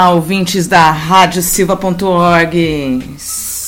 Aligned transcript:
Olá, 0.00 0.10
ouvintes 0.10 0.66
da 0.66 0.90
radiosilva.org. 0.90 2.56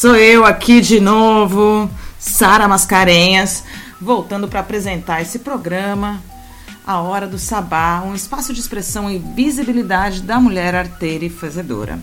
Sou 0.02 0.16
eu 0.16 0.44
aqui 0.44 0.80
de 0.80 0.98
novo, 0.98 1.88
Sara 2.18 2.66
Mascarenhas, 2.66 3.62
voltando 4.00 4.48
para 4.48 4.58
apresentar 4.58 5.22
esse 5.22 5.38
programa, 5.38 6.20
A 6.84 7.00
Hora 7.00 7.24
do 7.24 7.38
Sabá, 7.38 8.02
um 8.04 8.12
espaço 8.12 8.52
de 8.52 8.58
expressão 8.58 9.08
e 9.08 9.20
visibilidade 9.20 10.20
da 10.22 10.40
mulher 10.40 10.74
arteira 10.74 11.24
e 11.24 11.30
fazedora. 11.30 12.00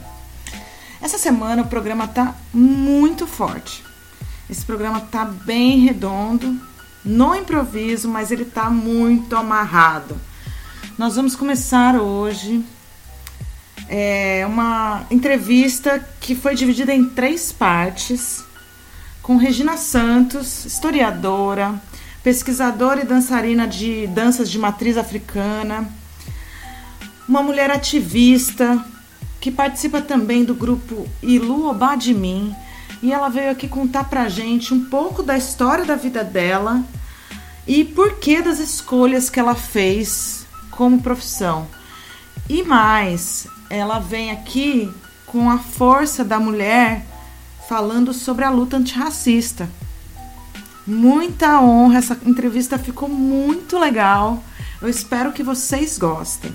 Essa 1.02 1.18
semana 1.18 1.64
o 1.64 1.68
programa 1.68 2.08
tá 2.08 2.36
muito 2.54 3.28
forte. 3.28 3.84
Esse 4.50 4.64
programa 4.64 5.02
tá 5.02 5.26
bem 5.26 5.82
redondo, 5.82 6.58
no 7.04 7.36
improviso, 7.36 8.08
mas 8.08 8.32
ele 8.32 8.46
tá 8.46 8.70
muito 8.70 9.36
amarrado. 9.36 10.16
Nós 10.98 11.18
vamos 11.18 11.36
começar 11.36 11.98
hoje 11.98 12.64
é 13.90 14.46
uma 14.46 15.04
entrevista 15.10 16.08
que 16.22 16.36
foi 16.36 16.54
dividida 16.54 16.94
em 16.94 17.06
três 17.06 17.52
partes, 17.52 18.44
com 19.24 19.36
Regina 19.36 19.78
Santos, 19.78 20.64
historiadora, 20.64 21.82
pesquisadora 22.24 23.02
e 23.02 23.06
dançarina 23.06 23.68
de 23.68 24.06
danças 24.08 24.50
de 24.50 24.60
matriz 24.60 24.96
africana, 24.96 25.90
uma 27.28 27.42
mulher 27.42 27.72
ativista 27.72 28.86
que 29.42 29.50
participa 29.50 30.02
também 30.02 30.44
do 30.44 30.54
grupo 30.54 31.08
Ilu 31.24 31.68
Obadimin, 31.68 32.56
e 33.02 33.12
ela 33.12 33.30
veio 33.30 33.50
aqui 33.50 33.68
contar 33.68 34.04
pra 34.04 34.30
gente 34.30 34.74
um 34.74 34.86
pouco 34.86 35.24
da 35.24 35.38
história 35.38 35.86
da 35.86 35.96
vida 35.96 36.24
dela 36.24 36.84
e 37.66 37.84
por 37.84 38.20
que 38.20 38.42
das 38.42 38.60
escolhas 38.60 39.30
que 39.30 39.40
ela 39.40 39.56
fez 39.56 40.46
como 40.70 41.02
profissão. 41.02 41.68
E 42.50 42.64
mais, 42.64 43.48
ela 43.70 44.00
vem 44.00 44.32
aqui 44.32 44.92
com 45.26 45.50
a 45.50 45.60
força 45.60 46.24
da 46.24 46.40
mulher 46.40 47.06
falando 47.68 48.14
sobre 48.14 48.44
a 48.44 48.50
luta 48.50 48.78
antirracista. 48.78 49.70
Muita 50.88 51.62
honra, 51.62 52.00
essa 52.00 52.18
entrevista 52.26 52.80
ficou 52.80 53.08
muito 53.08 53.78
legal. 53.78 54.44
Eu 54.82 54.90
espero 54.90 55.32
que 55.32 55.44
vocês 55.44 55.98
gostem. 55.98 56.52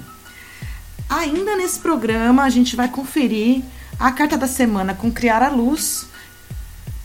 Ainda 1.09 1.55
nesse 1.57 1.79
programa, 1.79 2.43
a 2.43 2.51
gente 2.51 2.75
vai 2.75 2.89
conferir 2.89 3.63
a 3.99 4.11
carta 4.11 4.37
da 4.37 4.49
semana 4.49 4.93
com 4.93 5.13
Criar 5.13 5.43
a 5.43 5.51
Luz. 5.51 6.07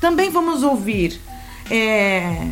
Também 0.01 0.31
vamos 0.31 0.63
ouvir 0.63 1.21
é, 1.69 2.49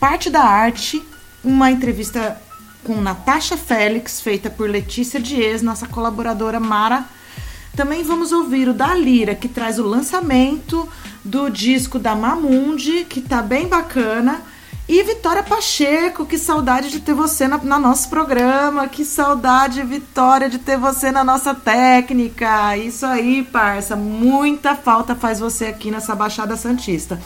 parte 0.00 0.30
da 0.30 0.42
arte, 0.42 1.02
uma 1.42 1.70
entrevista 1.70 2.40
com 2.84 3.00
Natasha 3.00 3.56
Félix, 3.56 4.20
feita 4.20 4.50
por 4.50 4.68
Letícia 4.68 5.18
Dias, 5.18 5.62
nossa 5.62 5.88
colaboradora 5.88 6.60
Mara. 6.60 7.04
Também 7.74 8.04
vamos 8.04 8.30
ouvir 8.30 8.68
o 8.68 8.74
da 8.74 8.94
Lira, 8.94 9.34
que 9.34 9.48
traz 9.48 9.78
o 9.78 9.84
lançamento 9.84 10.88
do 11.24 11.48
disco 11.48 11.98
da 11.98 12.14
Mamundi, 12.14 13.04
que 13.04 13.20
tá 13.20 13.42
bem 13.42 13.66
bacana. 13.66 14.42
E 14.86 15.02
Vitória 15.02 15.42
Pacheco, 15.42 16.26
que 16.26 16.36
saudade 16.36 16.90
de 16.90 17.00
ter 17.00 17.14
você 17.14 17.48
na, 17.48 17.56
na 17.56 17.78
nosso 17.78 18.10
programa, 18.10 18.86
que 18.86 19.02
saudade, 19.02 19.82
Vitória, 19.82 20.50
de 20.50 20.58
ter 20.58 20.76
você 20.76 21.10
na 21.10 21.24
nossa 21.24 21.54
técnica. 21.54 22.76
Isso 22.76 23.06
aí, 23.06 23.42
parça, 23.42 23.96
muita 23.96 24.76
falta 24.76 25.14
faz 25.14 25.40
você 25.40 25.66
aqui 25.66 25.90
nessa 25.90 26.14
Baixada 26.14 26.54
Santista. 26.54 27.18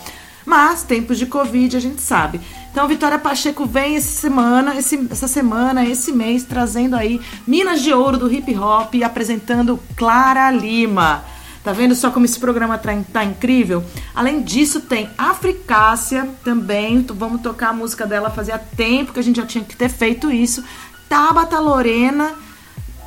Mas 0.47 0.83
tempos 0.83 1.19
de 1.19 1.27
Covid 1.27 1.77
a 1.77 1.81
gente 1.81 2.01
sabe. 2.01 2.41
Então 2.79 2.87
Vitória 2.87 3.19
Pacheco 3.19 3.67
vem 3.67 3.97
essa 3.97 4.21
semana, 4.21 4.77
esse, 4.77 5.09
essa 5.11 5.27
semana, 5.27 5.85
esse 5.85 6.13
mês, 6.13 6.45
trazendo 6.45 6.95
aí 6.95 7.21
Minas 7.45 7.83
de 7.83 7.93
Ouro 7.93 8.17
do 8.17 8.33
hip 8.33 8.57
hop 8.57 8.95
e 8.95 9.03
apresentando 9.03 9.81
Clara 9.97 10.49
Lima. 10.53 11.25
Tá 11.65 11.73
vendo 11.73 11.97
só 11.97 12.13
como 12.13 12.25
esse 12.25 12.39
programa 12.39 12.79
tá, 12.79 12.93
tá 13.13 13.25
incrível? 13.25 13.85
Além 14.15 14.43
disso, 14.43 14.81
tem 14.83 15.11
Africácia 15.19 16.29
também. 16.45 17.05
Vamos 17.17 17.43
tocar 17.43 17.71
a 17.71 17.73
música 17.73 18.07
dela. 18.07 18.31
Fazia 18.31 18.59
tempo 18.59 19.13
que 19.13 19.19
a 19.19 19.25
gente 19.25 19.39
já 19.39 19.45
tinha 19.45 19.65
que 19.65 19.75
ter 19.75 19.89
feito 19.89 20.31
isso. 20.31 20.63
Tabata 21.09 21.59
Lorena, 21.59 22.31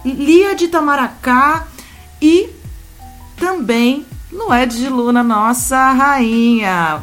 Lia 0.04 0.54
de 0.54 0.66
Itamaracá 0.66 1.66
e 2.22 2.50
também 3.38 4.06
Lued 4.34 4.76
de 4.76 4.90
Luna, 4.90 5.24
nossa 5.24 5.94
rainha. 5.94 7.02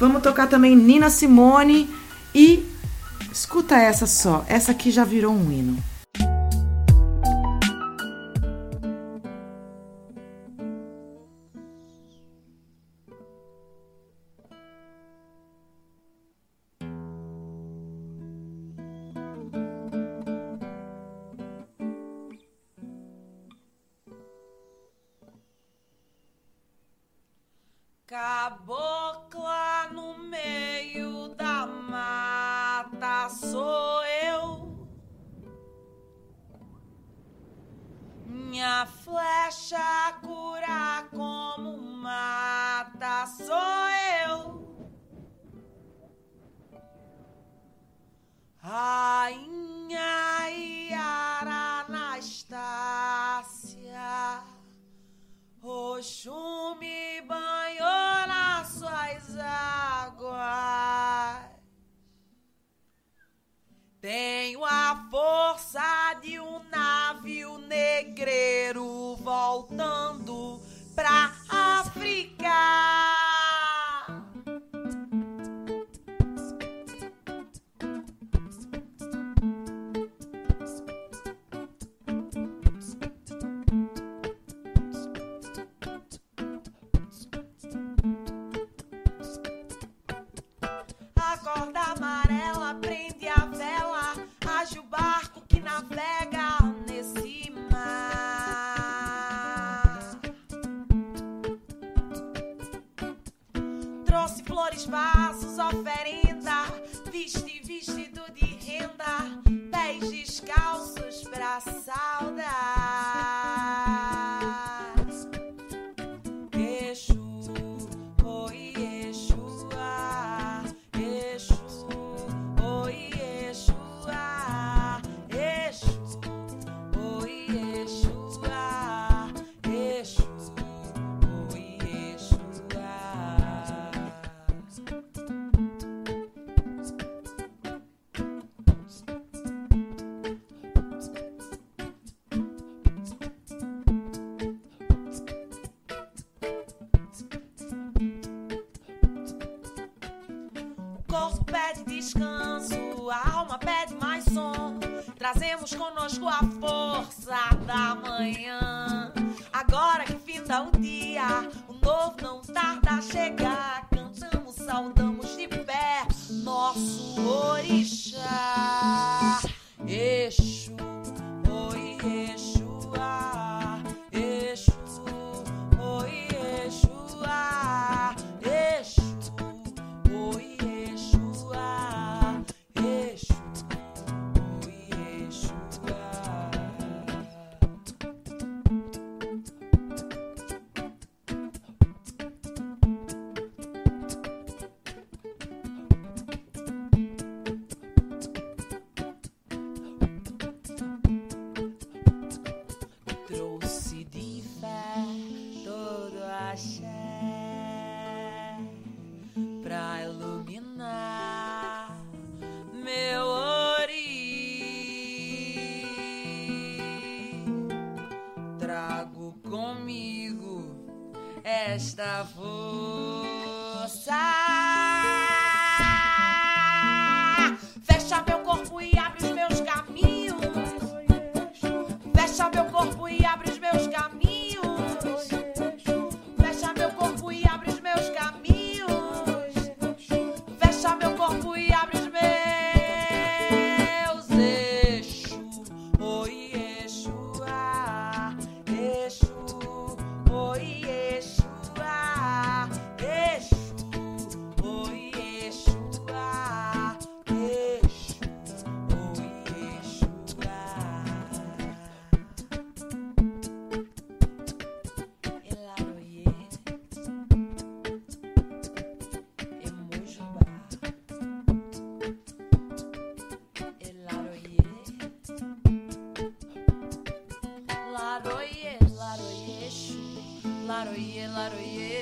Vamos 0.00 0.20
tocar 0.20 0.48
também 0.48 0.74
Nina 0.74 1.10
Simone 1.10 1.96
e 2.38 2.64
escuta 3.32 3.76
essa 3.76 4.06
só. 4.06 4.44
Essa 4.46 4.70
aqui 4.70 4.92
já 4.92 5.02
virou 5.04 5.34
um 5.34 5.50
hino. 5.50 5.82
Minha 38.58 38.86
flecha 38.86 40.18
cura 40.20 41.06
como 41.14 41.78
mata 41.78 43.24
sou 43.24 43.86
eu. 44.26 44.90
Rainha 48.56 50.48
Yara 50.90 51.86
Anastácia. 51.86 52.82
Oxum 55.62 56.37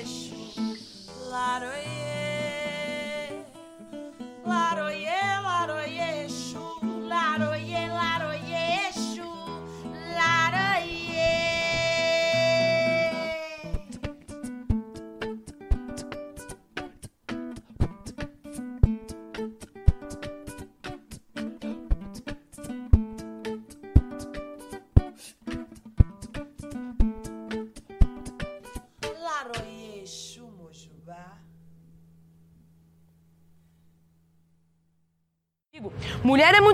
Exu, 0.07 1.96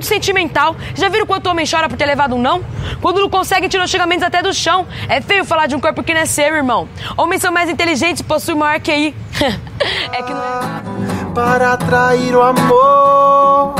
muito 0.03 0.07
sentimental. 0.07 0.75
Já 0.94 1.09
viram 1.09 1.25
quanto 1.25 1.47
homem 1.47 1.65
chora 1.69 1.88
por 1.88 1.97
ter 1.97 2.05
levado 2.05 2.35
um 2.35 2.41
não? 2.41 2.63
Quando 3.01 3.21
não 3.21 3.29
consegue, 3.29 3.69
tira 3.69 3.83
os 3.83 3.89
xingamentos 3.89 4.23
até 4.23 4.41
do 4.41 4.53
chão. 4.53 4.85
É 5.07 5.21
feio 5.21 5.45
falar 5.45 5.67
de 5.67 5.75
um 5.75 5.79
corpo 5.79 6.03
que 6.03 6.13
não 6.13 6.21
é 6.21 6.25
seu, 6.25 6.53
irmão. 6.53 6.88
Homens 7.17 7.41
são 7.41 7.51
mais 7.51 7.69
inteligentes 7.69 8.19
e 8.19 8.23
possuem 8.23 8.57
maior 8.57 8.79
QI. 8.81 9.15
é 10.11 10.23
que 10.23 10.33
não 10.33 10.41
é. 10.41 11.33
para 11.33 11.73
atrair 11.73 12.35
o 12.35 12.41
amor, 12.41 13.75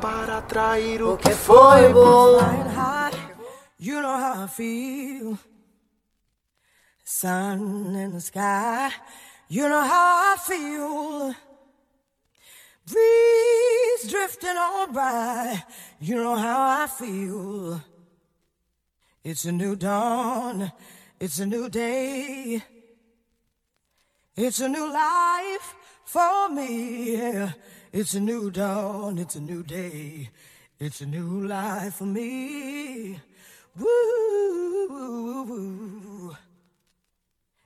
para 0.00 0.38
atrair 0.38 1.02
o 1.02 1.16
que 1.16 1.30
foi 1.30 1.92
bom. 1.92 2.38
You 3.80 4.02
know 4.02 4.18
how 4.18 4.44
I 4.44 4.48
feel. 4.48 5.38
Sun 7.04 7.94
in 7.94 8.10
the 8.10 8.20
sky. 8.20 8.90
You 9.48 9.68
know 9.68 9.82
how 9.82 10.34
I 10.34 10.36
feel. 10.36 11.34
Breeze 13.98 14.10
drifting 14.10 14.56
on 14.56 14.92
by. 14.92 15.62
You 16.00 16.16
know 16.16 16.36
how 16.36 16.82
I 16.82 16.86
feel. 16.86 17.80
It's 19.24 19.44
a 19.44 19.52
new 19.52 19.76
dawn. 19.76 20.72
It's 21.20 21.38
a 21.38 21.46
new 21.46 21.68
day. 21.68 22.62
It's 24.36 24.60
a 24.60 24.68
new 24.68 24.92
life 24.92 25.74
for 26.04 26.48
me. 26.50 27.50
It's 27.92 28.14
a 28.14 28.20
new 28.20 28.50
dawn. 28.50 29.18
It's 29.18 29.34
a 29.36 29.40
new 29.40 29.62
day. 29.62 30.30
It's 30.78 31.00
a 31.00 31.06
new 31.06 31.46
life 31.46 31.94
for 31.94 32.06
me. 32.06 33.18
Woo. 33.78 35.08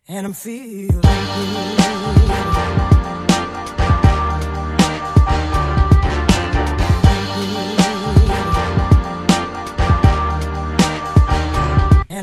And 0.09 0.27
I'm 0.27 0.33
feeling 0.33 1.01
good. 1.01 2.92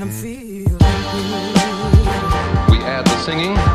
We 0.09 0.65
add 2.81 3.05
the 3.05 3.17
singing 3.23 3.68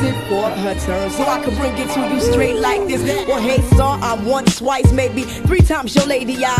For 0.00 0.48
her 0.48 0.74
turn. 0.80 1.10
So 1.10 1.24
I 1.24 1.44
can 1.44 1.54
bring 1.56 1.76
it 1.76 1.92
to 1.92 2.14
you 2.14 2.20
straight 2.22 2.58
like 2.58 2.88
this. 2.88 3.02
Well, 3.28 3.42
hey, 3.42 3.60
sir, 3.76 3.82
I'm 3.82 4.24
once, 4.24 4.56
twice, 4.56 4.92
maybe 4.92 5.24
three 5.24 5.60
times 5.60 5.94
your 5.94 6.06
lady. 6.06 6.42
I, 6.42 6.54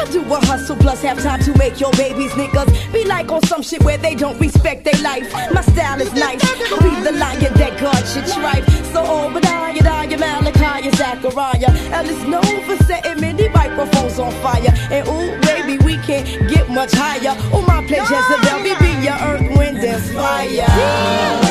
I 0.00 0.10
do 0.10 0.22
a 0.32 0.40
hustle 0.46 0.76
plus 0.76 1.02
have 1.02 1.22
time 1.22 1.40
to 1.40 1.54
make 1.58 1.78
your 1.78 1.92
babies 1.92 2.32
niggas 2.32 2.92
be 2.94 3.04
like 3.04 3.30
on 3.30 3.42
some 3.42 3.60
shit 3.60 3.82
where 3.84 3.98
they 3.98 4.14
don't 4.14 4.38
respect 4.40 4.84
their 4.84 4.98
life. 5.02 5.30
My 5.52 5.60
style 5.60 6.00
is 6.00 6.14
nice. 6.14 6.42
I'll 6.72 6.80
be 6.80 6.88
the 7.02 7.12
lion 7.12 7.52
that 7.54 7.78
God 7.78 8.00
should 8.06 8.26
strive. 8.26 8.64
So 8.94 9.04
Obadiah, 9.04 9.74
Daya, 9.74 10.18
Malachi, 10.18 10.90
Zachariah. 10.96 11.76
L 11.92 12.08
is 12.08 12.24
known 12.24 12.64
for 12.64 12.82
setting 12.84 13.20
many 13.20 13.50
microphones 13.50 14.18
on 14.18 14.32
fire. 14.40 14.72
And 14.90 15.06
ooh, 15.06 15.38
baby, 15.42 15.76
we 15.84 15.98
can't 15.98 16.26
get 16.48 16.70
much 16.70 16.92
higher. 16.94 17.36
On 17.52 17.66
my 17.66 17.86
place, 17.86 18.08
Jezebel, 18.08 18.62
we 18.62 18.74
be 18.78 19.04
your 19.04 19.18
earth, 19.20 19.58
wind, 19.58 19.78
and 19.84 20.02
fire. 20.14 21.45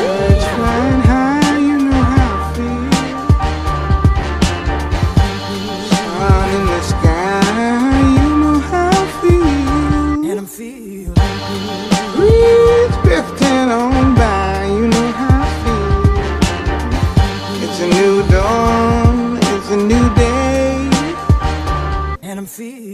feel 22.55 22.84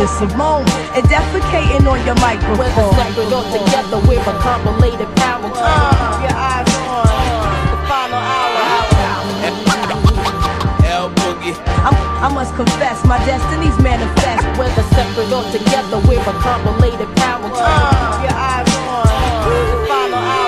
With 0.00 0.08
Nina 0.08 0.30
Simone 0.32 0.64
and 0.96 1.04
defecating 1.04 1.84
on 1.84 2.00
your 2.06 2.14
With 2.14 2.24
a 2.24 2.24
microphone. 2.24 2.94
separate 2.94 3.32
all 3.34 3.44
together 3.52 3.98
with 4.08 4.26
a 4.26 4.32
compilated 4.40 5.14
power. 5.16 5.50
Uh, 5.52 6.24
your 6.24 6.32
eyes 6.32 6.68
on 6.88 7.04
the 7.68 7.76
final 7.84 8.16
hour. 8.16 8.60
I'm, 11.84 11.94
I 12.24 12.32
must 12.32 12.54
confess, 12.56 13.04
my 13.04 13.18
destiny's 13.26 13.78
manifest. 13.80 14.46
With 14.58 14.72
a 14.78 14.82
separate 14.94 15.32
all 15.34 15.44
together 15.52 15.98
with 16.08 16.26
a 16.26 16.32
compilated 16.40 17.14
power. 17.16 17.50
Uh, 17.52 18.22
your 18.24 18.32
eyes 18.32 18.68
on 18.72 19.04
the 19.52 19.86
final 19.86 20.18
hour. 20.18 20.39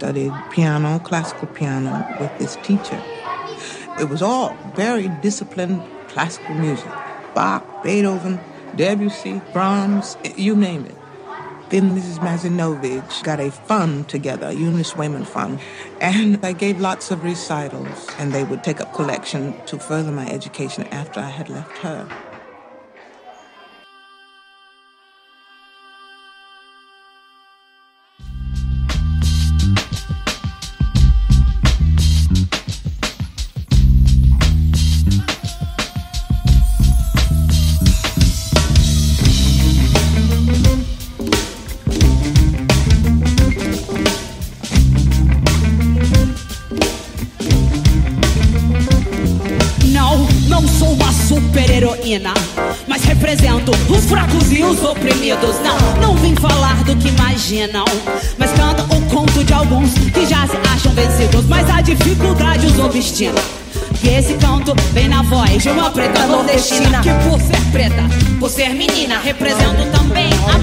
Studied 0.00 0.32
piano, 0.50 0.98
classical 1.00 1.46
piano, 1.48 1.92
with 2.18 2.32
this 2.38 2.56
teacher. 2.62 2.98
It 4.00 4.08
was 4.08 4.22
all 4.22 4.56
very 4.74 5.08
disciplined 5.20 5.82
classical 6.08 6.54
music 6.54 6.90
Bach, 7.34 7.62
Beethoven, 7.84 8.40
Debussy, 8.74 9.42
Brahms, 9.52 10.16
you 10.36 10.56
name 10.56 10.86
it. 10.86 10.96
Then 11.68 11.90
Mrs. 11.90 12.18
Mazinovich 12.18 13.22
got 13.22 13.40
a 13.40 13.50
fund 13.50 14.08
together, 14.08 14.46
a 14.46 14.52
Eunice 14.52 14.96
Wayman 14.96 15.26
fund, 15.26 15.60
and 16.00 16.42
I 16.44 16.54
gave 16.54 16.80
lots 16.80 17.10
of 17.10 17.22
recitals, 17.22 18.08
and 18.18 18.32
they 18.32 18.42
would 18.42 18.64
take 18.64 18.80
up 18.80 18.94
collection 18.94 19.54
to 19.66 19.78
further 19.78 20.10
my 20.10 20.26
education 20.30 20.84
after 20.84 21.20
I 21.20 21.28
had 21.28 21.50
left 21.50 21.76
her. 21.78 22.29
Obstina. 63.10 63.40
E 64.02 64.08
esse 64.08 64.34
canto 64.34 64.74
vem 64.92 65.08
na 65.08 65.22
voz 65.22 65.62
de 65.62 65.68
uma 65.68 65.90
preta 65.90 66.26
nordestina 66.26 67.00
que 67.00 67.10
por 67.28 67.40
ser 67.40 67.60
preta, 67.72 68.08
por 68.38 68.48
ser 68.48 68.70
menina, 68.70 69.18
represento 69.18 69.84
também 69.90 70.30
a 70.54 70.58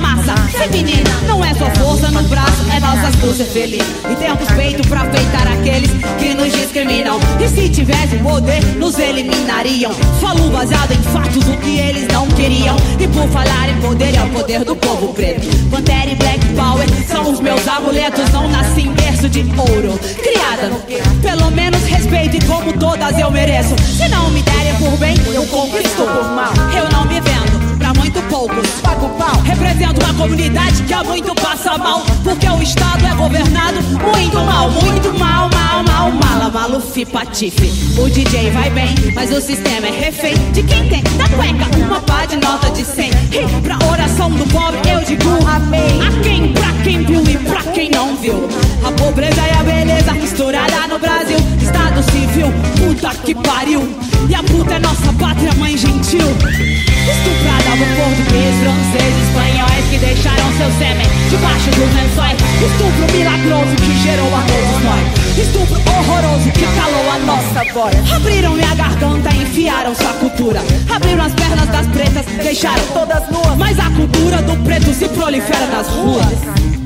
feminina. 0.50 1.10
Não 1.28 1.44
é 1.44 1.54
só 1.54 1.70
força 1.72 2.10
no 2.12 2.24
braço, 2.24 2.66
é 2.74 2.80
nossas 2.80 3.16
cruzes 3.16 3.52
feliz. 3.52 3.84
E 4.10 4.16
temos 4.16 4.48
peito 4.52 4.88
pra 4.88 5.06
peitar 5.06 5.48
aqueles 5.48 5.92
que 6.18 6.34
nos 6.34 6.52
discriminam. 6.52 7.20
E 7.40 7.48
se 7.48 7.70
tivesse 7.70 8.18
poder, 8.18 8.64
nos 8.78 8.98
eliminariam. 8.98 9.92
Falo 10.22 10.50
baseado 10.50 10.92
em 10.92 11.02
fatos, 11.04 11.48
o 11.48 11.58
que 11.58 11.78
eles 11.78 12.08
não 12.08 12.28
queriam. 12.28 12.76
E 13.00 13.08
por 13.08 13.28
falar 13.30 13.70
em 13.70 13.80
poder, 13.82 14.16
é 14.16 14.24
o 14.24 14.30
poder 14.30 14.64
do 14.64 14.76
povo 14.76 15.14
preto. 15.14 15.48
Pantera 15.70 16.10
e 16.10 16.16
Black 16.16 16.46
Power 16.56 16.88
são 17.08 17.32
os 17.32 17.40
meus 17.40 17.68
amuletos. 17.68 18.30
Não 18.32 18.50
nasci 18.50 18.82
em 18.82 18.94
berço 18.94 19.30
de 19.30 19.42
ouro. 19.58 20.00
Criada 20.22 20.70
no 20.70 20.80
quê? 20.82 21.02
Pelo 21.22 21.52
menos 21.52 21.84
respeito 21.84 22.38
e 22.38 22.42
como 22.46 22.74
todas 22.74 23.18
eu 23.18 23.32
mereço. 23.32 23.76
Se 23.80 24.08
não 24.10 24.30
me 24.30 24.42
derem 24.42 24.76
por 24.76 24.98
bem, 24.98 25.16
eu 25.34 25.46
conquisto 25.48 26.04
por 26.04 26.30
mal. 26.32 26.54
Eu 26.76 26.90
não 26.92 27.06
me 27.06 27.20
vendo 27.22 27.57
muito 27.98 28.22
poucos. 28.30 28.70
Pago 28.82 29.10
pau. 29.18 29.42
Represento 29.44 30.04
uma 30.04 30.14
comunidade 30.14 30.84
que 30.84 30.94
há 30.94 31.04
muito 31.04 31.34
passa 31.36 31.78
mal. 31.78 32.02
Porque 32.24 32.48
o 32.48 32.62
Estado 32.62 33.06
é 33.06 33.14
governado 33.16 33.82
muito 33.82 34.40
mal, 34.40 34.70
muito 34.70 35.14
mal, 35.20 35.50
mal, 35.50 35.84
mal. 35.84 36.12
Mala, 36.12 36.50
malufi, 36.50 37.06
patife. 37.06 37.72
O 38.00 38.10
DJ 38.10 38.52
vai 38.52 38.70
bem, 38.70 38.96
mas 39.14 39.32
o 39.32 39.42
sistema 39.42 39.88
é 39.88 39.92
refém 39.92 40.36
de 40.52 40.64
quem 40.64 40.88
tem 40.88 41.04
da 41.18 41.28
cueca 41.30 41.78
uma 41.78 42.00
pá 42.02 42.26
de 42.26 42.38
nota 42.38 42.70
de 42.72 42.86
100. 42.86 43.10
E 43.10 43.62
pra 43.62 43.78
oração 43.88 44.30
do 44.32 44.46
pobre 44.48 44.80
eu 44.90 45.02
digo 45.04 45.30
amém. 45.48 46.02
A 46.02 46.22
quem, 46.22 46.54
pra 46.54 46.72
quem 46.84 47.04
viu 47.04 47.24
e 47.24 47.38
pra 47.38 47.64
quem 47.74 47.90
não 47.90 48.16
viu. 48.18 48.48
A 48.86 48.92
pobreza 48.92 49.42
e 49.42 49.60
a 49.60 49.64
beleza 49.64 50.14
misturada 50.14 50.88
no 50.88 51.00
Brasil. 51.00 51.38
Estado 51.62 52.04
civil, 52.12 52.48
puta 52.78 53.10
que 53.16 53.36
pariu. 53.36 53.82
E 54.30 54.36
a 54.36 54.44
puta 54.44 54.74
é 54.74 54.80
nossa 54.80 55.14
pátria, 55.14 55.54
mãe 55.56 55.78
gentil. 55.78 56.28
Estuprada 56.28 57.72
por 57.78 57.88
português, 57.96 58.56
francês, 58.60 59.14
espanhóis 59.28 59.86
que 59.90 59.98
deixaram 59.98 60.52
seu 60.58 60.72
sêmen 60.78 61.08
debaixo 61.30 61.70
dos 61.72 61.94
lençóis. 61.96 62.38
Estupro 62.60 63.18
milagroso 63.18 63.76
que 63.78 64.04
gerou 64.04 64.28
a 64.36 64.42
todos 64.42 64.84
nós. 64.84 65.38
Estupro 65.38 65.82
horroroso 65.92 66.52
que 66.52 66.66
calou 66.76 67.12
a 67.12 67.20
nossa 67.20 67.74
voz. 67.74 68.12
Abriram 68.12 68.54
minha 68.54 68.76
garganta 68.76 69.30
e 69.34 69.44
enfiaram 69.44 69.96
sua 69.96 70.14
cultura. 70.14 70.62
Abriram 70.94 71.24
as 71.24 71.34
pernas 71.34 71.68
das 71.70 71.88
pretas, 71.88 72.26
deixaram 72.44 72.84
todas 72.94 73.30
nuas. 73.30 73.58
Mas 73.58 73.80
a 73.80 73.90
cultura 73.92 74.42
do 74.42 74.58
preto 74.64 74.94
se 74.94 75.08
prolifera 75.08 75.68
nas 75.68 75.88
ruas. 75.88 76.77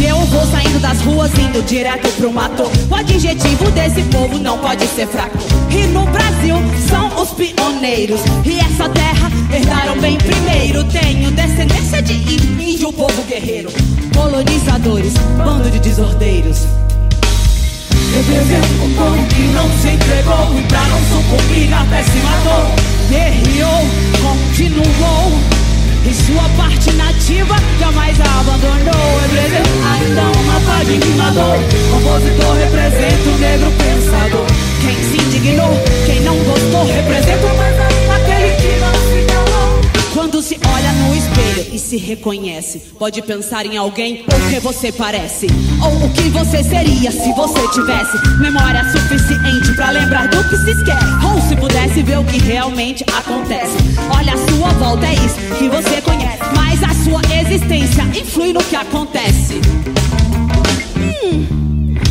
Eu 0.00 0.16
vou 0.26 0.46
saindo 0.46 0.78
das 0.80 1.00
ruas, 1.00 1.30
indo 1.38 1.62
direto 1.62 2.08
pro 2.16 2.32
mato. 2.32 2.70
O 2.88 2.94
adjetivo 2.94 3.70
desse 3.72 4.02
povo 4.04 4.38
não 4.38 4.58
pode 4.58 4.86
ser 4.86 5.06
fraco. 5.08 5.38
E 5.70 5.86
no 5.88 6.04
Brasil 6.06 6.56
são 6.88 7.20
os 7.20 7.30
pioneiros. 7.30 8.20
E 8.44 8.58
essa 8.60 8.88
terra 8.88 9.30
herdaram 9.52 9.98
bem 10.00 10.16
primeiro. 10.16 10.84
Tenho 10.84 11.30
descendência 11.32 12.00
de 12.00 12.12
índio, 12.14 12.92
povo 12.92 13.22
guerreiro. 13.24 13.70
Colonizadores, 14.14 15.14
bando 15.44 15.68
de 15.70 15.80
desordeiros. 15.80 16.66
Represento 18.14 18.84
um 18.84 18.94
povo 18.94 19.26
que 19.28 19.42
não 19.48 19.68
se 19.80 19.88
entregou 19.88 20.58
E 20.58 20.62
pra 20.62 20.80
não 20.86 20.98
sucumbir 21.04 21.72
até 21.74 22.02
se 22.02 22.16
matou 22.18 22.74
Guerreou, 23.10 23.86
continuou 24.22 25.57
E 26.04 26.14
sua 26.14 26.48
parte 26.56 26.92
nativa 26.92 27.56
jamais 27.78 28.20
a 28.20 28.40
abandonou. 28.40 29.18
Represento 29.22 29.70
ainda 29.92 30.22
uma 30.22 30.84
de 30.84 30.92
rimador 30.92 31.58
Compositor 31.90 32.56
representa 32.56 33.28
o 33.28 33.38
negro 33.38 33.72
pensador. 33.72 34.46
Quem 34.80 35.02
se 35.02 35.16
indignou, 35.26 35.70
quem 36.06 36.20
não 36.20 36.36
gostou 36.36 36.86
Representa 36.86 37.54
mais 37.54 37.77
espelho 41.78 41.78
e 41.78 41.80
se 41.80 41.96
reconhece, 41.96 42.80
pode 42.98 43.22
pensar 43.22 43.64
em 43.64 43.76
alguém 43.76 44.24
ou 44.32 44.50
que 44.50 44.60
você 44.60 44.90
parece, 44.90 45.46
ou 45.82 46.06
o 46.06 46.12
que 46.12 46.28
você 46.28 46.62
seria 46.62 47.10
se 47.10 47.32
você 47.32 47.68
tivesse 47.72 48.18
memória 48.38 48.84
suficiente 48.90 49.72
pra 49.74 49.90
lembrar 49.90 50.28
do 50.28 50.42
que 50.48 50.56
se 50.56 50.72
esquece, 50.72 51.06
ou 51.24 51.40
se 51.48 51.56
pudesse 51.56 52.02
ver 52.02 52.18
o 52.18 52.24
que 52.24 52.38
realmente 52.38 53.04
acontece. 53.16 53.76
Olha 54.14 54.34
a 54.34 54.48
sua 54.48 54.70
volta, 54.74 55.06
é 55.06 55.14
isso 55.14 55.38
que 55.56 55.68
você 55.68 56.02
conhece, 56.02 56.42
mas 56.54 56.82
a 56.82 56.94
sua 57.04 57.20
existência 57.40 58.02
influi 58.02 58.52
no 58.52 58.62
que 58.64 58.76
acontece. 58.76 59.60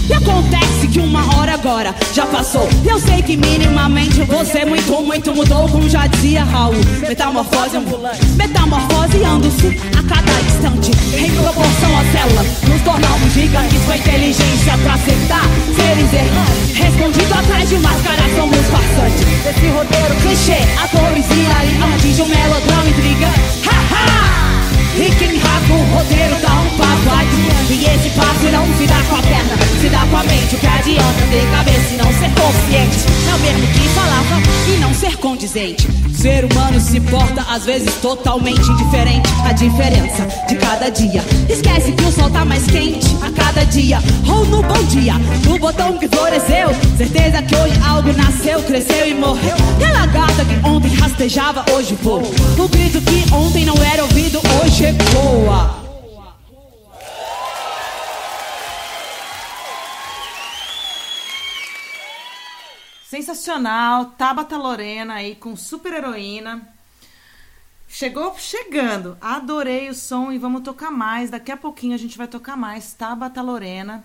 E 0.09 0.13
acontece 0.13 0.87
que 0.87 0.99
uma 0.99 1.35
hora 1.35 1.53
agora 1.53 1.93
já 2.13 2.25
passou. 2.25 2.67
Eu 2.85 2.99
sei 2.99 3.21
que 3.21 3.35
minimamente 3.35 4.21
você 4.23 4.63
muito, 4.63 4.91
muito 5.03 5.35
mudou, 5.35 5.67
como 5.67 5.89
já 5.89 6.07
dizia 6.07 6.43
Raul. 6.43 6.75
Metamorfose 7.07 7.75
ambulante, 7.75 8.25
metamorfoseando-se 8.37 9.67
a 9.97 10.03
cada 10.03 10.31
instante. 10.41 10.91
Em 11.13 11.29
proporção 11.31 11.97
à 11.97 12.03
célula, 12.11 12.43
nos 12.69 12.81
tornamos 12.83 13.33
gigantes 13.33 13.83
com 13.83 13.93
inteligência 13.93 14.77
pra 14.83 14.93
acertar. 14.93 15.43
Seres 15.75 16.13
errantes, 16.13 16.77
respondido 16.77 17.33
atrás 17.33 17.69
de 17.69 17.77
máscaras, 17.79 18.35
somos 18.35 18.65
farsantes. 18.67 19.27
Esse 19.45 19.67
roteiro 19.67 20.15
clichê, 20.21 20.59
atores 20.81 21.25
e 21.31 21.93
atinge 21.93 22.21
um 22.21 22.27
melodrama 22.27 22.89
intrigante. 22.89 23.67
Ha 23.67 23.71
ha! 23.71 24.17
O 25.69 25.95
roteiro 25.97 26.37
dá 26.41 26.61
um 26.61 26.76
E 27.69 27.83
esse 27.83 28.09
passo 28.11 28.45
não 28.51 28.65
se 28.77 28.87
dá 28.87 29.01
com 29.09 29.15
a 29.15 29.21
perna, 29.21 29.57
se 29.81 29.89
dá 29.89 29.99
com 30.09 30.17
a 30.17 30.23
mente 30.23 30.55
O 30.55 30.57
que 30.57 30.67
adianta 30.67 31.21
ter 31.29 31.51
cabeça 31.51 31.93
e 31.93 31.97
não 31.97 32.11
ser 32.13 32.31
consciente? 32.33 32.97
É 33.29 33.35
o 33.35 33.39
mesmo 33.39 33.67
que 33.73 33.89
falava 33.89 34.41
e 34.67 34.77
não 34.79 34.93
ser 34.93 35.17
condizente. 35.17 35.87
Ser 36.13 36.45
humano 36.45 36.79
se 36.79 36.99
porta 37.01 37.45
às 37.49 37.65
vezes 37.65 37.93
totalmente 37.95 38.61
indiferente. 38.71 39.29
A 39.45 39.51
diferença 39.51 40.27
de 40.47 40.55
cada 40.55 40.89
dia. 40.89 41.23
Esquece 41.49 41.91
que 41.91 42.03
o 42.03 42.11
sol 42.11 42.29
tá 42.29 42.45
mais 42.45 42.65
quente 42.67 43.15
a 43.21 43.31
cada 43.31 43.65
dia. 43.65 43.99
Ou 44.27 44.45
no 44.45 44.63
bom 44.63 44.83
dia, 44.83 45.15
no 45.45 45.59
botão 45.59 45.97
que 45.97 46.07
floresceu. 46.07 46.69
Certeza 46.97 47.41
que 47.41 47.55
hoje 47.55 47.79
algo 47.85 48.13
nasceu, 48.13 48.63
cresceu 48.63 49.07
e 49.07 49.13
morreu. 49.13 49.55
E 49.79 49.83
a 49.83 49.91
lagarta 49.91 50.45
que 50.45 50.67
ontem 50.67 50.95
rastejava 50.95 51.65
hoje 51.73 51.97
voa. 52.01 52.23
O 52.57 52.67
grito 52.67 53.01
que 53.01 53.33
ontem 53.33 53.65
não 53.65 53.75
era 53.83 54.03
ouvido 54.03 54.41
hoje 54.61 54.85
ecoa 54.85 55.86
Sensacional, 63.17 64.11
Tabata 64.11 64.55
Lorena 64.57 65.15
aí 65.15 65.35
com 65.35 65.55
super 65.55 65.91
heroína. 65.91 66.71
Chegou 67.87 68.37
chegando. 68.37 69.17
Adorei 69.19 69.89
o 69.89 69.95
som 69.95 70.31
e 70.31 70.37
vamos 70.37 70.61
tocar 70.61 70.91
mais. 70.91 71.31
Daqui 71.31 71.51
a 71.51 71.57
pouquinho 71.57 71.95
a 71.95 71.97
gente 71.97 72.15
vai 72.15 72.27
tocar 72.27 72.55
mais 72.55 72.93
Tabata 72.93 73.41
Lorena. 73.41 74.03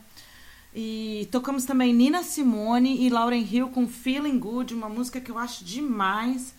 E 0.75 1.29
tocamos 1.31 1.67
também 1.67 1.93
Nina 1.93 2.23
Simone 2.23 3.05
e 3.05 3.11
Lauren 3.11 3.47
Hill 3.47 3.69
com 3.69 3.87
Feeling 3.87 4.39
Good, 4.39 4.73
uma 4.73 4.89
música 4.89 5.21
que 5.21 5.31
eu 5.31 5.37
acho 5.37 5.63
demais. 5.63 6.55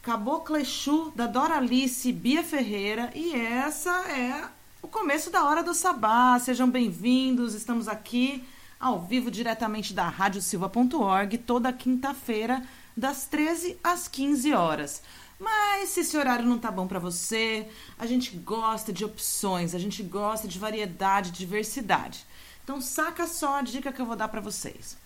Caboclo 0.00 0.56
Exu, 0.56 1.12
da 1.16 1.26
Doralice 1.26 2.12
Bia 2.12 2.44
Ferreira. 2.44 3.10
E 3.16 3.34
essa 3.34 3.90
é 4.10 4.44
o 4.80 4.86
começo 4.86 5.28
da 5.28 5.42
Hora 5.44 5.60
do 5.60 5.74
Sabá. 5.74 6.38
Sejam 6.38 6.70
bem-vindos, 6.70 7.52
estamos 7.52 7.88
aqui 7.88 8.44
ao 8.78 9.00
vivo 9.00 9.30
diretamente 9.30 9.94
da 9.94 10.08
radiosilva.org, 10.08 11.38
toda 11.38 11.72
quinta-feira, 11.72 12.62
das 12.96 13.26
13 13.26 13.78
às 13.82 14.08
15 14.08 14.52
horas. 14.52 15.02
Mas 15.38 15.90
se 15.90 16.00
esse 16.00 16.16
horário 16.16 16.46
não 16.46 16.58
tá 16.58 16.70
bom 16.70 16.86
para 16.86 16.98
você, 16.98 17.68
a 17.98 18.06
gente 18.06 18.34
gosta 18.36 18.92
de 18.92 19.04
opções, 19.04 19.74
a 19.74 19.78
gente 19.78 20.02
gosta 20.02 20.48
de 20.48 20.58
variedade, 20.58 21.30
diversidade. 21.30 22.24
Então 22.64 22.80
saca 22.80 23.26
só 23.26 23.58
a 23.58 23.62
dica 23.62 23.92
que 23.92 24.00
eu 24.00 24.06
vou 24.06 24.16
dar 24.16 24.28
para 24.28 24.40
vocês. 24.40 24.96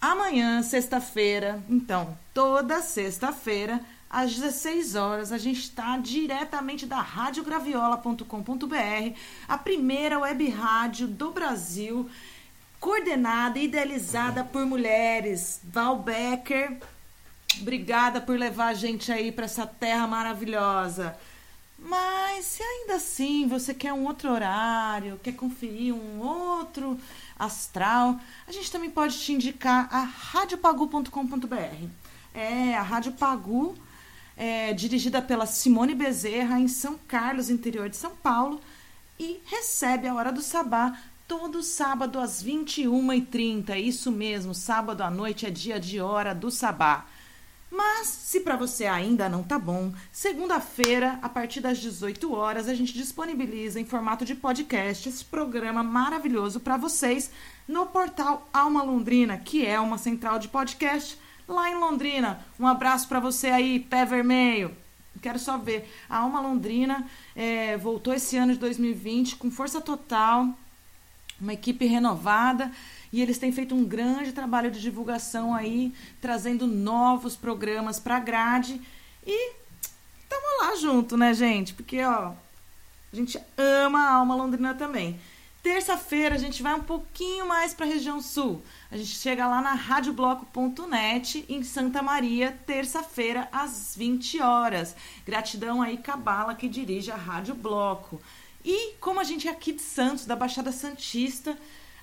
Amanhã, 0.00 0.62
sexta-feira, 0.62 1.62
então, 1.68 2.16
toda 2.32 2.80
sexta-feira, 2.82 3.80
às 4.08 4.32
16 4.34 4.94
horas, 4.94 5.32
a 5.32 5.38
gente 5.38 5.60
está 5.60 5.96
diretamente 5.96 6.86
da 6.86 7.00
radiograviola.com.br, 7.00 9.18
a 9.48 9.58
primeira 9.58 10.20
web 10.20 10.48
rádio 10.50 11.08
do 11.08 11.32
Brasil, 11.32 12.08
coordenada 12.84 13.58
e 13.58 13.64
idealizada 13.64 14.44
por 14.44 14.66
mulheres. 14.66 15.58
Val 15.64 16.00
Becker, 16.00 16.76
obrigada 17.58 18.20
por 18.20 18.38
levar 18.38 18.66
a 18.66 18.74
gente 18.74 19.10
aí 19.10 19.32
para 19.32 19.46
essa 19.46 19.66
terra 19.66 20.06
maravilhosa. 20.06 21.16
Mas 21.78 22.44
se 22.44 22.62
ainda 22.62 22.96
assim 22.96 23.48
você 23.48 23.72
quer 23.72 23.94
um 23.94 24.04
outro 24.04 24.30
horário, 24.30 25.18
quer 25.22 25.32
conferir 25.32 25.94
um 25.94 26.20
outro 26.20 27.00
astral, 27.38 28.20
a 28.46 28.52
gente 28.52 28.70
também 28.70 28.90
pode 28.90 29.18
te 29.18 29.32
indicar 29.32 29.88
a 29.90 30.00
radiopagu.com.br. 30.00 31.88
É, 32.34 32.76
a 32.76 32.82
Rádio 32.82 33.12
Pagu 33.12 33.74
é 34.36 34.74
dirigida 34.74 35.22
pela 35.22 35.46
Simone 35.46 35.94
Bezerra 35.94 36.60
em 36.60 36.68
São 36.68 36.98
Carlos, 37.08 37.48
interior 37.48 37.88
de 37.88 37.96
São 37.96 38.10
Paulo, 38.14 38.60
e 39.18 39.40
recebe 39.46 40.06
a 40.06 40.14
Hora 40.14 40.30
do 40.30 40.42
Sabá 40.42 40.98
todo 41.26 41.62
sábado 41.62 42.18
às 42.18 42.42
21h30. 42.42 43.78
Isso 43.78 44.10
mesmo, 44.10 44.54
sábado 44.54 45.02
à 45.02 45.10
noite 45.10 45.46
é 45.46 45.50
dia 45.50 45.80
de 45.80 46.00
Hora 46.00 46.34
do 46.34 46.50
Sabá. 46.50 47.06
Mas, 47.70 48.06
se 48.06 48.40
para 48.40 48.56
você 48.56 48.86
ainda 48.86 49.28
não 49.28 49.42
tá 49.42 49.58
bom, 49.58 49.92
segunda-feira, 50.12 51.18
a 51.20 51.28
partir 51.28 51.60
das 51.60 51.78
18 51.78 52.32
horas, 52.32 52.68
a 52.68 52.74
gente 52.74 52.92
disponibiliza 52.92 53.80
em 53.80 53.84
formato 53.84 54.24
de 54.24 54.34
podcast 54.34 55.08
esse 55.08 55.24
programa 55.24 55.82
maravilhoso 55.82 56.60
para 56.60 56.76
vocês 56.76 57.32
no 57.66 57.86
portal 57.86 58.48
Alma 58.52 58.82
Londrina, 58.84 59.38
que 59.38 59.66
é 59.66 59.80
uma 59.80 59.98
central 59.98 60.38
de 60.38 60.46
podcast 60.46 61.18
lá 61.48 61.68
em 61.68 61.74
Londrina. 61.74 62.46
Um 62.60 62.66
abraço 62.66 63.08
para 63.08 63.18
você 63.18 63.48
aí, 63.48 63.80
pé 63.80 64.04
vermelho. 64.04 64.70
Quero 65.20 65.38
só 65.38 65.58
ver. 65.58 65.90
A 66.08 66.18
Alma 66.18 66.40
Londrina 66.40 67.04
é, 67.34 67.76
voltou 67.76 68.14
esse 68.14 68.36
ano 68.36 68.52
de 68.52 68.58
2020 68.58 69.36
com 69.36 69.50
força 69.50 69.80
total, 69.80 70.56
uma 71.44 71.52
equipe 71.52 71.86
renovada 71.86 72.72
e 73.12 73.20
eles 73.22 73.38
têm 73.38 73.52
feito 73.52 73.74
um 73.74 73.84
grande 73.84 74.32
trabalho 74.32 74.70
de 74.70 74.80
divulgação 74.80 75.54
aí, 75.54 75.92
trazendo 76.20 76.66
novos 76.66 77.36
programas 77.36 78.00
para 78.00 78.16
a 78.16 78.20
grade 78.20 78.80
e 79.24 79.52
estamos 80.22 80.60
lá 80.60 80.74
junto, 80.76 81.16
né, 81.16 81.32
gente? 81.32 81.74
Porque 81.74 82.02
ó, 82.02 82.32
a 83.12 83.16
gente 83.16 83.38
ama 83.56 84.00
a 84.00 84.14
Alma 84.14 84.34
Londrina 84.34 84.74
também. 84.74 85.20
Terça-feira 85.62 86.34
a 86.34 86.38
gente 86.38 86.62
vai 86.62 86.74
um 86.74 86.82
pouquinho 86.82 87.46
mais 87.46 87.72
para 87.72 87.86
a 87.86 87.88
região 87.88 88.20
sul. 88.20 88.62
A 88.90 88.96
gente 88.96 89.16
chega 89.16 89.46
lá 89.46 89.62
na 89.62 89.72
radiobloco.net 89.72 91.44
em 91.48 91.62
Santa 91.62 92.02
Maria, 92.02 92.58
terça-feira 92.66 93.48
às 93.52 93.94
20 93.96 94.42
horas. 94.42 94.94
Gratidão 95.24 95.80
aí 95.80 95.96
Cabala 95.96 96.54
que 96.54 96.68
dirige 96.68 97.10
a 97.10 97.16
Rádio 97.16 97.54
Bloco. 97.54 98.20
E 98.64 98.94
como 99.00 99.20
a 99.20 99.24
gente 99.24 99.46
é 99.46 99.50
aqui 99.50 99.72
de 99.72 99.82
Santos, 99.82 100.24
da 100.24 100.34
Baixada 100.34 100.72
Santista, 100.72 101.56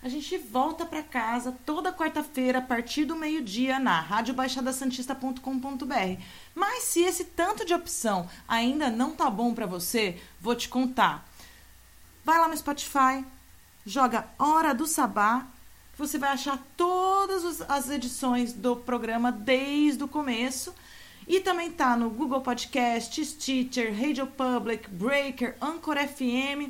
a 0.03 0.09
gente 0.09 0.37
volta 0.37 0.85
para 0.85 1.03
casa 1.03 1.57
toda 1.65 1.93
quarta-feira 1.93 2.59
a 2.59 2.61
partir 2.61 3.05
do 3.05 3.15
meio-dia 3.15 3.79
na 3.79 3.99
radiobaixadasantista.com.br. 3.99 6.21
Mas 6.55 6.83
se 6.83 7.01
esse 7.01 7.25
tanto 7.25 7.65
de 7.65 7.73
opção 7.73 8.29
ainda 8.47 8.89
não 8.89 9.15
tá 9.15 9.29
bom 9.29 9.53
para 9.53 9.65
você, 9.65 10.19
vou 10.39 10.55
te 10.55 10.69
contar. 10.69 11.27
vai 12.23 12.39
lá 12.39 12.47
no 12.47 12.57
Spotify, 12.57 13.25
joga 13.85 14.27
Hora 14.37 14.73
do 14.73 14.87
Sabá, 14.87 15.47
você 15.97 16.17
vai 16.17 16.31
achar 16.31 16.57
todas 16.75 17.61
as 17.61 17.89
edições 17.89 18.53
do 18.53 18.75
programa 18.75 19.31
desde 19.31 20.03
o 20.03 20.07
começo. 20.07 20.73
E 21.31 21.39
também 21.39 21.71
tá 21.71 21.95
no 21.95 22.09
Google 22.09 22.41
Podcast, 22.41 23.23
Stitcher, 23.23 23.97
Radio 23.97 24.27
Public, 24.27 24.89
Breaker, 24.89 25.55
Anchor 25.61 25.95
FM. 25.95 26.69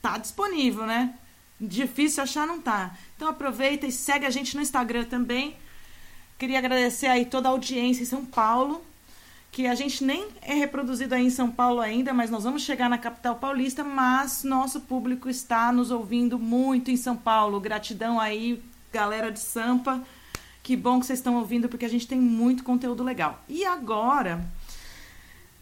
Tá 0.00 0.18
disponível, 0.18 0.86
né? 0.86 1.14
Difícil 1.60 2.22
achar, 2.22 2.46
não 2.46 2.60
tá. 2.60 2.96
Então 3.16 3.26
aproveita 3.26 3.88
e 3.88 3.90
segue 3.90 4.24
a 4.24 4.30
gente 4.30 4.54
no 4.54 4.62
Instagram 4.62 5.02
também. 5.02 5.56
Queria 6.38 6.60
agradecer 6.60 7.08
aí 7.08 7.24
toda 7.24 7.48
a 7.48 7.50
audiência 7.50 8.04
em 8.04 8.06
São 8.06 8.24
Paulo, 8.24 8.84
que 9.50 9.66
a 9.66 9.74
gente 9.74 10.04
nem 10.04 10.28
é 10.42 10.54
reproduzido 10.54 11.16
aí 11.16 11.26
em 11.26 11.30
São 11.30 11.50
Paulo 11.50 11.80
ainda, 11.80 12.14
mas 12.14 12.30
nós 12.30 12.44
vamos 12.44 12.62
chegar 12.62 12.88
na 12.88 12.98
capital 12.98 13.34
paulista, 13.34 13.82
mas 13.82 14.44
nosso 14.44 14.82
público 14.82 15.28
está 15.28 15.72
nos 15.72 15.90
ouvindo 15.90 16.38
muito 16.38 16.92
em 16.92 16.96
São 16.96 17.16
Paulo. 17.16 17.58
Gratidão 17.58 18.20
aí, 18.20 18.62
galera 18.92 19.28
de 19.32 19.40
Sampa. 19.40 20.06
Que 20.70 20.76
bom 20.76 21.00
que 21.00 21.06
vocês 21.06 21.18
estão 21.18 21.34
ouvindo, 21.34 21.68
porque 21.68 21.84
a 21.84 21.88
gente 21.88 22.06
tem 22.06 22.20
muito 22.20 22.62
conteúdo 22.62 23.02
legal. 23.02 23.42
E 23.48 23.64
agora, 23.64 24.40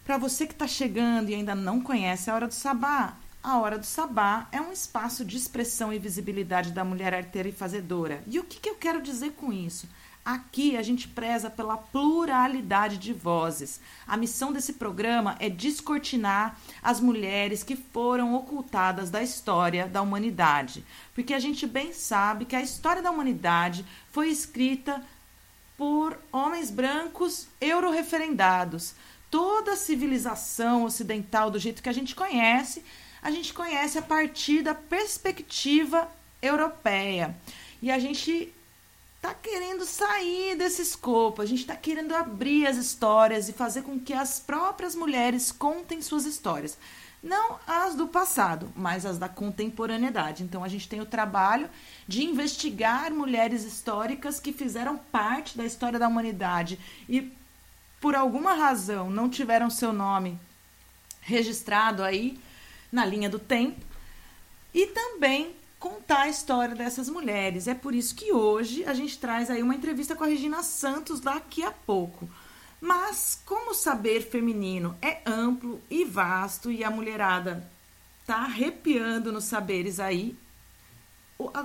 para 0.05 0.18
você 0.18 0.47
que 0.47 0.53
está 0.53 0.66
chegando 0.66 1.31
e 1.31 1.35
ainda 1.35 1.55
não 1.55 1.81
conhece 1.81 2.29
a 2.29 2.35
Hora 2.35 2.47
do 2.47 2.53
Sabá, 2.53 3.16
a 3.42 3.59
Hora 3.59 3.79
do 3.79 3.87
Sabá 3.87 4.47
é 4.53 4.61
um 4.61 4.71
espaço 4.71 5.25
de 5.25 5.38
expressão 5.38 5.90
e 5.90 5.99
visibilidade 5.99 6.73
da 6.73 6.85
mulher 6.85 7.14
arteira 7.14 7.49
e 7.49 7.53
fazedora. 7.53 8.23
E 8.27 8.38
o 8.38 8.44
que, 8.44 8.61
que 8.61 8.68
eu 8.68 8.75
quero 8.75 9.01
dizer 9.01 9.33
com 9.33 9.51
isso? 9.51 9.88
Aqui 10.29 10.77
a 10.77 10.83
gente 10.83 11.09
preza 11.09 11.49
pela 11.49 11.79
pluralidade 11.79 12.99
de 12.99 13.14
vozes. 13.14 13.81
A 14.07 14.14
missão 14.14 14.53
desse 14.53 14.75
programa 14.75 15.35
é 15.41 15.49
descortinar 15.49 16.61
as 16.83 17.01
mulheres 17.01 17.62
que 17.62 17.75
foram 17.75 18.35
ocultadas 18.35 19.09
da 19.09 19.23
história 19.23 19.88
da 19.88 20.03
humanidade. 20.03 20.85
Porque 21.14 21.33
a 21.33 21.38
gente 21.38 21.67
bem 21.67 21.95
sabe 21.95 22.45
que 22.45 22.55
a 22.55 22.61
história 22.61 23.01
da 23.01 23.11
humanidade 23.11 23.87
foi 24.12 24.29
escrita 24.29 25.03
por 25.79 26.19
homens 26.31 26.71
brancos 26.71 27.49
euroreferendados. 27.59 28.95
Toda 29.31 29.73
a 29.73 29.77
civilização 29.77 30.85
ocidental, 30.85 31.51
do 31.51 31.59
jeito 31.59 31.83
que 31.83 31.88
a 31.88 31.95
gente 31.95 32.14
conhece, 32.14 32.85
a 33.23 33.31
gente 33.31 33.55
conhece 33.55 33.97
a 33.97 34.03
partir 34.03 34.61
da 34.61 34.75
perspectiva 34.75 36.07
europeia. 36.43 37.35
E 37.81 37.91
a 37.91 37.99
gente 37.99 38.53
tá 39.21 39.35
querendo 39.35 39.85
sair 39.85 40.57
desse 40.57 40.83
escopo, 40.83 41.43
a 41.43 41.47
gente 41.47 41.67
tá 41.67 41.75
querendo 41.75 42.15
abrir 42.15 42.67
as 42.67 42.77
histórias 42.77 43.49
e 43.49 43.53
fazer 43.53 43.83
com 43.83 43.99
que 43.99 44.13
as 44.13 44.39
próprias 44.39 44.95
mulheres 44.95 45.51
contem 45.51 46.01
suas 46.01 46.25
histórias. 46.25 46.79
Não 47.21 47.59
as 47.67 47.97
do 47.97 48.07
passado, 48.07 48.73
mas 48.77 49.05
as 49.05 49.19
da 49.19 49.29
contemporaneidade. 49.29 50.45
Então 50.45 50.63
a 50.63 50.69
gente 50.69 50.89
tem 50.89 51.01
o 51.01 51.07
trabalho 51.07 51.69
de 52.07 52.23
investigar 52.23 53.13
mulheres 53.13 53.65
históricas 53.65 54.39
que 54.39 54.53
fizeram 54.53 54.97
parte 54.97 55.57
da 55.57 55.65
história 55.65 55.99
da 55.99 56.07
humanidade 56.07 56.79
e 57.09 57.33
por 58.01 58.15
alguma 58.15 58.55
razão 58.55 59.11
não 59.11 59.29
tiveram 59.29 59.69
seu 59.69 59.93
nome 59.93 60.39
registrado 61.21 62.05
aí 62.05 62.39
na 62.93 63.05
linha 63.05 63.29
do 63.29 63.39
tempo 63.41 63.85
e 64.73 64.87
também 64.87 65.58
contar 65.79 66.23
a 66.23 66.29
história 66.29 66.75
dessas 66.75 67.09
mulheres. 67.09 67.69
É 67.69 67.75
por 67.75 67.95
isso 67.95 68.14
que 68.14 68.33
hoje 68.33 68.85
a 68.85 68.95
gente 68.95 69.19
traz 69.19 69.51
aí 69.51 69.62
uma 69.62 69.75
entrevista 69.75 70.14
com 70.14 70.25
a 70.25 70.29
Regina 70.29 70.62
Santos 70.62 71.21
daqui 71.21 71.62
a 71.62 71.71
pouco. 71.71 72.29
Mas 72.81 73.41
como 73.45 73.73
o 73.73 73.75
saber 73.75 74.23
feminino 74.23 74.97
é 75.03 75.21
amplo 75.27 75.81
e 75.91 76.05
vasto 76.05 76.71
e 76.71 76.85
a 76.85 76.91
mulherada 76.91 77.69
tá 78.27 78.37
arrepiando 78.37 79.33
nos 79.33 79.45
saberes 79.45 79.99
aí, 79.99 80.37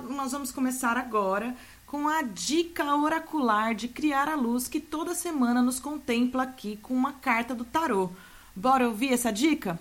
nós 0.08 0.32
vamos 0.32 0.50
começar 0.50 0.96
agora 0.96 1.54
com 1.86 2.08
a 2.08 2.22
dica 2.22 2.96
oracular 2.96 3.74
de 3.74 3.86
criar 3.86 4.28
a 4.28 4.34
luz 4.34 4.66
que 4.66 4.80
toda 4.80 5.14
semana 5.14 5.62
nos 5.62 5.78
contempla 5.78 6.42
aqui 6.42 6.76
com 6.76 6.94
uma 6.94 7.12
carta 7.12 7.54
do 7.54 7.64
tarô. 7.64 8.10
Bora 8.54 8.88
ouvir 8.88 9.12
essa 9.12 9.32
dica? 9.32 9.78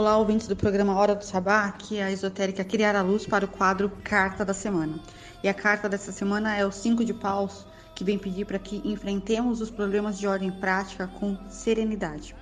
Olá, 0.00 0.16
ouvintes 0.16 0.48
do 0.48 0.56
programa 0.56 0.94
Hora 0.94 1.14
do 1.14 1.22
Sabá, 1.22 1.66
aqui 1.66 1.98
é 1.98 2.04
a 2.04 2.10
esotérica 2.10 2.64
Criar 2.64 2.96
a 2.96 3.02
Luz 3.02 3.26
para 3.26 3.44
o 3.44 3.48
quadro 3.48 3.92
Carta 4.02 4.46
da 4.46 4.54
Semana. 4.54 4.98
E 5.42 5.48
a 5.48 5.52
carta 5.52 5.90
dessa 5.90 6.10
semana 6.10 6.56
é 6.56 6.64
o 6.64 6.72
Cinco 6.72 7.04
de 7.04 7.12
Paus, 7.12 7.66
que 7.94 8.02
vem 8.02 8.18
pedir 8.18 8.46
para 8.46 8.58
que 8.58 8.80
enfrentemos 8.82 9.60
os 9.60 9.70
problemas 9.70 10.18
de 10.18 10.26
ordem 10.26 10.50
prática 10.50 11.06
com 11.06 11.36
serenidade. 11.50 12.34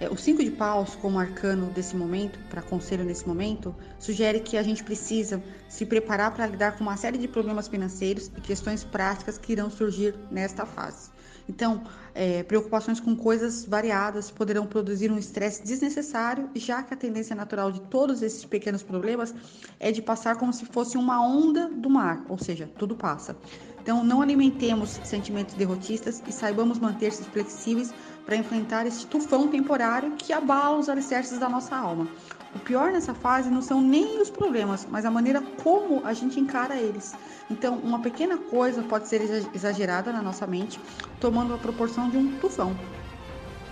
É, 0.00 0.08
o 0.08 0.16
Cinco 0.16 0.42
de 0.42 0.50
Paus, 0.50 0.96
como 0.96 1.20
arcano 1.20 1.70
desse 1.70 1.94
momento, 1.94 2.36
para 2.50 2.60
conselho 2.60 3.04
nesse 3.04 3.28
momento, 3.28 3.72
sugere 3.96 4.40
que 4.40 4.56
a 4.56 4.62
gente 4.64 4.82
precisa 4.82 5.40
se 5.68 5.86
preparar 5.86 6.34
para 6.34 6.48
lidar 6.48 6.72
com 6.72 6.82
uma 6.82 6.96
série 6.96 7.16
de 7.16 7.28
problemas 7.28 7.68
financeiros 7.68 8.26
e 8.36 8.40
questões 8.40 8.82
práticas 8.82 9.38
que 9.38 9.52
irão 9.52 9.70
surgir 9.70 10.16
nesta 10.32 10.66
fase. 10.66 11.12
Então, 11.48 11.82
é, 12.14 12.42
preocupações 12.42 13.00
com 13.00 13.16
coisas 13.16 13.64
variadas 13.64 14.30
poderão 14.30 14.66
produzir 14.66 15.10
um 15.10 15.18
estresse 15.18 15.62
desnecessário, 15.62 16.48
já 16.54 16.82
que 16.82 16.94
a 16.94 16.96
tendência 16.96 17.34
natural 17.34 17.72
de 17.72 17.80
todos 17.82 18.22
esses 18.22 18.44
pequenos 18.44 18.82
problemas 18.82 19.34
é 19.80 19.90
de 19.90 20.02
passar 20.02 20.36
como 20.36 20.52
se 20.52 20.64
fosse 20.66 20.96
uma 20.96 21.24
onda 21.24 21.68
do 21.68 21.90
mar, 21.90 22.24
ou 22.28 22.38
seja, 22.38 22.70
tudo 22.78 22.94
passa. 22.94 23.36
Então, 23.80 24.04
não 24.04 24.22
alimentemos 24.22 25.00
sentimentos 25.02 25.54
derrotistas 25.54 26.22
e 26.26 26.32
saibamos 26.32 26.78
manter-se 26.78 27.24
flexíveis 27.24 27.92
para 28.24 28.36
enfrentar 28.36 28.86
este 28.86 29.06
tufão 29.06 29.48
temporário 29.48 30.12
que 30.12 30.32
abala 30.32 30.78
os 30.78 30.88
alicerces 30.88 31.38
da 31.38 31.48
nossa 31.48 31.74
alma. 31.74 32.06
O 32.54 32.58
pior 32.58 32.92
nessa 32.92 33.14
fase 33.14 33.48
não 33.48 33.62
são 33.62 33.80
nem 33.80 34.20
os 34.20 34.30
problemas, 34.30 34.86
mas 34.90 35.04
a 35.04 35.10
maneira 35.10 35.40
como 35.62 36.04
a 36.04 36.12
gente 36.12 36.38
encara 36.38 36.76
eles. 36.76 37.14
Então, 37.50 37.76
uma 37.76 38.00
pequena 38.00 38.36
coisa 38.36 38.82
pode 38.82 39.08
ser 39.08 39.22
exa- 39.22 39.48
exagerada 39.54 40.12
na 40.12 40.22
nossa 40.22 40.46
mente, 40.46 40.78
tomando 41.18 41.54
a 41.54 41.58
proporção 41.58 42.10
de 42.10 42.16
um 42.16 42.38
tufão. 42.38 42.76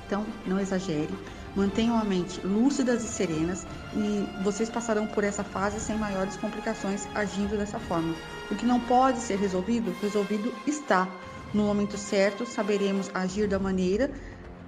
Então, 0.06 0.26
não 0.44 0.58
exagere, 0.58 1.14
mantenham 1.54 1.96
a 1.96 2.04
mente 2.04 2.44
lúcidas 2.44 3.04
e 3.04 3.06
serenas 3.06 3.64
e 3.94 4.26
vocês 4.42 4.68
passarão 4.68 5.06
por 5.06 5.22
essa 5.22 5.44
fase 5.44 5.78
sem 5.78 5.96
maiores 5.96 6.36
complicações 6.36 7.06
agindo 7.14 7.56
dessa 7.56 7.78
forma. 7.78 8.14
O 8.50 8.56
que 8.56 8.66
não 8.66 8.80
pode 8.80 9.20
ser 9.20 9.38
resolvido, 9.38 9.94
resolvido 10.02 10.52
está. 10.66 11.06
No 11.52 11.64
momento 11.64 11.96
certo, 11.96 12.46
saberemos 12.46 13.10
agir 13.12 13.46
da 13.46 13.58
maneira 13.58 14.10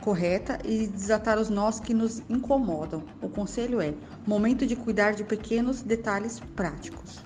correta 0.03 0.59
e 0.65 0.87
desatar 0.89 1.39
os 1.39 1.49
nós 1.49 1.81
que 1.81 1.95
nos 1.95 2.19
incomodam. 2.29 3.05
O 3.23 3.29
conselho 3.29 3.81
é: 3.81 3.95
momento 4.27 4.67
de 4.67 4.77
cuidar 4.77 5.13
de 5.13 5.25
pequenos 5.25 5.81
detalhes 5.81 6.41
práticos. 6.55 7.23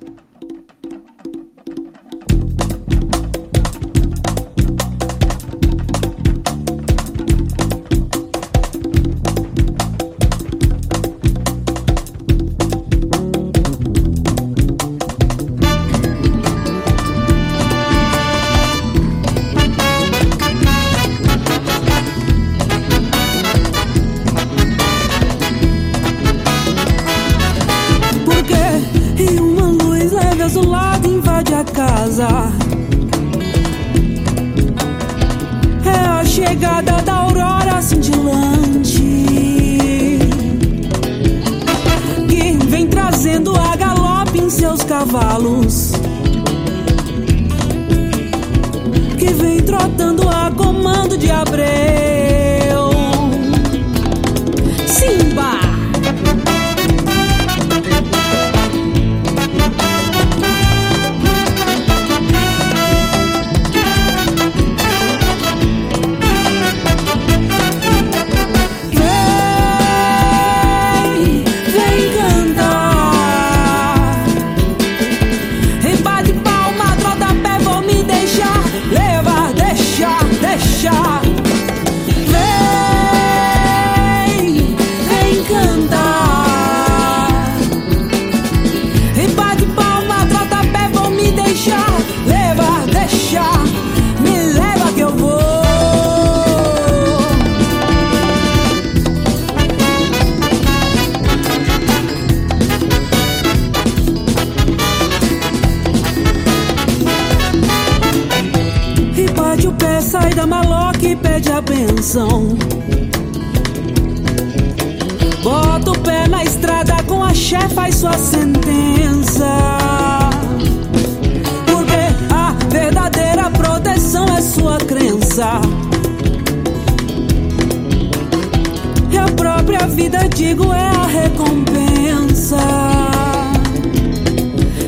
A 129.86 129.88
vida, 129.88 130.28
digo, 130.28 130.72
é 130.72 130.88
a 130.88 131.06
recompensa. 131.06 132.56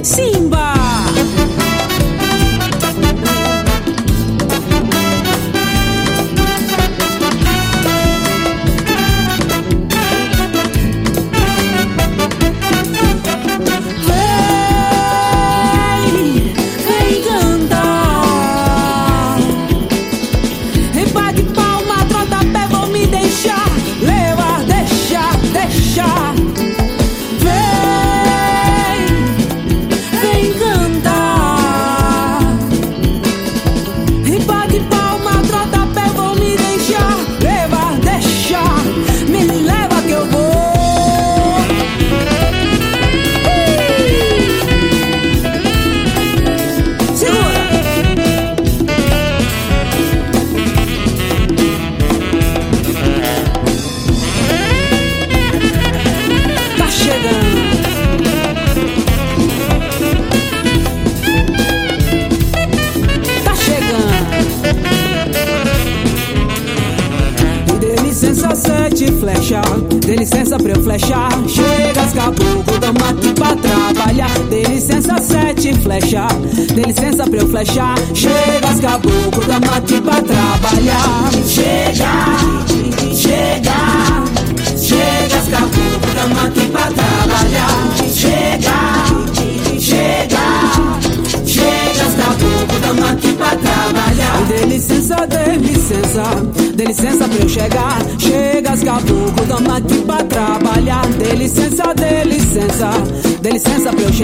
Simba! 0.02 0.37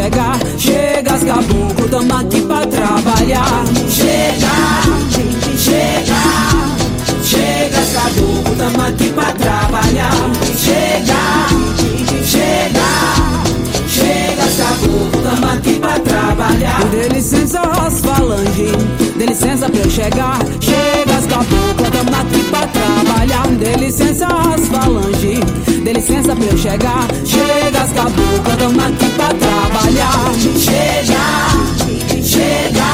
Chega 0.04 1.14
as 1.14 1.24
caboclo, 1.24 1.88
tamo 1.88 2.14
aqui 2.14 2.42
pra 2.42 2.66
trabalhar. 2.66 3.64
Chega, 3.88 4.50
chega, 5.58 6.14
chega 7.22 7.78
as 7.78 7.92
caboclo, 7.94 8.54
tamo 8.54 8.82
aqui 8.82 9.08
pra 9.14 9.32
trabalhar. 9.32 10.30
Chega, 10.58 11.48
chega, 12.22 12.84
chega 13.88 14.42
as 14.44 14.56
caboclo, 14.58 15.22
tamo 15.22 15.46
aqui 15.46 15.80
pra 15.80 15.98
trabalhar. 15.98 16.84
Dê 16.90 17.08
licença 17.08 17.60
as 17.60 18.00
falange, 18.00 18.72
dê 19.16 19.24
licença 19.24 19.70
pra 19.70 19.80
eu 19.80 19.90
chegar. 19.90 20.38
Chega 20.60 21.16
as 21.16 21.24
caboclo, 21.24 21.90
tamo 21.90 22.14
aqui 22.20 22.44
pra 22.50 22.66
trabalhar. 22.66 23.46
Dê 23.58 23.74
licença 23.76 24.26
as 24.26 24.68
falange, 24.68 25.40
dê 25.84 25.92
licença 25.92 26.34
pra 26.34 26.46
eu 26.46 26.56
chegar. 26.56 27.06
Chega 27.24 27.82
as 27.82 27.92
caboclo, 27.92 28.56
tamo 28.58 28.80
aqui 28.80 29.08
pra 29.10 29.28
trabalhar. 29.28 30.32
Chega, 30.58 31.24
chega, 32.22 32.90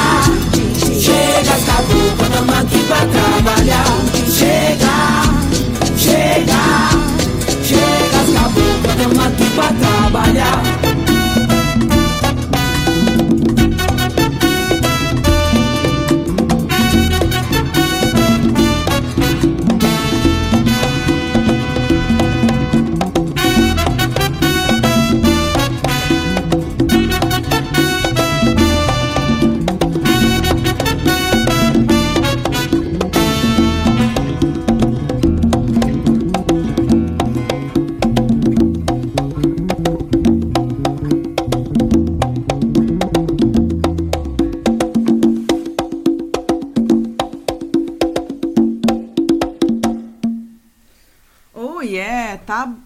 chega 0.99 1.53
as 1.53 1.63
caboclo, 1.63 2.29
tamo 2.31 2.51
aqui 2.51 2.79
pra 2.83 3.05
trabalhar. 3.05 3.85
Chega, 4.27 4.95
chega, 5.97 6.61
chega 7.63 8.17
as 8.21 8.29
caboclo, 8.33 8.93
tamo 8.97 9.21
aqui 9.21 9.49
pra 9.55 9.67
trabalhar. 9.73 10.90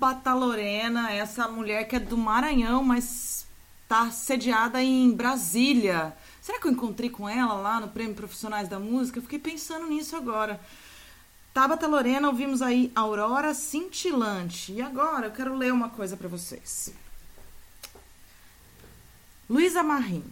Tabata 0.06 0.36
Lorena, 0.36 1.12
essa 1.12 1.48
mulher 1.48 1.88
que 1.88 1.96
é 1.96 2.00
do 2.00 2.16
Maranhão, 2.16 2.84
mas 2.84 3.48
tá 3.88 4.12
sediada 4.12 4.80
em 4.80 5.12
Brasília. 5.12 6.16
Será 6.40 6.60
que 6.60 6.68
eu 6.68 6.72
encontrei 6.72 7.10
com 7.10 7.28
ela 7.28 7.56
lá 7.56 7.80
no 7.80 7.88
Prêmio 7.88 8.14
Profissionais 8.14 8.70
da 8.70 8.78
Música? 8.78 9.18
Eu 9.18 9.24
fiquei 9.24 9.40
pensando 9.40 9.88
nisso 9.88 10.16
agora. 10.16 10.62
Tabata 11.52 11.88
Lorena, 11.88 12.28
ouvimos 12.28 12.62
aí 12.62 12.92
Aurora 12.94 13.56
Cintilante. 13.56 14.74
E 14.74 14.80
agora 14.80 15.26
eu 15.26 15.32
quero 15.32 15.58
ler 15.58 15.74
uma 15.74 15.90
coisa 15.90 16.16
para 16.16 16.28
vocês. 16.28 16.94
Luísa 19.50 19.82
Marim. 19.82 20.24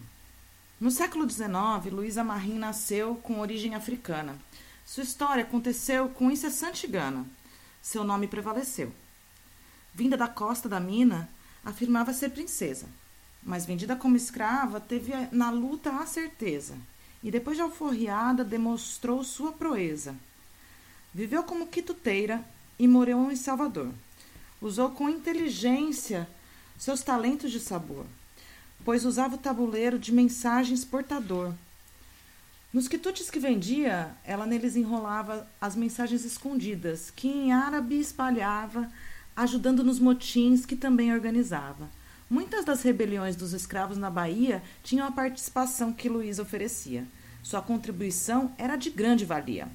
No 0.80 0.90
século 0.92 1.28
XIX, 1.28 1.92
Luísa 1.92 2.22
Marim 2.22 2.58
nasceu 2.58 3.16
com 3.16 3.40
origem 3.40 3.74
africana. 3.74 4.38
Sua 4.86 5.02
história 5.02 5.42
aconteceu 5.42 6.10
com 6.10 6.30
incessante 6.30 6.86
gana. 6.86 7.26
Seu 7.82 8.04
nome 8.04 8.28
prevaleceu. 8.28 8.92
Vinda 9.94 10.16
da 10.16 10.26
costa 10.26 10.68
da 10.68 10.80
mina, 10.80 11.28
afirmava 11.64 12.12
ser 12.12 12.30
princesa, 12.30 12.86
mas 13.42 13.64
vendida 13.64 13.94
como 13.94 14.16
escrava, 14.16 14.80
teve 14.80 15.12
na 15.30 15.50
luta 15.50 15.90
a 15.90 16.06
certeza, 16.06 16.74
e 17.22 17.30
depois 17.30 17.56
de 17.56 17.62
alforriada, 17.62 18.44
demonstrou 18.44 19.22
sua 19.22 19.52
proeza. 19.52 20.14
Viveu 21.14 21.44
como 21.44 21.68
quituteira 21.68 22.44
e 22.78 22.88
morreu 22.88 23.30
em 23.30 23.36
Salvador. 23.36 23.92
Usou 24.60 24.90
com 24.90 25.08
inteligência 25.08 26.28
seus 26.76 27.02
talentos 27.02 27.52
de 27.52 27.60
sabor, 27.60 28.04
pois 28.84 29.04
usava 29.04 29.36
o 29.36 29.38
tabuleiro 29.38 29.98
de 29.98 30.12
mensagens 30.12 30.84
portador. 30.84 31.54
Nos 32.72 32.88
quitutes 32.88 33.30
que 33.30 33.38
vendia, 33.38 34.12
ela 34.24 34.44
neles 34.44 34.74
enrolava 34.74 35.48
as 35.60 35.76
mensagens 35.76 36.24
escondidas, 36.24 37.12
que 37.14 37.28
em 37.28 37.52
árabe 37.52 38.00
espalhava, 38.00 38.90
ajudando 39.36 39.82
nos 39.82 39.98
motins 39.98 40.64
que 40.64 40.76
também 40.76 41.12
organizava. 41.12 41.88
Muitas 42.28 42.64
das 42.64 42.82
rebeliões 42.82 43.36
dos 43.36 43.52
escravos 43.52 43.98
na 43.98 44.10
Bahia 44.10 44.62
tinham 44.82 45.06
a 45.06 45.12
participação 45.12 45.92
que 45.92 46.08
Luiz 46.08 46.38
oferecia. 46.38 47.06
Sua 47.42 47.60
contribuição 47.60 48.52
era 48.56 48.76
de 48.76 48.90
grande 48.90 49.24
valia. 49.24 49.68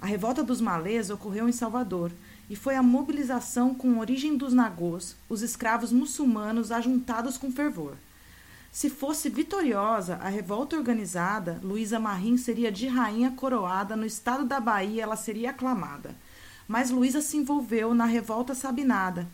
A 0.00 0.06
revolta 0.06 0.42
dos 0.42 0.60
malês 0.60 1.10
ocorreu 1.10 1.48
em 1.48 1.52
Salvador 1.52 2.12
e 2.50 2.56
foi 2.56 2.76
a 2.76 2.82
mobilização 2.82 3.74
com 3.74 3.98
origem 3.98 4.36
dos 4.36 4.52
nagôs, 4.52 5.16
os 5.28 5.42
escravos 5.42 5.92
muçulmanos 5.92 6.70
ajuntados 6.70 7.38
com 7.38 7.50
fervor. 7.50 7.94
Se 8.70 8.90
fosse 8.90 9.30
vitoriosa 9.30 10.16
a 10.16 10.28
revolta 10.28 10.76
organizada, 10.76 11.58
Luísa 11.62 11.98
Marim 11.98 12.36
seria 12.36 12.70
de 12.70 12.86
rainha 12.86 13.30
coroada 13.30 13.96
no 13.96 14.04
estado 14.04 14.44
da 14.44 14.60
Bahia, 14.60 15.02
ela 15.02 15.16
seria 15.16 15.50
aclamada. 15.50 16.14
Mas 16.66 16.90
Luísa 16.90 17.20
se 17.20 17.36
envolveu 17.36 17.94
na 17.94 18.04
revolta 18.04 18.54
sabinada. 18.54 19.28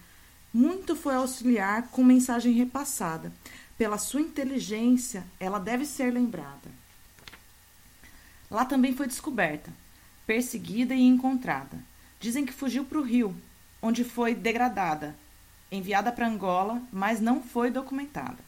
Muito 0.53 0.95
foi 0.95 1.15
auxiliar 1.15 1.89
com 1.89 2.05
mensagem 2.05 2.53
repassada. 2.53 3.33
Pela 3.79 3.99
sua 3.99 4.21
inteligência, 4.21 5.25
ela 5.41 5.59
deve 5.59 5.85
ser 5.87 6.13
lembrada. 6.13 6.71
Lá 8.51 8.65
também 8.65 8.95
foi 8.95 9.07
descoberta, 9.07 9.73
perseguida 10.27 10.95
e 10.95 11.03
encontrada. 11.03 11.79
Dizem 12.21 12.45
que 12.45 12.53
fugiu 12.53 12.85
para 12.85 12.99
o 12.99 13.03
Rio, 13.03 13.35
onde 13.81 14.05
foi 14.05 14.35
degradada, 14.35 15.17
enviada 15.71 16.13
para 16.13 16.29
Angola, 16.29 16.83
mas 16.93 17.19
não 17.19 17.43
foi 17.43 17.71
documentada. 17.71 18.39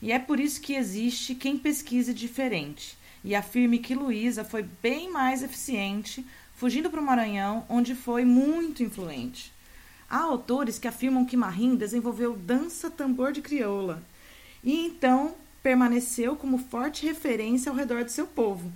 E 0.00 0.12
é 0.12 0.18
por 0.18 0.38
isso 0.38 0.60
que 0.60 0.74
existe 0.74 1.34
quem 1.34 1.58
pesquise 1.58 2.14
diferente 2.14 2.96
e 3.24 3.34
afirme 3.34 3.80
que 3.80 3.94
Luísa 3.94 4.44
foi 4.44 4.62
bem 4.62 5.10
mais 5.10 5.42
eficiente 5.42 6.24
fugindo 6.58 6.90
para 6.90 7.00
o 7.00 7.04
Maranhão, 7.04 7.64
onde 7.68 7.94
foi 7.94 8.24
muito 8.24 8.82
influente. 8.82 9.52
Há 10.10 10.18
autores 10.18 10.76
que 10.76 10.88
afirmam 10.88 11.24
que 11.24 11.36
Marim 11.36 11.76
desenvolveu 11.76 12.36
dança 12.36 12.90
tambor 12.90 13.30
de 13.30 13.40
crioula 13.40 14.02
e 14.64 14.86
então 14.86 15.36
permaneceu 15.62 16.34
como 16.34 16.58
forte 16.58 17.06
referência 17.06 17.70
ao 17.70 17.76
redor 17.76 18.04
de 18.04 18.10
seu 18.10 18.26
povo. 18.26 18.72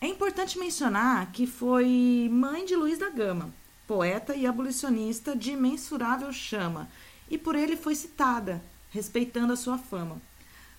É 0.00 0.06
importante 0.08 0.58
mencionar 0.58 1.30
que 1.30 1.46
foi 1.46 2.28
mãe 2.32 2.64
de 2.64 2.74
Luiz 2.74 2.98
da 2.98 3.08
Gama, 3.08 3.54
poeta 3.86 4.34
e 4.34 4.44
abolicionista 4.44 5.36
de 5.36 5.52
imensurável 5.52 6.32
chama, 6.32 6.88
e 7.30 7.38
por 7.38 7.54
ele 7.54 7.76
foi 7.76 7.94
citada, 7.94 8.60
respeitando 8.90 9.52
a 9.52 9.56
sua 9.56 9.78
fama. 9.78 10.20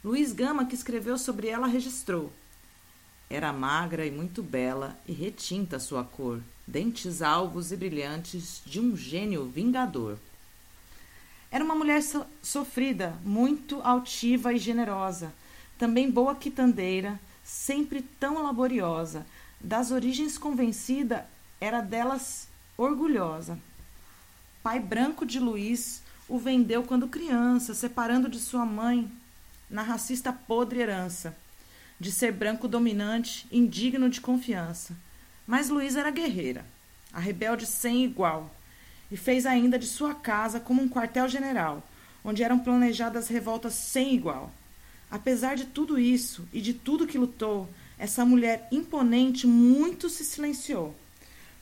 Luiz 0.04 0.34
Gama, 0.34 0.66
que 0.66 0.76
escreveu 0.76 1.18
sobre 1.18 1.48
ela, 1.48 1.68
registrou: 1.68 2.34
Era 3.34 3.52
magra 3.52 4.06
e 4.06 4.12
muito 4.12 4.44
bela, 4.44 4.96
e 5.08 5.12
retinta 5.12 5.80
sua 5.80 6.04
cor, 6.04 6.40
dentes 6.68 7.20
alvos 7.20 7.72
e 7.72 7.76
brilhantes 7.76 8.62
de 8.64 8.80
um 8.80 8.96
gênio 8.96 9.48
vingador. 9.48 10.20
Era 11.50 11.66
uma 11.66 11.74
mulher 11.74 12.04
so 12.04 12.28
sofrida, 12.44 13.18
muito 13.26 13.82
altiva 13.82 14.54
e 14.54 14.60
generosa, 14.60 15.34
também 15.80 16.12
boa 16.12 16.36
quitandeira, 16.36 17.20
sempre 17.44 18.04
tão 18.20 18.44
laboriosa. 18.44 19.26
Das 19.60 19.90
origens 19.90 20.38
convencida, 20.38 21.28
era 21.60 21.82
delas 21.82 22.48
orgulhosa. 22.78 23.58
Pai 24.62 24.80
branco 24.80 25.26
de 25.26 25.40
Luiz 25.40 26.04
o 26.30 26.38
vendeu 26.38 26.84
quando 26.84 27.08
criança, 27.08 27.74
separando 27.74 28.30
de 28.30 28.40
sua 28.40 28.64
mãe 28.64 29.12
na 29.72 29.82
racista 29.82 30.32
podre 30.32 30.82
herança, 30.82 31.36
de 32.00 32.12
ser 32.12 32.32
branco 32.32 32.68
dominante, 32.68 33.48
indigno 33.52 34.10
de 34.10 34.22
confiança. 34.22 34.96
Mas 35.46 35.70
Luísa 35.70 36.00
era 36.00 36.12
guerreira, 36.12 36.66
a 37.12 37.20
rebelde 37.20 37.66
sem 37.66 38.04
igual, 38.04 38.54
e 39.12 39.18
fez 39.18 39.46
ainda 39.46 39.78
de 39.78 39.86
sua 39.86 40.14
casa 40.14 40.60
como 40.60 40.82
um 40.82 40.90
quartel-general, 40.90 41.88
onde 42.24 42.44
eram 42.44 42.60
planejadas 42.60 43.28
revoltas 43.28 43.74
sem 43.74 44.16
igual. 44.16 44.52
Apesar 45.12 45.56
de 45.56 45.66
tudo 45.66 46.00
isso 46.00 46.48
e 46.52 46.60
de 46.60 46.74
tudo 46.74 47.06
que 47.06 47.18
lutou, 47.18 47.70
essa 48.00 48.26
mulher 48.26 48.68
imponente 48.72 49.46
muito 49.46 50.10
se 50.10 50.26
silenciou, 50.26 50.96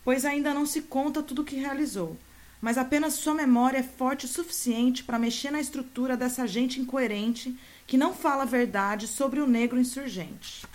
pois 0.04 0.24
ainda 0.24 0.54
não 0.54 0.66
se 0.66 0.84
conta 0.84 1.22
tudo 1.22 1.42
o 1.42 1.46
que 1.46 1.56
realizou, 1.56 2.18
mas 2.62 2.78
apenas 2.78 3.16
sua 3.16 3.34
memória 3.34 3.80
é 3.80 3.84
forte 3.84 4.26
o 4.26 4.30
suficiente 4.30 5.04
para 5.04 5.20
mexer 5.20 5.52
na 5.52 5.60
estrutura 5.60 6.16
dessa 6.16 6.48
gente 6.48 6.80
incoerente 6.80 7.58
que 7.92 7.98
não 7.98 8.14
fala 8.14 8.44
a 8.44 8.46
verdade 8.46 9.06
sobre 9.06 9.42
o 9.42 9.46
negro 9.46 9.78
insurgente. 9.78 10.66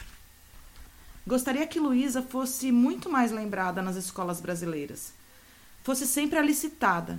Gostaria 1.26 1.66
que 1.66 1.80
Luísa 1.80 2.20
fosse 2.20 2.70
muito 2.70 3.08
mais 3.08 3.32
lembrada 3.32 3.80
nas 3.80 3.96
escolas 3.96 4.38
brasileiras, 4.38 5.14
fosse 5.82 6.06
sempre 6.06 6.38
alicitada, 6.38 7.18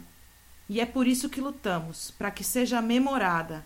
e 0.70 0.80
é 0.80 0.86
por 0.86 1.08
isso 1.08 1.30
que 1.30 1.42
lutamos, 1.42 2.12
para 2.12 2.30
que 2.30 2.44
seja 2.44 2.80
memorada. 2.80 3.66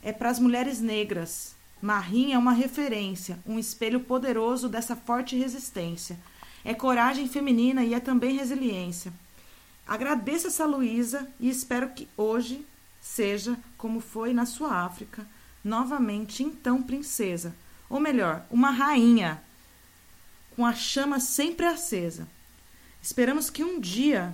É 0.00 0.12
para 0.12 0.30
as 0.30 0.38
mulheres 0.38 0.80
negras. 0.80 1.56
Marim 1.82 2.32
é 2.32 2.38
uma 2.38 2.52
referência, 2.52 3.36
um 3.44 3.58
espelho 3.58 3.98
poderoso 3.98 4.68
dessa 4.68 4.94
forte 4.94 5.36
resistência. 5.36 6.16
É 6.64 6.74
coragem 6.74 7.26
feminina 7.26 7.82
e 7.82 7.92
é 7.92 7.98
também 7.98 8.36
resiliência. 8.36 9.12
Agradeço 9.84 10.46
essa 10.46 10.64
Luísa 10.64 11.28
e 11.40 11.50
espero 11.50 11.88
que 11.88 12.08
hoje 12.16 12.64
seja 13.00 13.58
como 13.76 13.98
foi 13.98 14.32
na 14.32 14.46
sua 14.46 14.84
África, 14.84 15.26
novamente 15.66 16.44
então 16.44 16.80
princesa, 16.80 17.52
ou 17.90 17.98
melhor, 17.98 18.46
uma 18.50 18.70
rainha, 18.70 19.42
com 20.54 20.64
a 20.64 20.72
chama 20.72 21.18
sempre 21.18 21.66
acesa. 21.66 22.28
Esperamos 23.02 23.50
que 23.50 23.64
um 23.64 23.80
dia 23.80 24.32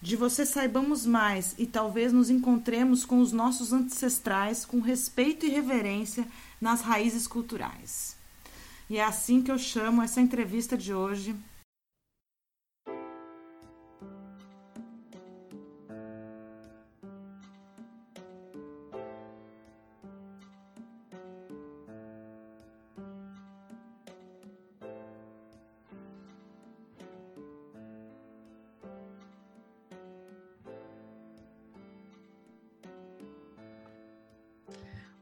de 0.00 0.16
você 0.16 0.46
saibamos 0.46 1.04
mais 1.04 1.54
e 1.58 1.66
talvez 1.66 2.12
nos 2.12 2.30
encontremos 2.30 3.04
com 3.04 3.20
os 3.20 3.32
nossos 3.32 3.72
ancestrais 3.72 4.64
com 4.64 4.80
respeito 4.80 5.44
e 5.44 5.50
reverência 5.50 6.26
nas 6.60 6.80
raízes 6.80 7.26
culturais. 7.26 8.16
E 8.88 8.96
é 8.96 9.04
assim 9.04 9.42
que 9.42 9.50
eu 9.50 9.58
chamo 9.58 10.02
essa 10.02 10.20
entrevista 10.20 10.76
de 10.76 10.94
hoje 10.94 11.36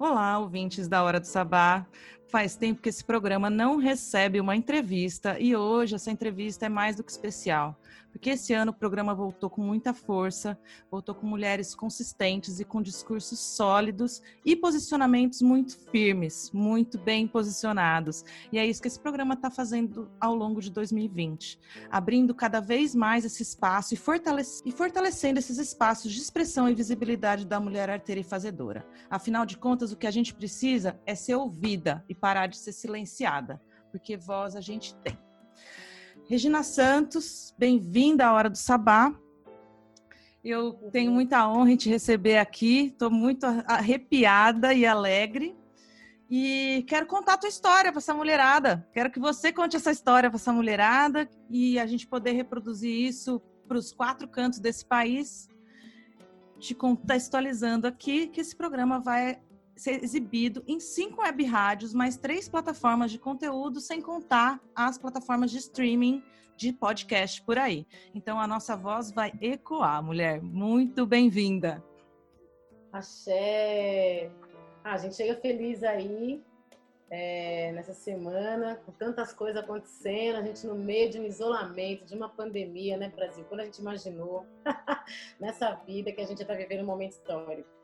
Olá, 0.01 0.39
ouvintes 0.39 0.87
da 0.87 1.03
Hora 1.03 1.19
do 1.19 1.27
Sabá. 1.27 1.85
Faz 2.29 2.55
tempo 2.55 2.81
que 2.81 2.89
esse 2.89 3.03
programa 3.03 3.51
não 3.51 3.79
recebe 3.79 4.41
uma 4.41 4.55
entrevista 4.55 5.37
e 5.41 5.57
hoje 5.57 5.97
essa 5.97 6.09
entrevista 6.09 6.67
é 6.67 6.69
mais 6.69 6.95
do 6.95 7.03
que 7.03 7.11
especial, 7.11 7.77
porque 8.19 8.31
esse 8.31 8.53
ano 8.53 8.73
o 8.73 8.75
programa 8.75 9.15
voltou 9.15 9.49
com 9.49 9.63
muita 9.63 9.95
força, 9.95 10.59
voltou 10.91 11.15
com 11.15 11.25
mulheres 11.25 11.73
consistentes 11.73 12.59
e 12.59 12.65
com 12.65 12.83
discursos 12.83 13.39
sólidos 13.39 14.21
e 14.45 14.57
posicionamentos 14.57 15.41
muito 15.41 15.79
firmes, 15.93 16.51
muito 16.53 16.99
bem 16.99 17.29
posicionados. 17.29 18.25
E 18.51 18.59
é 18.59 18.67
isso 18.67 18.83
que 18.83 18.89
esse 18.89 18.99
programa 18.99 19.35
está 19.35 19.53
fazendo 19.53 20.11
ao 20.21 20.35
longo 20.35 20.61
de 20.61 20.69
2020, 20.69 21.61
abrindo 21.93 22.35
cada 22.35 22.59
vez 22.59 22.93
mais 22.93 23.25
esse 23.25 23.41
espaço 23.41 23.95
e, 23.95 23.97
fortalece 23.97 24.65
e 24.67 24.73
fortalecendo 24.73 25.39
esses 25.39 25.57
espaços 25.57 26.13
de 26.13 26.21
expressão 26.21 26.69
e 26.69 26.75
visibilidade 26.75 27.47
da 27.47 27.61
mulher 27.61 27.89
arteira 27.89 28.21
e 28.21 28.25
fazedora. 28.25 28.85
Afinal 29.09 29.47
de 29.47 29.57
contas, 29.57 29.93
o 29.93 29.97
que 29.97 30.09
a 30.09 30.11
gente 30.11 30.35
precisa 30.35 31.01
é 31.07 31.15
ser 31.15 31.37
ouvida 31.37 32.05
e 32.09 32.17
parar 32.17 32.49
de 32.49 32.57
ser 32.57 32.73
silenciada, 32.73 33.63
porque 33.93 34.17
voz 34.17 34.57
a 34.57 34.61
gente 34.61 34.93
tem. 34.97 35.28
Regina 36.29 36.63
Santos, 36.63 37.55
bem-vinda 37.57 38.27
à 38.27 38.35
Hora 38.35 38.51
do 38.51 38.59
Sabá. 38.59 39.19
Eu 40.45 40.75
tenho 40.93 41.11
muita 41.11 41.49
honra 41.49 41.73
em 41.73 41.77
te 41.77 41.89
receber 41.89 42.37
aqui, 42.37 42.89
estou 42.89 43.11
muito 43.11 43.47
arrepiada 43.67 44.75
e 44.75 44.85
alegre. 44.85 45.57
E 46.29 46.85
quero 46.87 47.07
contar 47.07 47.33
a 47.33 47.39
tua 47.39 47.49
história 47.49 47.91
para 47.91 47.99
essa 47.99 48.13
mulherada. 48.13 48.87
Quero 48.93 49.11
que 49.11 49.19
você 49.19 49.51
conte 49.51 49.77
essa 49.77 49.91
história 49.91 50.29
para 50.29 50.37
essa 50.37 50.53
mulherada 50.53 51.27
e 51.49 51.79
a 51.79 51.87
gente 51.87 52.07
poder 52.07 52.33
reproduzir 52.33 52.93
isso 52.93 53.41
para 53.67 53.79
os 53.79 53.91
quatro 53.91 54.29
cantos 54.29 54.59
desse 54.59 54.85
país, 54.85 55.49
te 56.59 56.75
contextualizando 56.75 57.87
aqui 57.87 58.27
que 58.27 58.43
esse 58.43 58.55
programa 58.55 59.01
vai 59.01 59.41
ser 59.79 60.03
exibido 60.03 60.63
em 60.67 60.81
cinco 60.81 61.23
web 61.23 61.45
rádios, 61.45 61.95
mais 61.95 62.17
três 62.17 62.49
plataformas 62.49 63.11
de 63.11 63.19
conteúdo, 63.19 63.81
sem 63.81 64.03
contar 64.03 64.61
as 64.75 64.99
plataformas 64.99 65.51
de 65.51 65.59
streaming 65.59 66.23
de 66.57 66.73
podcast 66.73 67.41
por 67.43 67.57
aí. 67.57 67.87
Então 68.15 68.41
a 68.41 68.47
nossa 68.47 68.77
voz 68.77 69.13
vai 69.13 69.33
ecoar, 69.41 70.03
mulher. 70.03 70.43
Muito 70.43 71.07
bem-vinda. 71.07 71.83
Axé! 72.93 74.31
Ah, 74.83 74.95
a 74.95 74.99
gente 74.99 75.15
chega 75.15 75.41
feliz 75.41 75.85
aí 75.85 76.43
é, 77.11 77.73
nessa 77.73 77.95
semana, 77.95 78.77
com 78.85 78.93
tantas 78.93 79.33
coisas 79.33 79.63
acontecendo, 79.63 80.37
a 80.37 80.43
gente 80.43 80.67
no 80.67 80.75
meio 80.75 81.11
de 81.11 81.21
um 81.21 81.25
isolamento, 81.25 82.05
de 82.05 82.15
uma 82.15 82.29
pandemia, 82.29 82.97
né, 82.97 83.09
Brasil? 83.15 83.45
Quando 83.45 83.61
a 83.61 83.65
gente 83.65 83.79
imaginou 83.79 84.45
nessa 85.39 85.75
vida 85.87 86.11
que 86.11 86.21
a 86.21 86.27
gente 86.27 86.43
está 86.43 86.55
vivendo 86.55 86.83
um 86.83 86.87
momento 86.87 87.13
histórico. 87.13 87.78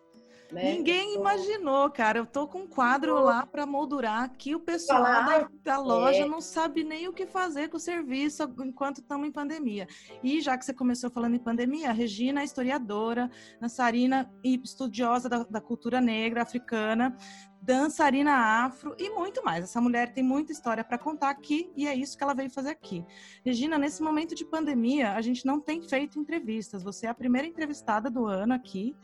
Né? 0.53 0.75
Ninguém 0.75 1.17
imaginou, 1.17 1.91
cara. 1.91 2.19
Eu 2.19 2.27
tô 2.27 2.47
com 2.47 2.61
um 2.61 2.67
quadro 2.67 3.19
lá 3.21 3.47
para 3.47 3.67
moldurar 3.67 4.31
que 4.37 4.55
o 4.55 4.61
pessoal 4.61 5.03
da, 5.03 5.49
da 5.63 5.79
loja 5.79 6.25
é. 6.25 6.29
não 6.29 6.41
sabe 6.41 6.85
nem 6.85 7.09
o 7.09 7.13
que 7.13 7.27
fazer 7.27 7.69
com 7.69 7.77
o 7.77 7.81
serviço 7.81 8.43
enquanto 8.61 8.99
estamos 8.99 9.27
em 9.27 9.33
pandemia. 9.33 9.87
E 10.23 10.41
já 10.41 10.57
que 10.57 10.65
você 10.65 10.73
começou 10.73 11.11
falando 11.11 11.35
em 11.35 11.39
pandemia, 11.39 11.91
a 11.91 11.93
Regina 11.93 12.41
é 12.41 12.45
historiadora, 12.45 13.31
dançarina 13.61 14.31
e 14.43 14.61
estudiosa 14.63 15.29
da, 15.29 15.45
da 15.45 15.61
cultura 15.61 16.01
negra 16.01 16.43
africana, 16.43 17.17
dançarina 17.65 18.65
afro 18.65 18.95
e 18.99 19.09
muito 19.11 19.43
mais. 19.43 19.65
Essa 19.65 19.81
mulher 19.81 20.13
tem 20.13 20.23
muita 20.23 20.53
história 20.53 20.85
para 20.85 20.99
contar 20.99 21.31
aqui 21.31 21.73
e 21.75 21.87
é 21.87 21.95
isso 21.95 22.17
que 22.17 22.23
ela 22.23 22.35
veio 22.35 22.51
fazer 22.51 22.71
aqui. 22.71 23.05
Regina, 23.45 23.79
nesse 23.79 24.03
momento 24.03 24.35
de 24.35 24.45
pandemia, 24.45 25.13
a 25.13 25.21
gente 25.23 25.47
não 25.47 25.59
tem 25.59 25.81
feito 25.83 26.19
entrevistas. 26.19 26.83
Você 26.83 27.07
é 27.07 27.11
a 27.11 27.15
primeira 27.15 27.49
entrevistada 27.49 28.11
do 28.11 28.27
ano 28.27 28.53
aqui. 28.53 28.95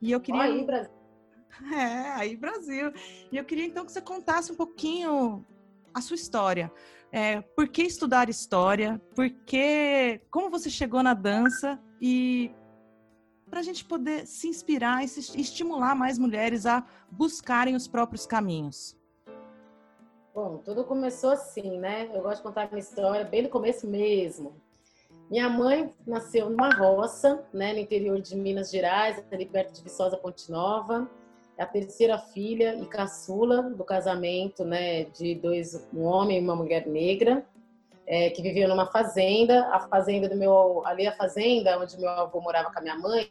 E 0.00 0.12
eu 0.12 0.20
queria. 0.20 0.42
Aí, 0.42 0.64
Brasil. 0.64 0.92
É, 1.72 2.10
aí, 2.12 2.36
Brasil. 2.36 2.92
E 3.32 3.36
eu 3.36 3.44
queria 3.44 3.64
então 3.64 3.84
que 3.84 3.92
você 3.92 4.00
contasse 4.00 4.52
um 4.52 4.56
pouquinho 4.56 5.44
a 5.94 6.00
sua 6.00 6.16
história. 6.16 6.70
É, 7.10 7.40
por 7.40 7.68
que 7.68 7.82
estudar 7.82 8.28
história? 8.28 9.00
Por 9.14 9.30
que, 9.30 10.20
como 10.30 10.50
você 10.50 10.68
chegou 10.68 11.02
na 11.02 11.14
dança 11.14 11.80
e 12.00 12.54
para 13.48 13.60
a 13.60 13.62
gente 13.62 13.84
poder 13.84 14.26
se 14.26 14.48
inspirar 14.48 15.04
e 15.04 15.08
se 15.08 15.38
estimular 15.40 15.94
mais 15.94 16.18
mulheres 16.18 16.66
a 16.66 16.84
buscarem 17.10 17.74
os 17.74 17.86
próprios 17.86 18.26
caminhos. 18.26 18.96
Bom, 20.34 20.58
tudo 20.58 20.84
começou 20.84 21.30
assim, 21.30 21.78
né? 21.78 22.10
Eu 22.12 22.22
gosto 22.22 22.38
de 22.38 22.42
contar 22.42 22.68
minha 22.68 22.80
história 22.80 23.24
bem 23.24 23.42
do 23.42 23.48
começo 23.48 23.86
mesmo. 23.86 24.60
Minha 25.30 25.48
mãe 25.48 25.92
nasceu 26.06 26.48
numa 26.48 26.70
roça, 26.70 27.44
né, 27.52 27.72
no 27.72 27.80
interior 27.80 28.20
de 28.20 28.36
Minas 28.36 28.70
Gerais, 28.70 29.22
ali 29.32 29.44
perto 29.44 29.74
de 29.74 29.82
Viçosa 29.82 30.16
Ponte 30.16 30.50
Nova. 30.50 31.10
É 31.58 31.64
a 31.64 31.66
terceira 31.66 32.16
filha 32.16 32.76
e 32.76 32.86
caçula 32.86 33.62
do 33.62 33.84
casamento, 33.84 34.64
né, 34.64 35.04
de 35.04 35.34
dois, 35.34 35.88
um 35.92 36.04
homem 36.04 36.38
e 36.38 36.40
uma 36.40 36.54
mulher 36.54 36.86
negra, 36.86 37.44
é, 38.06 38.30
que 38.30 38.40
viviam 38.40 38.68
numa 38.68 38.86
fazenda. 38.86 39.66
A 39.72 39.80
fazenda 39.80 40.28
do 40.28 40.36
meu, 40.36 40.86
ali 40.86 41.08
a 41.08 41.16
fazenda 41.16 41.76
onde 41.76 41.98
meu 41.98 42.10
avô 42.10 42.40
morava 42.40 42.70
com 42.72 42.78
a 42.78 42.82
minha 42.82 42.96
mãe, 42.96 43.28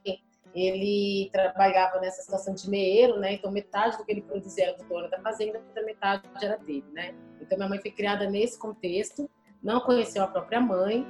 ele 0.54 1.30
trabalhava 1.32 2.00
nessa 2.02 2.22
situação 2.22 2.54
de 2.54 2.70
meeiro, 2.70 3.20
né? 3.20 3.34
Então 3.34 3.52
metade 3.52 3.98
do 3.98 4.04
que 4.04 4.12
ele 4.12 4.22
produzia 4.22 4.66
era 4.66 4.78
do 4.78 4.84
dono 4.86 5.10
da 5.10 5.20
fazenda, 5.20 5.60
outra 5.60 5.84
metade 5.84 6.24
era 6.42 6.58
dele, 6.58 6.86
né? 6.92 7.14
Então 7.40 7.58
minha 7.58 7.70
mãe 7.70 7.80
foi 7.80 7.92
criada 7.92 8.30
nesse 8.30 8.58
contexto, 8.60 9.30
não 9.62 9.80
conheceu 9.82 10.24
a 10.24 10.28
própria 10.28 10.60
mãe, 10.60 11.06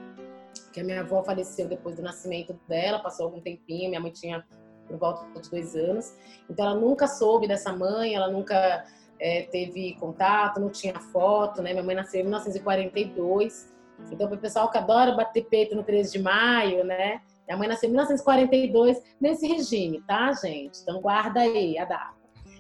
que 0.74 0.80
a 0.80 0.84
minha 0.84 1.02
avó 1.02 1.24
faleceu 1.24 1.68
depois 1.68 1.96
do 1.96 2.02
nascimento 2.02 2.58
dela, 2.68 3.00
passou 3.00 3.26
algum 3.26 3.40
tempinho, 3.40 3.90
minha 3.90 4.02
mãe 4.02 4.12
tinha 4.12 4.46
por 4.88 4.98
volta 4.98 5.40
de 5.40 5.50
dois 5.50 5.76
anos, 5.76 6.14
então 6.50 6.66
ela 6.66 6.76
nunca 6.76 7.08
soube 7.08 7.48
dessa 7.48 7.74
mãe, 7.74 8.14
ela 8.14 8.30
nunca 8.30 8.86
é, 9.20 9.44
teve 9.44 9.96
contato, 9.96 10.60
não 10.60 10.70
tinha 10.70 10.94
foto, 10.94 11.62
né? 11.62 11.72
Minha 11.72 11.84
mãe 11.84 11.96
nasceu 11.96 12.20
em 12.20 12.24
1942, 12.24 13.74
então 14.12 14.28
para 14.28 14.38
o 14.38 14.40
pessoal 14.40 14.70
que 14.70 14.78
adora 14.78 15.16
bater 15.16 15.46
peito 15.46 15.76
no 15.76 15.84
13 15.84 16.12
de 16.12 16.20
maio, 16.20 16.84
né? 16.84 17.22
Minha 17.48 17.58
mãe 17.58 17.68
nasceu 17.68 17.88
em 17.88 17.92
1942 17.92 19.02
nesse 19.20 19.48
regime, 19.48 20.02
tá, 20.02 20.32
gente? 20.34 20.82
Então 20.82 21.02
guarda 21.02 21.40
aí 21.40 21.78
a 21.78 21.86
data. 21.86 22.16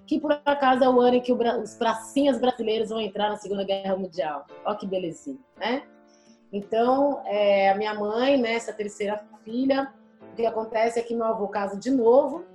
Que 0.05 0.19
por 0.19 0.31
acaso 0.45 0.83
é 0.83 0.89
o 0.89 1.01
ano 1.01 1.17
em 1.17 1.21
que 1.21 1.33
os 1.33 1.73
pracinhas 1.75 2.39
brasileiros 2.39 2.89
vão 2.89 3.01
entrar 3.01 3.29
na 3.29 3.37
Segunda 3.37 3.63
Guerra 3.63 3.97
Mundial. 3.97 4.45
Olha 4.63 4.77
que 4.77 4.85
belezinha, 4.85 5.39
né? 5.57 5.83
Então, 6.51 7.21
é, 7.25 7.69
a 7.69 7.75
minha 7.75 7.93
mãe, 7.93 8.37
né, 8.37 8.53
essa 8.53 8.71
terceira 8.71 9.23
filha, 9.43 9.93
o 10.31 10.35
que 10.35 10.45
acontece 10.45 10.99
é 10.99 11.01
que 11.01 11.15
meu 11.15 11.25
avô 11.25 11.47
casa 11.47 11.77
de 11.77 11.91
novo, 11.91 12.45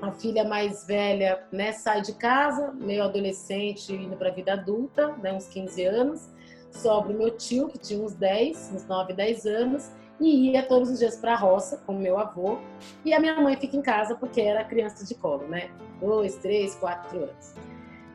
a 0.00 0.10
filha 0.12 0.44
mais 0.44 0.86
velha, 0.86 1.44
né, 1.52 1.72
sai 1.72 2.00
de 2.00 2.14
casa, 2.14 2.72
meio 2.72 3.04
adolescente, 3.04 3.92
indo 3.92 4.16
para 4.16 4.28
a 4.28 4.32
vida 4.32 4.52
adulta, 4.54 5.08
né, 5.18 5.32
uns 5.32 5.46
15 5.48 5.84
anos, 5.84 6.28
sobra 6.70 7.12
o 7.12 7.16
meu 7.16 7.30
tio, 7.36 7.68
que 7.68 7.78
tinha 7.78 8.02
uns 8.02 8.14
10, 8.14 8.72
uns 8.74 8.86
9, 8.86 9.12
10 9.12 9.46
anos, 9.46 9.90
e 10.20 10.50
ia 10.50 10.62
todos 10.62 10.90
os 10.90 10.98
dias 10.98 11.16
para 11.16 11.34
a 11.34 11.36
roça 11.36 11.82
com 11.86 11.92
meu 11.92 12.18
avô, 12.18 12.58
e 13.04 13.12
a 13.12 13.20
minha 13.20 13.40
mãe 13.40 13.56
fica 13.56 13.76
em 13.76 13.82
casa 13.82 14.14
porque 14.14 14.40
era 14.40 14.64
criança 14.64 15.04
de 15.04 15.14
colo, 15.14 15.46
né, 15.46 15.70
dois, 16.00 16.36
três, 16.36 16.74
quatro 16.76 17.18
anos. 17.18 17.54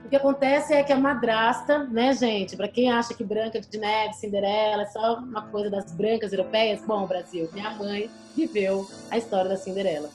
O 0.09 0.11
que 0.11 0.15
acontece 0.15 0.73
é 0.73 0.83
que 0.83 0.91
a 0.91 0.97
madrasta, 0.97 1.83
né, 1.83 2.13
gente? 2.13 2.57
Para 2.57 2.67
quem 2.67 2.91
acha 2.91 3.13
que 3.13 3.23
Branca 3.23 3.61
de 3.61 3.77
Neve, 3.77 4.15
Cinderela 4.15 4.81
é 4.81 4.85
só 4.87 5.19
uma 5.19 5.47
coisa 5.49 5.69
das 5.69 5.91
brancas 5.91 6.33
europeias, 6.33 6.83
bom, 6.83 7.05
Brasil, 7.05 7.47
minha 7.53 7.69
mãe 7.75 8.09
viveu 8.35 8.87
a 9.11 9.19
história 9.19 9.47
da 9.47 9.55
Cinderela. 9.55 10.09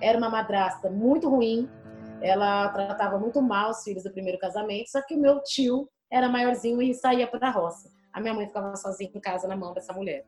Era 0.00 0.18
uma 0.18 0.28
madrasta 0.28 0.90
muito 0.90 1.30
ruim, 1.30 1.70
ela 2.20 2.70
tratava 2.70 3.20
muito 3.20 3.40
mal 3.40 3.70
os 3.70 3.84
filhos 3.84 4.02
do 4.02 4.10
primeiro 4.10 4.36
casamento, 4.36 4.90
só 4.90 5.00
que 5.00 5.14
o 5.14 5.20
meu 5.20 5.40
tio 5.44 5.88
era 6.10 6.28
maiorzinho 6.28 6.82
e 6.82 6.92
saía 6.92 7.28
para 7.28 7.46
a 7.46 7.52
roça. 7.52 7.88
A 8.12 8.20
minha 8.20 8.34
mãe 8.34 8.48
ficava 8.48 8.74
sozinha 8.74 9.12
em 9.14 9.20
casa 9.20 9.46
na 9.46 9.56
mão 9.56 9.72
dessa 9.72 9.92
mulher. 9.92 10.24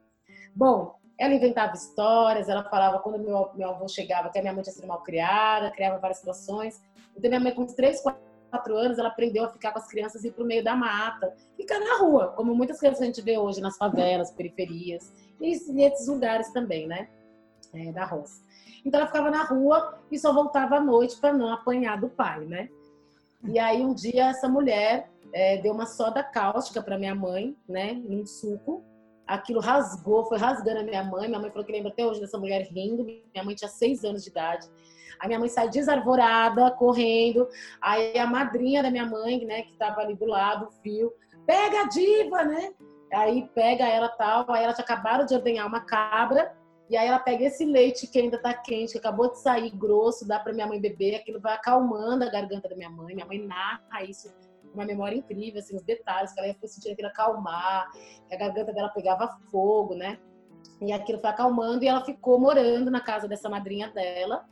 Bom, 0.54 0.94
ela 1.18 1.34
inventava 1.34 1.74
histórias, 1.74 2.48
ela 2.48 2.62
falava 2.70 3.00
quando 3.00 3.18
meu, 3.18 3.50
meu 3.56 3.70
avô 3.70 3.88
chegava 3.88 4.30
que 4.30 4.38
a 4.38 4.42
minha 4.42 4.54
mãe 4.54 4.62
tinha 4.62 4.74
sido 4.74 4.86
mal 4.86 5.02
criada, 5.02 5.72
criava 5.72 5.98
várias 5.98 6.18
situações. 6.18 6.80
Então, 7.16 7.28
minha 7.28 7.40
mãe, 7.40 7.52
com 7.52 7.62
uns 7.62 7.74
3, 7.74 8.00
4 8.00 8.27
anos, 8.52 8.98
ela 8.98 9.08
aprendeu 9.08 9.44
a 9.44 9.48
ficar 9.48 9.72
com 9.72 9.78
as 9.78 9.88
crianças 9.88 10.24
e 10.24 10.28
ir 10.28 10.32
para 10.32 10.44
o 10.44 10.46
meio 10.46 10.62
da 10.62 10.74
mata, 10.74 11.34
ficar 11.56 11.78
na 11.80 11.98
rua, 11.98 12.32
como 12.36 12.54
muitas 12.54 12.78
crianças 12.78 13.02
a 13.02 13.06
gente 13.06 13.22
vê 13.22 13.38
hoje 13.38 13.60
nas 13.60 13.76
favelas, 13.76 14.30
periferias, 14.30 15.12
e 15.40 15.72
nesses 15.72 16.08
lugares 16.08 16.50
também, 16.52 16.86
né? 16.86 17.08
É, 17.74 17.92
da 17.92 18.04
roça. 18.04 18.42
Então, 18.84 19.00
ela 19.00 19.06
ficava 19.06 19.30
na 19.30 19.44
rua 19.44 19.98
e 20.10 20.18
só 20.18 20.32
voltava 20.32 20.76
à 20.76 20.80
noite 20.80 21.16
para 21.20 21.32
não 21.32 21.52
apanhar 21.52 22.00
do 22.00 22.08
pai, 22.08 22.44
né? 22.44 22.68
E 23.44 23.58
aí, 23.58 23.84
um 23.84 23.92
dia, 23.92 24.30
essa 24.30 24.48
mulher 24.48 25.10
é, 25.32 25.58
deu 25.58 25.72
uma 25.72 25.86
soda 25.86 26.22
cáustica 26.22 26.82
para 26.82 26.98
minha 26.98 27.14
mãe, 27.14 27.56
né? 27.68 27.92
Num 27.92 28.24
suco 28.24 28.82
aquilo 29.28 29.60
rasgou, 29.60 30.24
foi 30.24 30.38
rasgando 30.38 30.80
a 30.80 30.82
minha 30.82 31.04
mãe. 31.04 31.28
Minha 31.28 31.38
mãe 31.38 31.50
falou 31.50 31.64
que 31.64 31.70
lembra 31.70 31.92
até 31.92 32.04
hoje 32.04 32.18
dessa 32.18 32.38
mulher 32.38 32.66
rindo. 32.72 33.04
Minha 33.04 33.44
mãe 33.44 33.54
tinha 33.54 33.68
seis 33.68 34.02
anos 34.02 34.24
de 34.24 34.30
idade. 34.30 34.66
A 35.20 35.26
minha 35.26 35.38
mãe 35.38 35.48
sai 35.48 35.68
desarvorada, 35.68 36.70
correndo. 36.72 37.48
Aí 37.80 38.18
a 38.18 38.26
madrinha 38.26 38.82
da 38.82 38.90
minha 38.90 39.06
mãe, 39.06 39.44
né, 39.44 39.62
que 39.62 39.72
estava 39.72 40.00
ali 40.00 40.14
do 40.14 40.26
lado, 40.26 40.66
o 40.66 40.70
fio, 40.82 41.12
pega 41.46 41.82
a 41.82 41.88
diva, 41.88 42.44
né? 42.44 42.72
Aí 43.12 43.48
pega 43.54 43.86
ela 43.86 44.08
tal. 44.08 44.50
Aí 44.50 44.64
ela 44.64 44.74
tinha 44.74 44.84
acabado 44.84 45.26
de 45.26 45.34
ordenhar 45.34 45.66
uma 45.66 45.80
cabra. 45.80 46.54
E 46.90 46.96
aí 46.96 47.06
ela 47.06 47.18
pega 47.18 47.44
esse 47.44 47.64
leite 47.64 48.06
que 48.06 48.18
ainda 48.18 48.40
tá 48.40 48.54
quente, 48.54 48.92
que 48.92 48.98
acabou 48.98 49.30
de 49.30 49.38
sair 49.40 49.70
grosso, 49.70 50.26
dá 50.26 50.38
para 50.38 50.54
minha 50.54 50.66
mãe 50.66 50.80
beber. 50.80 51.16
Aquilo 51.16 51.40
vai 51.40 51.54
acalmando 51.54 52.24
a 52.24 52.30
garganta 52.30 52.68
da 52.68 52.76
minha 52.76 52.88
mãe. 52.88 53.14
Minha 53.14 53.26
mãe 53.26 53.38
narra 53.38 54.04
isso 54.04 54.32
uma 54.72 54.84
memória 54.84 55.16
incrível, 55.16 55.60
assim, 55.60 55.76
os 55.76 55.82
detalhes, 55.82 56.32
que 56.32 56.40
ela 56.40 56.48
ia 56.48 56.56
sentir 56.66 56.92
aquilo 56.92 57.08
acalmar, 57.08 57.90
que 58.28 58.34
a 58.34 58.38
garganta 58.38 58.72
dela 58.72 58.88
pegava 58.88 59.28
fogo, 59.50 59.94
né? 59.94 60.18
E 60.80 60.92
aquilo 60.92 61.18
foi 61.18 61.30
acalmando 61.30 61.84
e 61.84 61.88
ela 61.88 62.04
ficou 62.04 62.38
morando 62.38 62.90
na 62.90 63.00
casa 63.00 63.26
dessa 63.26 63.48
madrinha 63.48 63.90
dela, 63.90 64.44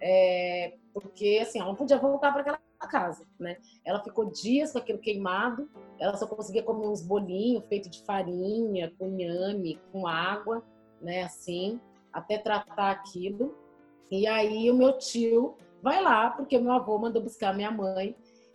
é, 0.00 0.74
porque, 0.92 1.40
assim, 1.42 1.58
ela 1.58 1.68
não 1.68 1.76
podia 1.76 1.98
voltar 1.98 2.32
para 2.32 2.42
aquela 2.42 2.60
casa, 2.88 3.26
né? 3.38 3.56
Ela 3.84 4.02
ficou 4.02 4.30
dias 4.30 4.72
com 4.72 4.78
aquilo 4.78 4.98
queimado, 4.98 5.68
ela 5.98 6.16
só 6.16 6.26
conseguia 6.26 6.62
comer 6.62 6.86
uns 6.86 7.02
bolinhos 7.02 7.64
feitos 7.66 7.90
de 7.90 8.02
farinha, 8.04 8.92
com 8.98 9.08
nhame, 9.08 9.80
com 9.90 10.06
água, 10.06 10.62
né, 11.00 11.22
assim, 11.22 11.80
até 12.12 12.38
tratar 12.38 12.90
aquilo. 12.90 13.56
E 14.10 14.26
aí 14.26 14.70
o 14.70 14.74
meu 14.74 14.98
tio 14.98 15.56
vai 15.82 16.02
lá, 16.02 16.30
porque 16.30 16.58
meu 16.58 16.72
avô 16.72 16.98
mandou 16.98 17.22
buscar 17.22 17.54
minha 17.54 17.70
mãe 17.70 18.14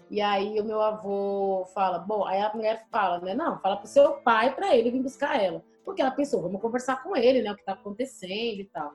e 0.09 0.21
aí 0.21 0.59
o 0.59 0.65
meu 0.65 0.81
avô 0.81 1.65
fala, 1.73 1.99
bom, 1.99 2.25
aí 2.25 2.41
a 2.41 2.51
mulher 2.53 2.87
fala, 2.91 3.19
né? 3.19 3.35
Não, 3.35 3.59
fala 3.59 3.77
pro 3.77 3.87
seu 3.87 4.13
pai 4.13 4.55
para 4.55 4.75
ele 4.75 4.89
vir 4.89 5.03
buscar 5.03 5.41
ela. 5.41 5.63
Porque 5.85 6.01
ela 6.01 6.11
pensou, 6.11 6.41
vamos 6.41 6.61
conversar 6.61 7.03
com 7.03 7.15
ele, 7.15 7.43
né? 7.43 7.51
O 7.51 7.55
que 7.55 7.63
tá 7.63 7.73
acontecendo 7.73 8.59
e 8.59 8.65
tal. 8.65 8.91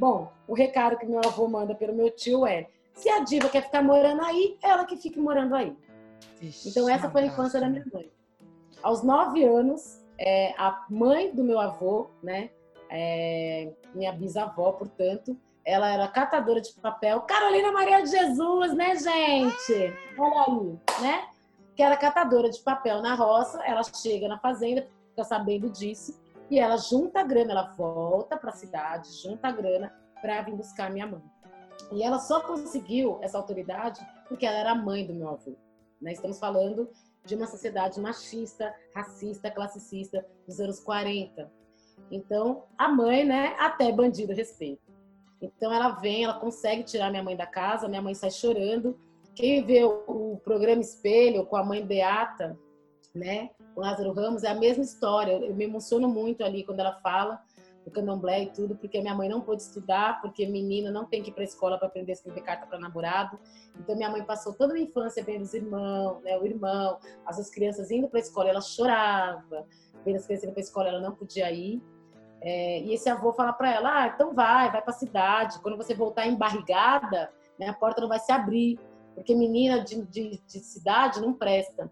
Bom, 0.00 0.32
o 0.48 0.54
recado 0.54 0.96
que 0.96 1.04
meu 1.04 1.20
avô 1.22 1.46
manda 1.46 1.74
pelo 1.74 1.92
meu 1.92 2.10
tio 2.10 2.46
é: 2.46 2.66
se 2.94 3.10
a 3.10 3.18
diva 3.18 3.50
quer 3.50 3.64
ficar 3.64 3.82
morando 3.82 4.22
aí, 4.22 4.56
ela 4.62 4.86
que 4.86 4.96
fique 4.96 5.20
morando 5.20 5.54
aí. 5.54 5.76
Então 6.64 6.88
essa 6.88 7.10
foi 7.10 7.24
a 7.24 7.26
infância 7.26 7.60
da 7.60 7.68
minha 7.68 7.84
mãe. 7.92 8.10
Aos 8.82 9.02
nove 9.02 9.44
anos, 9.44 10.02
é, 10.16 10.54
a 10.56 10.86
mãe 10.88 11.30
do 11.34 11.44
meu 11.44 11.60
avô, 11.60 12.08
né, 12.22 12.48
é, 12.88 13.74
minha 13.94 14.10
bisavó, 14.10 14.72
portanto, 14.72 15.36
ela 15.66 15.92
era 15.92 16.08
catadora 16.08 16.62
de 16.62 16.72
papel. 16.80 17.20
Carolina 17.20 17.70
Maria 17.70 18.02
de 18.02 18.08
Jesus, 18.08 18.72
né, 18.72 18.96
gente? 18.96 19.94
Olha 20.16 20.44
aí, 20.46 21.02
né? 21.02 21.28
Que 21.76 21.82
era 21.82 21.94
catadora 21.98 22.48
de 22.48 22.58
papel 22.60 23.02
na 23.02 23.14
roça. 23.14 23.62
Ela 23.66 23.82
chega 23.82 24.28
na 24.28 24.38
fazenda, 24.38 24.88
fica 25.10 25.24
sabendo 25.24 25.68
disso, 25.68 26.18
e 26.50 26.58
ela 26.58 26.76
junta 26.76 27.20
a 27.20 27.24
grana, 27.24 27.52
ela 27.52 27.74
volta 27.74 28.36
para 28.36 28.50
a 28.50 28.54
cidade, 28.54 29.08
junta 29.22 29.48
a 29.48 29.52
grana 29.52 29.94
para 30.20 30.42
vir 30.42 30.54
buscar 30.54 30.90
minha 30.90 31.06
mãe. 31.06 31.22
E 31.92 32.02
ela 32.02 32.18
só 32.18 32.40
conseguiu 32.40 33.18
essa 33.22 33.38
autoridade 33.38 34.00
porque 34.28 34.44
ela 34.44 34.58
era 34.58 34.72
a 34.72 34.74
mãe 34.74 35.06
do 35.06 35.14
meu 35.14 35.28
avô. 35.28 35.56
Né? 36.00 36.12
Estamos 36.12 36.38
falando 36.38 36.90
de 37.24 37.34
uma 37.34 37.46
sociedade 37.46 38.00
machista, 38.00 38.74
racista, 38.94 39.50
classicista 39.50 40.26
dos 40.46 40.58
anos 40.58 40.80
40. 40.80 41.50
Então, 42.10 42.64
a 42.76 42.88
mãe, 42.88 43.24
né, 43.24 43.54
até 43.58 43.92
bandido 43.92 44.32
respeita. 44.32 44.82
Então, 45.40 45.72
ela 45.72 45.90
vem, 45.90 46.24
ela 46.24 46.38
consegue 46.38 46.82
tirar 46.82 47.10
minha 47.10 47.22
mãe 47.22 47.36
da 47.36 47.46
casa, 47.46 47.88
minha 47.88 48.02
mãe 48.02 48.14
sai 48.14 48.30
chorando. 48.30 48.98
Quem 49.34 49.64
vê 49.64 49.84
o 49.84 50.40
programa 50.42 50.80
Espelho 50.80 51.46
com 51.46 51.56
a 51.56 51.64
mãe 51.64 51.84
Beata, 51.84 52.58
né, 53.14 53.50
com 53.80 53.86
Lázaro 53.86 54.12
Ramos, 54.12 54.44
é 54.44 54.48
a 54.48 54.54
mesma 54.54 54.84
história. 54.84 55.32
Eu, 55.32 55.54
me 55.54 55.64
emociono 55.64 56.06
muito 56.06 56.44
ali 56.44 56.62
quando 56.64 56.80
ela 56.80 56.92
fala 57.00 57.42
do 57.82 57.90
candomblé 57.90 58.42
e 58.42 58.50
tudo, 58.50 58.76
porque 58.76 59.00
minha 59.00 59.14
mãe 59.14 59.26
não 59.26 59.40
pôde 59.40 59.62
estudar, 59.62 60.20
porque 60.20 60.46
menina 60.46 60.90
não 60.90 61.06
tem 61.06 61.22
que 61.22 61.30
ir 61.30 61.32
para 61.32 61.42
escola 61.42 61.78
para 61.78 61.88
aprender 61.88 62.12
a 62.12 62.14
escrever 62.14 62.42
carta 62.42 62.66
para 62.66 62.78
namorado. 62.78 63.38
Então 63.78 63.96
minha 63.96 64.10
mãe 64.10 64.22
passou 64.22 64.52
toda 64.52 64.74
a 64.74 64.74
minha 64.74 64.86
infância 64.86 65.24
vendo 65.24 65.42
os 65.42 65.54
irmãos, 65.54 66.22
né, 66.22 66.38
o 66.38 66.44
irmão, 66.44 66.98
as 67.24 67.36
duas 67.36 67.48
crianças 67.48 67.90
indo 67.90 68.06
para 68.06 68.18
a 68.18 68.22
escola, 68.22 68.50
ela 68.50 68.60
chorava, 68.60 69.66
vendo 70.04 70.16
as 70.16 70.26
crianças 70.26 70.44
indo 70.44 70.52
para 70.52 70.60
a 70.60 70.64
escola, 70.64 70.88
ela 70.88 71.00
não 71.00 71.14
podia 71.14 71.50
ir. 71.50 71.82
É, 72.42 72.80
e 72.82 72.92
esse 72.92 73.08
avô 73.08 73.32
fala 73.32 73.54
para 73.54 73.74
ela: 73.74 74.02
ah, 74.02 74.06
então 74.08 74.34
vai, 74.34 74.70
vai 74.70 74.82
para 74.82 74.92
a 74.92 74.98
cidade. 74.98 75.58
Quando 75.60 75.78
você 75.78 75.94
voltar 75.94 76.26
embarrigada, 76.26 77.32
né, 77.58 77.68
a 77.68 77.74
porta 77.74 78.02
não 78.02 78.08
vai 78.08 78.18
se 78.18 78.30
abrir, 78.30 78.78
porque 79.14 79.34
menina 79.34 79.82
de, 79.82 80.02
de, 80.02 80.38
de 80.46 80.58
cidade 80.58 81.18
não 81.18 81.32
presta. 81.32 81.90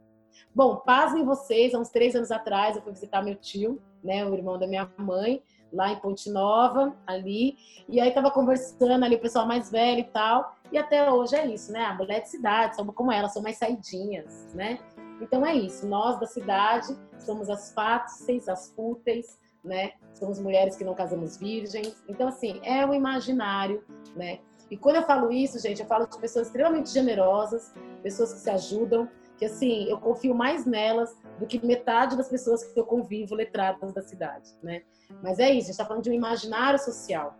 Bom, 0.54 0.76
pasmem 0.76 1.24
vocês, 1.24 1.74
há 1.74 1.78
uns 1.78 1.88
três 1.88 2.14
anos 2.14 2.30
atrás 2.30 2.76
eu 2.76 2.82
fui 2.82 2.92
visitar 2.92 3.22
meu 3.22 3.36
tio, 3.36 3.80
né, 4.02 4.24
o 4.24 4.34
irmão 4.34 4.58
da 4.58 4.66
minha 4.66 4.90
mãe, 4.96 5.42
lá 5.72 5.90
em 5.90 5.96
Ponte 5.96 6.30
Nova, 6.30 6.96
ali. 7.06 7.56
E 7.88 8.00
aí 8.00 8.10
tava 8.12 8.30
conversando 8.30 9.04
ali, 9.04 9.16
o 9.16 9.20
pessoal 9.20 9.46
mais 9.46 9.70
velho 9.70 10.00
e 10.00 10.04
tal. 10.04 10.56
E 10.72 10.78
até 10.78 11.10
hoje 11.10 11.36
é 11.36 11.46
isso, 11.46 11.72
né? 11.72 11.84
A 11.84 11.94
mulher 11.94 12.22
de 12.22 12.28
cidade, 12.28 12.76
somos 12.76 12.94
como 12.94 13.12
ela, 13.12 13.28
são 13.28 13.42
mais 13.42 13.56
saidinhas, 13.56 14.52
né? 14.54 14.78
Então 15.20 15.44
é 15.44 15.54
isso, 15.54 15.86
nós 15.86 16.18
da 16.20 16.26
cidade 16.26 16.96
somos 17.18 17.50
as 17.50 17.72
fáceis, 17.72 18.48
as 18.48 18.70
fúteis, 18.72 19.38
né? 19.64 19.92
Somos 20.14 20.38
mulheres 20.38 20.76
que 20.76 20.84
não 20.84 20.94
casamos 20.94 21.36
virgens. 21.36 22.02
Então, 22.08 22.28
assim, 22.28 22.60
é 22.62 22.86
o 22.86 22.94
imaginário, 22.94 23.84
né? 24.14 24.40
E 24.70 24.76
quando 24.76 24.96
eu 24.96 25.02
falo 25.02 25.32
isso, 25.32 25.58
gente, 25.58 25.80
eu 25.80 25.86
falo 25.86 26.06
de 26.06 26.18
pessoas 26.18 26.46
extremamente 26.46 26.90
generosas, 26.90 27.72
pessoas 28.02 28.34
que 28.34 28.40
se 28.40 28.50
ajudam, 28.50 29.08
que 29.38 29.44
assim, 29.44 29.88
eu 29.88 29.98
confio 29.98 30.34
mais 30.34 30.66
nelas 30.66 31.16
do 31.38 31.46
que 31.46 31.64
metade 31.64 32.16
das 32.16 32.28
pessoas 32.28 32.64
que 32.64 32.78
eu 32.78 32.84
convivo 32.84 33.34
letradas 33.34 33.92
da 33.94 34.02
cidade, 34.02 34.50
né? 34.62 34.82
Mas 35.22 35.38
é 35.38 35.44
isso, 35.44 35.50
a 35.50 35.60
gente 35.60 35.70
está 35.70 35.86
falando 35.86 36.02
de 36.02 36.10
um 36.10 36.14
imaginário 36.14 36.78
social. 36.78 37.34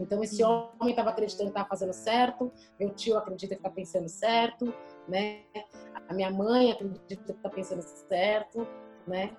Então, 0.00 0.24
esse 0.24 0.42
homem 0.42 0.90
estava 0.90 1.10
acreditando 1.10 1.44
que 1.44 1.50
estava 1.50 1.68
fazendo 1.68 1.92
certo, 1.92 2.50
meu 2.80 2.90
tio 2.90 3.16
acredita 3.16 3.54
que 3.54 3.60
está 3.60 3.70
pensando 3.70 4.08
certo, 4.08 4.74
né? 5.06 5.42
A 6.08 6.14
minha 6.14 6.30
mãe 6.30 6.72
acredita 6.72 7.22
que 7.22 7.30
está 7.30 7.48
pensando 7.48 7.82
certo, 7.82 8.66
né? 9.06 9.36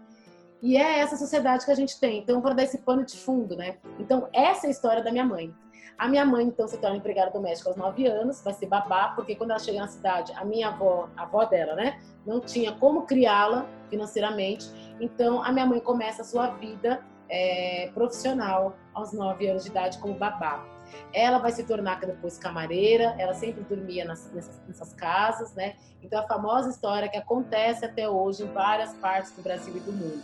E 0.61 0.77
é 0.77 0.99
essa 0.99 1.17
sociedade 1.17 1.65
que 1.65 1.71
a 1.71 1.75
gente 1.75 1.99
tem. 1.99 2.19
Então, 2.19 2.41
para 2.41 2.53
dar 2.53 2.63
esse 2.63 2.77
pano 2.77 3.03
de 3.03 3.17
fundo, 3.17 3.55
né? 3.55 3.77
Então, 3.99 4.29
essa 4.31 4.65
é 4.65 4.69
a 4.69 4.71
história 4.71 5.03
da 5.03 5.11
minha 5.11 5.25
mãe. 5.25 5.53
A 5.97 6.07
minha 6.07 6.25
mãe, 6.25 6.45
então, 6.45 6.67
se 6.67 6.77
torna 6.77 6.97
empregada 6.97 7.31
doméstica 7.31 7.69
aos 7.69 7.77
9 7.77 8.05
anos, 8.07 8.41
vai 8.41 8.53
ser 8.53 8.65
babá, 8.65 9.09
porque 9.15 9.36
quando 9.36 9.51
ela 9.51 9.59
chega 9.59 9.79
na 9.79 9.88
cidade, 9.88 10.33
a 10.36 10.43
minha 10.43 10.67
avó, 10.67 11.09
a 11.15 11.23
avó 11.23 11.45
dela, 11.45 11.75
né, 11.75 11.99
não 12.25 12.39
tinha 12.39 12.73
como 12.73 13.03
criá-la 13.03 13.65
financeiramente. 13.89 14.69
Então, 14.99 15.41
a 15.43 15.51
minha 15.51 15.65
mãe 15.65 15.79
começa 15.79 16.21
a 16.21 16.25
sua 16.25 16.47
vida 16.47 17.01
é, 17.29 17.89
profissional 17.93 18.75
aos 18.93 19.13
9 19.13 19.47
anos 19.47 19.63
de 19.63 19.69
idade 19.69 19.97
como 19.99 20.13
babá. 20.15 20.65
Ela 21.13 21.39
vai 21.39 21.51
se 21.51 21.63
tornar 21.63 21.99
depois 21.99 22.38
camareira, 22.38 23.15
ela 23.17 23.33
sempre 23.33 23.63
dormia 23.63 24.05
nas, 24.05 24.31
nessas, 24.31 24.61
nessas, 24.67 24.93
casas, 24.93 25.53
né? 25.53 25.75
Então, 26.03 26.19
a 26.19 26.27
famosa 26.27 26.69
história 26.69 27.09
que 27.09 27.17
acontece 27.17 27.86
até 27.86 28.07
hoje 28.07 28.43
em 28.43 28.47
várias 28.51 28.93
partes 28.95 29.31
do 29.31 29.41
Brasil 29.41 29.75
e 29.75 29.79
do 29.79 29.91
mundo. 29.91 30.23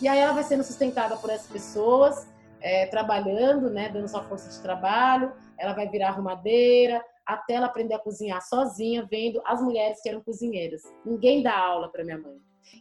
E 0.00 0.08
aí 0.08 0.18
ela 0.18 0.32
vai 0.32 0.42
sendo 0.42 0.64
sustentada 0.64 1.16
por 1.16 1.30
essas 1.30 1.46
pessoas, 1.46 2.26
é, 2.60 2.86
trabalhando, 2.86 3.70
né, 3.70 3.88
dando 3.88 4.08
sua 4.08 4.22
força 4.24 4.50
de 4.50 4.62
trabalho, 4.62 5.32
ela 5.58 5.72
vai 5.72 5.88
virar 5.88 6.08
arrumadeira, 6.08 7.04
até 7.26 7.54
ela 7.54 7.66
aprender 7.66 7.94
a 7.94 7.98
cozinhar 7.98 8.42
sozinha, 8.42 9.06
vendo 9.10 9.40
as 9.44 9.62
mulheres 9.62 10.02
que 10.02 10.08
eram 10.08 10.22
cozinheiras. 10.22 10.82
Ninguém 11.04 11.42
dá 11.42 11.56
aula 11.56 11.88
para 11.88 12.04
minha 12.04 12.18
mãe. 12.18 12.38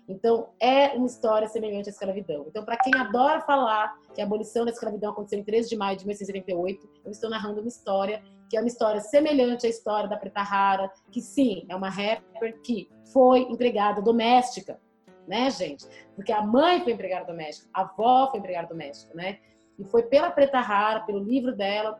Então, 0.07 0.49
é 0.59 0.89
uma 0.89 1.05
história 1.05 1.47
semelhante 1.47 1.89
à 1.89 1.91
escravidão. 1.91 2.45
Então, 2.47 2.63
para 2.63 2.77
quem 2.77 2.93
adora 2.95 3.41
falar 3.41 3.95
que 4.13 4.21
a 4.21 4.25
abolição 4.25 4.65
da 4.65 4.71
escravidão 4.71 5.11
aconteceu 5.11 5.39
em 5.39 5.43
13 5.43 5.69
de 5.69 5.75
maio 5.75 5.97
de 5.97 6.05
1878, 6.05 6.89
eu 7.05 7.11
estou 7.11 7.29
narrando 7.29 7.61
uma 7.61 7.67
história 7.67 8.21
que 8.49 8.57
é 8.57 8.59
uma 8.59 8.67
história 8.67 8.99
semelhante 8.99 9.67
à 9.67 9.69
história 9.69 10.09
da 10.09 10.17
Preta 10.17 10.41
Rara, 10.41 10.91
que 11.11 11.21
sim, 11.21 11.65
é 11.69 11.75
uma 11.75 11.89
rapper 11.89 12.59
que 12.61 12.89
foi 13.13 13.41
empregada 13.41 14.01
doméstica, 14.01 14.79
né, 15.27 15.51
gente? 15.51 15.87
Porque 16.15 16.31
a 16.31 16.41
mãe 16.41 16.81
foi 16.83 16.93
empregada 16.93 17.25
doméstica, 17.25 17.69
a 17.71 17.81
avó 17.81 18.31
foi 18.31 18.39
empregada 18.39 18.67
doméstica, 18.67 19.13
né? 19.13 19.37
E 19.79 19.85
foi 19.85 20.03
pela 20.03 20.29
Preta 20.29 20.59
Rara, 20.59 20.99
pelo 21.01 21.19
livro 21.19 21.55
dela, 21.55 21.99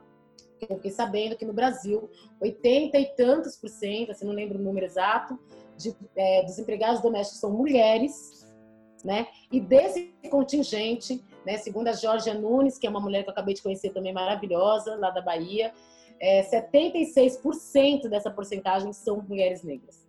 que 0.60 0.72
eu 0.72 0.76
fiquei 0.76 0.92
sabendo 0.92 1.38
que 1.38 1.46
no 1.46 1.54
Brasil, 1.54 2.10
80 2.42 3.00
e 3.00 3.06
tantos 3.16 3.56
por 3.56 3.70
cento, 3.70 4.12
assim, 4.12 4.26
não 4.26 4.34
lembro 4.34 4.60
o 4.60 4.62
número 4.62 4.86
exato, 4.86 5.40
de, 5.78 5.96
é, 6.16 6.44
dos 6.44 6.60
empregados 6.60 7.02
domésticos 7.02 7.40
são 7.40 7.52
mulheres, 7.52 8.46
né? 9.04 9.28
E 9.50 9.62
desse 9.62 10.14
contingente, 10.30 11.24
né, 11.46 11.58
segundo 11.58 11.88
a 11.88 11.94
Georgia 11.94 12.34
Nunes, 12.34 12.78
que 12.78 12.86
é 12.86 12.90
uma 12.90 13.00
mulher 13.00 13.24
que 13.24 13.30
eu 13.30 13.32
acabei 13.32 13.54
de 13.54 13.62
conhecer 13.62 13.92
também 13.92 14.14
maravilhosa, 14.14 14.98
lá 14.98 15.10
da 15.10 15.22
Bahia, 15.22 15.74
é, 16.20 16.44
76% 16.44 18.10
dessa 18.10 18.30
porcentagem 18.30 18.92
são 18.92 19.22
mulheres 19.22 19.64
negras. 19.64 20.06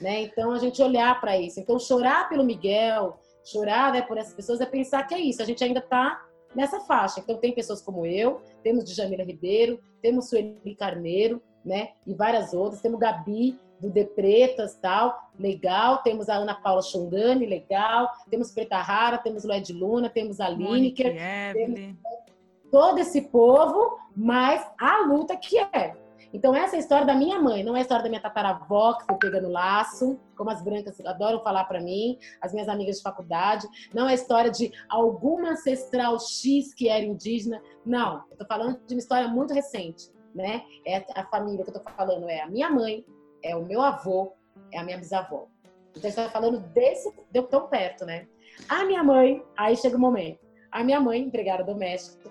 Né? 0.00 0.22
Então, 0.22 0.52
a 0.52 0.58
gente 0.58 0.82
olhar 0.82 1.20
para 1.20 1.38
isso. 1.38 1.60
Então, 1.60 1.78
chorar 1.78 2.28
pelo 2.30 2.42
Miguel, 2.42 3.20
chorar 3.44 3.92
né, 3.92 4.00
por 4.00 4.16
essas 4.16 4.34
pessoas, 4.34 4.60
é 4.62 4.66
pensar 4.66 5.06
que 5.06 5.14
é 5.14 5.20
isso. 5.20 5.42
A 5.42 5.44
gente 5.44 5.62
ainda 5.62 5.80
está 5.80 6.26
nessa 6.54 6.80
faixa. 6.80 7.20
Então, 7.20 7.36
tem 7.36 7.52
pessoas 7.52 7.80
como 7.80 8.06
eu, 8.06 8.40
temos 8.62 8.84
Djamila 8.84 9.24
Ribeiro, 9.24 9.80
temos 10.00 10.28
Sueli 10.28 10.76
Carneiro, 10.78 11.42
né? 11.64 11.90
E 12.06 12.14
várias 12.14 12.52
outras. 12.52 12.80
Temos 12.80 12.98
Gabi, 12.98 13.58
do 13.80 13.90
De 13.90 14.04
Pretas, 14.04 14.74
tal, 14.74 15.30
legal. 15.38 15.98
Temos 16.02 16.28
a 16.28 16.36
Ana 16.36 16.54
Paula 16.54 16.82
Xongani, 16.82 17.46
legal. 17.46 18.10
Temos 18.30 18.52
Preta 18.52 18.78
Rara, 18.78 19.18
temos 19.18 19.44
Lued 19.44 19.72
Luna, 19.72 20.08
temos 20.08 20.40
a 20.40 20.48
Lineker. 20.48 21.14
Temos 21.52 21.80
todo 22.70 22.98
esse 22.98 23.22
povo, 23.22 23.98
mas 24.16 24.66
a 24.78 25.00
luta 25.06 25.36
que 25.36 25.58
é. 25.58 25.94
Então, 26.32 26.54
essa 26.54 26.76
é 26.76 26.78
a 26.78 26.80
história 26.80 27.06
da 27.06 27.14
minha 27.14 27.38
mãe, 27.38 27.62
não 27.62 27.76
é 27.76 27.80
a 27.80 27.82
história 27.82 28.02
da 28.02 28.08
minha 28.08 28.20
tataravó, 28.20 28.94
que 28.94 29.04
foi 29.04 29.16
pegando 29.16 29.48
laço, 29.48 30.18
como 30.36 30.50
as 30.50 30.62
brancas 30.62 30.98
adoram 31.04 31.42
falar 31.42 31.64
para 31.64 31.80
mim, 31.80 32.18
as 32.40 32.52
minhas 32.52 32.68
amigas 32.68 32.96
de 32.96 33.02
faculdade. 33.02 33.66
Não 33.92 34.08
é 34.08 34.12
a 34.12 34.14
história 34.14 34.50
de 34.50 34.72
alguma 34.88 35.50
ancestral 35.50 36.18
X 36.18 36.72
que 36.74 36.88
era 36.88 37.04
indígena. 37.04 37.62
Não, 37.84 38.24
eu 38.30 38.36
tô 38.38 38.46
falando 38.46 38.80
de 38.86 38.94
uma 38.94 39.00
história 39.00 39.28
muito 39.28 39.52
recente, 39.52 40.10
né? 40.34 40.62
É 40.86 41.04
a 41.14 41.24
família 41.26 41.64
que 41.64 41.70
eu 41.70 41.74
tô 41.74 41.90
falando 41.90 42.28
é 42.28 42.40
a 42.40 42.48
minha 42.48 42.70
mãe, 42.70 43.04
é 43.42 43.54
o 43.54 43.64
meu 43.64 43.82
avô, 43.82 44.32
é 44.72 44.78
a 44.78 44.84
minha 44.84 44.96
bisavó. 44.96 45.48
Então, 45.94 46.10
você 46.10 46.16
tá 46.16 46.30
falando 46.30 46.58
desse, 46.58 47.12
deu 47.30 47.42
tão 47.42 47.68
perto, 47.68 48.06
né? 48.06 48.26
A 48.68 48.84
minha 48.84 49.04
mãe, 49.04 49.42
aí 49.56 49.76
chega 49.76 49.96
o 49.96 50.00
momento. 50.00 50.40
A 50.70 50.82
minha 50.82 50.98
mãe, 50.98 51.20
empregada 51.20 51.62
doméstica, 51.62 52.30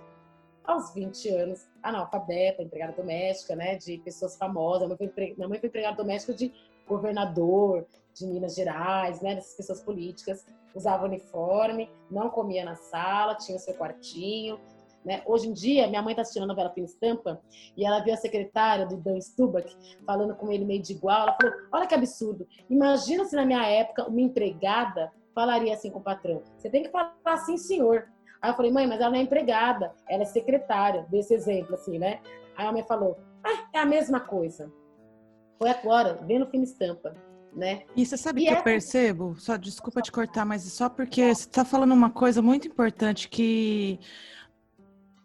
aos 0.64 0.94
20 0.94 1.30
anos, 1.30 1.68
analfabeta, 1.82 2.62
empregada 2.62 2.94
doméstica, 2.94 3.56
né, 3.56 3.76
de 3.76 3.98
pessoas 4.00 4.38
famosas. 4.38 4.88
Minha 4.88 5.48
mãe 5.48 5.60
foi, 5.60 5.68
empregada 5.68 5.98
doméstica 5.98 6.34
de 6.34 6.54
governador 6.88 7.86
de 8.14 8.26
Minas 8.28 8.56
Gerais, 8.56 9.22
né, 9.22 9.36
dessas 9.36 9.56
pessoas 9.56 9.82
políticas. 9.82 10.46
Usava 10.76 11.06
uniforme, 11.06 11.90
não 12.10 12.30
comia 12.30 12.64
na 12.64 12.76
sala, 12.76 13.36
tinha 13.36 13.58
o 13.58 13.60
seu 13.60 13.74
quartinho. 13.74 14.60
Né? 15.04 15.24
Hoje 15.26 15.48
em 15.48 15.54
dia, 15.54 15.88
minha 15.88 16.02
mãe 16.02 16.12
está 16.12 16.22
assistindo 16.22 16.44
a 16.44 16.48
novela 16.48 16.70
Fina 16.70 16.86
Estampa 16.86 17.42
e 17.76 17.84
ela 17.86 18.00
viu 18.00 18.14
a 18.14 18.18
secretária 18.18 18.86
do 18.86 18.98
Dan 18.98 19.20
Stubach 19.20 19.76
falando 20.06 20.36
com 20.36 20.52
ele 20.52 20.64
meio 20.64 20.82
de 20.82 20.94
igual. 20.94 21.24
Ela 21.24 21.38
falou: 21.42 21.56
Olha 21.72 21.88
que 21.88 21.96
absurdo, 21.96 22.48
imagina 22.70 23.26
se 23.26 23.36
na 23.36 23.46
minha 23.46 23.66
época 23.66 24.08
uma 24.08 24.22
empregada 24.22 25.12
falaria 25.34 25.74
assim 25.74 25.90
com 25.90 26.00
o 26.00 26.04
patrão: 26.04 26.44
Você 26.58 26.70
tem 26.70 26.84
que 26.84 26.90
falar 26.90 27.16
assim, 27.26 27.58
senhor. 27.58 28.08
Aí 28.42 28.50
eu 28.52 28.56
falei, 28.56 28.72
mãe, 28.72 28.88
mas 28.88 29.00
ela 29.00 29.12
não 29.12 29.18
é 29.18 29.22
empregada, 29.22 29.94
ela 30.10 30.24
é 30.24 30.26
secretária, 30.26 31.06
desse 31.10 31.34
exemplo, 31.34 31.76
assim, 31.76 32.00
né? 32.00 32.20
Aí 32.58 32.66
a 32.66 32.72
mãe 32.72 32.84
falou, 32.84 33.18
ah, 33.44 33.68
é 33.74 33.80
a 33.80 33.86
mesma 33.86 34.20
coisa. 34.20 34.72
Foi 35.60 35.70
agora, 35.70 36.20
vendo 36.26 36.46
o 36.46 36.50
filme 36.50 36.66
Estampa. 36.66 37.14
né? 37.54 37.84
E 37.98 38.06
você 38.06 38.16
sabe 38.16 38.42
E 38.42 38.46
que 38.46 38.50
eu 38.50 38.54
essa- 38.56 38.64
percebo? 38.64 39.36
Só 39.38 39.58
desculpa 39.58 40.02
te 40.02 40.10
cortar, 40.10 40.46
mas 40.46 40.64
só 40.64 40.88
porque 40.90 41.22
você 41.36 41.42
está 41.42 41.66
falando 41.66 41.94
uma 41.94 42.10
coisa 42.10 42.42
muito 42.42 42.66
importante 42.66 43.28
que 43.28 44.00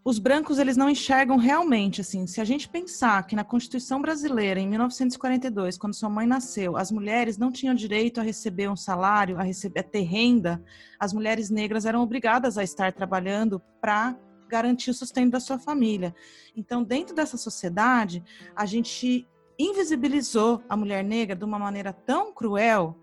os 0.07 0.21
brancos 0.21 0.61
eles 0.61 0.77
não 0.77 0.89
enxergam 0.89 1.37
realmente 1.37 2.01
assim. 2.01 2.29
Se 2.29 2.41
a 2.41 2.45
gente 2.45 2.69
pensar 2.69 3.27
que 3.27 3.35
na 3.35 3.43
Constituição 3.43 4.01
brasileira 4.01 4.61
em 4.61 4.69
1942, 4.69 5.77
quando 5.77 5.95
sua 5.95 6.09
mãe 6.09 6.29
nasceu, 6.29 6.77
as 6.77 6.93
mulheres 6.93 7.37
não 7.37 7.51
tinham 7.51 7.75
direito 7.75 8.21
a 8.21 8.23
receber 8.23 8.71
um 8.71 8.77
salário, 8.77 9.37
a 9.37 9.43
receber 9.43 9.81
a 9.81 9.83
ter 9.83 10.03
renda, 10.03 10.63
as 10.97 11.13
mulheres 11.13 11.51
negras 11.51 11.85
eram 11.85 12.05
obrigadas 12.05 12.57
a 12.57 12.63
estar 12.63 12.93
trabalhando 12.93 13.61
para 13.81 14.17
garantir 14.49 14.91
o 14.91 14.95
sustento 14.95 15.33
da 15.33 15.41
sua 15.41 15.59
família. 15.59 16.15
Então, 16.55 16.85
dentro 16.85 17.13
dessa 17.13 17.37
sociedade, 17.37 18.23
a 18.55 18.65
gente 18.65 19.27
invisibilizou 19.59 20.63
a 20.69 20.77
mulher 20.77 21.03
negra 21.03 21.35
de 21.35 21.45
uma 21.45 21.59
maneira 21.59 21.93
tão 21.93 22.33
cruel 22.33 22.97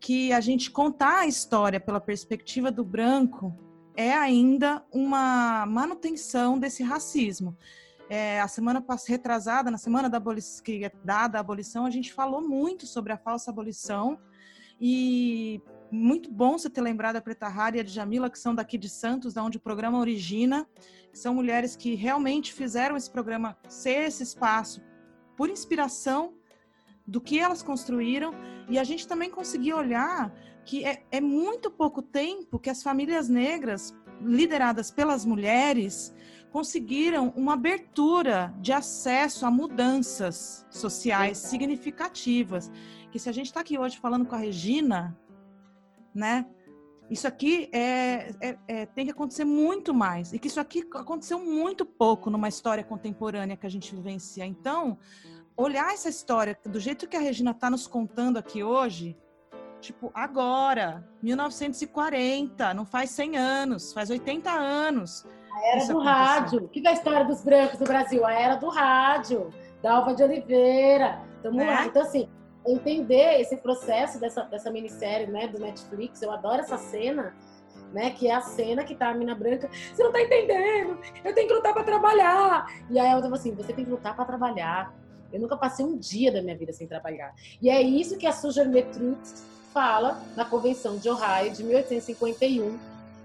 que 0.00 0.32
a 0.32 0.40
gente 0.40 0.70
contar 0.70 1.18
a 1.18 1.26
história 1.26 1.78
pela 1.78 2.00
perspectiva 2.00 2.72
do 2.72 2.86
branco 2.86 3.67
é 3.98 4.14
ainda 4.14 4.80
uma 4.92 5.66
manutenção 5.66 6.56
desse 6.56 6.84
racismo. 6.84 7.58
É, 8.08 8.40
a 8.40 8.46
semana 8.46 8.80
retrasada, 9.08 9.72
na 9.72 9.76
semana 9.76 10.08
da 10.08 10.18
abolição, 10.18 10.62
que 10.62 10.84
é 10.84 10.92
dada 11.02 11.36
a 11.36 11.40
abolição, 11.40 11.84
a 11.84 11.90
gente 11.90 12.12
falou 12.12 12.40
muito 12.40 12.86
sobre 12.86 13.12
a 13.12 13.18
falsa 13.18 13.50
abolição. 13.50 14.16
E 14.80 15.60
muito 15.90 16.30
bom 16.30 16.56
você 16.56 16.70
ter 16.70 16.80
lembrado 16.80 17.16
a 17.16 17.20
Preta 17.20 17.48
Rara 17.48 17.76
e 17.76 17.80
a 17.80 17.82
Djamila, 17.82 18.30
que 18.30 18.38
são 18.38 18.54
daqui 18.54 18.78
de 18.78 18.88
Santos, 18.88 19.34
da 19.34 19.42
onde 19.42 19.56
o 19.56 19.60
programa 19.60 19.98
origina, 19.98 20.64
são 21.12 21.34
mulheres 21.34 21.74
que 21.74 21.96
realmente 21.96 22.52
fizeram 22.52 22.96
esse 22.96 23.10
programa 23.10 23.58
ser 23.68 24.06
esse 24.06 24.22
espaço 24.22 24.80
por 25.36 25.50
inspiração 25.50 26.34
do 27.04 27.20
que 27.20 27.36
elas 27.36 27.64
construíram. 27.64 28.32
E 28.68 28.78
a 28.78 28.84
gente 28.84 29.08
também 29.08 29.28
conseguiu 29.28 29.76
olhar 29.76 30.32
que 30.68 30.84
é, 30.84 31.02
é 31.10 31.18
muito 31.18 31.70
pouco 31.70 32.02
tempo 32.02 32.58
que 32.58 32.68
as 32.68 32.82
famílias 32.82 33.26
negras 33.26 33.96
lideradas 34.20 34.90
pelas 34.90 35.24
mulheres 35.24 36.14
conseguiram 36.52 37.32
uma 37.34 37.54
abertura 37.54 38.54
de 38.60 38.70
acesso 38.70 39.46
a 39.46 39.50
mudanças 39.50 40.66
sociais 40.68 41.38
significativas. 41.38 42.70
Que 43.10 43.18
se 43.18 43.30
a 43.30 43.32
gente 43.32 43.46
está 43.46 43.60
aqui 43.60 43.78
hoje 43.78 43.96
falando 43.96 44.26
com 44.26 44.34
a 44.34 44.38
Regina, 44.38 45.18
né? 46.14 46.44
Isso 47.08 47.26
aqui 47.26 47.70
é, 47.72 48.34
é- 48.38 48.58
é- 48.68 48.86
tem 48.86 49.06
que 49.06 49.12
acontecer 49.12 49.46
muito 49.46 49.94
mais. 49.94 50.34
E 50.34 50.38
que 50.38 50.48
isso 50.48 50.60
aqui 50.60 50.86
aconteceu 50.92 51.42
muito 51.42 51.86
pouco 51.86 52.28
numa 52.28 52.46
história 52.46 52.84
contemporânea 52.84 53.56
que 53.56 53.66
a 53.66 53.70
gente 53.70 53.94
vivencia. 53.94 54.44
Então, 54.44 54.98
olhar 55.56 55.94
essa 55.94 56.10
história 56.10 56.58
do 56.66 56.78
jeito 56.78 57.08
que 57.08 57.16
a 57.16 57.20
Regina 57.20 57.52
está 57.52 57.70
nos 57.70 57.86
contando 57.86 58.36
aqui 58.36 58.62
hoje, 58.62 59.16
tipo, 59.80 60.10
agora, 60.14 61.04
1940, 61.22 62.74
não 62.74 62.84
faz 62.84 63.10
100 63.10 63.36
anos, 63.36 63.92
faz 63.92 64.10
80 64.10 64.50
anos. 64.50 65.24
A 65.52 65.66
era 65.68 65.76
do 65.86 65.90
aconteceu. 65.92 66.00
rádio. 66.00 66.64
O 66.64 66.68
que 66.68 66.80
que 66.80 66.86
é 66.86 66.90
a 66.90 66.94
história 66.94 67.24
dos 67.24 67.42
brancos 67.42 67.78
no 67.80 67.86
Brasil? 67.86 68.24
A 68.24 68.32
era 68.32 68.54
do 68.56 68.68
rádio. 68.68 69.50
Dalva 69.82 70.14
de 70.14 70.22
Oliveira. 70.22 71.20
Tamo 71.42 71.56
Né? 71.56 71.66
lá. 71.66 71.86
Então, 71.86 72.02
assim, 72.02 72.28
entender 72.66 73.40
esse 73.40 73.56
processo 73.56 74.20
dessa, 74.20 74.42
dessa 74.42 74.70
minissérie, 74.70 75.26
né, 75.26 75.48
do 75.48 75.58
Netflix, 75.58 76.20
eu 76.22 76.30
adoro 76.32 76.60
essa 76.60 76.76
cena, 76.76 77.34
né, 77.92 78.10
que 78.10 78.28
é 78.28 78.34
a 78.34 78.40
cena 78.40 78.84
que 78.84 78.94
tá 78.94 79.08
a 79.08 79.14
mina 79.14 79.34
branca, 79.34 79.70
você 79.94 80.02
não 80.02 80.12
tá 80.12 80.20
entendendo, 80.20 80.98
eu 81.24 81.34
tenho 81.34 81.48
que 81.48 81.54
lutar 81.54 81.72
pra 81.72 81.82
trabalhar. 81.84 82.66
E 82.90 82.98
aí 82.98 83.08
a 83.08 83.14
outra 83.14 83.30
fala 83.30 83.40
assim, 83.40 83.54
você 83.54 83.72
tem 83.72 83.84
que 83.84 83.90
lutar 83.90 84.14
pra 84.14 84.24
trabalhar. 84.24 84.92
Eu 85.32 85.40
nunca 85.40 85.56
passei 85.56 85.84
um 85.84 85.96
dia 85.96 86.32
da 86.32 86.42
minha 86.42 86.56
vida 86.56 86.72
sem 86.72 86.86
trabalhar. 86.86 87.34
E 87.60 87.68
é 87.70 87.80
isso 87.80 88.16
que 88.18 88.26
a 88.26 88.32
Susan 88.32 88.66
Metrux 88.66 89.46
fala 89.72 90.20
na 90.36 90.44
Convenção 90.44 90.96
de 90.98 91.08
Ohio 91.08 91.52
de 91.52 91.62
1851, 91.62 92.78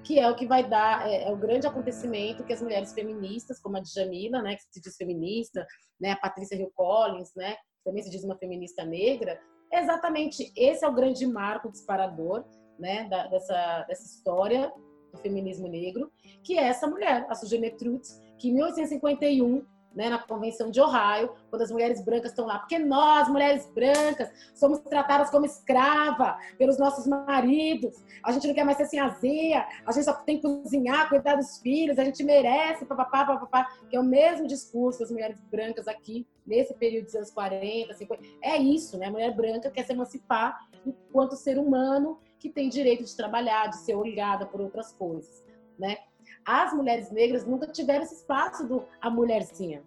que 0.03 0.19
é 0.19 0.29
o 0.29 0.35
que 0.35 0.45
vai 0.45 0.63
dar, 0.63 1.09
é, 1.09 1.23
é 1.23 1.31
o 1.31 1.37
grande 1.37 1.65
acontecimento 1.65 2.43
que 2.43 2.53
as 2.53 2.61
mulheres 2.61 2.93
feministas, 2.93 3.59
como 3.59 3.77
a 3.77 3.79
Djamila, 3.79 4.41
né, 4.41 4.55
que 4.55 4.63
se 4.69 4.81
diz 4.81 4.95
feminista, 4.95 5.65
né, 5.99 6.11
a 6.11 6.17
Patrícia 6.17 6.55
Hill 6.55 6.71
Collins, 6.75 7.31
né, 7.35 7.53
que 7.53 7.83
também 7.85 8.03
se 8.03 8.09
diz 8.09 8.23
uma 8.23 8.37
feminista 8.37 8.83
negra, 8.83 9.39
exatamente 9.71 10.51
esse 10.55 10.83
é 10.83 10.87
o 10.87 10.93
grande 10.93 11.25
marco 11.25 11.71
disparador, 11.71 12.43
né, 12.77 13.07
da- 13.09 13.27
dessa, 13.27 13.85
dessa 13.87 14.03
história 14.03 14.71
do 15.11 15.17
feminismo 15.19 15.67
negro, 15.67 16.11
que 16.43 16.57
é 16.57 16.63
essa 16.63 16.87
mulher, 16.87 17.25
a 17.29 17.35
Sujane 17.35 17.71
Trutz, 17.71 18.19
que 18.37 18.49
em 18.49 18.53
1851 18.53 19.65
né, 19.95 20.09
na 20.09 20.17
Convenção 20.17 20.71
de 20.71 20.81
Ohio, 20.81 21.31
quando 21.49 21.61
as 21.61 21.71
mulheres 21.71 22.03
brancas 22.03 22.31
estão 22.31 22.45
lá. 22.45 22.59
Porque 22.59 22.79
nós, 22.79 23.27
mulheres 23.27 23.69
brancas, 23.73 24.29
somos 24.55 24.79
tratadas 24.79 25.29
como 25.29 25.45
escrava 25.45 26.37
pelos 26.57 26.77
nossos 26.77 27.05
maridos. 27.05 28.03
A 28.23 28.31
gente 28.31 28.47
não 28.47 28.53
quer 28.53 28.63
mais 28.63 28.77
ser 28.77 28.83
assim 28.83 28.99
azia, 28.99 29.65
a 29.85 29.91
gente 29.91 30.05
só 30.05 30.13
tem 30.13 30.37
que 30.39 30.43
cozinhar, 30.43 31.09
cuidar 31.09 31.35
dos 31.35 31.59
filhos, 31.59 31.99
a 31.99 32.03
gente 32.03 32.23
merece, 32.23 32.85
papapá, 32.85 33.25
papapá, 33.25 33.67
que 33.89 33.95
é 33.95 33.99
o 33.99 34.03
mesmo 34.03 34.47
discurso 34.47 34.99
das 34.99 35.11
mulheres 35.11 35.37
brancas 35.51 35.87
aqui, 35.87 36.27
nesse 36.45 36.73
período 36.73 37.05
dos 37.05 37.15
anos 37.15 37.31
40, 37.31 37.93
50. 37.93 38.23
É 38.41 38.57
isso, 38.57 38.97
né? 38.97 39.07
A 39.07 39.11
mulher 39.11 39.33
branca 39.33 39.71
quer 39.71 39.85
se 39.85 39.93
emancipar 39.93 40.67
enquanto 40.85 41.35
ser 41.35 41.57
humano 41.57 42.19
que 42.39 42.49
tem 42.49 42.67
direito 42.67 43.05
de 43.05 43.15
trabalhar, 43.15 43.67
de 43.67 43.77
ser 43.77 43.95
olhada 43.95 44.45
por 44.45 44.59
outras 44.59 44.91
coisas, 44.91 45.43
né? 45.79 45.97
As 46.45 46.73
mulheres 46.73 47.11
negras 47.11 47.45
nunca 47.45 47.67
tiveram 47.67 48.03
esse 48.03 48.15
espaço 48.15 48.67
do 48.67 48.85
a 49.01 49.09
mulherzinha. 49.09 49.83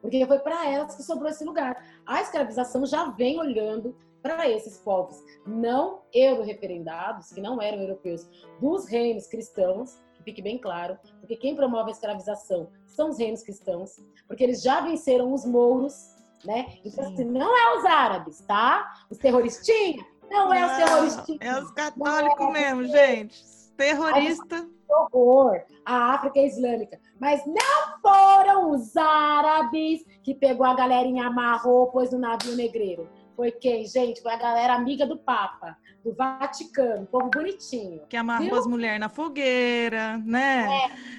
Porque 0.00 0.24
foi 0.26 0.38
para 0.38 0.70
elas 0.70 0.94
que 0.94 1.02
sobrou 1.02 1.30
esse 1.30 1.44
lugar. 1.44 1.84
A 2.06 2.20
escravização 2.20 2.86
já 2.86 3.06
vem 3.10 3.38
olhando 3.38 3.96
para 4.22 4.48
esses 4.48 4.78
povos 4.78 5.22
não 5.46 6.00
euro-referendados, 6.12 7.32
que 7.32 7.40
não 7.40 7.62
eram 7.62 7.80
europeus, 7.80 8.28
dos 8.60 8.86
reinos 8.86 9.26
cristãos, 9.26 10.00
que 10.14 10.22
fique 10.24 10.42
bem 10.42 10.58
claro, 10.58 10.98
porque 11.20 11.36
quem 11.36 11.54
promove 11.54 11.90
a 11.90 11.92
escravização 11.92 12.68
são 12.86 13.10
os 13.10 13.18
reinos 13.18 13.42
cristãos, 13.42 14.00
porque 14.26 14.42
eles 14.42 14.62
já 14.62 14.80
venceram 14.80 15.32
os 15.32 15.44
mouros, 15.44 16.16
né? 16.44 16.78
Então, 16.84 17.04
assim, 17.04 17.24
não 17.24 17.56
é 17.56 17.78
os 17.78 17.84
árabes, 17.84 18.40
tá? 18.40 18.92
Os 19.10 19.18
terroristinhos? 19.18 20.04
Não, 20.28 20.52
é 20.52 20.64
os 20.64 20.72
Não, 20.72 20.78
terroristinhos. 20.78 21.40
É 21.40 21.60
os 21.60 21.70
católicos 21.70 22.52
mesmo, 22.52 22.84
gente. 22.84 23.44
Terrorista. 23.76 24.68
Horror. 24.88 25.60
A 25.84 26.14
África 26.14 26.38
é 26.38 26.46
islâmica. 26.46 26.98
Mas 27.20 27.42
não 27.46 28.00
foram 28.00 28.70
os 28.70 28.96
árabes 28.96 30.04
que 30.22 30.34
pegou 30.34 30.66
a 30.66 30.74
galerinha, 30.74 31.26
amarrou, 31.26 31.88
pôs 31.88 32.12
no 32.12 32.18
navio 32.18 32.56
negreiro. 32.56 33.08
Foi 33.36 33.50
quem, 33.50 33.84
gente? 33.86 34.22
Foi 34.22 34.32
a 34.32 34.38
galera 34.38 34.74
amiga 34.74 35.06
do 35.06 35.18
Papa, 35.18 35.76
do 36.02 36.14
Vaticano, 36.14 37.06
povo 37.06 37.28
bonitinho. 37.28 38.00
Que 38.08 38.16
amarrou 38.16 38.46
Viu? 38.46 38.58
as 38.58 38.66
mulheres 38.66 38.98
na 38.98 39.10
fogueira, 39.10 40.16
né? 40.24 40.66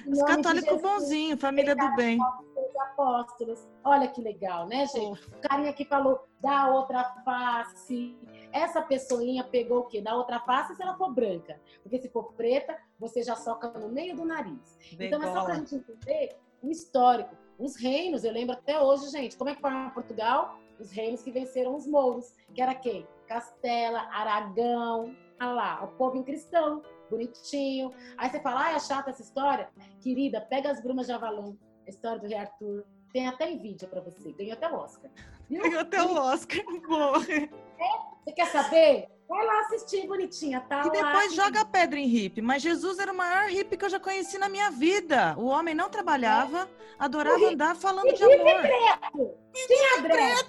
Em 0.04 0.12
Os 0.12 0.22
católicos 0.24 0.82
bonzinhos, 0.82 1.40
família 1.40 1.76
do 1.76 1.94
bem. 1.94 2.18
os 2.20 2.80
apóstolos. 2.80 3.68
Olha 3.84 4.08
que 4.08 4.20
legal, 4.20 4.66
né, 4.66 4.84
gente? 4.86 5.20
O 5.28 5.40
carinha 5.48 5.72
que 5.72 5.84
falou 5.84 6.18
da 6.40 6.68
outra 6.70 7.04
face. 7.24 8.16
Essa 8.52 8.82
pessoinha 8.82 9.44
pegou 9.44 9.80
o 9.80 9.84
quê? 9.84 10.00
Da 10.00 10.14
outra 10.14 10.40
face 10.40 10.74
se 10.74 10.82
ela 10.82 10.96
for 10.96 11.12
branca. 11.12 11.60
Porque 11.82 11.98
se 11.98 12.08
for 12.08 12.32
preta, 12.32 12.76
você 12.98 13.22
já 13.22 13.36
soca 13.36 13.68
no 13.78 13.88
meio 13.88 14.16
do 14.16 14.24
nariz. 14.24 14.78
Então 14.92 15.22
é 15.22 15.26
só 15.26 15.44
pra 15.44 15.54
Degola. 15.54 15.54
gente 15.54 15.74
entender 15.76 16.36
o 16.62 16.70
histórico. 16.70 17.36
Os 17.58 17.76
reinos, 17.76 18.24
eu 18.24 18.32
lembro 18.32 18.54
até 18.54 18.80
hoje, 18.80 19.10
gente, 19.10 19.36
como 19.36 19.50
é 19.50 19.54
que 19.54 19.60
foi 19.60 19.72
em 19.72 19.90
Portugal? 19.90 20.58
Os 20.78 20.90
reinos 20.90 21.22
que 21.22 21.32
venceram 21.32 21.74
os 21.74 21.86
mouros, 21.86 22.34
que 22.54 22.62
era 22.62 22.74
quem? 22.74 23.06
Castela, 23.26 24.00
Aragão, 24.12 25.14
ah 25.38 25.52
lá, 25.52 25.84
o 25.84 25.88
povo 25.88 26.16
em 26.16 26.22
cristão, 26.22 26.82
bonitinho. 27.10 27.92
Aí 28.16 28.30
você 28.30 28.40
fala, 28.40 28.66
ah, 28.66 28.72
é 28.72 28.80
chata 28.80 29.10
essa 29.10 29.22
história? 29.22 29.68
Querida, 30.00 30.40
pega 30.40 30.70
as 30.70 30.80
brumas 30.80 31.06
de 31.06 31.12
Avalon, 31.12 31.54
a 31.86 31.90
história 31.90 32.20
do 32.20 32.26
rei 32.26 32.36
Arthur. 32.36 32.84
Tem 33.12 33.26
até 33.26 33.50
Nvidia 33.50 33.88
pra 33.88 34.00
você, 34.00 34.32
ganhou 34.32 34.52
até 34.54 34.70
o 34.70 34.76
Oscar. 34.76 35.10
Ganhou 35.50 35.80
até 35.80 36.02
o 36.02 36.14
Oscar. 36.14 36.64
Boa. 36.86 37.20
Você 37.20 38.32
quer 38.34 38.46
saber? 38.46 39.08
Vai 39.28 39.44
lá 39.44 39.60
assistir, 39.60 40.06
bonitinha, 40.06 40.60
tá? 40.62 40.82
E 40.82 40.86
lá. 40.86 40.90
depois 40.90 41.34
joga 41.34 41.64
pedra 41.64 41.98
em 41.98 42.06
hippie. 42.06 42.40
Mas 42.40 42.62
Jesus 42.62 42.98
era 42.98 43.12
o 43.12 43.16
maior 43.16 43.48
hippie 43.50 43.76
que 43.76 43.84
eu 43.84 43.90
já 43.90 44.00
conheci 44.00 44.38
na 44.38 44.48
minha 44.48 44.70
vida. 44.70 45.34
O 45.36 45.46
homem 45.46 45.74
não 45.74 45.90
trabalhava, 45.90 46.68
adorava 46.98 47.46
andar 47.46 47.76
falando 47.76 48.14
de 48.14 48.24
hippie 48.24 48.40
amor. 48.40 48.62
preto. 48.62 49.34
Tinha 49.52 50.02
dread. 50.02 50.46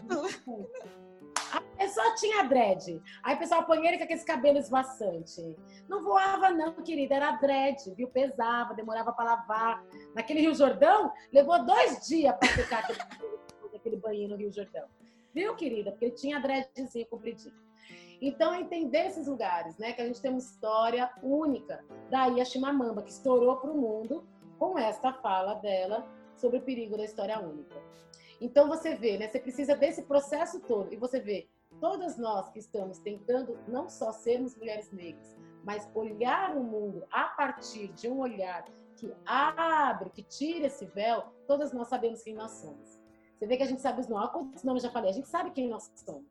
A 1.80 1.84
pessoa 1.84 2.14
tinha 2.16 2.44
dread. 2.44 3.02
Aí 3.24 3.36
o 3.36 3.40
pessoal 3.40 3.64
põe 3.64 3.88
ele 3.88 3.98
com 3.98 4.04
aqueles 4.04 4.26
cabelos 4.26 4.66
esvoaçante. 4.66 5.56
Não 5.88 6.04
voava, 6.04 6.50
não, 6.50 6.74
querida. 6.84 7.16
Era 7.16 7.32
dread, 7.32 7.96
viu? 7.96 8.10
Pesava, 8.10 8.74
demorava 8.74 9.14
pra 9.14 9.24
lavar. 9.24 9.86
Naquele 10.14 10.42
Rio 10.42 10.54
Jordão, 10.54 11.10
levou 11.32 11.66
dois 11.66 12.06
dias 12.06 12.36
pra 12.36 12.50
secar 12.50 12.84
aquele, 12.84 13.96
banho 14.04 14.28
no 14.28 14.36
Rio 14.36 14.52
Jordão. 14.52 14.90
Viu, 15.34 15.56
querida? 15.56 15.92
Porque 15.92 16.06
ele 16.06 16.16
tinha 16.16 16.38
dreadzinho 16.38 17.06
compridinho. 17.06 17.56
Então, 18.22 18.54
entender 18.54 19.08
esses 19.08 19.26
lugares, 19.26 19.78
né? 19.78 19.94
Que 19.94 20.02
a 20.02 20.06
gente 20.06 20.22
tem 20.22 20.32
uma 20.32 20.40
história 20.40 21.10
única. 21.24 21.82
Daí 22.10 22.42
a 22.42 22.46
Chimamanda, 22.46 23.02
que 23.02 23.12
estourou 23.12 23.56
para 23.56 23.72
o 23.72 23.78
mundo 23.78 24.28
com 24.58 24.78
esta 24.78 25.14
fala 25.14 25.54
dela 25.54 26.06
sobre 26.36 26.58
o 26.58 26.62
perigo 26.62 26.98
da 26.98 27.06
história 27.06 27.40
única. 27.40 27.82
Então, 28.42 28.68
você 28.68 28.96
vê, 28.96 29.18
né? 29.18 29.30
Você 29.30 29.40
precisa 29.40 29.78
desse 29.78 30.04
processo 30.04 30.60
todo. 30.60 30.94
E 30.94 30.98
você 30.98 31.22
vê 31.22 31.48
todas 31.80 32.18
nós 32.18 32.50
que 32.50 32.60
estamos 32.60 33.00
tentando 33.00 33.58
não 33.68 33.90
só 33.90 34.12
sermos 34.12 34.56
mulheres 34.56 34.92
negras, 34.92 35.38
mas 35.64 35.90
olhar 35.94 36.56
o 36.56 36.64
mundo 36.64 37.06
a 37.12 37.26
partir 37.26 37.90
de 37.94 38.08
um 38.08 38.20
olhar 38.20 38.66
que 38.96 39.14
abre, 39.26 40.10
que 40.10 40.24
tira 40.24 40.68
esse 40.68 40.86
véu, 40.86 41.24
todas 41.48 41.72
nós 41.72 41.88
sabemos 41.88 42.22
quem 42.22 42.34
nós 42.34 42.52
somos. 42.52 43.00
Você 43.38 43.48
vê 43.48 43.56
que 43.56 43.64
a 43.64 43.68
gente 43.68 43.82
sabe 43.82 44.02
os 44.02 44.08
nomes, 44.08 44.32
quantos 44.32 44.64
nomes 44.64 44.84
eu 44.84 44.90
já 44.90 44.94
falei, 44.94 45.10
a 45.10 45.14
gente 45.14 45.28
sabe 45.30 45.52
quem 45.52 45.70
nós 45.70 45.90
somos. 45.96 46.28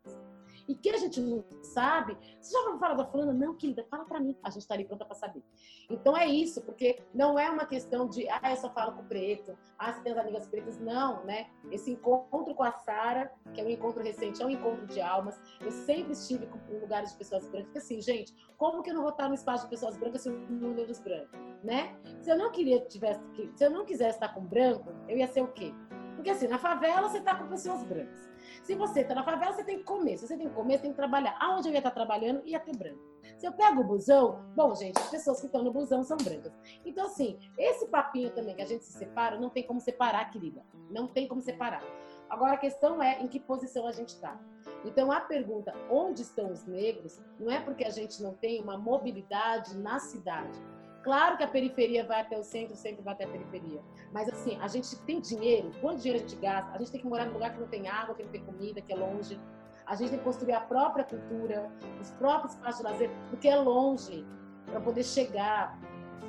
E 0.69 0.75
que 0.75 0.91
a 0.91 0.99
gente 0.99 1.19
não 1.19 1.43
sabe, 1.63 2.17
você 2.39 2.53
já 2.53 2.69
vai 2.69 2.79
falar 2.79 2.95
da 2.95 3.07
fulana? 3.07 3.33
Não, 3.33 3.57
querida, 3.57 3.87
fala 3.91 4.05
pra 4.05 4.21
mim. 4.21 4.37
A 4.43 4.51
gente 4.51 4.69
tá 4.69 4.75
ali 4.75 4.85
pronta 4.85 5.05
pra 5.05 5.15
saber. 5.15 5.43
Então 5.91 6.15
é 6.15 6.27
isso, 6.27 6.61
porque 6.63 7.03
não 7.15 7.39
é 7.39 7.49
uma 7.49 7.65
questão 7.65 8.07
de, 8.07 8.29
ah, 8.29 8.51
eu 8.51 8.57
só 8.57 8.69
falo 8.71 8.93
com 8.93 9.01
o 9.01 9.05
preto, 9.07 9.57
ah, 9.79 9.93
você 9.93 10.03
tem 10.03 10.13
as 10.13 10.19
amigas 10.19 10.47
pretas. 10.47 10.79
Não, 10.79 11.25
né? 11.25 11.49
Esse 11.71 11.91
encontro 11.91 12.55
com 12.55 12.63
a 12.63 12.73
Sara, 12.73 13.33
que 13.55 13.61
é 13.61 13.65
um 13.65 13.71
encontro 13.71 14.03
recente, 14.03 14.43
é 14.43 14.47
um 14.47 14.51
encontro 14.51 14.87
de 14.87 15.01
almas. 15.01 15.41
Eu 15.61 15.71
sempre 15.71 16.13
estive 16.13 16.47
em 16.69 16.79
lugares 16.79 17.13
de 17.13 17.19
pessoas 17.19 17.47
brancas. 17.47 17.65
Porque 17.69 17.79
assim, 17.79 18.01
gente, 18.03 18.35
como 18.59 18.83
que 18.83 18.91
eu 18.91 18.95
não 18.95 19.03
vou 19.03 19.13
estar 19.13 19.29
no 19.29 19.35
espaço 19.35 19.65
de 19.65 19.71
pessoas 19.71 19.97
brancas 19.97 20.23
se 20.23 20.29
eu 20.29 20.39
não 20.51 20.73
olho 20.73 20.91
os 20.91 21.01
brancos, 21.01 21.39
né? 21.65 21.97
Se 22.21 22.31
eu 22.31 22.37
não 22.37 22.51
queria 22.51 22.81
tivesse, 22.81 23.21
se 23.55 23.65
eu 23.65 23.71
não 23.71 23.87
quisesse 23.87 24.17
estar 24.17 24.35
com 24.35 24.45
branco, 24.45 24.93
eu 25.09 25.17
ia 25.17 25.27
ser 25.27 25.43
o 25.43 25.49
quê? 25.49 25.73
Porque 26.15 26.31
assim, 26.31 26.49
na 26.49 26.59
favela 26.59 27.09
você 27.09 27.21
tá 27.21 27.35
com 27.37 27.47
pessoas 27.49 27.85
brancas. 27.85 28.28
Se 28.63 28.75
você 28.75 29.05
tá 29.05 29.15
na 29.15 29.25
favela, 29.25 29.53
você 29.53 29.65
tem 29.65 29.79
que 29.79 29.85
comer. 29.85 30.19
Se 30.19 30.27
você 30.27 30.37
tem 30.37 30.49
que 30.49 30.55
comer, 30.55 30.77
você 30.77 30.83
tem 30.83 30.91
que 30.91 30.97
trabalhar. 30.97 31.37
Aonde 31.41 31.69
eu 31.69 31.73
ia 31.73 31.79
estar 31.79 31.91
trabalhando, 31.91 32.43
ia 32.47 32.61
ter 32.61 32.77
branco. 32.77 33.01
Se 33.37 33.47
eu 33.47 33.53
pego 33.53 33.81
o 33.81 33.85
busão, 33.85 34.45
bom, 34.55 34.75
gente, 34.75 34.99
as 34.99 35.11
pessoas 35.11 35.41
que 35.41 35.47
estão 35.47 35.63
no 35.63 35.73
busão 35.73 36.03
são 36.03 36.17
brancas. 36.17 36.53
Então, 36.85 37.07
assim, 37.07 37.39
esse 37.57 37.87
papinho 37.87 38.31
também 38.31 38.55
que 38.55 38.63
a 38.63 38.67
gente 38.67 38.85
se 38.85 38.93
separa, 38.93 39.39
não 39.39 39.51
tem 39.51 39.63
como 39.63 39.81
separar, 39.81 40.31
querida. 40.31 40.65
Não 40.91 41.07
tem 41.07 41.29
como 41.29 41.41
separar. 41.41 41.83
Agora, 42.29 42.55
a 42.55 42.59
questão 42.59 43.03
é 43.03 43.23
em 43.23 43.29
que 43.29 43.41
posição 43.41 43.87
a 43.87 43.93
gente 43.93 44.11
está. 44.11 44.39
Então, 44.85 45.11
a 45.11 45.21
pergunta, 45.21 45.75
onde 45.91 46.23
estão 46.23 46.53
os 46.53 46.67
negros, 46.67 47.21
não 47.39 47.51
é 47.51 47.61
porque 47.61 47.85
a 47.85 47.91
gente 47.91 48.23
não 48.23 48.35
tem 48.35 48.61
uma 48.61 48.77
mobilidade 48.77 49.77
na 49.79 49.99
cidade. 49.99 50.59
Claro 51.03 51.37
que 51.37 51.45
a 51.45 51.49
periferia 51.49 52.05
vai 52.05 52.21
até 52.21 52.39
o 52.39 52.43
centro, 52.43 52.75
o 52.75 52.77
centro 52.77 53.03
vai 53.03 53.15
até 53.15 53.25
a 53.25 53.29
periferia. 53.29 53.81
Mas 54.13 54.29
assim, 54.29 54.59
a 54.61 54.69
gente 54.69 54.97
tem 55.01 55.21
dinheiro, 55.21 55.71
quanto 55.81 56.03
dinheiro 56.03 56.25
a 56.25 56.29
gente 56.29 56.41
gasta? 56.41 56.73
A 56.73 56.79
gente 56.79 56.91
tem 56.91 57.01
que 57.01 57.07
morar 57.07 57.27
num 57.27 57.35
lugar 57.35 57.55
que 57.55 57.61
não 57.61 57.69
tem 57.69 57.89
água, 57.89 58.15
que 58.15 58.23
não 58.23 58.31
tem 58.31 58.45
comida, 58.45 58.81
que 58.81 58.93
é 58.93 58.97
longe. 58.97 59.41
A 59.87 59.95
gente 59.95 60.11
tem 60.11 60.19
que 60.19 60.25
construir 60.25 60.53
a 60.53 60.61
própria 60.61 61.05
cultura, 61.05 61.71
os 62.01 62.11
próprios 62.13 62.55
espaços 62.55 62.79
de 62.79 62.85
lazer, 62.85 63.11
porque 63.31 63.49
é 63.49 63.57
longe, 63.57 64.27
para 64.67 64.81
poder 64.81 65.05
chegar. 65.05 65.79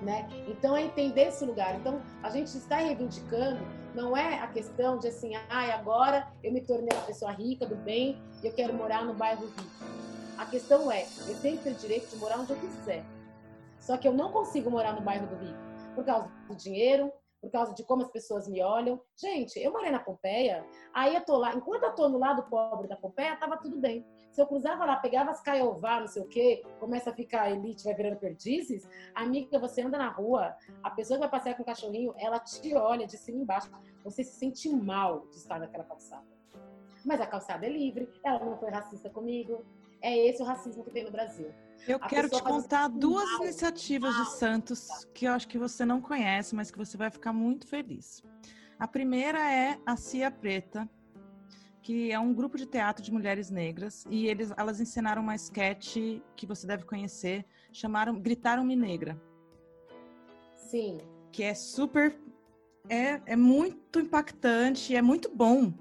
Né? 0.01 0.29
Então 0.47 0.77
é 0.77 0.83
entender 0.83 1.23
esse 1.23 1.43
lugar. 1.43 1.75
Então 1.75 2.01
a 2.23 2.29
gente 2.29 2.55
está 2.55 2.77
reivindicando, 2.77 3.59
não 3.93 4.15
é 4.15 4.39
a 4.39 4.47
questão 4.47 4.97
de 4.97 5.09
assim, 5.09 5.35
ah, 5.35 5.75
agora 5.75 6.31
eu 6.41 6.53
me 6.53 6.61
tornei 6.61 6.89
uma 6.93 7.05
pessoa 7.05 7.31
rica, 7.31 7.65
do 7.65 7.75
bem, 7.75 8.21
e 8.41 8.47
eu 8.47 8.53
quero 8.53 8.73
morar 8.73 9.03
no 9.03 9.13
bairro 9.13 9.45
rico. 9.45 9.63
A 10.37 10.45
questão 10.45 10.89
é, 10.89 11.05
eu 11.27 11.37
tenho 11.41 11.57
que 11.57 11.65
ter 11.65 11.71
o 11.71 11.75
direito 11.75 12.09
de 12.11 12.15
morar 12.15 12.39
onde 12.39 12.51
eu 12.51 12.57
quiser. 12.57 13.03
Só 13.89 13.97
que 13.97 14.07
eu 14.07 14.13
não 14.13 14.31
consigo 14.31 14.69
morar 14.69 14.93
no 14.93 15.01
bairro 15.01 15.25
do 15.25 15.35
Rio 15.35 15.57
por 15.95 16.05
causa 16.05 16.31
do 16.47 16.55
dinheiro, 16.55 17.11
por 17.41 17.49
causa 17.49 17.73
de 17.73 17.83
como 17.83 18.03
as 18.03 18.11
pessoas 18.11 18.47
me 18.47 18.61
olham. 18.61 19.01
Gente, 19.19 19.59
eu 19.59 19.71
morei 19.71 19.89
na 19.89 19.97
Pompeia, 19.97 20.63
aí 20.93 21.15
eu 21.15 21.25
tô 21.25 21.35
lá, 21.37 21.55
enquanto 21.55 21.85
eu 21.85 21.95
tô 21.95 22.07
no 22.07 22.19
lado 22.19 22.43
pobre 22.43 22.87
da 22.87 22.95
Pompeia, 22.95 23.35
tava 23.35 23.57
tudo 23.57 23.79
bem. 23.79 24.05
Se 24.31 24.39
eu 24.39 24.45
cruzava 24.45 24.85
lá, 24.85 24.97
pegava 24.97 25.31
as 25.31 25.41
caiová, 25.41 26.01
não 26.01 26.07
sei 26.07 26.21
o 26.21 26.27
quê, 26.27 26.63
começa 26.79 27.09
a 27.09 27.13
ficar 27.15 27.49
elite, 27.49 27.83
vai 27.83 27.95
virando 27.95 28.19
perdizes, 28.19 28.87
amiga, 29.15 29.57
você 29.57 29.81
anda 29.81 29.97
na 29.97 30.09
rua, 30.09 30.55
a 30.83 30.91
pessoa 30.91 31.17
que 31.17 31.21
vai 31.21 31.31
passear 31.31 31.55
com 31.55 31.63
o 31.63 31.65
cachorrinho, 31.65 32.13
ela 32.15 32.39
te 32.39 32.75
olha 32.75 33.07
de 33.07 33.17
cima 33.17 33.39
e 33.39 33.41
embaixo, 33.41 33.71
você 34.03 34.23
se 34.23 34.37
sente 34.37 34.69
mal 34.69 35.25
de 35.31 35.37
estar 35.37 35.59
naquela 35.59 35.83
calçada. 35.83 36.27
Mas 37.03 37.19
a 37.19 37.25
calçada 37.25 37.65
é 37.65 37.69
livre, 37.69 38.07
ela 38.23 38.45
não 38.45 38.55
foi 38.55 38.69
racista 38.69 39.09
comigo. 39.09 39.65
É 39.99 40.15
esse 40.15 40.43
o 40.43 40.45
racismo 40.45 40.83
que 40.83 40.91
tem 40.91 41.03
no 41.03 41.11
Brasil. 41.11 41.51
Eu 41.87 41.97
A 42.01 42.07
quero 42.07 42.29
te 42.29 42.41
contar 42.41 42.87
duas 42.87 43.29
mal, 43.31 43.43
iniciativas 43.43 44.15
de 44.15 44.31
Santos 44.31 44.87
que 45.13 45.25
eu 45.25 45.33
acho 45.33 45.47
que 45.47 45.57
você 45.57 45.85
não 45.85 46.01
conhece, 46.01 46.55
mas 46.55 46.69
que 46.69 46.77
você 46.77 46.97
vai 46.97 47.09
ficar 47.09 47.33
muito 47.33 47.67
feliz. 47.67 48.23
A 48.77 48.87
primeira 48.87 49.39
é 49.51 49.77
a 49.85 49.95
Cia 49.95 50.31
Preta, 50.31 50.89
que 51.81 52.11
é 52.11 52.19
um 52.19 52.33
grupo 52.33 52.57
de 52.57 52.65
teatro 52.65 53.03
de 53.03 53.11
mulheres 53.11 53.49
negras, 53.49 54.05
e 54.09 54.27
eles, 54.27 54.53
elas 54.57 54.79
ensinaram 54.79 55.21
uma 55.21 55.35
sketch 55.35 55.97
que 56.35 56.45
você 56.45 56.67
deve 56.67 56.85
conhecer, 56.85 57.45
chamaram 57.71 58.19
Gritaram-me 58.19 58.75
Negra. 58.75 59.19
Sim. 60.55 60.99
Que 61.31 61.43
é 61.43 61.53
super. 61.53 62.17
É, 62.87 63.21
é 63.25 63.35
muito 63.35 63.99
impactante, 63.99 64.95
é 64.95 65.01
muito 65.01 65.29
bom 65.35 65.73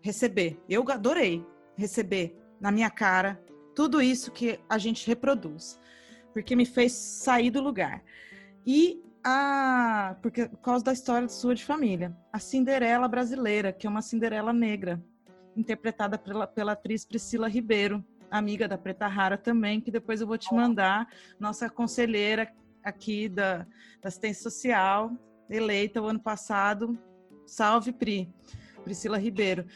receber. 0.00 0.60
Eu 0.68 0.84
adorei 0.90 1.44
receber 1.76 2.36
na 2.60 2.70
minha 2.70 2.90
cara 2.90 3.42
tudo 3.74 4.00
isso 4.00 4.30
que 4.30 4.58
a 4.68 4.78
gente 4.78 5.06
reproduz, 5.06 5.78
porque 6.32 6.56
me 6.56 6.66
fez 6.66 6.92
sair 6.92 7.50
do 7.50 7.60
lugar. 7.60 8.02
E 8.66 9.02
a 9.24 10.16
porque 10.20 10.46
por 10.46 10.58
causa 10.58 10.84
da 10.84 10.92
história 10.92 11.28
sua 11.28 11.54
de 11.54 11.64
família, 11.64 12.16
a 12.32 12.38
Cinderela 12.38 13.06
brasileira, 13.06 13.72
que 13.72 13.86
é 13.86 13.90
uma 13.90 14.02
Cinderela 14.02 14.52
negra, 14.52 15.02
interpretada 15.56 16.18
pela, 16.18 16.46
pela 16.46 16.72
atriz 16.72 17.04
Priscila 17.04 17.48
Ribeiro, 17.48 18.04
amiga 18.30 18.66
da 18.66 18.78
Preta 18.78 19.06
Rara 19.06 19.36
também, 19.36 19.80
que 19.80 19.90
depois 19.90 20.20
eu 20.20 20.26
vou 20.26 20.38
te 20.38 20.52
mandar, 20.54 21.06
nossa 21.38 21.68
conselheira 21.68 22.50
aqui 22.82 23.28
da, 23.28 23.58
da 24.00 24.08
assistência 24.08 24.42
social, 24.42 25.12
eleita 25.48 26.00
o 26.00 26.06
ano 26.06 26.20
passado. 26.20 26.98
Salve, 27.46 27.92
Pri. 27.92 28.32
Priscila 28.82 29.18
Ribeiro 29.18 29.66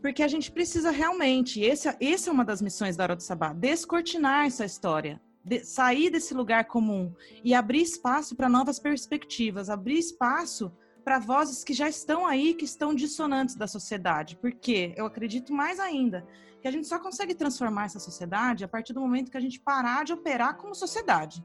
porque 0.00 0.22
a 0.22 0.28
gente 0.28 0.50
precisa 0.50 0.90
realmente, 0.90 1.60
esse, 1.60 1.94
esse 2.00 2.28
é 2.28 2.32
uma 2.32 2.44
das 2.44 2.62
missões 2.62 2.96
da 2.96 3.04
Hora 3.04 3.16
do 3.16 3.22
Sabá, 3.22 3.52
descortinar 3.52 4.46
essa 4.46 4.64
história, 4.64 5.20
de, 5.44 5.64
sair 5.64 6.10
desse 6.10 6.34
lugar 6.34 6.64
comum 6.64 7.12
e 7.44 7.54
abrir 7.54 7.82
espaço 7.82 8.34
para 8.34 8.48
novas 8.48 8.78
perspectivas, 8.78 9.68
abrir 9.68 9.98
espaço 9.98 10.72
para 11.04 11.18
vozes 11.18 11.64
que 11.64 11.72
já 11.72 11.88
estão 11.88 12.26
aí, 12.26 12.54
que 12.54 12.64
estão 12.64 12.94
dissonantes 12.94 13.54
da 13.54 13.66
sociedade. 13.66 14.36
Porque 14.36 14.94
eu 14.96 15.06
acredito 15.06 15.52
mais 15.52 15.78
ainda 15.78 16.26
que 16.60 16.68
a 16.68 16.70
gente 16.70 16.86
só 16.86 16.98
consegue 16.98 17.34
transformar 17.34 17.86
essa 17.86 17.98
sociedade 17.98 18.64
a 18.64 18.68
partir 18.68 18.92
do 18.92 19.00
momento 19.00 19.30
que 19.30 19.36
a 19.36 19.40
gente 19.40 19.58
parar 19.60 20.04
de 20.04 20.12
operar 20.12 20.56
como 20.56 20.74
sociedade 20.74 21.44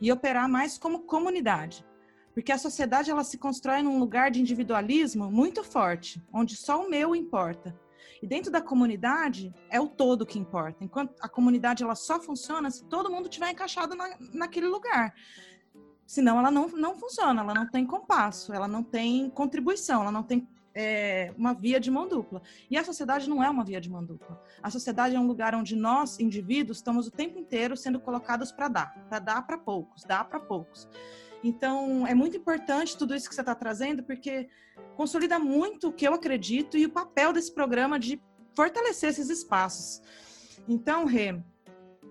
e 0.00 0.12
operar 0.12 0.48
mais 0.48 0.76
como 0.76 1.00
comunidade. 1.00 1.84
Porque 2.36 2.52
a 2.52 2.58
sociedade 2.58 3.10
ela 3.10 3.24
se 3.24 3.38
constrói 3.38 3.82
num 3.82 3.98
lugar 3.98 4.30
de 4.30 4.42
individualismo 4.42 5.30
muito 5.30 5.64
forte, 5.64 6.22
onde 6.30 6.54
só 6.54 6.84
o 6.84 6.90
meu 6.90 7.16
importa. 7.16 7.74
E 8.22 8.26
dentro 8.26 8.52
da 8.52 8.60
comunidade 8.60 9.54
é 9.70 9.80
o 9.80 9.88
todo 9.88 10.26
que 10.26 10.38
importa. 10.38 10.84
Enquanto 10.84 11.14
a 11.22 11.30
comunidade 11.30 11.82
ela 11.82 11.94
só 11.94 12.20
funciona 12.20 12.70
se 12.70 12.84
todo 12.84 13.10
mundo 13.10 13.30
tiver 13.30 13.50
encaixado 13.50 13.94
na, 13.94 14.18
naquele 14.34 14.66
lugar. 14.66 15.14
Senão 16.06 16.38
ela 16.38 16.50
não, 16.50 16.68
não 16.68 16.94
funciona, 16.94 17.40
ela 17.40 17.54
não 17.54 17.70
tem 17.70 17.86
compasso, 17.86 18.52
ela 18.52 18.68
não 18.68 18.82
tem 18.82 19.30
contribuição, 19.30 20.02
ela 20.02 20.12
não 20.12 20.22
tem 20.22 20.46
é, 20.74 21.32
uma 21.38 21.54
via 21.54 21.80
de 21.80 21.90
mão 21.90 22.06
dupla. 22.06 22.42
E 22.70 22.76
a 22.76 22.84
sociedade 22.84 23.30
não 23.30 23.42
é 23.42 23.48
uma 23.48 23.64
via 23.64 23.80
de 23.80 23.88
mão 23.88 24.04
dupla. 24.04 24.38
A 24.62 24.70
sociedade 24.70 25.16
é 25.16 25.18
um 25.18 25.26
lugar 25.26 25.54
onde 25.54 25.74
nós, 25.74 26.20
indivíduos, 26.20 26.76
estamos 26.76 27.06
o 27.06 27.10
tempo 27.10 27.38
inteiro 27.38 27.74
sendo 27.78 27.98
colocados 27.98 28.52
para 28.52 28.68
dar, 28.68 29.06
para 29.08 29.18
dar 29.20 29.46
para 29.46 29.56
poucos, 29.56 30.04
dar 30.04 30.28
para 30.28 30.38
poucos. 30.38 30.86
Então, 31.42 32.06
é 32.06 32.14
muito 32.14 32.36
importante 32.36 32.96
tudo 32.96 33.14
isso 33.14 33.28
que 33.28 33.34
você 33.34 33.42
está 33.42 33.54
trazendo, 33.54 34.02
porque 34.02 34.48
consolida 34.96 35.38
muito 35.38 35.88
o 35.88 35.92
que 35.92 36.06
eu 36.06 36.14
acredito 36.14 36.76
e 36.76 36.86
o 36.86 36.90
papel 36.90 37.32
desse 37.32 37.52
programa 37.52 37.98
de 37.98 38.20
fortalecer 38.54 39.10
esses 39.10 39.28
espaços. 39.28 40.00
Então, 40.66 41.04
Rê, 41.04 41.38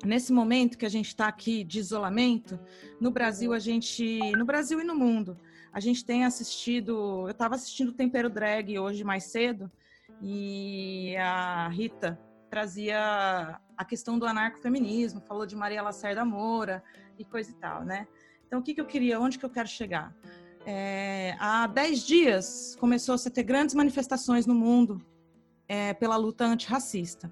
nesse 0.04 0.32
momento 0.32 0.78
que 0.78 0.86
a 0.86 0.90
gente 0.90 1.08
está 1.08 1.28
aqui 1.28 1.64
de 1.64 1.80
isolamento, 1.80 2.60
no 3.00 3.12
Brasil 3.12 3.54
a 3.54 3.60
gente, 3.60 4.20
no 4.38 4.46
Brasil 4.46 4.80
e 4.80 4.84
no 4.84 4.96
mundo, 4.96 5.38
a 5.74 5.80
gente 5.80 6.06
tem 6.06 6.24
assistido, 6.24 7.26
eu 7.26 7.32
estava 7.32 7.56
assistindo 7.56 7.90
o 7.90 7.94
Tempero 7.94 8.30
Drag 8.30 8.80
hoje 8.80 9.04
mais 9.04 9.26
cedo 9.26 9.70
e 10.22 11.16
a 11.18 11.68
Rita 11.70 12.20
trazia 12.50 13.60
a 13.76 13.84
questão 13.84 14.18
do 14.18 14.26
anarcofeminismo, 14.26 15.20
falou 15.20 15.46
de 15.46 15.56
Maria 15.56 15.82
Lacerda 15.82 16.24
Moura 16.24 16.82
e 17.20 17.26
coisa 17.26 17.52
e 17.52 17.56
tal, 17.56 17.84
né? 17.84 18.08
Então, 18.56 18.62
o 18.62 18.64
que, 18.64 18.74
que 18.74 18.80
eu 18.80 18.86
queria, 18.86 19.20
onde 19.20 19.38
que 19.38 19.44
eu 19.44 19.50
quero 19.50 19.68
chegar? 19.68 20.16
É, 20.66 21.36
há 21.42 21.68
10 21.68 22.04
dias 22.04 22.78
começou-se 22.80 23.28
a 23.28 23.32
ter 23.32 23.44
grandes 23.44 23.76
manifestações 23.76 24.46
no 24.46 24.56
mundo 24.56 25.06
é, 25.68 25.94
pela 25.94 26.16
luta 26.16 26.46
antirracista. 26.46 27.30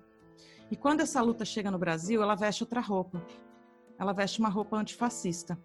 E 0.69 0.75
quando 0.75 0.99
essa 0.99 1.21
luta 1.21 1.45
chega 1.45 1.71
no 1.71 1.79
Brasil, 1.79 2.21
ela 2.21 2.35
veste 2.35 2.61
outra 2.61 2.81
roupa. 2.81 3.25
Ela 3.97 4.11
veste 4.11 4.41
uma 4.41 4.49
roupa 4.49 4.75
antifascista. 4.75 5.57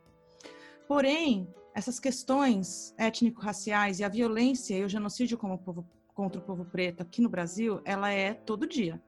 Porém, 0.86 1.52
essas 1.74 1.98
questões 1.98 2.94
étnico-raciais 2.96 3.98
e 3.98 4.04
a 4.04 4.08
violência 4.08 4.78
e 4.78 4.84
o 4.84 4.88
genocídio 4.88 5.36
povo, 5.36 5.84
contra 6.14 6.40
o 6.40 6.44
povo 6.44 6.66
preto 6.66 7.02
aqui 7.02 7.20
no 7.20 7.28
Brasil, 7.28 7.80
ela 7.84 8.12
é 8.12 8.32
todo 8.32 8.64
dia. 8.64 9.02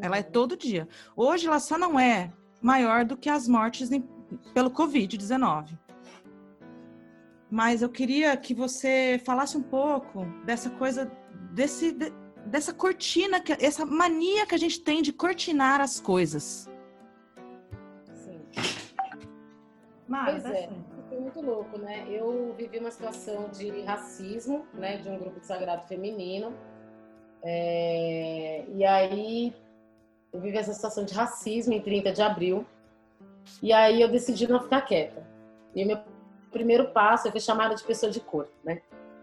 Ela 0.00 0.18
é 0.18 0.22
todo 0.24 0.56
dia. 0.56 0.88
Hoje 1.14 1.46
ela 1.46 1.60
só 1.60 1.78
não 1.78 1.96
é 1.96 2.32
maior 2.60 3.04
do 3.04 3.16
que 3.16 3.28
as 3.28 3.46
mortes 3.46 3.88
pelo 4.54 4.70
Covid-19. 4.70 5.78
Mas 7.50 7.80
eu 7.80 7.88
queria 7.88 8.36
que 8.36 8.52
você 8.54 9.20
falasse 9.24 9.56
um 9.56 9.62
pouco 9.62 10.24
dessa 10.44 10.68
coisa, 10.70 11.10
desse, 11.52 11.92
dessa 12.44 12.74
cortina, 12.74 13.40
que- 13.40 13.52
essa 13.64 13.86
mania 13.86 14.46
que 14.46 14.54
a 14.54 14.58
gente 14.58 14.80
tem 14.80 15.00
de 15.00 15.12
cortinar 15.12 15.80
as 15.80 15.98
coisas. 15.98 16.68
Sim. 18.12 18.40
Mara, 20.06 20.32
Pois 20.32 20.44
é, 20.44 20.68
foi 21.08 21.20
muito 21.20 21.40
louco, 21.40 21.78
né? 21.78 22.06
Eu 22.10 22.54
vivi 22.56 22.78
uma 22.78 22.90
situação 22.90 23.48
de 23.48 23.80
racismo, 23.82 24.66
né, 24.74 24.98
de 24.98 25.08
um 25.08 25.18
grupo 25.18 25.40
de 25.40 25.46
sagrado 25.46 25.86
feminino. 25.86 26.52
É, 27.42 28.64
E 28.74 28.84
aí 28.84 29.54
eu 30.32 30.40
vivi 30.40 30.58
essa 30.58 30.74
situação 30.74 31.04
de 31.04 31.14
racismo 31.14 31.72
em 31.72 31.80
30 31.80 32.12
de 32.12 32.20
abril. 32.20 32.66
E 33.62 33.72
aí 33.72 34.00
eu 34.00 34.08
decidi 34.10 34.48
não 34.48 34.60
ficar 34.60 34.82
quieta. 34.82 35.26
E 35.74 35.84
o 35.84 35.86
meu 35.86 35.98
primeiro 36.50 36.88
passo, 36.88 37.28
eu 37.28 37.32
fui 37.32 37.40
chamada 37.40 37.74
de 37.74 37.84
pessoa 37.84 38.10
de 38.10 38.20
cor, 38.20 38.48
né? 38.64 38.80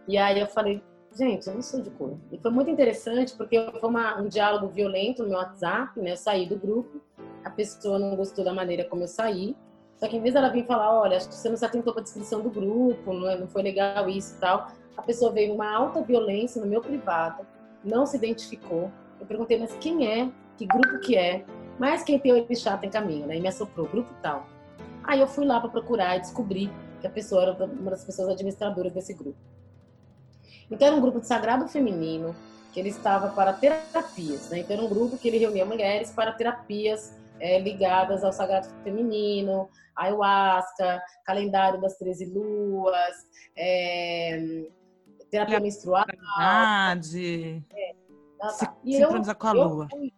E 0.08 0.18
aí 0.18 0.40
eu 0.40 0.48
falei, 0.48 0.82
gente, 1.18 1.48
eu 1.48 1.54
não 1.56 1.62
sou 1.62 1.82
de 1.82 1.90
cor. 1.92 2.16
E 2.32 2.38
foi 2.38 2.52
muito 2.52 2.70
interessante 2.70 3.36
porque 3.36 3.60
foi 3.80 3.90
uma- 3.90 4.20
um 4.22 4.28
diálogo 4.28 4.68
violento 4.68 5.24
no 5.24 5.30
meu 5.30 5.38
WhatsApp, 5.38 6.00
né? 6.00 6.12
Eu 6.12 6.18
saí 6.18 6.48
do 6.48 6.56
grupo, 6.58 7.02
a 7.44 7.50
pessoa 7.50 7.98
não 7.98 8.16
gostou 8.16 8.44
da 8.46 8.54
maneira 8.54 8.86
como 8.86 9.04
eu 9.04 9.08
saí. 9.08 9.56
Só 9.98 10.08
que 10.08 10.18
em 10.18 10.22
vez 10.22 10.34
dela 10.34 10.50
vir 10.50 10.66
falar, 10.66 10.92
olha, 11.00 11.18
acho 11.18 11.30
que 11.30 11.36
você 11.36 11.50
não 11.50 11.56
se 11.56 11.66
atentou 11.66 11.94
para 11.94 12.02
a 12.02 12.04
descrição 12.04 12.42
do 12.42 12.50
grupo, 12.50 13.14
não, 13.14 13.30
é- 13.30 13.38
não 13.38 13.48
foi 13.48 13.62
legal 13.64 14.10
isso 14.10 14.36
e 14.36 14.40
tal, 14.40 14.68
a 14.98 15.02
pessoa 15.02 15.32
veio 15.32 15.50
numa 15.54 15.74
alta 15.74 16.02
violência 16.02 16.62
no 16.62 16.68
meu 16.68 16.82
privado, 16.82 17.46
não 17.84 18.06
se 18.06 18.18
identificou. 18.18 18.92
Eu 19.20 19.26
perguntei, 19.26 19.58
mas 19.58 19.74
quem 19.78 20.06
é? 20.08 20.30
Que 20.58 20.66
grupo 20.66 21.00
que 21.00 21.16
é? 21.16 21.46
Mas 21.80 22.04
quem 22.04 22.18
tem 22.20 22.32
orixá 22.34 22.78
tem 22.78 22.90
caminho, 22.90 23.26
né? 23.28 23.38
E 23.38 23.42
me 23.42 23.48
assoprou, 23.48 23.88
grupo 23.88 24.14
tal. 24.22 24.48
Aí 25.04 25.20
eu 25.20 25.28
fui 25.28 25.46
lá 25.46 25.60
para 25.60 25.70
procurar 25.70 26.18
e 26.18 26.22
descobri 26.22 26.72
que 27.02 27.08
a 27.08 27.10
pessoa 27.10 27.42
era 27.44 27.66
uma 27.66 27.92
das 27.92 28.04
pessoas 28.04 28.30
administradoras 28.30 28.94
desse 28.94 29.14
grupo. 29.14 29.38
Então 30.72 30.88
era 30.88 30.96
um 30.96 31.02
grupo 31.02 31.20
de 31.20 31.28
sagrado 31.28 31.68
feminino, 31.68 32.36
que 32.74 32.80
ele 32.80 32.90
estava 32.90 33.30
para 33.30 33.54
terapias, 33.54 34.50
né? 34.50 34.60
Então 34.60 34.76
era 34.76 34.86
um 34.86 34.90
grupo 34.90 35.18
que 35.18 35.28
ele 35.28 35.38
reunia 35.38 35.66
mulheres 35.66 36.12
para 36.12 36.32
terapias 36.32 37.16
eh, 37.40 37.60
ligadas 37.60 38.24
ao 38.24 38.32
sagrado 38.34 38.68
feminino, 38.84 39.70
ayahuasca, 39.96 41.02
calendário 41.26 41.80
das 41.80 41.98
13 41.98 42.26
luas, 42.26 43.16
eh, 43.56 44.68
terapia 45.30 45.60
menstrual. 45.60 46.06
Verdade. 46.06 46.26
Ah, 46.40 46.98
Se- 47.02 48.66
tá. 48.66 48.76
E 48.84 48.96
sincronizar 48.96 49.36
com 49.36 49.48
a 49.48 49.52
eu 49.56 49.68
lua. 49.68 49.88
fui- 49.92 50.14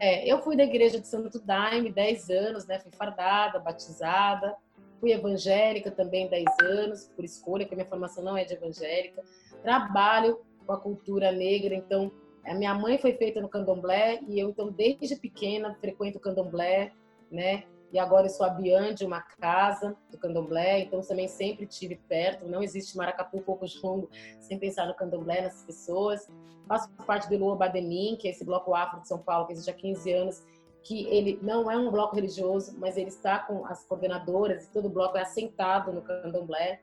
é, 0.00 0.26
eu 0.26 0.42
fui 0.42 0.56
da 0.56 0.64
igreja 0.64 1.00
de 1.00 1.06
Santo 1.06 1.40
Daime 1.40 1.92
10 1.92 2.30
anos, 2.30 2.66
né? 2.66 2.78
Fui 2.78 2.92
fardada, 2.92 3.58
batizada. 3.58 4.56
Fui 5.00 5.12
evangélica 5.12 5.90
também 5.90 6.28
10 6.28 6.44
anos, 6.62 7.10
por 7.14 7.24
escolha, 7.24 7.64
porque 7.64 7.76
minha 7.76 7.88
formação 7.88 8.24
não 8.24 8.36
é 8.36 8.44
de 8.44 8.54
evangélica. 8.54 9.22
Trabalho 9.62 10.40
com 10.66 10.72
a 10.72 10.80
cultura 10.80 11.30
negra, 11.30 11.74
então 11.74 12.10
a 12.44 12.54
minha 12.54 12.74
mãe 12.74 12.98
foi 12.98 13.12
feita 13.12 13.40
no 13.40 13.48
candomblé 13.48 14.20
e 14.26 14.38
eu 14.38 14.50
então 14.50 14.70
desde 14.70 15.16
pequena 15.16 15.74
frequento 15.80 16.18
o 16.18 16.20
candomblé, 16.20 16.92
né? 17.30 17.64
E 17.92 17.98
agora 17.98 18.26
eu 18.26 18.30
sou 18.30 18.44
a 18.44 18.50
Bian 18.50 18.94
de 18.94 19.04
uma 19.04 19.20
casa 19.20 19.96
do 20.10 20.18
candomblé, 20.18 20.80
então 20.80 21.00
também 21.00 21.28
sempre 21.28 21.66
tive 21.66 21.96
perto. 21.96 22.46
Não 22.46 22.62
existe 22.62 22.96
Maracatu, 22.96 23.40
Coco 23.40 23.66
Jungo, 23.66 24.10
sem 24.40 24.58
pensar 24.58 24.86
no 24.86 24.94
candomblé, 24.94 25.42
nessas 25.42 25.64
pessoas. 25.64 26.28
Faço 26.66 26.90
parte 27.06 27.28
do 27.28 27.36
Lua 27.36 27.56
Bademin, 27.56 28.16
que 28.16 28.26
é 28.26 28.32
esse 28.32 28.44
bloco 28.44 28.74
afro 28.74 29.00
de 29.00 29.08
São 29.08 29.18
Paulo, 29.18 29.46
que 29.46 29.52
existe 29.52 29.70
há 29.70 29.74
15 29.74 30.12
anos, 30.12 30.42
que 30.82 31.06
ele 31.06 31.38
não 31.42 31.70
é 31.70 31.76
um 31.76 31.90
bloco 31.90 32.14
religioso, 32.14 32.76
mas 32.78 32.96
ele 32.96 33.08
está 33.08 33.38
com 33.40 33.64
as 33.66 33.84
coordenadoras 33.84 34.64
e 34.64 34.70
todo 34.70 34.86
o 34.86 34.90
bloco 34.90 35.16
é 35.16 35.22
assentado 35.22 35.92
no 35.92 36.02
candomblé, 36.02 36.80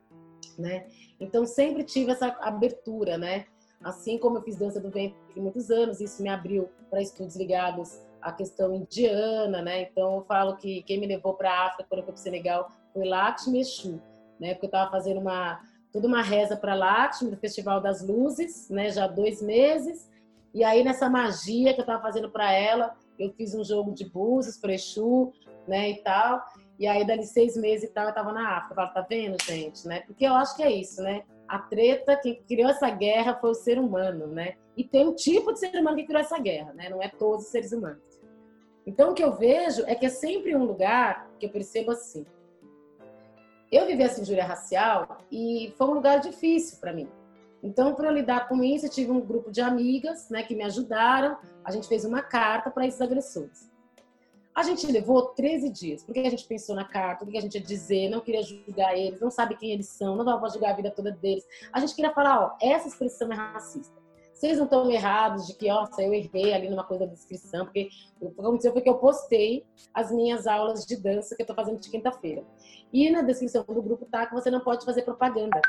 né? 0.58 0.86
Então 1.20 1.46
sempre 1.46 1.84
tive 1.84 2.12
essa 2.12 2.26
abertura, 2.40 3.16
né? 3.18 3.46
Assim 3.82 4.18
como 4.18 4.38
eu 4.38 4.42
fiz 4.42 4.56
dança 4.56 4.80
do 4.80 4.90
ventre 4.90 5.16
muitos 5.36 5.70
anos, 5.70 6.00
isso 6.00 6.22
me 6.22 6.28
abriu 6.28 6.70
para 6.90 7.02
estudos 7.02 7.36
ligados 7.36 8.00
à 8.24 8.32
questão 8.32 8.74
indiana, 8.74 9.60
né? 9.60 9.82
Então 9.82 10.16
eu 10.16 10.24
falo 10.24 10.56
que 10.56 10.82
quem 10.84 10.98
me 10.98 11.06
levou 11.06 11.34
para 11.34 11.52
a 11.52 11.66
África 11.66 11.84
quando 11.88 11.98
eu 11.98 12.04
fui 12.04 12.12
para 12.14 12.18
o 12.18 12.22
Senegal 12.22 12.72
foi 12.92 13.04
Lakshmi 13.04 13.60
Exu, 13.60 14.00
né? 14.40 14.54
Porque 14.54 14.64
eu 14.64 14.68
estava 14.68 14.90
fazendo 14.90 15.20
uma 15.20 15.60
toda 15.92 16.08
uma 16.08 16.22
reza 16.22 16.56
para 16.56 16.74
Lakshmi 16.74 17.30
do 17.30 17.36
Festival 17.36 17.80
das 17.80 18.04
Luzes, 18.04 18.68
né? 18.70 18.90
Já 18.90 19.04
há 19.04 19.08
dois 19.08 19.42
meses. 19.42 20.10
E 20.54 20.64
aí 20.64 20.82
nessa 20.82 21.08
magia 21.10 21.74
que 21.74 21.80
eu 21.80 21.84
estava 21.84 22.02
fazendo 22.02 22.30
para 22.30 22.50
ela, 22.50 22.96
eu 23.18 23.30
fiz 23.34 23.54
um 23.54 23.62
jogo 23.62 23.92
de 23.92 24.08
búzios 24.08 24.56
para 24.56 24.72
Exu, 24.72 25.30
né? 25.68 25.90
E 25.90 26.02
tal. 26.02 26.42
E 26.78 26.86
aí 26.86 27.06
dali 27.06 27.24
seis 27.24 27.56
meses 27.56 27.90
e 27.90 27.92
tal 27.92 28.04
eu 28.04 28.10
estava 28.10 28.32
na 28.32 28.56
África. 28.56 28.72
Eu 28.72 28.76
falo, 28.76 28.94
tá 28.94 29.02
vendo, 29.02 29.36
gente, 29.44 29.86
né? 29.86 30.00
Porque 30.00 30.24
eu 30.24 30.34
acho 30.34 30.56
que 30.56 30.62
é 30.62 30.72
isso, 30.72 31.02
né? 31.02 31.24
A 31.46 31.58
treta, 31.58 32.16
quem 32.16 32.42
criou 32.42 32.70
essa 32.70 32.88
guerra 32.88 33.34
foi 33.34 33.50
o 33.50 33.54
ser 33.54 33.78
humano, 33.78 34.26
né? 34.26 34.54
E 34.74 34.82
tem 34.82 35.06
um 35.06 35.14
tipo 35.14 35.52
de 35.52 35.60
ser 35.60 35.78
humano 35.78 35.96
que 35.96 36.04
criou 36.04 36.22
essa 36.22 36.38
guerra, 36.38 36.72
né? 36.72 36.88
Não 36.88 37.02
é 37.02 37.08
todos 37.08 37.44
os 37.44 37.50
seres 37.50 37.70
humanos. 37.70 38.13
Então, 38.86 39.10
o 39.10 39.14
que 39.14 39.24
eu 39.24 39.32
vejo 39.32 39.82
é 39.86 39.94
que 39.94 40.06
é 40.06 40.10
sempre 40.10 40.54
um 40.54 40.64
lugar 40.64 41.30
que 41.38 41.46
eu 41.46 41.50
percebo 41.50 41.90
assim. 41.90 42.26
Eu 43.72 43.86
vivi 43.86 44.02
essa 44.02 44.20
injúria 44.20 44.44
racial 44.44 45.18
e 45.32 45.72
foi 45.76 45.86
um 45.88 45.94
lugar 45.94 46.20
difícil 46.20 46.78
para 46.78 46.92
mim. 46.92 47.08
Então, 47.62 47.94
para 47.94 48.10
lidar 48.10 48.46
com 48.46 48.62
isso, 48.62 48.86
eu 48.86 48.90
tive 48.90 49.10
um 49.10 49.20
grupo 49.20 49.50
de 49.50 49.62
amigas 49.62 50.28
né, 50.28 50.42
que 50.42 50.54
me 50.54 50.62
ajudaram. 50.64 51.38
A 51.64 51.70
gente 51.72 51.88
fez 51.88 52.04
uma 52.04 52.22
carta 52.22 52.70
para 52.70 52.86
esses 52.86 53.00
agressores. 53.00 53.72
A 54.54 54.62
gente 54.62 54.86
levou 54.86 55.28
13 55.30 55.70
dias, 55.70 56.04
porque 56.04 56.20
a 56.20 56.30
gente 56.30 56.44
pensou 56.44 56.76
na 56.76 56.84
carta, 56.84 57.24
o 57.24 57.28
que 57.28 57.36
a 57.36 57.40
gente 57.40 57.54
ia 57.54 57.60
dizer, 57.60 58.08
não 58.08 58.20
queria 58.20 58.42
julgar 58.42 58.96
eles, 58.96 59.18
não 59.18 59.30
sabe 59.30 59.56
quem 59.56 59.72
eles 59.72 59.88
são, 59.88 60.14
não 60.14 60.24
dava 60.24 60.38
para 60.38 60.50
julgar 60.50 60.70
a 60.70 60.76
vida 60.76 60.90
toda 60.90 61.10
deles. 61.10 61.44
A 61.72 61.80
gente 61.80 61.94
queria 61.94 62.12
falar, 62.12 62.44
ó, 62.44 62.56
essa 62.62 62.86
expressão 62.86 63.32
é 63.32 63.34
racista. 63.34 64.03
Vocês 64.34 64.58
não 64.58 64.64
estão 64.64 64.90
errados 64.90 65.46
de 65.46 65.54
que, 65.54 65.68
nossa, 65.68 66.02
eu 66.02 66.12
errei 66.12 66.52
ali 66.52 66.68
numa 66.68 66.82
coisa 66.82 67.06
da 67.06 67.12
descrição, 67.12 67.64
porque 67.64 67.88
o 68.20 68.30
que 68.30 68.40
aconteceu 68.40 68.72
foi 68.72 68.82
que 68.82 68.88
eu 68.90 68.98
postei 68.98 69.64
as 69.94 70.10
minhas 70.10 70.48
aulas 70.48 70.84
de 70.84 70.96
dança 70.96 71.36
que 71.36 71.42
eu 71.42 71.46
tô 71.46 71.54
fazendo 71.54 71.78
de 71.78 71.88
quinta-feira. 71.88 72.44
E 72.92 73.08
na 73.10 73.22
descrição 73.22 73.64
do 73.64 73.80
grupo 73.80 74.04
tá 74.06 74.26
que 74.26 74.34
você 74.34 74.50
não 74.50 74.60
pode 74.60 74.84
fazer 74.84 75.02
propaganda. 75.02 75.60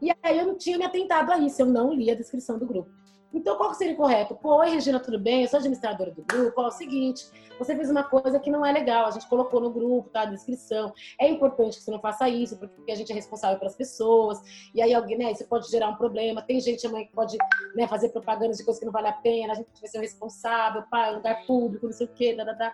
E 0.00 0.10
aí 0.22 0.38
eu 0.38 0.46
não 0.46 0.56
tinha 0.56 0.78
me 0.78 0.84
atentado 0.84 1.32
a 1.32 1.38
isso, 1.38 1.60
eu 1.60 1.66
não 1.66 1.92
li 1.92 2.10
a 2.10 2.14
descrição 2.14 2.58
do 2.58 2.64
grupo. 2.64 2.90
Então, 3.34 3.56
qual 3.56 3.74
seria 3.74 3.94
o 3.94 3.96
correto? 3.96 4.36
Pô, 4.36 4.58
oi, 4.58 4.70
Regina, 4.70 5.00
tudo 5.00 5.18
bem? 5.18 5.42
Eu 5.42 5.48
sou 5.48 5.58
administradora 5.58 6.12
do 6.12 6.22
grupo. 6.22 6.60
Ó, 6.60 6.66
é 6.66 6.68
o 6.68 6.70
seguinte, 6.70 7.26
você 7.58 7.74
fez 7.74 7.90
uma 7.90 8.04
coisa 8.04 8.38
que 8.38 8.48
não 8.48 8.64
é 8.64 8.70
legal. 8.70 9.06
A 9.06 9.10
gente 9.10 9.28
colocou 9.28 9.60
no 9.60 9.70
grupo, 9.70 10.08
tá? 10.08 10.20
A 10.20 10.26
descrição. 10.26 10.92
É 11.20 11.28
importante 11.28 11.76
que 11.76 11.82
você 11.82 11.90
não 11.90 11.98
faça 11.98 12.28
isso, 12.28 12.56
porque 12.56 12.92
a 12.92 12.94
gente 12.94 13.10
é 13.10 13.14
responsável 13.14 13.58
pelas 13.58 13.74
pessoas. 13.74 14.40
E 14.72 14.80
aí, 14.80 14.94
alguém, 14.94 15.18
né? 15.18 15.32
Isso 15.32 15.44
pode 15.48 15.68
gerar 15.68 15.88
um 15.88 15.96
problema. 15.96 16.42
Tem 16.42 16.60
gente, 16.60 16.86
mãe, 16.86 17.06
que 17.06 17.12
pode 17.12 17.36
né, 17.74 17.88
fazer 17.88 18.10
propaganda 18.10 18.54
de 18.54 18.64
coisa 18.64 18.78
que 18.78 18.86
não 18.86 18.92
vale 18.92 19.08
a 19.08 19.12
pena. 19.12 19.52
A 19.52 19.56
gente 19.56 19.68
vai 19.80 19.90
ser 19.90 19.98
o 19.98 20.02
responsável, 20.02 20.84
pá, 20.88 21.10
lugar 21.10 21.44
público, 21.44 21.86
não 21.86 21.92
sei 21.92 22.06
o 22.06 22.10
quê, 22.10 22.36
da, 22.36 22.44
da, 22.44 22.52
da. 22.52 22.72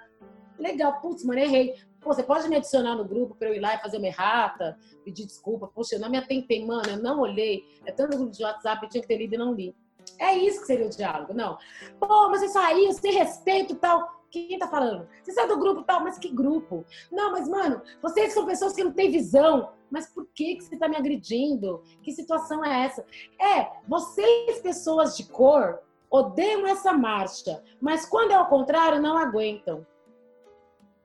Legal, 0.58 1.00
putz, 1.00 1.24
mano, 1.24 1.40
errei. 1.40 1.74
Pô, 2.02 2.12
você 2.12 2.22
pode 2.22 2.46
me 2.50 2.56
adicionar 2.56 2.94
no 2.96 3.04
grupo 3.06 3.34
para 3.34 3.48
eu 3.48 3.54
ir 3.54 3.61
lá 3.61 3.76
e 3.76 3.78
fazer 3.78 3.96
uma 3.96 4.08
errata, 4.08 4.78
pedir 5.06 5.24
desculpa. 5.24 5.68
Poxa, 5.68 5.94
eu 5.94 6.00
não 6.00 6.11
me 6.11 6.18
atentei, 6.18 6.66
mano, 6.66 6.90
eu 6.90 6.98
não 6.98 7.20
olhei. 7.20 7.64
É 7.86 7.92
tanto 7.92 8.18
grupo 8.18 8.32
de 8.32 8.44
WhatsApp, 8.44 8.84
eu 8.84 8.90
tinha 8.90 9.00
que 9.00 9.08
ter 9.08 9.16
lido 9.16 9.34
e 9.34 9.38
não 9.38 9.54
li. 9.54 9.74
É 10.18 10.34
isso 10.34 10.61
que 10.61 10.66
seria 10.66 10.86
o 10.86 10.90
diálogo, 10.90 11.34
não. 11.34 11.58
Pô, 11.98 12.28
mas 12.28 12.40
você 12.40 12.48
saiu, 12.48 12.92
sem 12.92 13.12
respeito 13.12 13.74
tal. 13.74 14.20
Quem 14.30 14.58
tá 14.58 14.68
falando? 14.68 15.08
Você 15.22 15.32
saiu 15.32 15.48
do 15.48 15.58
grupo 15.58 15.82
tal, 15.82 16.04
mas 16.04 16.16
que 16.18 16.28
grupo? 16.28 16.84
Não, 17.11 17.32
mas, 17.32 17.48
mano, 17.48 17.82
vocês 18.00 18.32
são 18.32 18.46
pessoas 18.46 18.72
que 18.72 18.84
não 18.84 18.92
têm 18.92 19.11
visão. 19.11 19.70
Mas 19.90 20.06
por 20.06 20.26
que, 20.32 20.54
que 20.54 20.62
você 20.62 20.76
tá 20.76 20.88
me 20.88 20.96
agredindo? 20.96 21.82
Que 22.02 22.12
situação 22.12 22.64
é 22.64 22.84
essa? 22.84 23.04
É, 23.40 23.68
vocês, 23.88 24.61
pessoas 24.61 25.16
de 25.16 25.24
cor, 25.24 25.80
odeiam 26.08 26.66
essa 26.66 26.92
marcha, 26.92 27.62
mas 27.80 28.04
quando 28.04 28.32
é 28.32 28.34
ao 28.34 28.46
contrário, 28.46 29.00
não 29.00 29.16
aguentam. 29.16 29.86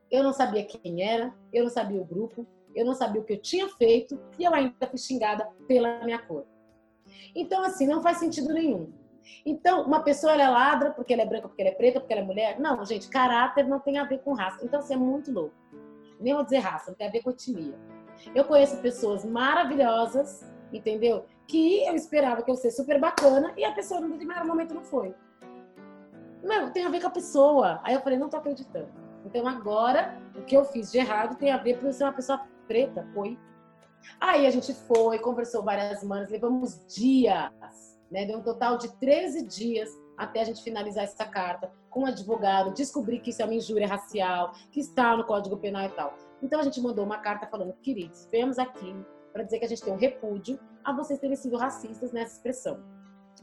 Eu 0.09 0.23
não 0.23 0.33
sabia 0.33 0.63
quem 0.63 1.01
era, 1.01 1.33
eu 1.51 1.63
não 1.63 1.71
sabia 1.71 2.01
o 2.01 2.05
grupo, 2.05 2.45
eu 2.75 2.85
não 2.85 2.93
sabia 2.93 3.21
o 3.21 3.25
que 3.25 3.33
eu 3.33 3.41
tinha 3.41 3.67
feito 3.69 4.19
e 4.37 4.43
eu 4.43 4.53
ainda 4.53 4.87
fui 4.87 4.99
xingada 4.99 5.47
pela 5.67 6.03
minha 6.03 6.19
cor. 6.19 6.45
Então, 7.35 7.63
assim, 7.63 7.87
não 7.87 8.01
faz 8.01 8.17
sentido 8.17 8.53
nenhum. 8.53 8.91
Então, 9.45 9.83
uma 9.83 10.01
pessoa 10.01 10.33
ela 10.33 10.43
é 10.43 10.49
ladra 10.49 10.91
porque 10.91 11.13
ela 11.13 11.23
é 11.23 11.25
branca, 11.25 11.47
porque 11.47 11.61
ela 11.61 11.71
é 11.71 11.75
preta, 11.75 11.99
porque 11.99 12.13
ela 12.13 12.21
é 12.21 12.25
mulher. 12.25 12.59
Não, 12.59 12.83
gente, 12.85 13.09
caráter 13.09 13.67
não 13.67 13.79
tem 13.79 13.97
a 13.97 14.03
ver 14.03 14.19
com 14.19 14.33
raça. 14.33 14.63
Então, 14.63 14.81
você 14.81 14.93
é 14.93 14.97
muito 14.97 15.31
louco. 15.31 15.55
Nem 16.19 16.33
vou 16.33 16.43
dizer 16.43 16.59
raça, 16.59 16.91
não 16.91 16.97
tem 16.97 17.07
a 17.07 17.11
ver 17.11 17.21
com 17.21 17.31
etnia. 17.31 17.77
Eu 18.33 18.45
conheço 18.45 18.77
pessoas 18.77 19.25
maravilhosas, 19.25 20.45
entendeu? 20.71 21.25
Que 21.47 21.85
eu 21.85 21.95
esperava 21.95 22.41
que 22.41 22.49
eu 22.49 22.55
fosse 22.55 22.71
super 22.71 22.99
bacana 22.99 23.53
e 23.57 23.65
a 23.65 23.71
pessoa 23.71 23.99
no 23.99 24.09
determinado 24.09 24.47
momento 24.47 24.73
não 24.73 24.83
foi. 24.83 25.13
Não, 26.41 26.71
tem 26.71 26.85
a 26.85 26.89
ver 26.89 27.01
com 27.01 27.07
a 27.07 27.11
pessoa. 27.11 27.79
Aí 27.83 27.93
eu 27.93 28.01
falei, 28.01 28.17
não 28.17 28.29
tô 28.29 28.37
acreditando. 28.37 28.89
Então 29.25 29.47
agora, 29.47 30.21
o 30.35 30.43
que 30.43 30.55
eu 30.55 30.63
fiz 30.63 30.91
de 30.91 30.99
errado 30.99 31.37
tem 31.37 31.51
a 31.51 31.57
ver 31.57 31.79
por 31.79 31.91
ser 31.91 32.03
uma 32.03 32.13
pessoa 32.13 32.45
preta. 32.67 33.05
Foi. 33.13 33.37
Aí 34.19 34.45
a 34.45 34.51
gente 34.51 34.73
foi, 34.73 35.19
conversou 35.19 35.63
várias 35.63 35.99
semanas, 35.99 36.29
levamos 36.29 36.85
dias, 36.87 37.51
né? 38.11 38.25
Deu 38.25 38.39
um 38.39 38.43
total 38.43 38.77
de 38.77 38.87
13 38.99 39.45
dias 39.47 39.89
até 40.17 40.41
a 40.41 40.43
gente 40.45 40.63
finalizar 40.63 41.03
essa 41.03 41.25
carta 41.25 41.71
com 41.89 42.01
um 42.01 42.05
advogado, 42.05 42.73
descobrir 42.73 43.19
que 43.19 43.29
isso 43.29 43.41
é 43.41 43.45
uma 43.45 43.53
injúria 43.53 43.87
racial, 43.87 44.53
que 44.71 44.79
está 44.79 45.15
no 45.15 45.25
Código 45.25 45.57
Penal 45.57 45.85
e 45.85 45.89
tal. 45.89 46.13
Então 46.41 46.59
a 46.59 46.63
gente 46.63 46.81
mandou 46.81 47.05
uma 47.05 47.19
carta 47.19 47.47
falando, 47.47 47.73
queridos, 47.81 48.27
viemos 48.31 48.59
aqui 48.59 48.95
para 49.33 49.43
dizer 49.43 49.59
que 49.59 49.65
a 49.65 49.67
gente 49.67 49.81
tem 49.81 49.93
um 49.93 49.97
repúdio 49.97 50.59
a 50.83 50.93
vocês 50.93 51.19
terem 51.19 51.35
sido 51.35 51.57
racistas 51.57 52.11
nessa 52.11 52.35
expressão. 52.35 52.94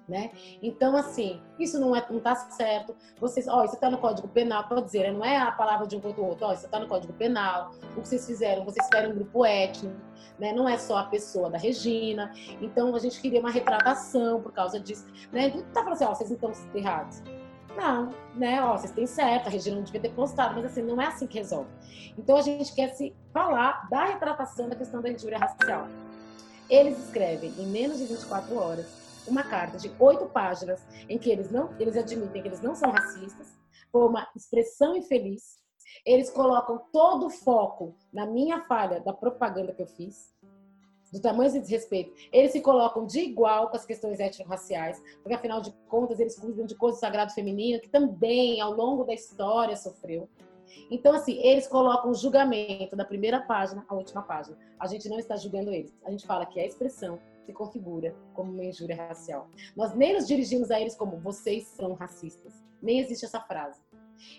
Né? 0.09 0.33
Então, 0.61 0.97
assim, 0.97 1.41
isso 1.59 1.79
não, 1.79 1.95
é, 1.95 2.05
não 2.11 2.19
tá 2.19 2.35
certo. 2.35 2.95
Vocês, 3.21 3.47
ó, 3.47 3.65
isso 3.65 3.77
tá 3.77 3.89
no 3.89 3.99
Código 3.99 4.27
Penal, 4.27 4.65
pode 4.65 4.83
dizer, 4.83 5.05
né? 5.05 5.13
não 5.13 5.25
é 5.25 5.37
a 5.37 5.53
palavra 5.53 5.87
de 5.87 5.97
um 5.97 6.01
contra 6.01 6.21
o 6.21 6.27
outro, 6.27 6.47
ó, 6.47 6.53
isso 6.53 6.69
tá 6.69 6.81
no 6.81 6.89
Código 6.89 7.13
Penal. 7.13 7.71
O 7.97 8.03
que 8.03 8.09
vocês 8.09 8.27
fizeram? 8.27 8.65
Vocês 8.65 8.85
fizeram 8.87 9.13
um 9.13 9.15
grupo 9.15 9.45
étnico, 9.45 9.95
né? 10.39 10.53
Não 10.53 10.69
é 10.69 10.77
só 10.77 10.99
a 10.99 11.05
pessoa 11.05 11.49
da 11.49 11.57
Regina. 11.57 12.33
Então, 12.61 12.95
a 12.95 12.99
gente 12.99 13.21
queria 13.21 13.41
uma 13.41 13.51
retratação 13.51 14.41
por 14.43 14.53
causa 14.53 14.79
disso, 14.81 15.07
né? 15.31 15.53
Não 15.55 15.63
tá 15.63 15.83
falando 15.83 15.93
assim, 15.93 16.05
ó, 16.05 16.15
vocês 16.15 16.31
não 16.31 16.51
estão 16.51 16.53
errados. 16.75 17.23
Não, 17.77 18.11
né? 18.35 18.63
Ó, 18.63 18.77
vocês 18.77 18.93
têm 18.93 19.07
certo, 19.07 19.47
a 19.47 19.51
Regina 19.51 19.77
não 19.77 19.85
devia 19.85 20.01
ter 20.01 20.13
postado, 20.13 20.55
mas 20.57 20.65
assim, 20.67 20.83
não 20.83 21.01
é 21.01 21.07
assim 21.07 21.27
que 21.27 21.39
resolve. 21.39 21.71
Então, 22.19 22.37
a 22.37 22.43
gente 22.43 22.75
quer 22.75 22.89
se 22.89 23.15
falar 23.33 23.89
da 23.89 24.05
retratação 24.05 24.69
da 24.69 24.77
questão 24.77 25.01
da 25.01 25.11
injúria 25.11 25.39
racial. 25.39 25.87
Eles 26.69 26.99
escrevem 26.99 27.53
em 27.59 27.67
menos 27.67 27.99
de 27.99 28.07
24 28.07 28.57
horas 28.57 29.02
uma 29.27 29.43
carta 29.43 29.79
de 29.79 29.91
oito 29.99 30.27
páginas 30.27 30.87
em 31.09 31.19
que 31.19 31.31
eles 31.31 31.51
não, 31.51 31.75
eles 31.79 31.97
admitem 31.97 32.43
que 32.43 32.49
eles 32.49 32.61
não 32.61 32.75
são 32.75 32.91
racistas, 32.91 33.59
foi 33.91 34.07
uma 34.07 34.27
expressão 34.35 34.97
infeliz. 34.97 35.61
Eles 36.05 36.31
colocam 36.31 36.81
todo 36.93 37.27
o 37.27 37.31
foco 37.31 37.95
na 38.13 38.27
minha 38.27 38.63
falha 38.63 39.01
da 39.01 39.13
propaganda 39.13 39.73
que 39.73 39.83
eu 39.83 39.87
fiz, 39.87 40.35
do 41.13 41.21
tamanho 41.21 41.51
desse 41.51 41.61
desrespeito. 41.61 42.13
Eles 42.33 42.53
se 42.53 42.61
colocam 42.61 43.05
de 43.05 43.21
igual 43.21 43.69
com 43.69 43.77
as 43.77 43.85
questões 43.85 44.19
étnico-raciais, 44.19 45.01
porque 45.23 45.35
afinal 45.35 45.61
de 45.61 45.71
contas 45.89 46.19
eles 46.19 46.39
cuidam 46.39 46.65
de 46.65 46.75
coisas 46.75 46.99
do 46.99 47.01
sagrado 47.01 47.33
feminino 47.33 47.81
que 47.81 47.91
também 47.91 48.61
ao 48.61 48.73
longo 48.73 49.05
da 49.05 49.13
história 49.13 49.77
sofreu. 49.77 50.29
Então, 50.91 51.15
assim, 51.15 51.39
eles 51.43 51.69
colocam 51.69 52.11
o 52.11 52.15
julgamento 52.15 52.97
da 52.97 53.05
primeira 53.05 53.41
página 53.41 53.85
à 53.89 53.95
última 53.95 54.23
página. 54.23 54.57
A 54.81 54.87
gente 54.87 55.07
não 55.09 55.19
está 55.19 55.37
julgando 55.37 55.71
eles. 55.71 55.95
A 56.05 56.11
gente 56.11 56.27
fala 56.27 56.47
que 56.47 56.59
é 56.59 56.67
expressão 56.67 57.19
se 57.45 57.53
configura 57.53 58.15
como 58.35 58.53
uma 58.53 58.65
injúria 58.65 58.97
racial. 58.97 59.49
Nós 59.77 59.95
nem 59.95 60.15
nos 60.15 60.27
dirigimos 60.27 60.71
a 60.71 60.81
eles 60.81 60.95
como 60.95 61.19
vocês 61.19 61.65
são 61.65 61.95
racistas. 61.95 62.63
Nem 62.81 63.01
existe 63.01 63.25
essa 63.25 63.41
frase. 63.41 63.81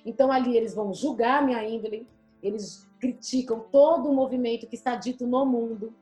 Então 0.05 0.31
ali 0.31 0.55
eles 0.55 0.73
vão 0.73 0.93
julgar 0.93 1.45
minha 1.45 1.63
índole, 1.63 2.07
eles 2.41 2.89
criticam 2.99 3.59
todo 3.71 4.09
o 4.09 4.13
movimento 4.13 4.67
que 4.67 4.75
está 4.75 4.95
dito 4.95 5.27
no 5.27 5.45
mundo, 5.45 5.93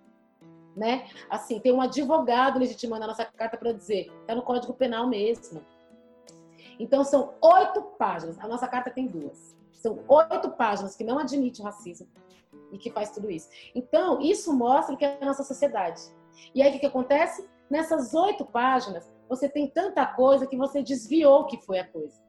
né? 0.76 1.08
Assim, 1.30 1.60
tem 1.60 1.72
um 1.72 1.82
advogado 1.82 2.60
legitimando 2.60 3.04
a 3.04 3.08
nossa 3.08 3.26
carta 3.26 3.58
para 3.58 3.72
dizer, 3.72 4.12
está 4.22 4.36
no 4.36 4.44
Código 4.44 4.74
Penal 4.74 5.08
mesmo. 5.08 5.62
Então 6.80 7.04
são 7.04 7.34
oito 7.42 7.82
páginas. 7.98 8.40
A 8.40 8.48
nossa 8.48 8.68
carta 8.68 8.90
tem 8.90 9.08
duas. 9.08 9.56
São 9.72 10.00
oito 10.08 10.52
páginas 10.52 10.96
que 10.96 11.04
não 11.04 11.20
admite 11.20 11.62
o 11.62 11.64
racismo 11.64 12.08
e 12.72 12.78
que 12.78 12.92
faz 12.92 13.12
tudo 13.12 13.30
isso. 13.30 13.50
Então 13.76 14.22
isso 14.22 14.54
mostra 14.54 14.96
o 14.96 14.98
que 14.98 15.06
é 15.06 15.18
a 15.22 15.26
nossa 15.26 15.44
sociedade. 15.44 16.02
E 16.54 16.62
aí 16.62 16.76
o 16.76 16.80
que, 16.80 16.86
acontece? 16.86 17.50
Nessas 17.70 18.14
oito 18.14 18.46
páginas, 18.46 19.10
você 19.30 19.48
tem 19.48 19.68
tanta 19.68 20.06
coisa 20.06 20.46
que 20.46 20.58
você 20.58 20.82
desviou 20.82 21.46
que 21.46 21.58
foi 21.58 21.80
a 21.80 21.88
coisa. 21.88 22.22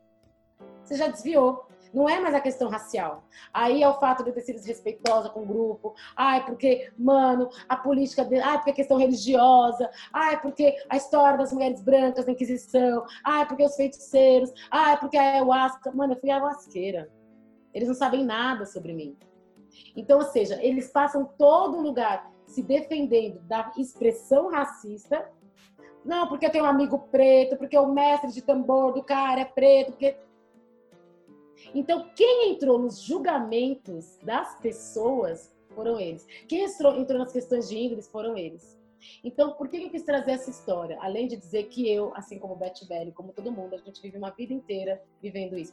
Você 0.85 0.95
já 0.95 1.09
desviou. 1.09 1.67
Não 1.93 2.09
é 2.09 2.19
mais 2.19 2.35
a 2.35 2.41
questão 2.41 2.71
racial. 2.71 3.25
Aí 3.53 3.83
é 3.83 3.89
o 3.89 3.99
fato 4.01 4.23
de 4.23 4.31
eu 4.31 4.35
ter 4.35 4.41
sido 4.41 4.57
desrespeitosa 4.57 5.29
com 5.29 5.43
o 5.43 5.47
grupo. 5.47 5.95
Ah, 6.17 6.39
é 6.39 6.41
porque, 6.41 6.91
mano, 6.97 7.51
a 7.69 7.77
política. 7.77 8.25
De... 8.25 8.41
Ah, 8.41 8.55
é 8.55 8.57
porque 8.57 8.71
a 8.71 8.75
questão 8.75 8.97
religiosa. 8.97 9.91
Ah, 10.13 10.33
é 10.33 10.37
porque 10.37 10.75
a 10.89 10.97
história 10.97 11.37
das 11.37 11.53
mulheres 11.53 11.83
brancas 11.83 12.25
na 12.25 12.33
Inquisição. 12.33 13.05
Ah, 13.23 13.43
é 13.43 13.45
porque 13.45 13.65
os 13.65 13.77
feiticeiros. 13.77 14.51
Ah, 14.71 14.93
é 14.93 14.97
porque 14.97 15.19
a 15.19 15.33
ayahuasca. 15.33 15.93
Mano, 15.93 16.15
eu 16.15 16.21
fui 16.21 16.31
ayahuasqueira. 16.31 17.11
Eles 17.75 17.89
não 17.89 17.95
sabem 17.95 18.25
nada 18.25 18.65
sobre 18.65 18.95
mim. 18.95 19.17
Então, 19.95 20.19
ou 20.19 20.25
seja, 20.25 20.63
eles 20.63 20.91
passam 20.91 21.25
todo 21.37 21.81
lugar 21.81 22.32
se 22.53 22.63
defendendo 22.63 23.41
da 23.41 23.73
expressão 23.77 24.51
racista. 24.51 25.31
Não, 26.05 26.29
porque 26.29 26.47
eu 26.47 26.51
tenho 26.51 26.65
um 26.65 26.69
amigo 26.69 26.99
preto, 27.11 27.57
porque 27.57 27.79
o 27.79 27.93
mestre 27.93 28.33
de 28.33 28.43
tambor 28.43 28.93
do 28.93 29.03
cara 29.03 29.41
é 29.41 29.45
preto, 29.45 29.93
porque 29.93 30.17
então, 31.75 32.11
quem 32.15 32.51
entrou 32.51 32.79
nos 32.79 33.01
julgamentos 33.01 34.19
das 34.23 34.59
pessoas 34.61 35.55
foram 35.75 35.99
eles. 35.99 36.27
Quem 36.49 36.65
entrou, 36.65 36.97
entrou 36.97 37.19
nas 37.19 37.33
questões 37.33 37.69
de 37.69 37.79
índole 37.79 38.03
foram 38.03 38.37
eles. 38.37 38.79
Então, 39.25 39.55
por 39.55 39.69
que 39.69 39.83
eu 39.83 39.91
quis 39.91 40.05
trazer 40.05 40.33
essa 40.33 40.51
história? 40.51 40.97
Além 41.01 41.27
de 41.27 41.37
dizer 41.37 41.65
que 41.65 41.89
eu, 41.91 42.13
assim 42.15 42.39
como 42.39 42.55
Beth 42.55 42.87
Belly, 42.89 43.11
como 43.11 43.33
todo 43.33 43.51
mundo, 43.51 43.75
a 43.75 43.79
gente 43.79 44.01
vive 44.01 44.17
uma 44.17 44.31
vida 44.31 44.53
inteira 44.53 45.03
vivendo 45.21 45.59
isso. 45.59 45.73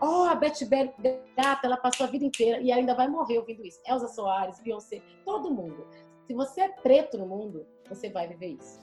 Oh, 0.00 0.24
a 0.28 0.34
Beth 0.34 0.64
Belly, 0.68 0.92
gata, 1.36 1.66
ela 1.66 1.76
passou 1.76 2.06
a 2.06 2.08
vida 2.08 2.24
inteira 2.24 2.60
e 2.60 2.70
ainda 2.70 2.94
vai 2.94 3.08
morrer 3.08 3.38
ouvindo 3.38 3.64
isso. 3.64 3.80
Elza 3.86 4.06
Soares, 4.08 4.60
Beyoncé, 4.60 5.02
todo 5.24 5.50
mundo. 5.50 5.86
Se 6.26 6.34
você 6.34 6.62
é 6.62 6.68
preto 6.68 7.18
no 7.18 7.26
mundo, 7.26 7.66
você 7.88 8.08
vai 8.08 8.28
viver 8.28 8.58
isso. 8.60 8.80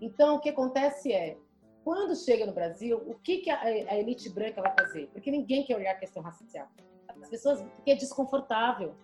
Então, 0.00 0.36
o 0.36 0.40
que 0.40 0.48
acontece 0.48 1.12
é, 1.12 1.36
quando 1.84 2.16
chega 2.16 2.46
no 2.46 2.52
Brasil, 2.52 2.98
o 3.06 3.14
que, 3.14 3.38
que 3.38 3.50
a, 3.50 3.60
a 3.60 3.98
elite 3.98 4.28
branca 4.30 4.62
vai 4.62 4.74
fazer? 4.78 5.08
Porque 5.12 5.30
ninguém 5.30 5.64
quer 5.64 5.76
olhar 5.76 5.92
a 5.92 5.98
questão 5.98 6.22
racial. 6.22 6.68
As 7.08 7.28
pessoas, 7.28 7.62
porque 7.62 7.90
é 7.90 7.96
desconfortável. 7.96 8.94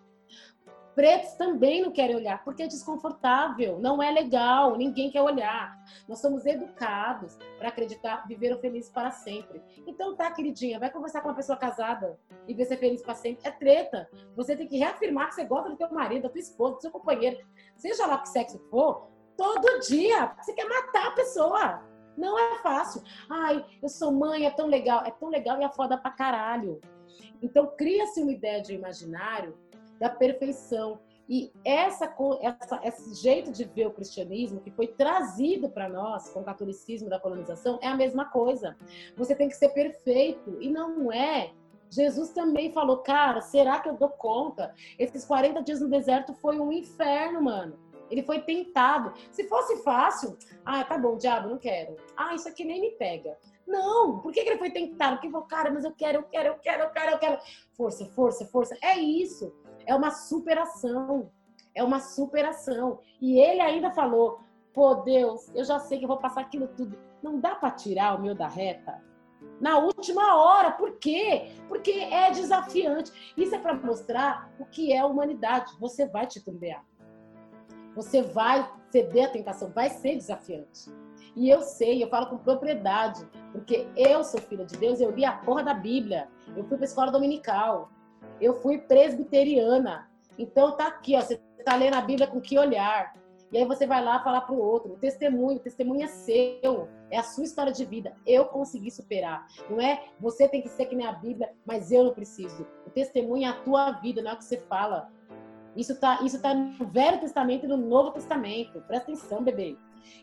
Pretos 0.97 1.35
também 1.35 1.83
não 1.83 1.93
querem 1.93 2.17
olhar, 2.17 2.43
porque 2.43 2.63
é 2.63 2.67
desconfortável, 2.67 3.79
não 3.79 4.03
é 4.03 4.11
legal, 4.11 4.79
ninguém 4.79 5.11
quer 5.11 5.21
olhar. 5.21 5.79
Nós 6.09 6.21
somos 6.21 6.47
educados 6.47 7.37
para 7.59 7.69
acreditar, 7.69 8.27
viver 8.27 8.59
feliz 8.63 8.89
para 8.89 9.11
sempre. 9.11 9.61
Então 9.87 10.17
tá, 10.17 10.31
queridinha, 10.31 10.81
vai 10.81 10.91
conversar 10.91 11.21
com 11.21 11.29
uma 11.29 11.35
pessoa 11.35 11.59
casada 11.59 12.19
e 12.49 12.55
ver 12.55 12.65
ser 12.65 12.79
feliz 12.79 13.03
para 13.03 13.15
sempre. 13.15 13.47
É 13.47 13.51
treta. 13.51 14.09
Você 14.35 14.57
tem 14.57 14.67
que 14.67 14.79
reafirmar 14.79 15.29
que 15.29 15.35
você 15.35 15.45
gosta 15.45 15.69
do 15.69 15.77
teu 15.77 15.93
marido, 15.93 16.23
da 16.23 16.31
tua 16.31 16.41
esposa, 16.41 16.77
do 16.77 16.81
seu 16.81 16.91
companheiro, 16.91 17.47
seja 17.77 18.07
lá 18.07 18.17
que 18.17 18.31
sexo 18.31 18.59
for, 18.71 19.11
todo 19.37 19.81
dia. 19.81 20.35
Você 20.41 20.55
quer 20.55 20.67
matar 20.67 21.09
a 21.09 21.11
pessoa. 21.11 21.83
Não 22.17 22.39
é 22.39 22.59
fácil. 22.63 23.03
Ai, 23.29 23.63
eu 23.83 23.91
sou 23.91 24.11
mãe, 24.11 24.47
é 24.47 24.51
tão 24.51 24.67
legal. 24.67 25.05
É 25.05 25.11
tão 25.11 25.29
legal 25.29 25.61
e 25.61 25.65
é 25.65 25.69
foda 25.69 25.99
pra 25.99 26.11
caralho. 26.11 26.81
Então 27.43 27.75
cria-se 27.77 28.23
uma 28.23 28.33
ideia 28.33 28.63
de 28.63 28.75
imaginário 28.75 29.59
da 29.99 30.09
perfeição. 30.09 30.99
E 31.29 31.53
essa, 31.65 32.15
essa, 32.41 32.81
esse 32.85 33.15
jeito 33.15 33.51
de 33.51 33.65
ver 33.65 33.87
o 33.87 33.93
cristianismo 33.93 34.61
que 34.61 34.71
foi 34.71 34.87
trazido 34.87 35.69
para 35.69 35.89
nós 35.89 36.29
com 36.29 36.41
o 36.41 36.45
catolicismo 36.45 37.09
da 37.09 37.19
colonização 37.19 37.79
é 37.83 37.89
a 37.89 37.97
mesma 37.97 38.27
coisa. 38.27 38.77
Você 39.17 39.35
tem 39.35 39.49
que 39.49 39.57
ser 39.57 39.71
perfeito 39.71 40.57
e 40.61 40.71
não 40.71 41.13
é. 41.13 41.53
Jesus 41.91 42.31
também 42.31 42.73
falou, 42.73 42.99
cara, 42.99 43.41
será 43.41 43.81
que 43.81 43.89
eu 43.89 43.95
dou 43.95 44.09
conta? 44.09 44.75
Esses 44.99 45.25
40 45.25 45.63
dias 45.63 45.81
no 45.81 45.89
deserto 45.89 46.33
foi 46.35 46.59
um 46.59 46.73
inferno, 46.73 47.43
mano. 47.43 47.79
Ele 48.11 48.23
foi 48.23 48.41
tentado. 48.41 49.13
Se 49.33 49.49
fosse 49.49 49.83
fácil, 49.83 50.37
ah, 50.65 50.85
tá 50.85 50.97
bom, 50.97 51.17
diabo, 51.17 51.49
não 51.49 51.59
quero. 51.59 51.97
Ah, 52.17 52.35
isso 52.35 52.49
aqui 52.49 52.65
nem 52.65 52.81
me 52.81 52.91
pega. 52.93 53.37
Não, 53.67 54.21
por 54.21 54.33
que, 54.33 54.45
que 54.45 54.49
ele 54.49 54.59
foi 54.59 54.71
tentado? 54.71 55.19
Porque 55.19 55.49
cara, 55.49 55.73
mas 55.73 55.85
eu 55.85 55.93
quero, 55.93 56.19
eu 56.19 56.23
quero, 56.25 56.49
eu 56.49 56.55
quero, 56.57 56.83
eu 56.85 56.91
quero, 56.91 57.11
eu 57.13 57.19
quero. 57.19 57.39
Força, 57.73 58.07
força, 58.07 58.47
força. 58.47 58.77
É 58.81 58.97
isso. 58.97 59.53
É 59.87 59.95
uma 59.95 60.11
superação. 60.11 61.31
É 61.75 61.83
uma 61.83 62.01
superação. 62.01 63.01
E 63.21 63.39
ele 63.39 63.61
ainda 63.61 63.91
falou: 63.91 64.41
pô, 64.75 64.97
Deus, 64.97 65.51
eu 65.55 65.65
já 65.65 65.79
sei 65.79 65.99
que 65.99 66.05
eu 66.05 66.09
vou 66.09 66.19
passar 66.19 66.43
aquilo 66.43 66.69
tudo. 66.69 66.99
Não 67.23 67.41
dá 67.41 67.55
para 67.55 67.71
tirar 67.71 68.19
o 68.19 68.23
meu 68.23 68.35
da 68.35 68.49
reta? 68.49 69.03
Na 69.61 69.79
última 69.79 70.37
hora, 70.37 70.73
por 70.73 70.99
quê? 70.99 71.53
Porque 71.69 71.91
é 71.91 72.31
desafiante. 72.31 73.33
Isso 73.37 73.55
é 73.55 73.59
para 73.59 73.75
mostrar 73.75 74.51
o 74.59 74.67
que 74.67 74.93
é 74.93 74.99
a 74.99 75.07
humanidade. 75.07 75.73
Você 75.81 76.07
vai 76.07 76.27
titubear. 76.27 76.85
Você 77.95 78.21
vai 78.21 78.71
ceder 78.91 79.27
à 79.27 79.29
tentação, 79.31 79.71
vai 79.71 79.89
ser 79.89 80.17
desafiante. 80.17 80.91
E 81.35 81.49
eu 81.49 81.63
sei, 81.63 82.03
eu 82.03 82.09
falo 82.09 82.27
com 82.27 82.39
propriedade, 82.39 83.27
porque 83.53 83.87
eu 83.97 84.23
sou 84.25 84.41
filha 84.41 84.65
de 84.65 84.77
Deus, 84.77 85.01
eu 85.01 85.11
li 85.11 85.25
a 85.25 85.33
porra 85.33 85.63
da 85.63 85.75
Bíblia, 85.75 86.29
eu 86.57 86.65
fui 86.65 86.77
para 86.77 86.87
escola 86.87 87.11
dominical, 87.11 87.91
eu 88.41 88.61
fui 88.61 88.79
presbiteriana. 88.79 90.11
Então 90.39 90.77
tá 90.77 90.87
aqui, 90.87 91.17
ó, 91.17 91.21
você 91.21 91.37
tá 91.65 91.77
lendo 91.77 91.95
a 91.95 92.01
Bíblia 92.01 92.27
com 92.27 92.41
que 92.41 92.59
olhar? 92.59 93.15
E 93.53 93.59
aí 93.59 93.65
você 93.65 93.87
vai 93.87 94.03
lá 94.03 94.23
falar 94.23 94.41
para 94.43 94.55
o 94.55 94.61
outro. 94.61 94.93
O 94.93 94.99
testemunho, 94.99 95.57
o 95.57 95.61
testemunho 95.61 96.05
é 96.05 96.09
seu, 96.09 96.89
é 97.11 97.19
a 97.19 97.23
sua 97.23 97.45
história 97.45 97.73
de 97.73 97.85
vida. 97.85 98.17
Eu 98.27 98.47
consegui 98.47 98.91
superar. 98.91 99.47
Não 99.71 99.81
é 99.81 100.05
você 100.21 100.49
tem 100.49 100.61
que 100.61 100.69
ser 100.69 100.87
que 100.87 100.97
nem 100.97 101.07
a 101.07 101.13
Bíblia, 101.13 101.53
mas 101.65 101.93
eu 101.93 102.05
não 102.05 102.13
preciso. 102.13 102.67
O 102.87 102.91
testemunho 102.91 103.47
é 103.47 103.49
a 103.49 103.61
tua 103.61 103.93
vida, 103.93 104.21
não 104.21 104.33
é 104.33 104.35
o 104.35 104.39
que 104.39 104.45
você 104.45 104.61
fala. 104.63 105.11
Isso 105.77 105.93
está 105.93 106.23
isso 106.23 106.41
tá 106.41 106.55
no 106.55 106.87
Velho 106.87 107.21
Testamento 107.21 107.65
e 107.65 107.69
no 107.69 107.77
Novo 107.77 108.11
Testamento. 108.11 108.81
Presta 108.83 109.13
atenção, 109.13 109.43
bebê. 109.43 109.77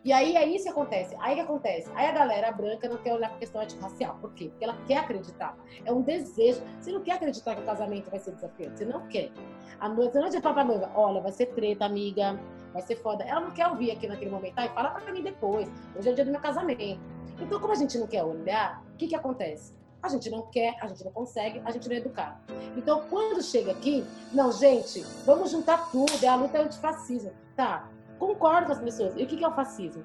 E 0.03 0.11
aí 0.11 0.35
é 0.35 0.47
isso 0.47 0.65
que 0.65 0.69
acontece. 0.69 1.15
Aí 1.19 1.35
que 1.35 1.41
acontece? 1.41 1.91
Aí 1.95 2.07
a 2.07 2.11
galera 2.11 2.51
branca 2.51 2.87
não 2.89 2.97
quer 2.97 3.13
olhar 3.13 3.27
para 3.27 3.37
a 3.37 3.39
questão 3.39 3.61
étnico-racial. 3.61 4.17
Por 4.19 4.33
quê? 4.33 4.49
Porque 4.49 4.63
ela 4.63 4.77
quer 4.85 4.97
acreditar. 4.97 5.57
É 5.85 5.91
um 5.91 6.01
desejo. 6.01 6.61
Você 6.79 6.91
não 6.91 7.01
quer 7.01 7.13
acreditar 7.13 7.55
que 7.55 7.61
o 7.61 7.65
casamento 7.65 8.09
vai 8.09 8.19
ser 8.19 8.31
desafiante. 8.31 8.77
Você 8.77 8.85
não 8.85 9.07
quer. 9.07 9.31
A 9.79 9.89
noiva, 9.89 10.11
você 10.11 10.39
não 10.39 10.41
para 10.41 10.61
a 10.61 10.65
noiva, 10.65 10.91
olha, 10.95 11.21
vai 11.21 11.31
ser 11.31 11.47
treta, 11.47 11.85
amiga. 11.85 12.39
Vai 12.71 12.81
ser 12.81 12.95
foda. 12.95 13.23
Ela 13.23 13.41
não 13.41 13.51
quer 13.51 13.67
ouvir 13.67 13.91
aqui 13.91 14.07
naquele 14.07 14.31
momento. 14.31 14.57
Aí 14.57 14.69
fala 14.69 14.89
para 14.91 15.13
mim 15.13 15.21
depois. 15.21 15.69
Hoje 15.95 16.09
é 16.09 16.11
o 16.11 16.15
dia 16.15 16.25
do 16.25 16.31
meu 16.31 16.41
casamento. 16.41 16.99
Então, 17.39 17.59
como 17.59 17.73
a 17.73 17.75
gente 17.75 17.97
não 17.97 18.07
quer 18.07 18.23
olhar, 18.23 18.83
o 18.93 18.97
que 18.97 19.07
que 19.07 19.15
acontece? 19.15 19.73
A 20.03 20.09
gente 20.09 20.29
não 20.29 20.43
quer, 20.51 20.75
a 20.81 20.87
gente 20.87 21.03
não 21.03 21.11
consegue, 21.11 21.61
a 21.65 21.71
gente 21.71 21.87
não 21.87 21.95
é 21.95 21.99
educado. 21.99 22.37
Então, 22.77 23.07
quando 23.09 23.41
chega 23.41 23.71
aqui, 23.71 24.03
não, 24.33 24.51
gente, 24.51 24.99
vamos 25.25 25.49
juntar 25.49 25.89
tudo, 25.89 26.11
é 26.21 26.27
a 26.27 26.35
luta 26.35 26.59
antifascismo. 26.59 27.31
Tá, 27.55 27.89
concordo 28.19 28.67
com 28.67 28.73
as 28.73 28.81
pessoas. 28.81 29.15
E 29.15 29.23
o 29.23 29.27
que 29.27 29.43
é 29.43 29.47
o 29.47 29.55
fascismo? 29.55 30.03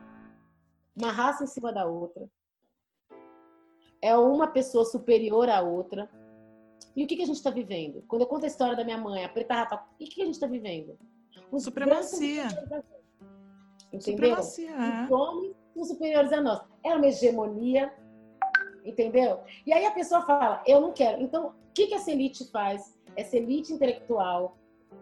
uma 0.99 1.13
raça 1.13 1.45
em 1.45 1.47
cima 1.47 1.73
da 1.73 1.87
outra. 1.87 2.29
É 4.03 4.17
uma 4.17 4.49
pessoa 4.49 4.85
superior 4.85 5.49
à 5.49 5.61
outra. 5.61 6.11
E 6.95 7.05
o 7.05 7.07
que, 7.07 7.17
que 7.17 7.23
a 7.23 7.27
gente 7.27 7.37
está 7.37 7.51
vivendo? 7.51 8.03
Quando 8.09 8.23
eu 8.23 8.29
conto 8.29 8.45
a 8.45 8.49
história 8.49 8.77
da 8.77 8.85
minha 8.85 8.99
mãe, 8.99 9.25
a 9.25 9.29
preta 9.29 9.55
rata, 9.55 9.81
e 9.99 10.05
o 10.05 10.09
que, 10.09 10.17
que 10.17 10.23
a 10.23 10.25
gente 10.25 10.35
está 10.35 10.47
vivendo? 10.47 10.99
Os 11.51 11.63
Supremacia. 11.63 12.47
Entendeu? 12.47 12.83
Supremacia, 14.01 14.71
é. 14.71 15.05
Os 15.05 15.11
homens 15.11 15.57
são 15.75 15.85
superiores 15.85 16.33
a 16.33 16.41
nós. 16.41 16.61
É 16.85 16.95
uma 16.95 17.07
hegemonia, 17.07 17.93
entendeu? 18.85 19.41
E 19.67 19.73
aí 19.73 19.85
a 19.87 19.91
pessoa 19.91 20.23
fala, 20.23 20.63
eu 20.67 20.81
não 20.81 20.93
quero. 20.93 21.23
Então, 21.23 21.49
o 21.49 21.53
que, 21.75 21.87
que 21.87 21.95
essa 21.95 22.11
elite 22.11 22.51
faz? 22.51 22.97
Essa 23.17 23.37
elite 23.37 23.73
intelectual, 23.73 24.57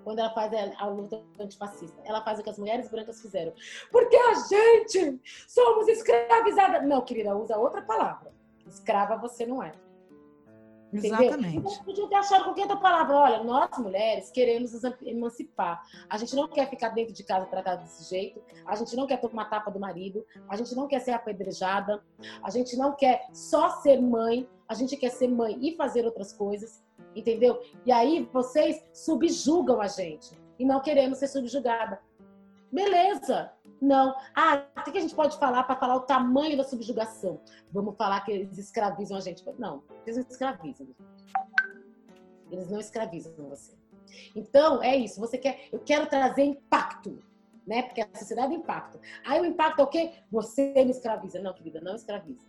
quando 0.04 0.18
ela 0.18 0.30
faz 0.30 0.52
a, 0.52 0.84
a 0.84 0.86
luta 0.88 1.22
antifascista, 1.38 2.00
ela 2.04 2.22
faz 2.22 2.38
o 2.38 2.42
que 2.42 2.50
as 2.50 2.58
mulheres 2.58 2.90
brancas 2.90 3.20
fizeram. 3.20 3.52
Porque 3.90 4.16
a 4.16 4.34
gente 4.34 5.20
somos 5.48 5.88
escravizadas. 5.88 6.86
Não, 6.86 7.00
querida, 7.02 7.36
usa 7.36 7.56
outra 7.56 7.82
palavra. 7.82 8.32
Escrava 8.66 9.16
você 9.16 9.46
não 9.46 9.62
é. 9.62 9.72
Entendeu? 10.98 11.22
Exatamente. 11.22 11.56
Então, 11.56 11.84
podia 11.84 12.08
ter 12.08 12.14
achado 12.14 12.44
qualquer 12.44 12.62
outra 12.62 12.76
palavra. 12.76 13.16
Olha, 13.16 13.44
nós 13.44 13.70
mulheres 13.78 14.30
queremos 14.30 14.72
nos 14.72 14.82
emancipar. 15.02 15.82
A 16.08 16.16
gente 16.16 16.34
não 16.34 16.48
quer 16.48 16.68
ficar 16.68 16.90
dentro 16.90 17.12
de 17.12 17.22
casa 17.24 17.46
tratada 17.46 17.82
desse 17.82 18.08
jeito. 18.08 18.42
A 18.64 18.74
gente 18.74 18.94
não 18.96 19.06
quer 19.06 19.20
tomar 19.20 19.46
tapa 19.46 19.70
do 19.70 19.80
marido. 19.80 20.24
A 20.48 20.56
gente 20.56 20.74
não 20.74 20.86
quer 20.86 21.00
ser 21.00 21.12
apedrejada. 21.12 22.02
A 22.42 22.50
gente 22.50 22.76
não 22.76 22.94
quer 22.94 23.26
só 23.32 23.70
ser 23.80 24.00
mãe. 24.00 24.48
A 24.68 24.74
gente 24.74 24.96
quer 24.96 25.10
ser 25.10 25.28
mãe 25.28 25.58
e 25.60 25.76
fazer 25.76 26.04
outras 26.04 26.32
coisas. 26.32 26.82
Entendeu? 27.14 27.60
E 27.84 27.92
aí 27.92 28.28
vocês 28.32 28.84
subjugam 28.92 29.80
a 29.80 29.86
gente. 29.86 30.30
E 30.58 30.64
não 30.64 30.80
queremos 30.80 31.18
ser 31.18 31.28
subjugada. 31.28 32.00
Beleza. 32.76 33.50
Não. 33.80 34.14
Ah, 34.34 34.66
o 34.76 34.92
que 34.92 34.98
a 34.98 35.00
gente 35.00 35.14
pode 35.14 35.38
falar 35.38 35.62
para 35.62 35.76
falar 35.76 35.96
o 35.96 36.00
tamanho 36.00 36.58
da 36.58 36.62
subjugação? 36.62 37.40
Vamos 37.72 37.96
falar 37.96 38.20
que 38.20 38.30
eles 38.30 38.58
escravizam 38.58 39.16
a 39.16 39.20
gente. 39.20 39.42
Não, 39.58 39.82
eles 40.04 40.18
não 40.18 40.26
escravizam. 40.30 40.86
Eles 42.50 42.70
não 42.70 42.78
escravizam 42.78 43.32
você. 43.48 43.72
Então, 44.34 44.82
é 44.82 44.94
isso. 44.94 45.18
Você 45.20 45.38
quer, 45.38 45.68
eu 45.72 45.78
quero 45.78 46.06
trazer 46.06 46.42
impacto, 46.42 47.18
né? 47.66 47.82
Porque 47.84 48.02
a 48.02 48.08
sociedade 48.14 48.52
é 48.52 48.56
impacto. 48.56 49.00
Aí 49.24 49.40
o 49.40 49.46
impacto 49.46 49.80
é 49.80 49.82
o 49.82 49.86
quê? 49.86 50.12
Você 50.30 50.74
me 50.84 50.90
escraviza. 50.90 51.40
Não, 51.40 51.54
querida, 51.54 51.80
não 51.80 51.96
escraviza. 51.96 52.44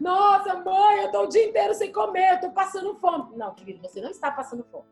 Nossa, 0.00 0.56
mãe, 0.64 1.04
eu 1.04 1.12
tô 1.12 1.22
o 1.22 1.28
dia 1.28 1.44
inteiro 1.44 1.74
sem 1.74 1.92
comer, 1.92 2.32
eu 2.32 2.40
tô 2.40 2.50
passando 2.50 2.92
fome. 2.96 3.36
Não, 3.36 3.54
querido, 3.54 3.80
você 3.80 4.00
não 4.00 4.10
está 4.10 4.32
passando 4.32 4.64
fome. 4.64 4.88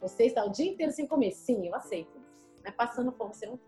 Você 0.00 0.26
está 0.26 0.44
o 0.44 0.50
dia 0.50 0.70
inteiro 0.70 0.92
sem 0.92 1.04
comer. 1.04 1.32
Sim, 1.32 1.66
eu 1.66 1.74
aceito. 1.74 2.20
Mas 2.62 2.74
passando 2.76 3.10
fome 3.10 3.34
você 3.34 3.46
não. 3.46 3.58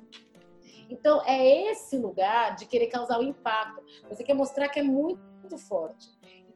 Então, 0.92 1.22
é 1.24 1.70
esse 1.70 1.96
lugar 1.96 2.54
de 2.54 2.66
querer 2.66 2.88
causar 2.88 3.18
o 3.18 3.22
impacto. 3.22 3.82
Você 4.10 4.22
quer 4.22 4.34
mostrar 4.34 4.68
que 4.68 4.78
é 4.78 4.82
muito 4.82 5.56
forte. 5.56 6.10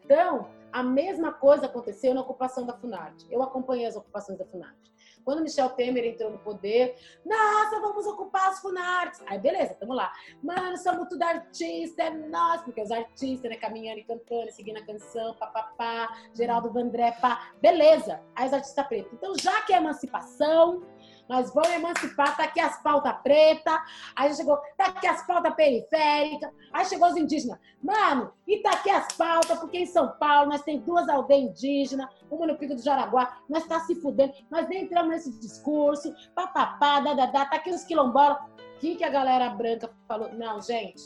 Então, 0.04 0.50
a 0.70 0.82
mesma 0.82 1.32
coisa 1.32 1.66
aconteceu 1.66 2.12
na 2.12 2.20
ocupação 2.20 2.66
da 2.66 2.74
Funarte. 2.74 3.26
Eu 3.30 3.42
acompanhei 3.42 3.86
as 3.86 3.96
ocupações 3.96 4.38
da 4.38 4.44
Funarte. 4.44 4.94
Quando 5.24 5.42
Michel 5.42 5.70
Temer 5.70 6.04
entrou 6.04 6.30
no 6.30 6.38
poder, 6.38 6.94
nossa, 7.24 7.80
vamos 7.80 8.06
ocupar 8.06 8.50
as 8.50 8.60
Funartes. 8.60 9.20
Aí, 9.26 9.38
beleza, 9.38 9.74
tamo 9.74 9.92
lá. 9.92 10.12
Mano, 10.40 10.76
somos 10.76 11.08
tudo 11.08 11.22
artista, 11.22 12.04
é 12.04 12.10
nós, 12.10 12.62
porque 12.62 12.80
os 12.80 12.92
artistas, 12.92 13.50
né, 13.50 13.56
caminhando 13.56 13.98
e 13.98 14.04
cantando, 14.04 14.52
seguindo 14.52 14.76
a 14.76 14.86
canção, 14.86 15.34
papapá, 15.34 16.14
Geraldo 16.32 16.70
Vandré, 16.70 17.10
pá. 17.20 17.50
Beleza, 17.60 18.22
aí 18.36 18.46
os 18.46 18.52
artistas 18.52 18.86
pretos. 18.86 19.12
Então, 19.14 19.34
já 19.36 19.62
que 19.62 19.72
é 19.72 19.78
emancipação, 19.78 20.84
nós 21.28 21.52
vamos 21.52 21.70
emancipar, 21.70 22.36
tá 22.36 22.44
aqui 22.44 22.60
as 22.60 22.80
pautas 22.82 23.14
pretas, 23.22 23.78
aí 24.14 24.32
chegou, 24.34 24.56
tá 24.76 24.86
aqui 24.86 25.06
as 25.06 25.26
pautas 25.26 25.54
periféricas, 25.54 26.50
aí 26.72 26.84
chegou 26.84 27.08
os 27.08 27.16
indígenas. 27.16 27.58
Mano, 27.82 28.32
e 28.46 28.58
tá 28.62 28.70
aqui 28.72 28.90
as 28.90 29.12
pautas, 29.14 29.58
porque 29.58 29.78
em 29.78 29.86
São 29.86 30.16
Paulo 30.18 30.50
nós 30.50 30.62
tem 30.62 30.80
duas 30.80 31.08
aldeias 31.08 31.50
indígenas, 31.50 32.08
uma 32.30 32.46
no 32.46 32.56
Pico 32.56 32.74
do 32.74 32.82
Jaraguá, 32.82 33.40
nós 33.48 33.66
tá 33.66 33.80
se 33.80 33.94
fudendo, 33.96 34.34
nós 34.50 34.68
nem 34.68 34.84
entramos 34.84 35.10
nesse 35.10 35.32
discurso, 35.40 36.14
papapá, 36.34 37.00
dadadá, 37.00 37.46
tá 37.46 37.56
aqui 37.56 37.70
os 37.70 37.84
quilombolas. 37.84 38.38
O 38.76 38.78
que, 38.78 38.96
que 38.96 39.04
a 39.04 39.08
galera 39.08 39.48
branca 39.50 39.90
falou? 40.06 40.32
Não, 40.34 40.60
gente, 40.60 41.02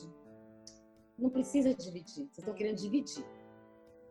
não 1.18 1.30
precisa 1.30 1.74
dividir, 1.74 2.26
vocês 2.26 2.38
estão 2.38 2.54
querendo 2.54 2.76
dividir. 2.76 3.24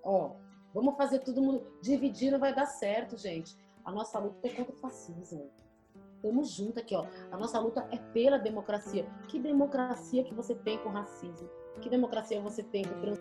Ó, 0.03 0.36
vamos 0.74 0.95
fazer 0.95 1.20
todo 1.20 1.41
mundo, 1.41 1.68
dividir 1.82 2.32
não 2.32 2.39
vai 2.39 2.53
dar 2.53 2.66
certo, 2.66 3.18
gente. 3.18 3.55
A 3.84 3.91
nossa 3.91 4.20
luta 4.20 4.47
é 4.47 4.51
contra 4.51 4.74
o 4.74 4.78
fascismo. 4.78 5.51
Tamo 6.22 6.44
junto 6.44 6.80
aqui, 6.80 6.96
ó. 6.96 7.06
A 7.32 7.38
nossa 7.38 7.60
luta 7.60 7.88
é 7.92 7.98
pela 7.98 8.38
democracia. 8.38 9.06
Que 9.28 9.40
democracia 9.40 10.24
que 10.24 10.34
você 10.34 10.54
tem 10.54 10.78
com 10.78 10.90
racismo? 10.90 11.50
Que 11.82 11.90
democracia 11.90 12.42
você 12.42 12.62
tem 12.62 12.84
com 12.84 13.00
trans... 13.00 13.20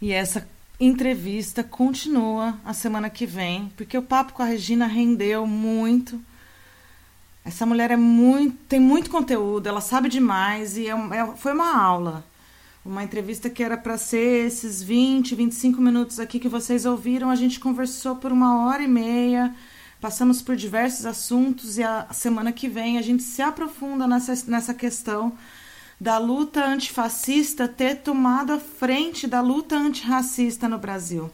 E 0.00 0.12
essa 0.12 0.48
entrevista 0.86 1.62
continua 1.62 2.58
a 2.64 2.74
semana 2.74 3.08
que 3.08 3.24
vem, 3.24 3.72
porque 3.76 3.96
o 3.96 4.02
papo 4.02 4.32
com 4.32 4.42
a 4.42 4.46
Regina 4.46 4.86
rendeu 4.86 5.46
muito. 5.46 6.20
Essa 7.44 7.64
mulher 7.64 7.92
é 7.92 7.96
muito, 7.96 8.56
tem 8.68 8.80
muito 8.80 9.08
conteúdo, 9.08 9.68
ela 9.68 9.80
sabe 9.80 10.08
demais 10.08 10.76
e 10.76 10.88
é, 10.88 10.90
é, 10.90 11.36
foi 11.36 11.52
uma 11.52 11.76
aula. 11.76 12.24
Uma 12.84 13.04
entrevista 13.04 13.48
que 13.48 13.62
era 13.62 13.76
para 13.76 13.96
ser 13.96 14.46
esses 14.46 14.82
20, 14.82 15.36
25 15.36 15.80
minutos 15.80 16.18
aqui 16.18 16.40
que 16.40 16.48
vocês 16.48 16.84
ouviram. 16.84 17.30
A 17.30 17.36
gente 17.36 17.60
conversou 17.60 18.16
por 18.16 18.32
uma 18.32 18.66
hora 18.66 18.82
e 18.82 18.88
meia, 18.88 19.54
passamos 20.00 20.42
por 20.42 20.56
diversos 20.56 21.06
assuntos 21.06 21.78
e 21.78 21.84
a 21.84 22.08
semana 22.12 22.50
que 22.50 22.68
vem 22.68 22.98
a 22.98 23.02
gente 23.02 23.22
se 23.22 23.40
aprofunda 23.40 24.08
nessa, 24.08 24.34
nessa 24.50 24.74
questão 24.74 25.32
da 26.02 26.18
luta 26.18 26.64
antifascista 26.64 27.68
ter 27.68 27.98
tomado 27.98 28.52
a 28.52 28.58
frente 28.58 29.28
da 29.28 29.40
luta 29.40 29.76
antirracista 29.76 30.68
no 30.68 30.76
Brasil. 30.76 31.30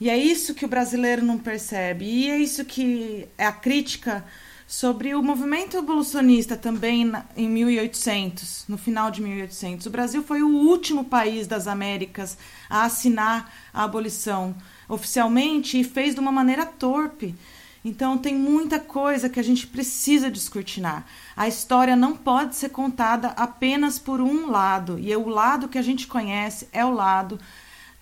E 0.00 0.08
é 0.08 0.16
isso 0.16 0.54
que 0.54 0.64
o 0.64 0.68
brasileiro 0.68 1.24
não 1.24 1.36
percebe. 1.36 2.04
E 2.04 2.30
é 2.30 2.38
isso 2.38 2.64
que 2.64 3.26
é 3.36 3.44
a 3.44 3.50
crítica 3.50 4.24
sobre 4.68 5.16
o 5.16 5.22
movimento 5.22 5.76
abolicionista 5.76 6.56
também 6.56 7.10
em 7.36 7.48
1800, 7.48 8.66
no 8.68 8.78
final 8.78 9.10
de 9.10 9.20
1800. 9.20 9.86
O 9.86 9.90
Brasil 9.90 10.22
foi 10.22 10.42
o 10.42 10.48
último 10.48 11.04
país 11.04 11.48
das 11.48 11.66
Américas 11.66 12.38
a 12.70 12.84
assinar 12.84 13.52
a 13.74 13.82
abolição 13.82 14.54
oficialmente 14.88 15.80
e 15.80 15.82
fez 15.82 16.14
de 16.14 16.20
uma 16.20 16.30
maneira 16.30 16.64
torpe. 16.64 17.34
Então 17.84 18.18
tem 18.18 18.34
muita 18.34 18.80
coisa 18.80 19.28
que 19.28 19.38
a 19.38 19.42
gente 19.42 19.66
precisa 19.66 20.30
descortinar. 20.30 21.06
A 21.36 21.46
história 21.46 21.94
não 21.94 22.16
pode 22.16 22.56
ser 22.56 22.70
contada 22.70 23.28
apenas 23.28 23.98
por 23.98 24.20
um 24.20 24.50
lado, 24.50 24.98
e 24.98 25.14
o 25.14 25.28
lado 25.28 25.68
que 25.68 25.78
a 25.78 25.82
gente 25.82 26.06
conhece 26.06 26.68
é 26.72 26.84
o 26.84 26.92
lado 26.92 27.38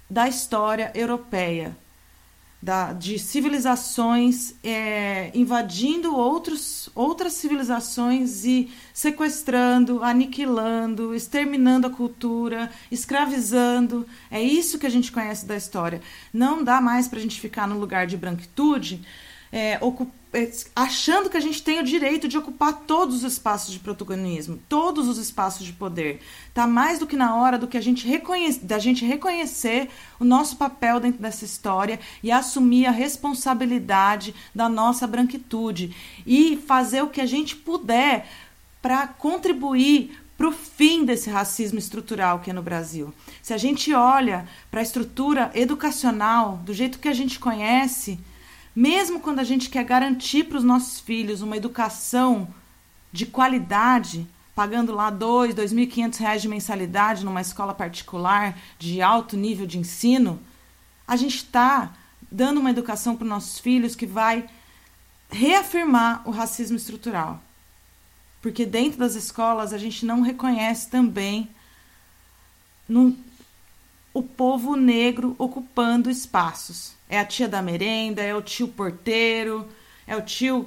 da 0.09 0.29
história 0.29 0.91
europeia, 0.95 1.77
da, 2.63 2.93
de 2.93 3.19
civilizações 3.19 4.55
é, 4.65 5.31
invadindo 5.35 6.17
outros, 6.17 6.89
outras 6.95 7.35
civilizações 7.35 8.45
e 8.45 8.73
sequestrando, 8.95 10.03
aniquilando, 10.03 11.15
exterminando 11.15 11.87
a 11.87 11.91
cultura, 11.91 12.73
escravizando. 12.91 14.07
É 14.31 14.43
isso 14.43 14.79
que 14.79 14.87
a 14.87 14.91
gente 14.91 15.13
conhece 15.13 15.45
da 15.45 15.57
história. 15.57 16.01
Não 16.33 16.65
dá 16.65 16.81
mais 16.81 17.07
para 17.07 17.19
a 17.19 17.23
gente 17.23 17.41
ficar 17.41 17.69
no 17.69 17.79
lugar 17.79 18.07
de 18.07 18.17
branquitude 18.17 19.05
é, 19.53 19.79
achando 20.75 21.31
que 21.31 21.37
a 21.37 21.41
gente 21.41 21.63
tem 21.63 21.81
o 21.81 21.85
direito 21.85 22.29
de 22.29 22.37
ocupar 22.37 22.81
todos 22.87 23.17
os 23.17 23.33
espaços 23.33 23.73
de 23.73 23.79
protagonismo, 23.79 24.59
todos 24.69 25.09
os 25.09 25.19
espaços 25.19 25.65
de 25.65 25.73
poder. 25.73 26.21
Tá 26.53 26.67
mais 26.67 26.99
do 26.99 27.07
que 27.07 27.17
na 27.17 27.37
hora 27.37 27.59
do 27.59 27.67
que 27.67 27.79
a 27.79 27.81
gente 27.81 28.07
reconhece, 28.07 28.61
da 28.61 28.79
gente 28.79 29.05
reconhecer 29.05 29.89
o 30.21 30.25
nosso 30.25 30.57
papel 30.57 31.01
dentro 31.01 31.23
dessa 31.23 31.45
história 31.45 31.99
e 32.23 32.31
assumir 32.31 32.87
a 32.87 32.91
responsabilidade 32.91 34.35
da 34.55 34.69
nossa 34.69 35.07
branquitude 35.07 35.95
e 36.27 36.57
fazer 36.57 37.03
o 37.03 37.09
que 37.09 37.21
a 37.21 37.27
gente 37.27 37.57
puder 37.57 38.29
para 38.83 39.07
contribuir 39.07 40.21
para 40.37 40.49
o 40.49 40.53
fim 40.53 41.05
desse 41.05 41.31
racismo 41.31 41.79
estrutural 41.79 42.41
que 42.41 42.51
é 42.51 42.53
no 42.53 42.63
Brasil. 42.63 43.13
Se 43.43 43.55
a 43.55 43.57
gente 43.57 43.93
olha 43.95 44.47
para 44.71 44.81
a 44.81 44.83
estrutura 44.83 45.51
educacional 45.55 46.61
do 46.63 46.75
jeito 46.75 46.99
que 46.99 47.09
a 47.09 47.15
gente 47.15 47.39
conhece, 47.39 48.19
mesmo 48.77 49.21
quando 49.21 49.39
a 49.39 49.45
gente 49.45 49.71
quer 49.71 49.85
garantir 49.85 50.45
para 50.45 50.59
os 50.59 50.63
nossos 50.63 51.01
filhos 51.01 51.41
uma 51.41 51.57
educação 51.57 52.47
de 53.11 53.25
qualidade, 53.25 54.29
pagando 54.55 54.93
lá 54.93 55.09
dois, 55.09 55.55
dois 55.55 55.73
mil 55.73 55.85
e 55.85 55.87
quinhentos 55.87 56.19
reais 56.19 56.43
de 56.43 56.49
mensalidade 56.49 57.25
numa 57.25 57.41
escola 57.41 57.73
particular 57.73 58.59
de 58.79 59.01
alto 59.01 59.35
nível 59.35 59.67
de 59.67 59.79
ensino, 59.79 60.39
a 61.09 61.17
gente 61.17 61.37
está 61.37 61.95
dando 62.31 62.61
uma 62.61 62.69
educação 62.69 63.17
para 63.17 63.25
os 63.25 63.31
nossos 63.31 63.59
filhos 63.59 63.97
que 63.97 64.05
vai 64.05 64.47
reafirmar 65.31 66.21
o 66.29 66.31
racismo 66.31 66.77
estrutural. 66.77 67.43
Porque 68.43 68.67
dentro 68.67 68.99
das 68.99 69.15
escolas 69.15 69.73
a 69.73 69.79
gente 69.79 70.05
não 70.05 70.21
reconhece 70.21 70.91
também, 70.91 71.49
não, 72.87 73.17
o 74.17 74.23
povo 74.23 74.77
negro 74.77 75.37
ocupando 75.39 76.09
espaços. 76.09 76.95
É 77.07 77.21
a 77.21 77.25
tia 77.27 77.47
da 77.47 77.61
merenda, 77.61 78.23
é 78.23 78.35
o 78.35 78.41
tio 78.41 78.67
porteiro, 78.67 79.69
é 80.07 80.17
o 80.17 80.23
tio. 80.23 80.67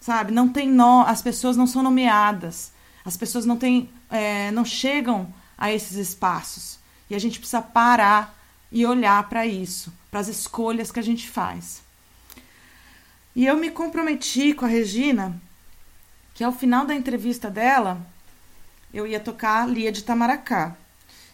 Sabe? 0.00 0.30
Não 0.30 0.48
tem 0.48 0.68
nó, 0.68 1.02
as 1.02 1.20
pessoas 1.20 1.56
não 1.56 1.66
são 1.66 1.82
nomeadas, 1.82 2.70
as 3.04 3.16
pessoas 3.16 3.44
não, 3.44 3.56
têm, 3.56 3.90
é, 4.08 4.52
não 4.52 4.64
chegam 4.64 5.34
a 5.58 5.72
esses 5.72 5.96
espaços. 5.96 6.78
E 7.10 7.16
a 7.16 7.18
gente 7.18 7.40
precisa 7.40 7.60
parar 7.60 8.40
e 8.70 8.86
olhar 8.86 9.28
para 9.28 9.44
isso, 9.44 9.92
para 10.08 10.20
as 10.20 10.28
escolhas 10.28 10.92
que 10.92 11.00
a 11.00 11.02
gente 11.02 11.28
faz. 11.28 11.82
E 13.34 13.44
eu 13.44 13.56
me 13.56 13.72
comprometi 13.72 14.54
com 14.54 14.64
a 14.64 14.68
Regina 14.68 15.34
que 16.32 16.44
ao 16.44 16.52
final 16.52 16.86
da 16.86 16.94
entrevista 16.94 17.50
dela 17.50 18.00
eu 18.94 19.04
ia 19.04 19.18
tocar 19.18 19.68
Lia 19.68 19.90
de 19.90 20.04
Tamaracá. 20.04 20.76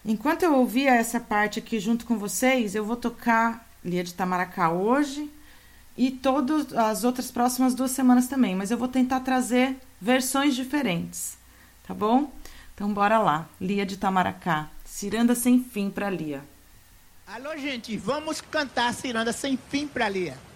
Enquanto 0.05 0.43
eu 0.43 0.55
ouvia 0.55 0.95
essa 0.95 1.21
parte 1.21 1.59
aqui 1.59 1.81
junto 1.81 2.07
com 2.07 2.17
vocês, 2.17 2.75
eu 2.75 2.85
vou 2.85 2.97
tocar 2.97 3.69
Lia 3.85 4.05
de 4.05 4.15
Tamaracá 4.15 4.71
hoje 4.71 5.31
e 5.97 6.11
todas 6.11 6.73
as 6.73 7.05
outras 7.05 7.31
próximas 7.31 7.75
duas 7.75 7.91
semanas 7.91 8.29
também, 8.29 8.55
mas 8.55 8.71
eu 8.71 8.79
vou 8.79 8.89
tentar 8.89 9.21
trazer 9.21 9.77
versões 10.01 10.55
diferentes, 10.55 11.37
tá 11.87 11.93
bom? 11.93 12.33
Então 12.75 12.93
bora 12.93 13.19
lá, 13.19 13.49
Lia 13.61 13.85
de 13.85 13.97
Tamaracá, 13.97 14.69
Ciranda 14.85 15.35
sem 15.35 15.63
fim 15.63 15.91
para 15.91 16.09
Lia. 16.09 16.43
Alô 17.27 17.57
gente, 17.57 17.97
vamos 17.97 18.41
cantar 18.41 18.95
Ciranda 18.95 19.33
sem 19.33 19.59
fim 19.69 19.87
para 19.87 20.09
Lia. 20.09 20.48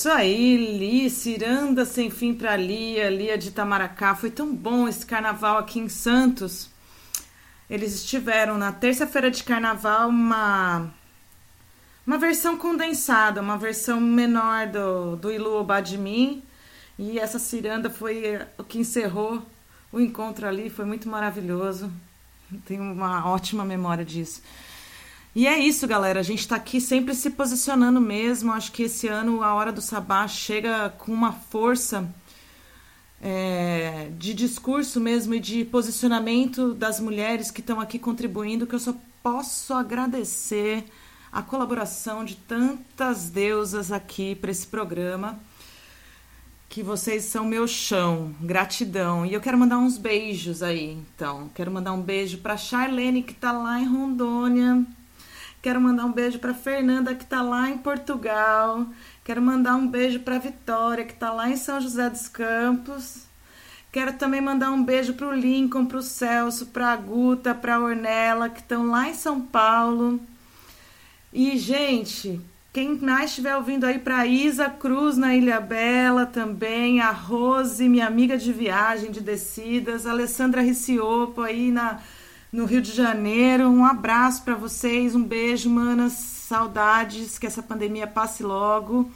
Isso 0.00 0.08
aí, 0.08 0.56
Li, 0.78 1.10
Ciranda 1.10 1.84
sem 1.84 2.08
fim 2.08 2.32
pra 2.32 2.56
Lia, 2.56 3.10
Lia 3.10 3.36
de 3.36 3.48
Itamaracá. 3.48 4.14
Foi 4.14 4.30
tão 4.30 4.56
bom 4.56 4.88
esse 4.88 5.04
carnaval 5.04 5.58
aqui 5.58 5.78
em 5.78 5.90
Santos. 5.90 6.70
Eles 7.68 7.96
estiveram 7.96 8.56
na 8.56 8.72
terça-feira 8.72 9.30
de 9.30 9.44
carnaval 9.44 10.08
uma 10.08 10.90
uma 12.06 12.16
versão 12.16 12.56
condensada, 12.56 13.42
uma 13.42 13.58
versão 13.58 14.00
menor 14.00 14.68
do, 14.68 15.16
do 15.16 15.30
Ilu 15.30 15.62
Badmin. 15.64 16.42
E 16.98 17.18
essa 17.18 17.38
ciranda 17.38 17.90
foi 17.90 18.40
o 18.56 18.64
que 18.64 18.78
encerrou 18.78 19.44
o 19.92 20.00
encontro 20.00 20.46
ali, 20.46 20.70
foi 20.70 20.86
muito 20.86 21.10
maravilhoso. 21.10 21.92
Tenho 22.64 22.84
uma 22.84 23.28
ótima 23.28 23.66
memória 23.66 24.04
disso. 24.04 24.40
E 25.34 25.46
é 25.46 25.58
isso, 25.58 25.86
galera. 25.86 26.20
A 26.20 26.24
gente 26.24 26.46
tá 26.46 26.56
aqui 26.56 26.80
sempre 26.80 27.14
se 27.14 27.30
posicionando 27.30 28.00
mesmo. 28.00 28.52
Acho 28.52 28.72
que 28.72 28.84
esse 28.84 29.06
ano 29.06 29.42
a 29.42 29.54
Hora 29.54 29.70
do 29.70 29.80
Sabá 29.80 30.26
chega 30.26 30.90
com 30.98 31.12
uma 31.12 31.32
força 31.32 32.12
é, 33.22 34.10
de 34.18 34.34
discurso 34.34 35.00
mesmo 35.00 35.34
e 35.34 35.40
de 35.40 35.64
posicionamento 35.64 36.74
das 36.74 36.98
mulheres 36.98 37.50
que 37.50 37.60
estão 37.60 37.80
aqui 37.80 37.98
contribuindo, 37.98 38.66
que 38.66 38.74
eu 38.74 38.80
só 38.80 38.94
posso 39.22 39.72
agradecer 39.74 40.84
a 41.30 41.42
colaboração 41.42 42.24
de 42.24 42.34
tantas 42.34 43.30
deusas 43.30 43.92
aqui 43.92 44.34
para 44.34 44.50
esse 44.50 44.66
programa. 44.66 45.38
Que 46.68 46.82
vocês 46.82 47.24
são 47.24 47.44
meu 47.44 47.66
chão, 47.68 48.34
gratidão. 48.40 49.26
E 49.26 49.34
eu 49.34 49.40
quero 49.40 49.58
mandar 49.58 49.78
uns 49.78 49.96
beijos 49.98 50.62
aí, 50.62 50.92
então. 50.92 51.50
Quero 51.54 51.70
mandar 51.70 51.92
um 51.92 52.00
beijo 52.00 52.38
para 52.38 52.56
Charlene, 52.56 53.22
que 53.22 53.34
tá 53.34 53.52
lá 53.52 53.80
em 53.80 53.86
Rondônia. 53.86 54.86
Quero 55.62 55.80
mandar 55.80 56.06
um 56.06 56.12
beijo 56.12 56.38
para 56.38 56.54
Fernanda 56.54 57.14
que 57.14 57.26
tá 57.26 57.42
lá 57.42 57.68
em 57.68 57.76
Portugal. 57.76 58.86
Quero 59.22 59.42
mandar 59.42 59.76
um 59.76 59.86
beijo 59.86 60.20
para 60.20 60.38
Vitória 60.38 61.04
que 61.04 61.14
tá 61.14 61.30
lá 61.32 61.50
em 61.50 61.56
São 61.56 61.80
José 61.80 62.08
dos 62.08 62.28
Campos. 62.28 63.24
Quero 63.92 64.14
também 64.14 64.40
mandar 64.40 64.70
um 64.70 64.82
beijo 64.82 65.14
pro 65.14 65.32
Lincoln, 65.32 65.84
pro 65.84 66.00
Celso, 66.00 66.66
pra 66.66 66.96
Guta, 66.96 67.54
pra 67.54 67.80
Ornella 67.80 68.48
que 68.48 68.60
estão 68.60 68.86
lá 68.86 69.08
em 69.08 69.14
São 69.14 69.40
Paulo. 69.40 70.20
E 71.32 71.58
gente, 71.58 72.40
quem 72.72 72.96
mais 72.96 73.30
estiver 73.30 73.56
ouvindo 73.56 73.84
aí 73.84 73.98
para 73.98 74.26
Isa 74.26 74.70
Cruz 74.70 75.16
na 75.16 75.34
Ilha 75.34 75.60
Bela 75.60 76.24
também, 76.24 77.00
a 77.00 77.10
Rose, 77.10 77.88
minha 77.88 78.06
amiga 78.06 78.38
de 78.38 78.52
viagem, 78.52 79.10
de 79.10 79.20
descidas, 79.20 80.06
a 80.06 80.10
Alessandra 80.12 80.62
Riciopo 80.62 81.42
aí 81.42 81.70
na 81.70 82.00
no 82.52 82.64
Rio 82.64 82.82
de 82.82 82.92
Janeiro. 82.92 83.68
Um 83.68 83.84
abraço 83.84 84.42
para 84.42 84.54
vocês, 84.54 85.14
um 85.14 85.22
beijo, 85.22 85.70
manas, 85.70 86.12
saudades, 86.12 87.38
que 87.38 87.46
essa 87.46 87.62
pandemia 87.62 88.06
passe 88.06 88.42
logo. 88.42 89.10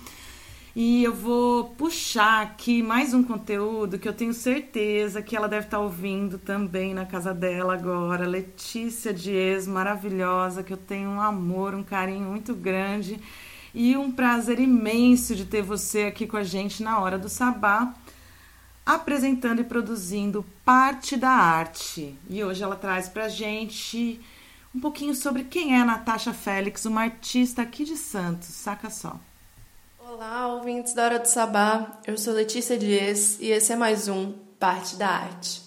E 0.76 1.04
eu 1.04 1.14
vou 1.14 1.66
puxar 1.70 2.42
aqui 2.42 2.82
mais 2.82 3.14
um 3.14 3.22
conteúdo 3.22 3.98
que 3.98 4.08
eu 4.08 4.12
tenho 4.12 4.34
certeza 4.34 5.22
que 5.22 5.36
ela 5.36 5.48
deve 5.48 5.66
estar 5.66 5.78
ouvindo 5.78 6.36
também 6.36 6.92
na 6.92 7.06
casa 7.06 7.32
dela 7.32 7.74
agora. 7.74 8.26
Letícia 8.26 9.12
Dias, 9.14 9.68
maravilhosa, 9.68 10.64
que 10.64 10.72
eu 10.72 10.76
tenho 10.76 11.10
um 11.10 11.20
amor, 11.20 11.74
um 11.74 11.84
carinho 11.84 12.28
muito 12.28 12.54
grande 12.54 13.20
e 13.72 13.96
um 13.96 14.10
prazer 14.10 14.58
imenso 14.58 15.36
de 15.36 15.44
ter 15.44 15.62
você 15.62 16.04
aqui 16.04 16.26
com 16.26 16.36
a 16.36 16.44
gente 16.44 16.82
na 16.82 16.98
hora 16.98 17.18
do 17.18 17.28
sabá 17.28 17.94
apresentando 18.84 19.60
e 19.60 19.64
produzindo 19.64 20.44
parte 20.64 21.16
da 21.16 21.30
arte. 21.30 22.16
E 22.28 22.44
hoje 22.44 22.62
ela 22.62 22.76
traz 22.76 23.08
pra 23.08 23.28
gente 23.28 24.20
um 24.74 24.80
pouquinho 24.80 25.14
sobre 25.14 25.44
quem 25.44 25.74
é 25.74 25.80
a 25.80 25.84
Natasha 25.84 26.34
Félix, 26.34 26.84
uma 26.84 27.02
artista 27.02 27.62
aqui 27.62 27.84
de 27.84 27.96
Santos, 27.96 28.48
saca 28.48 28.90
só. 28.90 29.18
Olá, 29.98 30.48
ouvintes 30.48 30.94
da 30.94 31.04
Hora 31.04 31.18
do 31.18 31.26
Sabá. 31.26 32.00
Eu 32.06 32.18
sou 32.18 32.34
Letícia 32.34 32.76
Dias 32.76 33.38
e 33.40 33.50
esse 33.50 33.72
é 33.72 33.76
mais 33.76 34.08
um 34.08 34.32
Parte 34.58 34.96
da 34.96 35.08
Arte. 35.08 35.62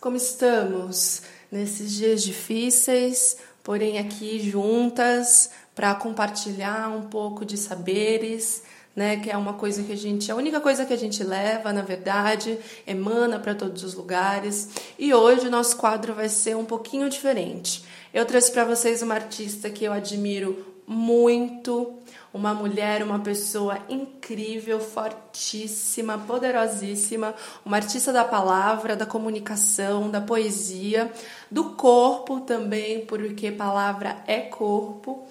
Como 0.00 0.16
estamos 0.16 1.22
nesses 1.50 1.92
dias 1.92 2.22
difíceis, 2.22 3.36
porém 3.62 3.98
aqui 3.98 4.40
juntas 4.50 5.50
para 5.74 5.94
compartilhar 5.94 6.88
um 6.90 7.02
pouco 7.02 7.44
de 7.44 7.56
saberes, 7.56 8.62
né, 8.98 9.16
que 9.16 9.30
é 9.30 9.36
uma 9.36 9.52
coisa 9.52 9.84
que 9.84 9.92
a 9.92 9.96
gente, 9.96 10.32
a 10.32 10.34
única 10.34 10.60
coisa 10.60 10.84
que 10.84 10.92
a 10.92 10.96
gente 10.96 11.22
leva, 11.22 11.72
na 11.72 11.82
verdade, 11.82 12.58
emana 12.84 13.38
para 13.38 13.54
todos 13.54 13.84
os 13.84 13.94
lugares. 13.94 14.70
E 14.98 15.14
hoje 15.14 15.46
o 15.46 15.50
nosso 15.50 15.76
quadro 15.76 16.12
vai 16.14 16.28
ser 16.28 16.56
um 16.56 16.64
pouquinho 16.64 17.08
diferente. 17.08 17.84
Eu 18.12 18.26
trouxe 18.26 18.50
para 18.50 18.64
vocês 18.64 19.00
uma 19.00 19.14
artista 19.14 19.70
que 19.70 19.84
eu 19.84 19.92
admiro 19.92 20.66
muito, 20.84 21.94
uma 22.34 22.52
mulher, 22.52 23.04
uma 23.04 23.20
pessoa 23.20 23.78
incrível, 23.88 24.80
fortíssima, 24.80 26.18
poderosíssima, 26.18 27.36
uma 27.64 27.76
artista 27.76 28.12
da 28.12 28.24
palavra, 28.24 28.96
da 28.96 29.06
comunicação, 29.06 30.10
da 30.10 30.20
poesia, 30.20 31.12
do 31.48 31.70
corpo 31.76 32.40
também, 32.40 33.06
porque 33.06 33.52
palavra 33.52 34.16
é 34.26 34.40
corpo. 34.40 35.24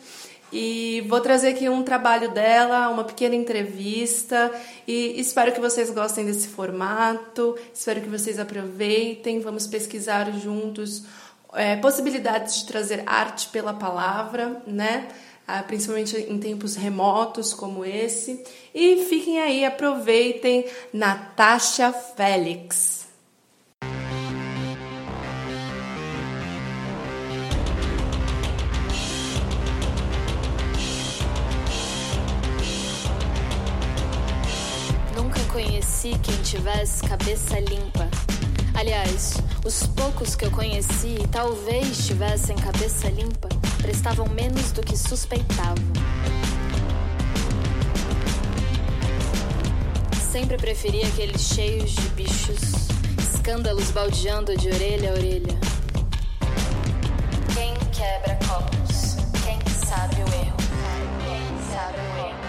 E 0.52 1.06
vou 1.10 1.20
trazer 1.20 1.50
aqui 1.50 1.68
um 1.68 1.84
trabalho 1.84 2.32
dela, 2.32 2.90
uma 2.90 3.04
pequena 3.04 3.36
entrevista 3.36 4.52
e 4.88 5.20
espero 5.20 5.52
que 5.52 5.60
vocês 5.60 5.90
gostem 5.90 6.26
desse 6.26 6.48
formato, 6.48 7.58
espero 7.74 8.00
que 8.00 8.08
vocês 8.08 8.40
aproveitem, 8.40 9.42
vamos 9.42 9.68
pesquisar 9.68 10.32
juntos 10.40 11.04
é, 11.54 11.76
possibilidades 11.76 12.60
de 12.60 12.68
trazer 12.68 13.04
arte 13.06 13.50
pela 13.50 13.74
palavra, 13.74 14.62
né? 14.66 15.10
Ah, 15.46 15.64
principalmente 15.64 16.18
em 16.18 16.38
tempos 16.38 16.76
remotos 16.76 17.54
como 17.54 17.86
esse. 17.86 18.44
E 18.76 19.06
fiquem 19.06 19.40
aí, 19.40 19.64
aproveitem 19.64 20.66
Natasha 20.92 21.94
Félix. 21.94 22.97
Tivesse 36.48 37.04
cabeça 37.04 37.60
limpa. 37.60 38.08
Aliás, 38.74 39.34
os 39.66 39.86
poucos 39.88 40.34
que 40.34 40.46
eu 40.46 40.52
conheci 40.52 41.18
talvez 41.30 42.08
tivessem 42.08 42.56
cabeça 42.56 43.10
limpa 43.10 43.50
prestavam 43.82 44.30
menos 44.30 44.72
do 44.72 44.82
que 44.82 44.96
suspeitavam. 44.96 45.76
Sempre 50.32 50.56
preferi 50.56 51.04
aqueles 51.04 51.42
cheios 51.42 51.92
de 51.92 52.08
bichos, 52.10 52.62
escândalos 53.20 53.92
baldeando 53.92 54.56
de 54.56 54.70
orelha 54.70 55.10
a 55.10 55.14
orelha. 55.16 55.60
Quem 57.54 57.74
quebra 57.92 58.40
copos? 58.48 59.18
Quem 59.44 59.60
sabe 59.86 60.16
o 60.16 60.28
erro? 60.34 60.56
Quem 61.26 61.44
sabe 61.74 61.98
o 61.98 62.18
erro? 62.26 62.48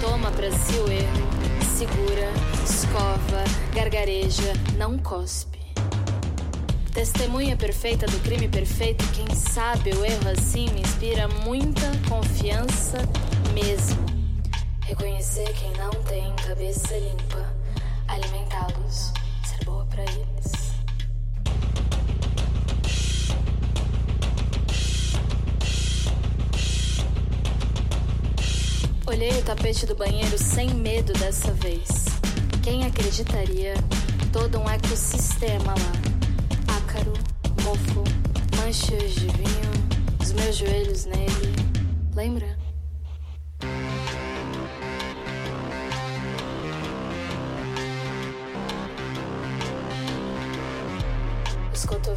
Toma 0.00 0.30
pra 0.32 0.50
si 0.50 0.76
o 0.76 0.92
erro, 0.92 1.23
segura, 1.74 2.30
escova, 2.62 3.42
gargareja, 3.74 4.52
não 4.78 4.96
cospe. 4.96 5.58
Testemunha 6.92 7.56
perfeita 7.56 8.06
do 8.06 8.16
crime 8.20 8.48
perfeito, 8.48 9.04
quem 9.12 9.34
sabe 9.34 9.90
o 9.90 10.04
erro 10.04 10.30
assim 10.30 10.70
me 10.70 10.82
inspira 10.82 11.26
muita 11.26 11.90
confiança 12.08 12.98
mesmo. 13.52 14.06
Reconhecer 14.82 15.52
quem 15.54 15.72
não 15.72 15.90
tem 16.04 16.32
cabeça 16.46 16.96
limpa, 16.96 17.52
alimentá-los, 18.06 19.12
ser 19.44 19.64
boa 19.64 19.84
pra 19.86 20.04
eles. 20.04 20.73
Olhei 29.06 29.38
o 29.38 29.42
tapete 29.42 29.84
do 29.84 29.94
banheiro 29.94 30.38
sem 30.38 30.72
medo 30.72 31.12
dessa 31.12 31.52
vez. 31.52 32.06
Quem 32.62 32.86
acreditaria? 32.86 33.74
Todo 34.32 34.58
um 34.58 34.68
ecossistema 34.68 35.74
lá. 35.74 36.76
Ácaro, 36.78 37.12
mofo, 37.62 38.02
manchas 38.56 39.12
de 39.12 39.26
vinho, 39.26 39.70
os 40.22 40.32
meus 40.32 40.56
joelhos 40.56 41.04
nele. 41.04 41.54
Lembra? 42.14 42.63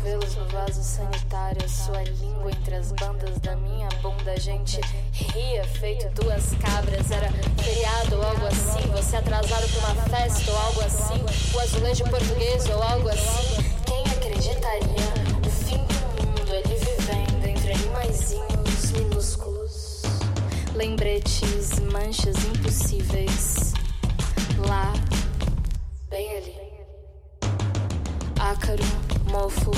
Os 0.07 0.13
cotovelos 0.13 0.35
no 0.35 0.45
vaso 0.45 0.81
sanitário, 0.84 1.69
sua 1.69 2.01
língua 2.03 2.51
entre 2.51 2.75
as 2.75 2.93
bandas 2.93 3.38
da 3.39 3.57
minha 3.57 3.89
bunda. 4.01 4.31
A 4.31 4.39
gente 4.39 4.79
ria 5.11 5.65
feito 5.65 6.07
duas 6.21 6.53
cabras. 6.61 7.11
Era 7.11 7.29
feriado 7.61 8.15
ou 8.15 8.23
algo 8.23 8.45
assim. 8.45 8.88
Você 8.91 9.17
atrasado 9.17 9.67
pra 9.67 9.91
uma 9.91 10.03
festa 10.03 10.49
ou 10.49 10.57
algo 10.57 10.81
assim. 10.81 11.21
O 11.53 11.59
azulejo 11.59 12.05
português 12.05 12.69
ou 12.69 12.81
algo 12.81 13.09
assim. 13.09 13.57
Quem 13.85 14.01
acreditaria? 14.05 15.07
O 15.45 15.49
fim 15.49 15.84
do 15.85 16.25
mundo, 16.25 16.53
ele 16.53 16.75
vivendo 16.75 17.45
entre 17.45 17.73
animaizinhos 17.73 18.91
minúsculos. 18.91 20.03
lembretes, 20.73 21.79
manchas 21.91 22.38
impossíveis. 22.45 23.73
Lá, 24.67 24.93
bem 26.09 26.38
ali. 26.38 26.55
Ácaro, 28.39 28.84
mofo, 29.29 29.71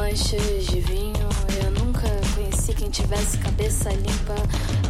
manchas 0.00 0.64
de 0.64 0.80
vinho. 0.80 1.28
Eu 1.62 1.70
nunca 1.72 2.08
conheci 2.34 2.72
quem 2.72 2.88
tivesse 2.88 3.36
cabeça 3.36 3.90
limpa. 3.90 4.34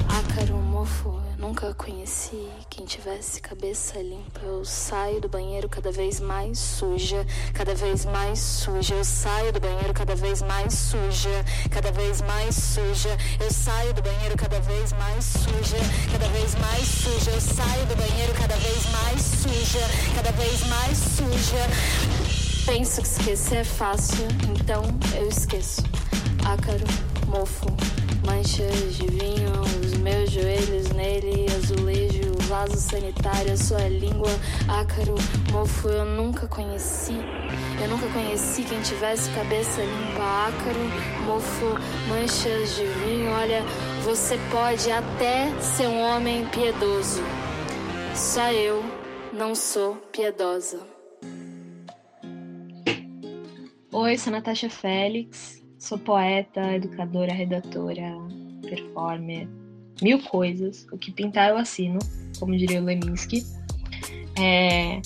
Ácaro, 0.08 0.56
mofo, 0.56 1.20
eu 1.32 1.48
nunca 1.48 1.74
conheci 1.74 2.48
quem 2.68 2.86
tivesse 2.86 3.40
cabeça 3.40 3.98
limpa. 4.00 4.40
Eu 4.44 4.64
saio 4.64 5.20
do 5.20 5.28
banheiro 5.28 5.68
cada 5.68 5.90
vez 5.90 6.20
mais 6.20 6.60
suja, 6.60 7.26
cada 7.52 7.74
vez 7.74 8.04
mais 8.04 8.38
suja. 8.38 8.94
Eu 8.94 9.04
saio 9.04 9.52
do 9.52 9.58
banheiro 9.58 9.92
cada 9.92 10.14
vez 10.14 10.42
mais 10.42 10.74
suja, 10.74 11.44
cada 11.70 11.90
vez 11.90 12.20
mais 12.20 12.54
suja. 12.54 13.16
Eu 13.40 13.50
saio 13.50 13.92
do 13.92 14.02
banheiro 14.02 14.36
cada 14.36 14.60
vez 14.60 14.92
mais 14.92 15.24
suja, 15.24 15.80
cada 16.12 16.28
vez 16.28 16.54
mais 16.54 16.86
suja. 16.86 17.30
Eu 17.32 17.40
saio 17.40 17.86
do 17.86 17.96
banheiro 17.96 18.32
cada 18.34 18.54
vez 18.54 18.86
mais 18.92 19.20
suja, 19.20 19.84
cada 20.14 20.30
vez 20.30 20.66
mais 20.68 20.96
suja. 20.96 22.29
Penso 22.66 23.00
que 23.02 23.08
esquecer 23.08 23.58
é 23.58 23.64
fácil, 23.64 24.26
então 24.48 24.82
eu 25.16 25.28
esqueço. 25.28 25.82
Ácaro, 26.44 26.84
mofo, 27.26 27.66
manchas 28.24 28.94
de 28.96 29.06
vinho, 29.08 29.60
os 29.84 29.94
meus 29.94 30.30
joelhos 30.30 30.90
nele, 30.90 31.46
azulejo, 31.56 32.32
vaso 32.48 32.76
sanitário, 32.76 33.52
a 33.52 33.56
sua 33.56 33.88
língua. 33.88 34.30
Ácaro, 34.68 35.14
mofo, 35.50 35.88
eu 35.88 36.04
nunca 36.04 36.46
conheci. 36.46 37.16
Eu 37.82 37.88
nunca 37.88 38.06
conheci 38.08 38.62
quem 38.62 38.80
tivesse 38.82 39.30
cabeça 39.30 39.80
limpa. 39.80 40.22
Ácaro, 40.48 41.24
mofo, 41.26 41.76
manchas 42.08 42.76
de 42.76 42.84
vinho. 42.84 43.30
Olha, 43.32 43.62
você 44.04 44.38
pode 44.50 44.90
até 44.90 45.50
ser 45.60 45.88
um 45.88 46.00
homem 46.00 46.46
piedoso. 46.46 47.22
Só 48.14 48.50
eu 48.52 48.84
não 49.32 49.54
sou 49.54 49.96
piedosa. 50.12 50.99
Oi, 53.92 54.16
sou 54.16 54.32
Natasha 54.32 54.70
Félix, 54.70 55.64
sou 55.76 55.98
poeta, 55.98 56.60
educadora, 56.76 57.32
redatora, 57.32 58.16
performer, 58.62 59.48
mil 60.00 60.22
coisas. 60.22 60.86
O 60.92 60.96
que 60.96 61.10
pintar 61.10 61.50
eu 61.50 61.58
assino, 61.58 61.98
como 62.38 62.56
diria 62.56 62.80
o 62.80 62.84
Leminski. 62.84 63.44
É, 64.38 65.02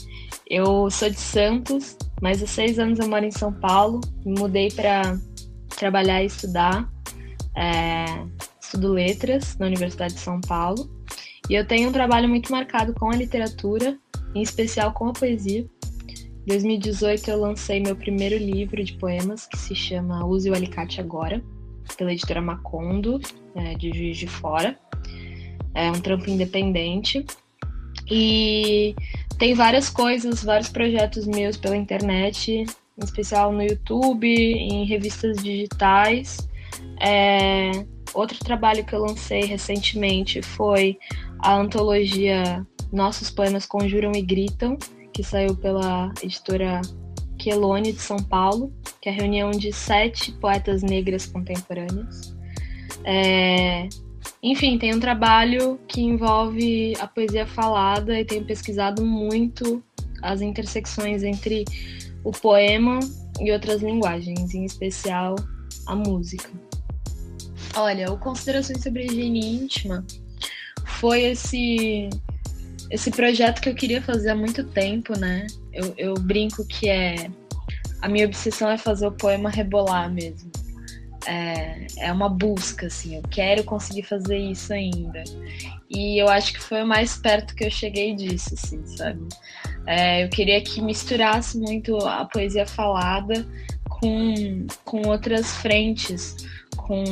eu 0.51 0.91
sou 0.91 1.09
de 1.09 1.19
Santos, 1.19 1.97
mas 2.21 2.43
há 2.43 2.47
seis 2.47 2.79
anos 2.79 2.99
eu 2.99 3.09
moro 3.09 3.25
em 3.25 3.31
São 3.31 3.51
Paulo. 3.55 4.03
Me 4.23 4.39
mudei 4.39 4.71
para 4.71 5.19
trabalhar 5.79 6.23
e 6.23 6.27
estudar. 6.27 6.87
É, 7.57 8.05
estudo 8.61 8.93
letras 8.93 9.57
na 9.57 9.65
Universidade 9.65 10.13
de 10.13 10.21
São 10.21 10.43
Paulo. 10.43 10.91
E 11.49 11.55
eu 11.55 11.67
tenho 11.67 11.89
um 11.89 11.93
trabalho 11.93 12.29
muito 12.29 12.53
marcado 12.53 12.93
com 12.93 13.11
a 13.11 13.17
literatura, 13.17 13.99
em 14.35 14.43
especial 14.43 14.93
com 14.93 15.09
a 15.09 15.13
poesia. 15.15 15.67
Em 16.47 16.51
2018 16.51 17.31
eu 17.31 17.41
lancei 17.41 17.81
meu 17.81 17.97
primeiro 17.97 18.37
livro 18.37 18.85
de 18.85 18.93
poemas, 18.93 19.47
que 19.47 19.59
se 19.59 19.75
chama 19.75 20.27
Use 20.27 20.51
o 20.51 20.55
Alicate 20.55 21.01
Agora, 21.01 21.43
pela 21.97 22.13
editora 22.13 22.43
Macondo, 22.43 23.19
é, 23.55 23.75
de 23.75 23.91
Juiz 23.91 24.19
de 24.19 24.27
Fora. 24.27 24.79
É 25.75 25.91
um 25.91 26.01
trampo 26.01 26.29
independente. 26.29 27.25
E 28.11 28.95
tem 29.39 29.55
várias 29.55 29.89
coisas, 29.89 30.45
vários 30.45 30.69
projetos 30.69 31.27
meus 31.27 31.57
pela 31.57 31.79
internet, 31.79 32.53
em 32.53 32.67
especial 33.03 33.51
no 33.51 33.63
YouTube, 33.63 34.29
em 34.29 34.85
revistas 34.85 35.43
digitais. 35.43 36.47
É, 37.01 37.71
outro 38.13 38.39
trabalho 38.39 38.85
que 38.85 38.95
eu 38.95 39.01
lancei 39.01 39.47
recentemente 39.47 40.43
foi 40.43 40.99
a 41.39 41.55
antologia 41.55 42.67
Nossos 42.93 43.31
Poemas 43.31 43.65
Conjuram 43.65 44.13
e 44.15 44.21
Gritam, 44.21 44.77
que 45.15 45.23
saiu 45.23 45.57
pela 45.57 46.13
editora 46.23 46.83
Quelone 47.39 47.93
de 47.93 48.01
São 48.01 48.19
Paulo, 48.19 48.73
que 49.01 49.09
é 49.09 49.13
a 49.13 49.15
reunião 49.15 49.51
de 49.53 49.73
sete 49.73 50.33
poetas 50.33 50.83
negras 50.83 51.25
contemporâneas. 51.27 52.35
É, 53.05 53.89
enfim, 54.43 54.77
tem 54.77 54.95
um 54.95 55.01
trabalho 55.01 55.79
que 55.87 56.03
envolve 56.03 56.95
a 56.99 57.07
poesia 57.07 57.47
falada 57.47 58.19
e 58.19 58.25
tenho 58.25 58.45
pesquisado 58.45 59.05
muito 59.05 59.83
as 60.21 60.41
intersecções 60.41 61.23
entre 61.23 61.65
o 62.25 62.33
poema 62.33 62.99
e 63.41 63.53
outras 63.53 63.83
linguagens, 63.83 64.55
em 64.55 64.65
especial 64.65 65.37
a 65.87 65.95
música. 65.95 66.51
Olha, 67.77 68.13
o 68.13 68.19
Considerações 68.19 68.83
sobre 68.83 69.05
Higiene 69.05 69.63
Íntima 69.63 70.05
foi 70.85 71.23
esse 71.23 72.09
esse 72.91 73.11
projeto 73.11 73.61
que 73.61 73.69
eu 73.69 73.75
queria 73.75 74.03
fazer 74.03 74.31
há 74.31 74.37
muito 74.37 74.65
tempo, 74.65 75.19
né? 75.19 75.47
Eu, 75.73 75.95
eu 75.97 76.15
brinco 76.15 76.67
que 76.67 76.89
é 76.89 77.31
a 78.05 78.09
minha 78.09 78.27
obsessão 78.27 78.71
é 78.71 78.77
fazer 78.77 79.07
o 79.07 79.13
poema 79.13 79.49
rebolar 79.49 80.13
mesmo. 80.13 80.51
É, 81.27 81.87
é 82.01 82.13
uma 82.13 82.29
busca, 82.29 82.87
assim, 82.89 83.17
eu 83.17 83.23
quero 83.23 83.65
conseguir 83.65 84.03
fazer 84.03 84.37
isso 84.37 84.75
ainda. 84.75 85.25
E 85.89 86.21
eu 86.21 86.29
acho 86.29 86.53
que 86.53 86.61
foi 86.61 86.83
o 86.83 86.87
mais 86.87 87.17
perto 87.17 87.55
que 87.55 87.65
eu 87.65 87.71
cheguei 87.71 88.15
disso, 88.15 88.53
assim, 88.53 88.85
sabe? 88.87 89.27
É, 89.87 90.23
eu 90.23 90.29
queria 90.29 90.61
que 90.61 90.83
misturasse 90.83 91.57
muito 91.59 91.97
a 92.07 92.27
poesia 92.27 92.67
falada 92.67 93.47
com, 93.89 94.67
com 94.85 95.09
outras 95.09 95.57
frentes, 95.57 96.37
com 96.87 97.03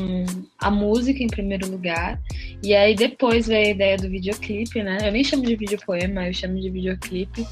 a 0.59 0.71
música 0.71 1.23
em 1.23 1.29
primeiro 1.29 1.71
lugar, 1.71 2.21
e 2.63 2.75
aí 2.75 2.95
depois 2.95 3.47
veio 3.47 3.67
a 3.67 3.71
ideia 3.71 3.97
do 3.97 4.09
videoclipe, 4.09 4.83
né? 4.83 4.99
Eu 5.03 5.13
nem 5.13 5.25
chamo 5.25 5.45
de 5.45 5.57
videopoema, 5.57 6.27
eu 6.27 6.35
chamo 6.35 6.61
de 6.61 6.69
videoclipe, 6.69 7.47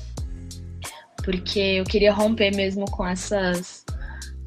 porque 1.24 1.59
eu 1.59 1.84
queria 1.84 2.12
romper 2.12 2.55
mesmo 2.55 2.84
com 2.90 3.06
essas 3.06 3.84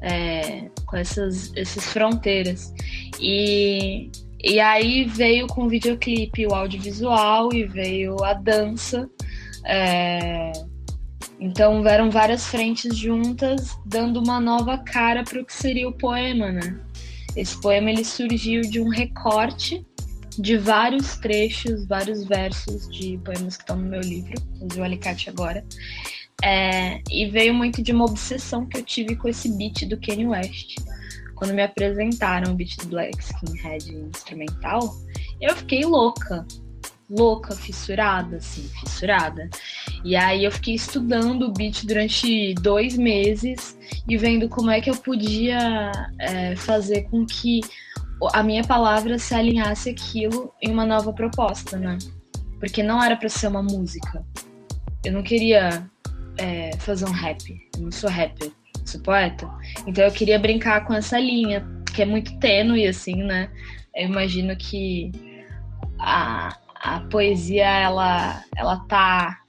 é, 0.04 0.68
com 0.86 0.96
essas, 0.96 1.52
essas 1.56 1.84
fronteiras. 1.84 2.72
E, 3.18 4.10
e 4.42 4.60
aí 4.60 5.04
veio 5.04 5.46
com 5.46 5.64
o 5.64 5.68
videoclipe 5.68 6.46
o 6.46 6.54
audiovisual 6.54 7.52
e 7.52 7.64
veio 7.64 8.22
a 8.22 8.34
dança. 8.34 9.08
É, 9.66 10.52
então 11.40 11.86
eram 11.86 12.10
várias 12.10 12.46
frentes 12.46 12.96
juntas, 12.96 13.76
dando 13.84 14.20
uma 14.20 14.38
nova 14.40 14.78
cara 14.78 15.24
para 15.24 15.40
o 15.40 15.44
que 15.44 15.54
seria 15.54 15.88
o 15.88 15.92
poema, 15.92 16.52
né? 16.52 16.78
Esse 17.36 17.60
poema 17.60 17.90
ele 17.90 18.04
surgiu 18.04 18.62
de 18.62 18.80
um 18.80 18.88
recorte 18.88 19.84
de 20.38 20.56
vários 20.56 21.16
trechos, 21.16 21.86
vários 21.86 22.24
versos 22.24 22.88
de 22.88 23.18
poemas 23.18 23.56
que 23.56 23.62
estão 23.62 23.76
no 23.76 23.88
meu 23.88 24.00
livro, 24.00 24.34
Use 24.60 24.80
o 24.80 24.84
Alicate 24.84 25.30
Agora. 25.30 25.64
É, 26.42 27.00
e 27.10 27.26
veio 27.26 27.54
muito 27.54 27.82
de 27.82 27.92
uma 27.92 28.04
obsessão 28.04 28.66
que 28.66 28.76
eu 28.76 28.82
tive 28.82 29.16
com 29.16 29.28
esse 29.28 29.56
beat 29.56 29.88
do 29.88 29.98
Kanye 30.00 30.26
West. 30.26 30.76
Quando 31.36 31.54
me 31.54 31.62
apresentaram 31.62 32.52
o 32.52 32.54
beat 32.54 32.76
do 32.78 32.88
Black 32.88 33.16
Skinhead 33.22 33.92
instrumental, 33.92 34.94
eu 35.40 35.54
fiquei 35.56 35.84
louca. 35.84 36.46
Louca, 37.08 37.54
fissurada, 37.54 38.36
assim, 38.36 38.68
fissurada. 38.80 39.48
E 40.04 40.16
aí 40.16 40.44
eu 40.44 40.50
fiquei 40.50 40.74
estudando 40.74 41.42
o 41.42 41.52
beat 41.52 41.84
durante 41.84 42.54
dois 42.54 42.96
meses 42.96 43.78
e 44.08 44.16
vendo 44.16 44.48
como 44.48 44.70
é 44.70 44.80
que 44.80 44.90
eu 44.90 44.96
podia 44.96 45.92
é, 46.18 46.56
fazer 46.56 47.02
com 47.04 47.26
que 47.26 47.60
a 48.32 48.42
minha 48.42 48.64
palavra 48.64 49.18
se 49.18 49.34
alinhasse 49.34 49.90
aquilo 49.90 50.52
em 50.62 50.70
uma 50.70 50.86
nova 50.86 51.12
proposta, 51.12 51.76
né? 51.76 51.98
Porque 52.58 52.82
não 52.82 53.02
era 53.02 53.16
para 53.16 53.28
ser 53.28 53.48
uma 53.48 53.62
música. 53.62 54.24
Eu 55.04 55.12
não 55.12 55.22
queria 55.22 55.90
é, 56.38 56.76
fazer 56.78 57.04
um 57.04 57.12
rap. 57.12 57.42
Eu 57.76 57.82
não 57.82 57.92
sou 57.92 58.08
rapper, 58.08 58.50
sou 58.84 59.00
poeta. 59.02 59.48
Então 59.86 60.04
eu 60.04 60.12
queria 60.12 60.38
brincar 60.38 60.86
com 60.86 60.94
essa 60.94 61.18
linha, 61.18 61.66
que 61.94 62.02
é 62.02 62.06
muito 62.06 62.38
tênue, 62.38 62.86
assim, 62.86 63.22
né? 63.22 63.50
Eu 63.94 64.08
imagino 64.08 64.56
que 64.56 65.12
a, 65.98 66.56
a 66.84 67.00
poesia, 67.00 67.64
ela, 67.64 68.44
ela 68.54 68.76
tá. 68.80 69.40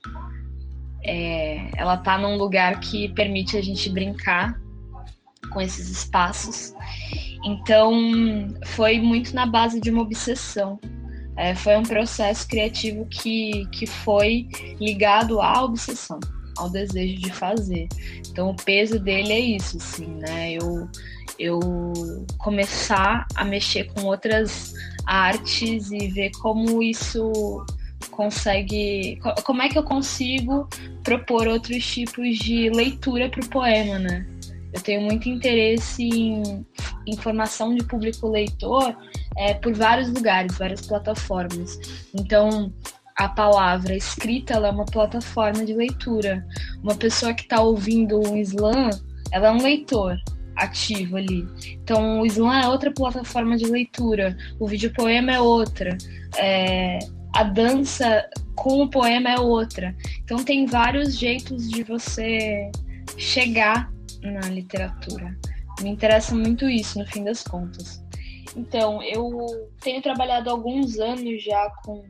É, 1.03 1.69
ela 1.77 1.97
tá 1.97 2.17
num 2.17 2.37
lugar 2.37 2.79
que 2.79 3.09
permite 3.09 3.57
a 3.57 3.61
gente 3.61 3.89
brincar 3.89 4.59
com 5.51 5.61
esses 5.61 5.89
espaços. 5.89 6.73
Então, 7.43 7.93
foi 8.67 8.99
muito 8.99 9.35
na 9.35 9.45
base 9.45 9.81
de 9.81 9.91
uma 9.91 10.01
obsessão. 10.01 10.79
É, 11.35 11.53
foi 11.53 11.75
um 11.75 11.83
processo 11.83 12.47
criativo 12.47 13.05
que, 13.05 13.67
que 13.71 13.85
foi 13.85 14.47
ligado 14.79 15.41
à 15.41 15.61
obsessão 15.61 16.19
ao 16.57 16.69
desejo 16.69 17.17
de 17.17 17.31
fazer. 17.31 17.89
Então 18.29 18.51
o 18.51 18.55
peso 18.55 18.97
dele 18.97 19.33
é 19.33 19.39
isso, 19.39 19.75
assim, 19.77 20.07
né? 20.07 20.53
Eu, 20.53 20.89
eu 21.39 21.59
começar 22.37 23.27
a 23.35 23.43
mexer 23.43 23.85
com 23.93 24.05
outras 24.05 24.73
artes 25.05 25.91
e 25.91 26.07
ver 26.07 26.31
como 26.41 26.81
isso 26.81 27.65
consegue. 28.11 29.19
Como 29.43 29.61
é 29.61 29.69
que 29.69 29.77
eu 29.77 29.83
consigo 29.83 30.67
propor 31.03 31.47
outros 31.47 31.85
tipos 31.85 32.37
de 32.37 32.69
leitura 32.69 33.29
para 33.29 33.43
o 33.43 33.49
poema, 33.49 33.99
né? 33.99 34.25
eu 34.75 34.81
tenho 34.81 35.01
muito 35.01 35.29
interesse 35.29 36.03
em, 36.03 36.65
em 37.07 37.15
formação 37.15 37.73
de 37.73 37.81
público 37.85 38.27
leitor 38.27 38.93
é, 39.37 39.53
por 39.53 39.73
vários 39.73 40.09
lugares, 40.09 40.57
várias 40.57 40.85
plataformas. 40.85 41.79
Então, 42.13 42.73
a 43.15 43.29
palavra 43.29 43.95
escrita 43.95 44.55
é 44.55 44.69
uma 44.69 44.85
plataforma 44.85 45.63
de 45.63 45.73
leitura. 45.73 46.45
Uma 46.83 46.93
pessoa 46.93 47.33
que 47.33 47.43
está 47.43 47.61
ouvindo 47.61 48.19
um 48.19 48.35
slam, 48.35 48.89
ela 49.31 49.47
é 49.47 49.51
um 49.51 49.61
leitor 49.61 50.17
ativo 50.55 51.17
ali. 51.17 51.47
Então, 51.83 52.21
o 52.21 52.25
slam 52.25 52.63
é 52.63 52.67
outra 52.67 52.91
plataforma 52.91 53.57
de 53.57 53.65
leitura, 53.65 54.37
o 54.59 54.67
videopoema 54.67 55.31
é 55.33 55.39
outra, 55.39 55.97
é, 56.37 56.99
a 57.33 57.43
dança 57.43 58.27
com 58.55 58.81
o 58.81 58.89
poema 58.89 59.29
é 59.29 59.39
outra. 59.39 59.95
Então, 60.23 60.43
tem 60.43 60.65
vários 60.65 61.17
jeitos 61.17 61.69
de 61.69 61.83
você 61.83 62.71
chegar 63.17 63.91
na 64.21 64.49
literatura. 64.49 65.37
Me 65.81 65.89
interessa 65.89 66.33
muito 66.33 66.69
isso, 66.69 66.97
no 66.97 67.05
fim 67.05 67.23
das 67.23 67.43
contas. 67.43 68.03
Então, 68.55 69.03
eu 69.03 69.69
tenho 69.81 70.01
trabalhado 70.01 70.49
alguns 70.49 70.97
anos 70.97 71.43
já 71.43 71.69
com 71.83 72.05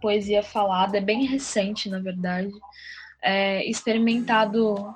poesia 0.00 0.42
falada, 0.42 0.98
é 0.98 1.00
bem 1.00 1.24
recente, 1.24 1.88
na 1.88 1.98
verdade. 1.98 2.50
É, 3.22 3.64
experimentado 3.64 4.94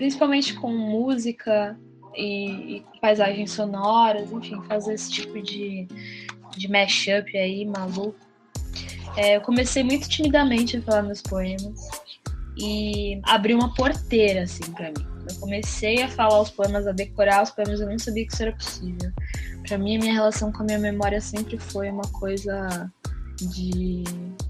principalmente 0.00 0.54
com 0.54 0.72
música 0.72 1.78
e, 2.16 2.78
e, 2.78 2.84
paisagens 3.02 3.50
sonoras, 3.50 4.32
enfim, 4.32 4.58
fazer 4.62 4.94
esse 4.94 5.10
tipo 5.10 5.42
de, 5.42 5.86
de 6.56 6.68
mashup 6.70 7.36
aí, 7.36 7.66
maluco. 7.66 8.16
É, 9.14 9.36
eu 9.36 9.42
comecei 9.42 9.82
muito 9.82 10.08
timidamente 10.08 10.78
a 10.78 10.82
falar 10.82 11.02
meus 11.02 11.20
poemas 11.20 11.86
e 12.56 13.20
abri 13.24 13.52
uma 13.52 13.74
porteira, 13.74 14.44
assim, 14.44 14.64
para 14.72 14.86
mim. 14.86 15.06
Eu 15.28 15.38
comecei 15.38 16.02
a 16.02 16.08
falar 16.08 16.40
os 16.40 16.48
poemas, 16.48 16.86
a 16.86 16.92
decorar 16.92 17.42
os 17.42 17.50
poemas, 17.50 17.78
eu 17.78 17.86
não 17.86 17.98
sabia 17.98 18.26
que 18.26 18.32
isso 18.32 18.42
era 18.42 18.52
possível. 18.52 19.12
Para 19.68 19.76
mim, 19.76 19.98
a 19.98 20.00
minha 20.00 20.14
relação 20.14 20.50
com 20.50 20.62
a 20.62 20.64
minha 20.64 20.78
memória 20.78 21.20
sempre 21.20 21.58
foi 21.58 21.90
uma 21.90 22.08
coisa 22.12 22.90
de 23.36 24.04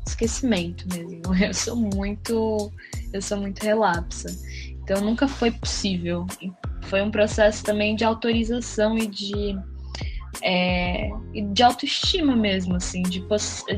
esquecimento 0.07 0.87
mesmo. 0.95 1.35
Eu 1.43 1.55
sou 1.55 1.77
muito, 1.77 2.73
eu 3.13 3.23
sou 3.23 3.39
muito 3.39 3.63
relapsa. 3.63 4.29
Então 4.91 5.05
nunca 5.05 5.29
foi 5.29 5.53
possível. 5.53 6.27
Foi 6.83 7.01
um 7.01 7.13
processo 7.13 7.63
também 7.63 7.95
de 7.95 8.03
autorização 8.03 8.99
e 8.99 9.07
de 9.07 9.57
é, 10.43 11.11
de 11.53 11.63
autoestima 11.63 12.35
mesmo, 12.35 12.75
assim, 12.75 13.03
de, 13.03 13.25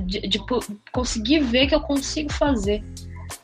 de, 0.06 0.20
de, 0.26 0.38
conseguir 0.90 1.40
ver 1.40 1.66
que 1.66 1.74
eu 1.74 1.80
consigo 1.80 2.32
fazer. 2.32 2.82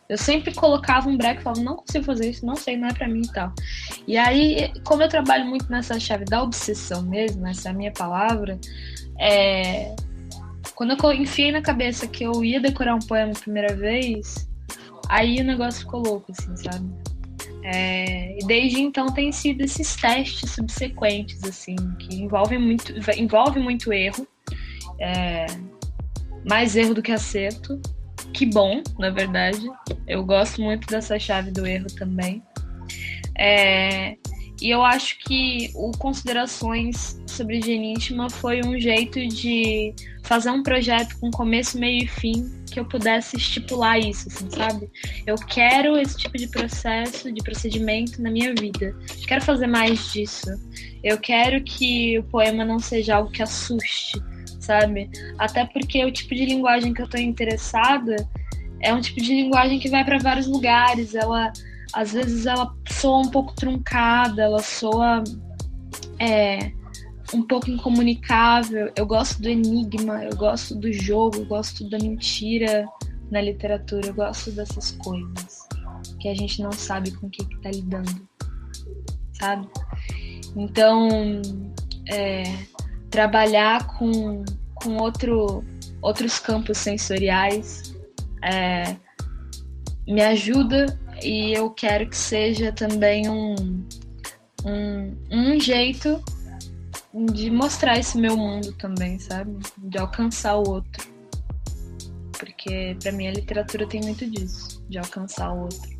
Eu 0.08 0.16
sempre 0.16 0.54
colocava 0.54 1.10
um 1.10 1.18
break 1.18 1.40
e 1.40 1.42
falava, 1.42 1.60
não 1.60 1.76
consigo 1.76 2.06
fazer 2.06 2.30
isso, 2.30 2.46
não 2.46 2.56
sei, 2.56 2.78
não 2.78 2.88
é 2.88 2.94
pra 2.94 3.06
mim 3.06 3.20
e 3.20 3.32
tal. 3.32 3.52
E 4.06 4.16
aí, 4.16 4.72
como 4.84 5.02
eu 5.02 5.08
trabalho 5.08 5.44
muito 5.44 5.70
nessa 5.70 6.00
chave 6.00 6.24
da 6.24 6.42
obsessão 6.42 7.02
mesmo, 7.02 7.46
essa 7.46 7.68
é 7.68 7.72
a 7.72 7.74
minha 7.74 7.92
palavra, 7.92 8.58
é, 9.18 9.94
quando 10.74 10.96
eu 10.96 11.12
enfiei 11.12 11.52
na 11.52 11.60
cabeça 11.60 12.06
que 12.06 12.24
eu 12.24 12.42
ia 12.42 12.60
decorar 12.60 12.94
um 12.94 13.00
poema 13.00 13.32
a 13.32 13.40
primeira 13.40 13.74
vez, 13.74 14.48
aí 15.10 15.38
o 15.40 15.44
negócio 15.44 15.80
ficou 15.80 16.00
louco, 16.00 16.32
assim, 16.32 16.56
sabe? 16.56 17.07
É, 17.70 18.38
e 18.38 18.46
desde 18.46 18.80
então 18.80 19.12
tem 19.12 19.30
sido 19.30 19.60
esses 19.60 19.94
testes 19.94 20.52
subsequentes, 20.52 21.44
assim, 21.44 21.76
que 21.98 22.16
envolvem 22.16 22.58
muito, 22.58 22.94
envolve 23.14 23.60
muito 23.60 23.92
erro, 23.92 24.26
é, 24.98 25.44
mais 26.48 26.76
erro 26.76 26.94
do 26.94 27.02
que 27.02 27.12
acerto. 27.12 27.78
Que 28.32 28.46
bom, 28.46 28.82
na 28.98 29.10
verdade. 29.10 29.60
Eu 30.06 30.24
gosto 30.24 30.62
muito 30.62 30.86
dessa 30.86 31.18
chave 31.18 31.50
do 31.50 31.66
erro 31.66 31.88
também. 31.88 32.42
É, 33.36 34.16
e 34.60 34.70
eu 34.70 34.84
acho 34.84 35.18
que 35.20 35.70
o 35.74 35.92
Considerações 35.92 37.20
sobre 37.26 37.58
Higiene 37.58 37.92
Íntima 37.92 38.28
foi 38.28 38.60
um 38.64 38.78
jeito 38.78 39.26
de 39.28 39.94
fazer 40.22 40.50
um 40.50 40.62
projeto 40.62 41.18
com 41.20 41.30
começo, 41.30 41.78
meio 41.78 42.04
e 42.04 42.06
fim 42.06 42.50
que 42.68 42.78
eu 42.78 42.84
pudesse 42.84 43.36
estipular 43.36 43.98
isso, 43.98 44.28
assim, 44.28 44.50
sabe? 44.50 44.90
Eu 45.26 45.36
quero 45.36 45.96
esse 45.96 46.16
tipo 46.16 46.36
de 46.36 46.48
processo, 46.48 47.32
de 47.32 47.42
procedimento 47.42 48.20
na 48.20 48.30
minha 48.30 48.54
vida. 48.54 48.94
Quero 49.26 49.42
fazer 49.42 49.66
mais 49.66 50.12
disso. 50.12 50.48
Eu 51.02 51.18
quero 51.18 51.62
que 51.62 52.18
o 52.18 52.24
poema 52.24 52.64
não 52.64 52.78
seja 52.78 53.16
algo 53.16 53.30
que 53.30 53.42
assuste, 53.42 54.20
sabe? 54.60 55.08
Até 55.38 55.64
porque 55.64 56.04
o 56.04 56.12
tipo 56.12 56.34
de 56.34 56.44
linguagem 56.44 56.92
que 56.92 57.00
eu 57.00 57.08
tô 57.08 57.16
interessada 57.16 58.16
é 58.80 58.92
um 58.92 59.00
tipo 59.00 59.20
de 59.20 59.34
linguagem 59.34 59.78
que 59.78 59.88
vai 59.88 60.04
para 60.04 60.18
vários 60.18 60.46
lugares. 60.46 61.14
Ela 61.14 61.52
às 61.92 62.12
vezes 62.12 62.46
ela 62.46 62.74
soa 62.88 63.18
um 63.18 63.30
pouco 63.30 63.54
truncada, 63.54 64.42
ela 64.42 64.62
soa 64.62 65.22
é, 66.18 66.72
um 67.34 67.42
pouco 67.42 67.70
incomunicável. 67.70 68.90
Eu 68.96 69.06
gosto 69.06 69.40
do 69.40 69.48
enigma, 69.48 70.24
eu 70.24 70.36
gosto 70.36 70.74
do 70.74 70.92
jogo, 70.92 71.38
eu 71.38 71.46
gosto 71.46 71.88
da 71.88 71.98
mentira 71.98 72.86
na 73.30 73.40
literatura, 73.40 74.08
eu 74.08 74.14
gosto 74.14 74.50
dessas 74.52 74.92
coisas 74.92 75.68
que 76.20 76.28
a 76.28 76.34
gente 76.34 76.62
não 76.62 76.72
sabe 76.72 77.10
com 77.12 77.26
o 77.26 77.30
que, 77.30 77.42
está 77.42 77.70
lidando, 77.70 78.28
sabe? 79.34 79.68
Então, 80.56 81.08
é, 82.08 82.42
trabalhar 83.10 83.86
com, 83.98 84.44
com 84.74 84.96
outro, 84.96 85.64
outros 86.02 86.38
campos 86.38 86.78
sensoriais 86.78 87.94
é, 88.42 88.96
me 90.06 90.22
ajuda 90.22 90.98
e 91.22 91.52
eu 91.54 91.70
quero 91.70 92.08
que 92.08 92.16
seja 92.16 92.72
também 92.72 93.28
um, 93.28 93.54
um, 94.64 95.16
um 95.30 95.60
jeito 95.60 96.22
de 97.32 97.50
mostrar 97.50 97.98
esse 97.98 98.18
meu 98.18 98.36
mundo 98.36 98.72
também, 98.74 99.18
sabe? 99.18 99.58
De 99.78 99.98
alcançar 99.98 100.56
o 100.56 100.68
outro. 100.68 101.08
Porque 102.38 102.96
para 103.02 103.12
mim 103.12 103.26
a 103.26 103.32
literatura 103.32 103.86
tem 103.86 104.00
muito 104.02 104.28
disso, 104.30 104.82
de 104.88 104.98
alcançar 104.98 105.52
o 105.52 105.62
outro. 105.62 105.98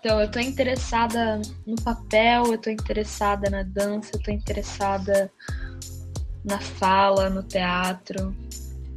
Então, 0.00 0.18
eu 0.18 0.30
tô 0.30 0.38
interessada 0.38 1.42
no 1.66 1.76
papel, 1.76 2.46
eu 2.46 2.58
tô 2.58 2.70
interessada 2.70 3.50
na 3.50 3.62
dança, 3.62 4.12
eu 4.14 4.22
tô 4.22 4.30
interessada 4.30 5.30
na 6.42 6.58
fala, 6.58 7.28
no 7.28 7.42
teatro. 7.42 8.34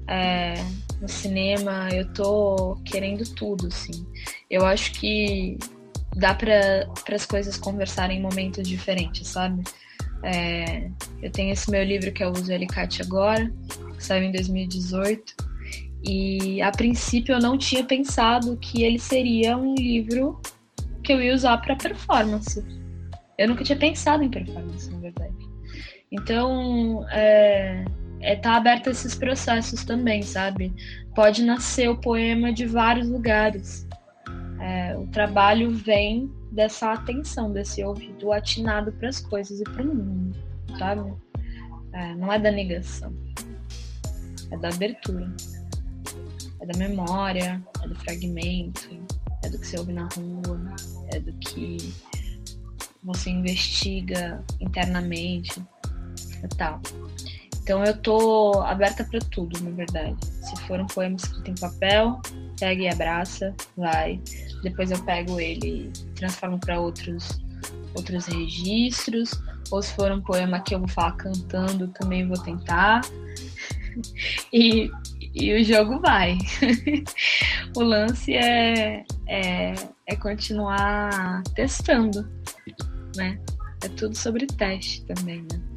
É, 0.07 0.53
no 1.03 1.09
cinema, 1.09 1.89
eu 1.91 2.07
tô 2.13 2.77
querendo 2.85 3.25
tudo, 3.35 3.67
assim. 3.67 4.07
Eu 4.49 4.65
acho 4.65 4.93
que 4.93 5.57
dá 6.15 6.33
para 6.33 6.87
as 7.13 7.25
coisas 7.25 7.57
conversarem 7.57 8.19
em 8.19 8.21
momentos 8.21 8.65
diferentes, 8.65 9.27
sabe? 9.27 9.63
É, 10.23 10.89
eu 11.21 11.29
tenho 11.29 11.51
esse 11.51 11.69
meu 11.69 11.83
livro 11.83 12.09
que 12.13 12.23
é 12.23 12.27
o 12.27 12.31
Uso 12.31 12.53
Alicate 12.53 13.01
Agora, 13.01 13.51
que 13.97 14.01
saiu 14.03 14.23
em 14.23 14.31
2018, 14.31 15.35
e 16.05 16.61
a 16.61 16.71
princípio 16.71 17.35
eu 17.35 17.39
não 17.39 17.57
tinha 17.57 17.83
pensado 17.83 18.55
que 18.55 18.83
ele 18.83 18.97
seria 18.97 19.57
um 19.57 19.75
livro 19.75 20.39
que 21.03 21.11
eu 21.11 21.21
ia 21.21 21.35
usar 21.35 21.57
para 21.57 21.75
performance. 21.75 22.63
Eu 23.37 23.49
nunca 23.49 23.65
tinha 23.65 23.77
pensado 23.77 24.23
em 24.23 24.29
performance, 24.29 24.89
na 24.89 24.99
verdade. 24.99 25.35
Então, 26.09 27.05
é, 27.09 27.83
é, 28.23 28.37
tá 28.37 28.55
aberto 28.55 28.87
a 28.87 28.91
esses 28.91 29.13
processos 29.13 29.83
também, 29.83 30.23
sabe? 30.23 30.73
Pode 31.13 31.43
nascer 31.43 31.89
o 31.89 31.97
poema 31.97 32.53
de 32.53 32.65
vários 32.65 33.09
lugares. 33.09 33.85
É, 34.61 34.97
o 34.97 35.05
trabalho 35.07 35.71
vem 35.71 36.31
dessa 36.49 36.93
atenção, 36.93 37.51
desse 37.51 37.83
ouvido 37.83 38.31
atinado 38.31 38.93
para 38.93 39.09
as 39.09 39.19
coisas 39.19 39.59
e 39.59 39.63
para 39.65 39.83
o 39.83 39.93
mundo, 39.93 40.37
sabe? 40.79 41.13
É, 41.91 42.15
não 42.15 42.31
é 42.31 42.39
da 42.39 42.49
negação, 42.49 43.13
é 44.49 44.57
da 44.57 44.69
abertura, 44.69 45.29
é 46.61 46.65
da 46.65 46.77
memória, 46.79 47.61
é 47.83 47.87
do 47.87 47.95
fragmento, 47.95 48.89
é 49.43 49.49
do 49.49 49.59
que 49.59 49.67
você 49.67 49.77
ouve 49.77 49.91
na 49.91 50.07
rua, 50.15 50.75
é 51.11 51.19
do 51.19 51.33
que 51.33 51.93
você 53.03 53.29
investiga 53.31 54.41
internamente 54.61 55.61
e 56.41 56.47
tal. 56.55 56.81
Então 57.63 57.81
eu 57.85 57.95
tô 57.97 58.61
aberta 58.61 59.05
para 59.05 59.19
tudo, 59.31 59.57
na 59.63 59.71
verdade. 59.71 60.17
Se 60.41 60.53
for 60.67 60.81
um 60.81 60.85
poema 60.85 61.15
escrito 61.15 61.49
em 61.49 61.55
papel, 61.55 62.21
pega 62.59 62.83
e 62.83 62.89
abraça, 62.89 63.55
vai. 63.77 64.19
Depois 64.61 64.91
eu 64.91 65.01
pego 65.05 65.39
ele 65.39 65.89
e 65.95 66.09
transformo 66.09 66.59
para 66.59 66.79
outros 66.79 67.41
outros 67.95 68.25
registros. 68.25 69.31
Ou 69.71 69.81
se 69.81 69.93
for 69.93 70.11
um 70.11 70.21
poema 70.21 70.59
que 70.59 70.75
eu 70.75 70.79
vou 70.79 70.89
falar 70.89 71.13
cantando, 71.13 71.87
também 71.87 72.27
vou 72.27 72.37
tentar. 72.37 72.99
e, 74.51 74.91
e 75.33 75.53
o 75.53 75.63
jogo 75.63 76.01
vai. 76.01 76.37
o 77.77 77.81
lance 77.81 78.33
é, 78.33 79.05
é, 79.25 79.73
é 80.05 80.15
continuar 80.17 81.41
testando, 81.55 82.29
né? 83.15 83.39
É 83.81 83.87
tudo 83.87 84.17
sobre 84.17 84.47
teste 84.47 85.05
também, 85.05 85.41
né? 85.43 85.72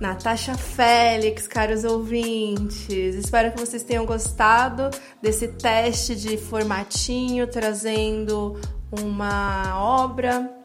Natasha 0.00 0.54
Félix, 0.54 1.46
caros 1.46 1.84
ouvintes. 1.84 3.14
Espero 3.14 3.52
que 3.52 3.60
vocês 3.60 3.82
tenham 3.82 4.06
gostado 4.06 4.88
desse 5.20 5.46
teste 5.48 6.16
de 6.16 6.38
formatinho, 6.38 7.46
trazendo 7.46 8.58
uma 8.90 9.78
obra. 9.78 10.56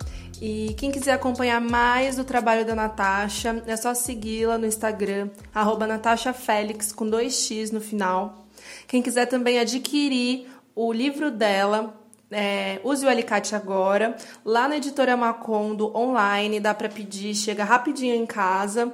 E 0.41 0.74
quem 0.78 0.90
quiser 0.90 1.12
acompanhar 1.12 1.60
mais 1.60 2.16
do 2.16 2.24
trabalho 2.24 2.66
da 2.66 2.74
Natasha, 2.76 3.62
é 3.68 3.76
só 3.76 3.94
segui-la 3.94 4.57
no 4.57 4.66
Instagram, 4.66 5.30
arroba 5.53 5.86
Natasha 5.86 6.32
Félix, 6.32 6.94
com 6.94 7.06
dois 7.06 7.34
X 7.34 7.72
no 7.72 7.82
final. 7.82 8.48
Quem 8.88 9.02
quiser 9.02 9.26
também 9.26 9.60
adquirir 9.60 10.48
o 10.74 10.94
livro 10.94 11.30
dela, 11.30 11.94
é, 12.32 12.80
Use 12.86 13.06
o 13.06 13.10
Alicate 13.10 13.53
Agora, 13.53 14.16
lá 14.45 14.68
na 14.68 14.78
editora 14.78 15.18
Macondo, 15.18 15.95
online, 15.95 16.62
dá 16.62 16.74
para 16.74 16.88
pedir, 16.88 17.36
chega 17.36 17.66
rapidinho 17.66 18.16
em 18.16 18.26
casa. 18.26 18.94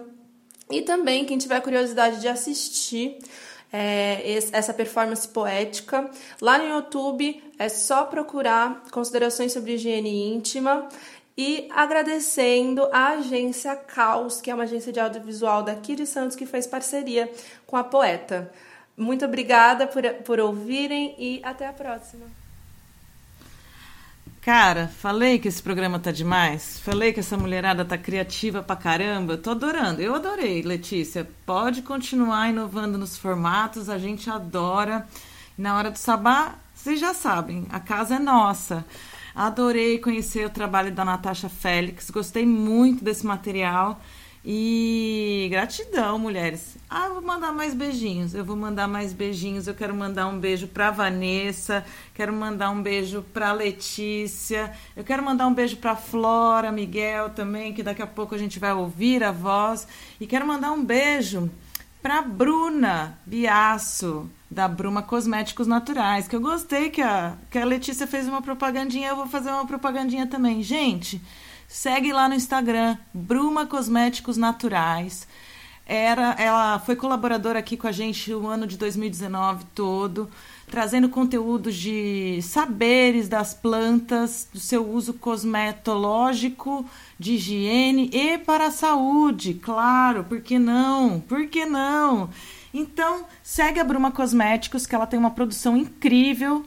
E 0.72 0.82
também, 0.82 1.26
quem 1.26 1.38
tiver 1.38 1.60
curiosidade 1.62 2.20
de 2.20 2.28
assistir 2.28 3.20
é, 3.72 4.38
essa 4.52 4.74
performance 4.74 5.28
poética, 5.28 6.10
lá 6.42 6.58
no 6.58 6.68
YouTube 6.68 7.44
é 7.58 7.70
só 7.70 8.06
procurar 8.06 8.84
considerações 8.92 9.52
sobre 9.52 9.74
higiene 9.74 10.34
íntima. 10.34 10.88
E 11.38 11.68
agradecendo 11.72 12.88
a 12.92 13.10
agência 13.10 13.76
Caos, 13.76 14.42
que 14.42 14.52
é 14.52 14.54
uma 14.54 14.64
agência 14.64 14.92
de 14.92 15.00
audiovisual 15.00 15.64
daqui 15.64 15.96
de 15.96 16.06
Santos 16.06 16.36
que 16.36 16.46
fez 16.46 16.68
parceria 16.68 17.32
com 17.66 17.78
a 17.78 17.84
poeta. 17.84 18.52
Muito 18.98 19.26
obrigada 19.26 19.88
por, 19.88 20.04
por 20.26 20.40
ouvirem 20.40 21.16
e 21.18 21.42
até 21.44 21.66
a 21.66 21.74
próxima. 21.74 22.41
Cara, 24.42 24.88
falei 24.88 25.38
que 25.38 25.48
esse 25.48 25.62
programa 25.62 26.00
tá 26.00 26.12
demais. 26.12 26.80
Falei 26.80 27.14
que 27.14 27.20
essa 27.20 27.38
mulherada 27.38 27.86
tá 27.86 27.96
criativa 27.96 28.64
pra 28.64 28.76
caramba. 28.76 29.38
Tô 29.38 29.52
adorando. 29.52 30.02
Eu 30.02 30.16
adorei, 30.16 30.64
Letícia. 30.64 31.30
Pode 31.46 31.84
continuar 31.84 32.50
inovando 32.50 32.98
nos 32.98 33.16
formatos, 33.16 33.88
a 33.88 34.00
gente 34.00 34.32
adora. 34.32 35.08
Na 35.56 35.78
hora 35.78 35.92
do 35.92 35.98
sabá, 35.98 36.56
vocês 36.74 37.00
já 37.00 37.14
sabem, 37.14 37.68
a 37.70 37.80
casa 37.80 38.16
é 38.16 38.20
nossa. 38.20 38.84
Adorei 39.36 40.00
conhecer 40.00 40.48
o 40.48 40.50
trabalho 40.50 40.92
da 40.92 41.06
Natasha 41.06 41.48
Félix. 41.48 42.10
Gostei 42.10 42.44
muito 42.44 43.04
desse 43.04 43.24
material. 43.24 44.02
E 44.44 45.48
gratidão, 45.52 46.18
mulheres. 46.18 46.76
Ah, 46.90 47.06
eu 47.06 47.14
vou 47.14 47.22
mandar 47.22 47.52
mais 47.52 47.76
beijinhos. 47.76 48.34
Eu 48.34 48.44
vou 48.44 48.56
mandar 48.56 48.88
mais 48.88 49.14
beijinhos. 49.14 49.68
Eu 49.68 49.76
quero 49.76 49.94
mandar 49.94 50.28
um 50.28 50.40
beijo 50.40 50.68
pra 50.68 50.90
Vanessa. 50.90 51.86
Quero 52.16 52.34
mandar 52.34 52.72
um 52.72 52.82
beijo 52.82 53.24
pra 53.34 53.54
Letícia. 53.54 54.74
Eu 54.96 55.04
quero 55.04 55.24
mandar 55.24 55.46
um 55.46 55.54
beijo 55.54 55.78
pra 55.78 55.96
Flora, 55.96 56.72
Miguel 56.72 57.30
também, 57.30 57.72
que 57.72 57.84
daqui 57.84 58.02
a 58.02 58.08
pouco 58.08 58.34
a 58.34 58.38
gente 58.38 58.58
vai 58.58 58.74
ouvir 58.74 59.24
a 59.24 59.32
voz. 59.32 59.88
E 60.20 60.26
quero 60.26 60.48
mandar 60.48 60.72
um 60.72 60.84
beijo 60.84 61.50
pra 62.02 62.24
Bruna 62.24 63.18
Biaço, 63.26 64.28
da 64.50 64.68
Bruma 64.68 65.04
Cosméticos 65.04 65.68
Naturais, 65.68 66.28
que 66.28 66.36
eu 66.36 66.42
gostei 66.42 66.90
que 66.90 67.02
a, 67.02 67.38
que 67.50 67.60
a 67.60 67.64
Letícia 67.64 68.08
fez 68.08 68.28
uma 68.28 68.42
propagandinha, 68.42 69.10
eu 69.10 69.16
vou 69.16 69.28
fazer 69.28 69.50
uma 69.52 69.68
propagandinha 69.68 70.26
também. 70.26 70.64
Gente, 70.64 71.22
segue 71.72 72.12
lá 72.12 72.28
no 72.28 72.36
Instagram, 72.36 72.98
Bruma 73.14 73.66
Cosméticos 73.66 74.36
Naturais. 74.36 75.26
Era, 75.86 76.36
ela 76.38 76.78
foi 76.80 76.98
colaboradora 76.98 77.60
aqui 77.60 77.78
com 77.78 77.88
a 77.88 77.94
gente 77.94 78.32
o 78.34 78.46
ano 78.46 78.68
de 78.68 78.78
2019 78.78 79.66
todo, 79.74 80.30
trazendo 80.70 81.08
conteúdos 81.08 81.76
de 81.76 82.42
saberes 82.42 83.30
das 83.30 83.54
plantas, 83.54 84.50
do 84.54 84.60
seu 84.60 84.86
uso 84.86 85.14
cosmetológico, 85.14 86.86
de 87.18 87.36
higiene 87.36 88.10
e 88.14 88.38
para 88.38 88.68
a 88.68 88.72
saúde, 88.72 89.54
claro, 89.54 90.26
por 90.26 90.42
que 90.42 90.60
não? 90.60 91.22
Por 91.22 91.48
que 91.48 91.66
não? 91.66 92.30
Então, 92.74 93.26
segue 93.42 93.80
a 93.80 93.84
Bruma 93.84 94.12
Cosméticos, 94.12 94.86
que 94.86 94.94
ela 94.94 95.08
tem 95.08 95.18
uma 95.20 95.32
produção 95.32 95.76
incrível 95.78 96.66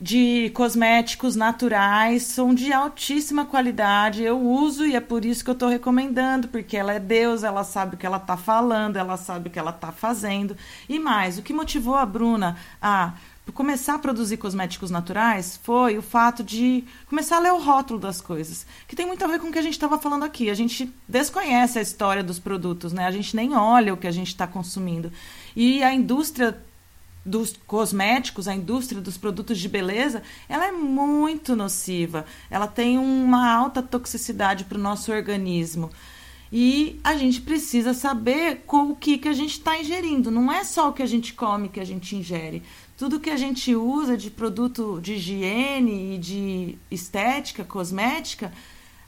de 0.00 0.50
cosméticos 0.50 1.34
naturais, 1.34 2.22
são 2.22 2.54
de 2.54 2.72
altíssima 2.72 3.44
qualidade. 3.44 4.22
Eu 4.22 4.40
uso 4.40 4.86
e 4.86 4.94
é 4.94 5.00
por 5.00 5.24
isso 5.24 5.42
que 5.42 5.50
eu 5.50 5.54
estou 5.54 5.68
recomendando, 5.68 6.48
porque 6.48 6.76
ela 6.76 6.92
é 6.92 7.00
Deus, 7.00 7.42
ela 7.42 7.64
sabe 7.64 7.96
o 7.96 7.98
que 7.98 8.06
ela 8.06 8.18
está 8.18 8.36
falando, 8.36 8.96
ela 8.96 9.16
sabe 9.16 9.48
o 9.48 9.50
que 9.50 9.58
ela 9.58 9.70
está 9.70 9.90
fazendo. 9.90 10.56
E 10.88 10.98
mais, 10.98 11.38
o 11.38 11.42
que 11.42 11.52
motivou 11.52 11.96
a 11.96 12.06
Bruna 12.06 12.56
a 12.80 13.14
começar 13.52 13.94
a 13.94 13.98
produzir 13.98 14.36
cosméticos 14.36 14.90
naturais 14.90 15.58
foi 15.62 15.96
o 15.96 16.02
fato 16.02 16.44
de 16.44 16.84
começar 17.06 17.36
a 17.36 17.40
ler 17.40 17.52
o 17.52 17.58
rótulo 17.58 17.98
das 17.98 18.20
coisas, 18.20 18.66
que 18.86 18.94
tem 18.94 19.06
muito 19.06 19.24
a 19.24 19.28
ver 19.28 19.40
com 19.40 19.48
o 19.48 19.52
que 19.52 19.58
a 19.58 19.62
gente 19.62 19.72
estava 19.72 19.98
falando 19.98 20.24
aqui. 20.24 20.50
A 20.50 20.54
gente 20.54 20.92
desconhece 21.08 21.78
a 21.78 21.82
história 21.82 22.22
dos 22.22 22.38
produtos, 22.38 22.92
né? 22.92 23.06
A 23.06 23.10
gente 23.10 23.34
nem 23.34 23.54
olha 23.54 23.94
o 23.94 23.96
que 23.96 24.06
a 24.06 24.12
gente 24.12 24.28
está 24.28 24.46
consumindo. 24.46 25.10
E 25.56 25.82
a 25.82 25.92
indústria 25.92 26.58
dos 27.28 27.54
cosméticos, 27.66 28.48
a 28.48 28.54
indústria 28.54 29.00
dos 29.00 29.16
produtos 29.16 29.58
de 29.58 29.68
beleza, 29.68 30.22
ela 30.48 30.66
é 30.66 30.72
muito 30.72 31.54
nociva. 31.54 32.24
Ela 32.50 32.66
tem 32.66 32.98
uma 32.98 33.52
alta 33.52 33.82
toxicidade 33.82 34.64
para 34.64 34.78
o 34.78 34.80
nosso 34.80 35.12
organismo. 35.12 35.90
E 36.50 36.98
a 37.04 37.14
gente 37.16 37.42
precisa 37.42 37.92
saber 37.92 38.62
com 38.66 38.90
o 38.90 38.96
que, 38.96 39.18
que 39.18 39.28
a 39.28 39.34
gente 39.34 39.52
está 39.52 39.78
ingerindo. 39.78 40.30
Não 40.30 40.50
é 40.50 40.64
só 40.64 40.88
o 40.88 40.92
que 40.92 41.02
a 41.02 41.06
gente 41.06 41.34
come 41.34 41.68
que 41.68 41.80
a 41.80 41.84
gente 41.84 42.16
ingere. 42.16 42.62
Tudo 42.96 43.20
que 43.20 43.30
a 43.30 43.36
gente 43.36 43.74
usa 43.76 44.16
de 44.16 44.30
produto 44.30 44.98
de 45.00 45.14
higiene 45.14 46.14
e 46.14 46.18
de 46.18 46.78
estética, 46.90 47.64
cosmética, 47.64 48.50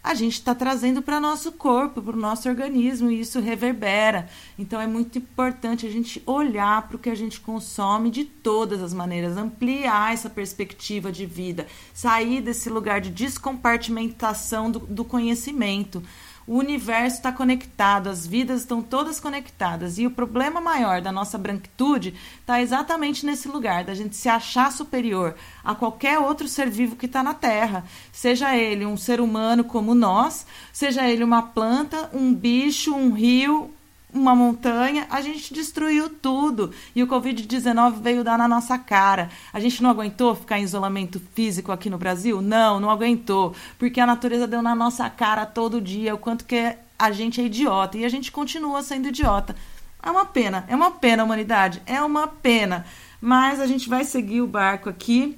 a 0.02 0.14
gente 0.14 0.34
está 0.34 0.54
trazendo 0.54 1.02
para 1.02 1.20
nosso 1.20 1.52
corpo, 1.52 2.00
para 2.00 2.16
o 2.16 2.20
nosso 2.20 2.48
organismo, 2.48 3.10
e 3.10 3.20
isso 3.20 3.38
reverbera. 3.38 4.28
Então 4.58 4.80
é 4.80 4.86
muito 4.86 5.18
importante 5.18 5.86
a 5.86 5.90
gente 5.90 6.22
olhar 6.24 6.88
para 6.88 6.96
o 6.96 6.98
que 6.98 7.10
a 7.10 7.14
gente 7.14 7.38
consome 7.40 8.10
de 8.10 8.24
todas 8.24 8.82
as 8.82 8.94
maneiras, 8.94 9.36
ampliar 9.36 10.12
essa 10.12 10.30
perspectiva 10.30 11.12
de 11.12 11.26
vida, 11.26 11.66
sair 11.92 12.40
desse 12.40 12.70
lugar 12.70 13.00
de 13.00 13.10
descompartimentação 13.10 14.70
do, 14.70 14.78
do 14.80 15.04
conhecimento. 15.04 16.02
O 16.50 16.58
universo 16.58 17.18
está 17.18 17.30
conectado, 17.30 18.08
as 18.08 18.26
vidas 18.26 18.62
estão 18.62 18.82
todas 18.82 19.20
conectadas. 19.20 19.98
E 19.98 20.06
o 20.08 20.10
problema 20.10 20.60
maior 20.60 21.00
da 21.00 21.12
nossa 21.12 21.38
branquitude 21.38 22.12
está 22.40 22.60
exatamente 22.60 23.24
nesse 23.24 23.46
lugar, 23.46 23.84
da 23.84 23.94
gente 23.94 24.16
se 24.16 24.28
achar 24.28 24.72
superior 24.72 25.36
a 25.62 25.76
qualquer 25.76 26.18
outro 26.18 26.48
ser 26.48 26.68
vivo 26.68 26.96
que 26.96 27.06
está 27.06 27.22
na 27.22 27.34
Terra. 27.34 27.84
Seja 28.10 28.56
ele 28.56 28.84
um 28.84 28.96
ser 28.96 29.20
humano 29.20 29.62
como 29.62 29.94
nós, 29.94 30.44
seja 30.72 31.08
ele 31.08 31.22
uma 31.22 31.40
planta, 31.40 32.10
um 32.12 32.34
bicho, 32.34 32.92
um 32.92 33.12
rio, 33.12 33.72
uma 34.12 34.34
montanha, 34.34 35.06
a 35.10 35.20
gente 35.20 35.52
destruiu 35.52 36.08
tudo. 36.08 36.72
E 36.94 37.02
o 37.02 37.06
Covid-19 37.06 38.00
veio 38.00 38.24
dar 38.24 38.38
na 38.38 38.48
nossa 38.48 38.78
cara. 38.78 39.30
A 39.52 39.60
gente 39.60 39.82
não 39.82 39.90
aguentou 39.90 40.34
ficar 40.34 40.58
em 40.58 40.62
isolamento 40.62 41.20
físico 41.34 41.72
aqui 41.72 41.88
no 41.88 41.98
Brasil? 41.98 42.42
Não, 42.42 42.80
não 42.80 42.90
aguentou. 42.90 43.54
Porque 43.78 44.00
a 44.00 44.06
natureza 44.06 44.46
deu 44.46 44.62
na 44.62 44.74
nossa 44.74 45.08
cara 45.08 45.46
todo 45.46 45.80
dia 45.80 46.14
o 46.14 46.18
quanto 46.18 46.44
que 46.44 46.76
a 46.98 47.12
gente 47.12 47.40
é 47.40 47.44
idiota. 47.44 47.98
E 47.98 48.04
a 48.04 48.08
gente 48.08 48.30
continua 48.32 48.82
sendo 48.82 49.08
idiota. 49.08 49.54
É 50.02 50.10
uma 50.10 50.24
pena, 50.24 50.64
é 50.68 50.74
uma 50.74 50.90
pena, 50.90 51.24
humanidade. 51.24 51.82
É 51.86 52.00
uma 52.02 52.26
pena. 52.26 52.86
Mas 53.20 53.60
a 53.60 53.66
gente 53.66 53.88
vai 53.88 54.04
seguir 54.04 54.40
o 54.40 54.46
barco 54.46 54.88
aqui. 54.88 55.36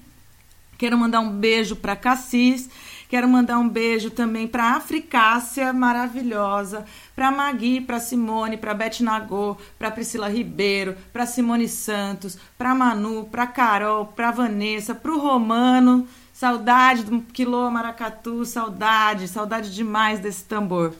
Quero 0.78 0.96
mandar 0.96 1.20
um 1.20 1.30
beijo 1.30 1.76
para 1.76 1.94
Cassis. 1.94 2.68
Quero 3.12 3.28
mandar 3.28 3.58
um 3.58 3.68
beijo 3.68 4.10
também 4.10 4.48
para 4.48 4.64
a 4.64 4.76
Africácia 4.76 5.70
maravilhosa, 5.70 6.86
para 7.14 7.30
Magui, 7.30 7.80
para 7.80 8.00
Simone, 8.00 8.56
para 8.56 8.74
Beth 8.74 9.00
Nagô, 9.00 9.56
para 9.78 9.90
Priscila 9.90 10.28
Ribeiro, 10.28 10.96
para 11.12 11.26
Simone 11.26 11.68
Santos, 11.68 12.38
para 12.56 12.74
Manu, 12.74 13.24
para 13.30 13.46
Carol, 13.46 14.06
para 14.06 14.30
Vanessa, 14.30 14.94
para 14.94 15.12
o 15.12 15.18
Romano. 15.18 16.06
Saudade 16.32 17.04
do 17.04 17.20
Quilô 17.20 17.70
Maracatu, 17.70 18.44
saudade, 18.44 19.28
saudade 19.28 19.72
demais 19.72 20.18
desse 20.18 20.44
tambor. 20.44 20.94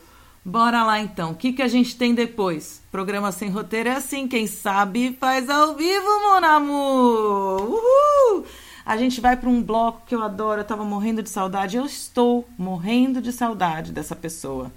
Bora 0.45 0.83
lá 0.83 1.01
então. 1.01 1.31
O 1.31 1.35
que, 1.37 1.53
que 1.53 1.63
a 1.63 1.69
gente 1.69 1.97
tem 1.97 2.15
depois? 2.15 2.83
Programa 2.91 3.31
sem 3.31 3.49
roteiro 3.49 3.89
é 3.89 3.93
assim, 3.93 4.27
quem 4.27 4.47
sabe 4.47 5.17
faz 5.19 5.49
ao 5.49 5.75
vivo, 5.75 6.05
mon 6.05 6.45
amour! 6.45 7.63
Uhul! 7.63 8.45
A 8.85 8.97
gente 8.97 9.21
vai 9.21 9.37
para 9.37 9.49
um 9.49 9.63
bloco 9.63 10.03
que 10.05 10.15
eu 10.15 10.23
adoro, 10.23 10.61
eu 10.61 10.65
tava 10.65 10.85
morrendo 10.85 11.23
de 11.23 11.31
saudade, 11.31 11.77
eu 11.77 11.87
estou 11.87 12.49
morrendo 12.59 13.23
de 13.23 13.33
saudade 13.33 13.93
dessa 13.93 14.17
pessoa. 14.17 14.73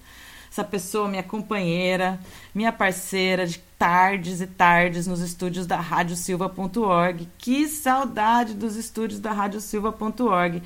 Essa 0.55 0.63
pessoa, 0.63 1.09
minha 1.09 1.21
companheira, 1.21 2.17
minha 2.53 2.71
parceira 2.71 3.45
de 3.45 3.59
tardes 3.77 4.39
e 4.39 4.47
tardes 4.47 5.05
nos 5.05 5.19
estúdios 5.19 5.67
da 5.67 5.81
radiosilva.org. 5.81 7.27
Que 7.37 7.67
saudade 7.67 8.53
dos 8.53 8.77
estúdios 8.77 9.19
da 9.19 9.33
radiosilva.org. 9.33 10.63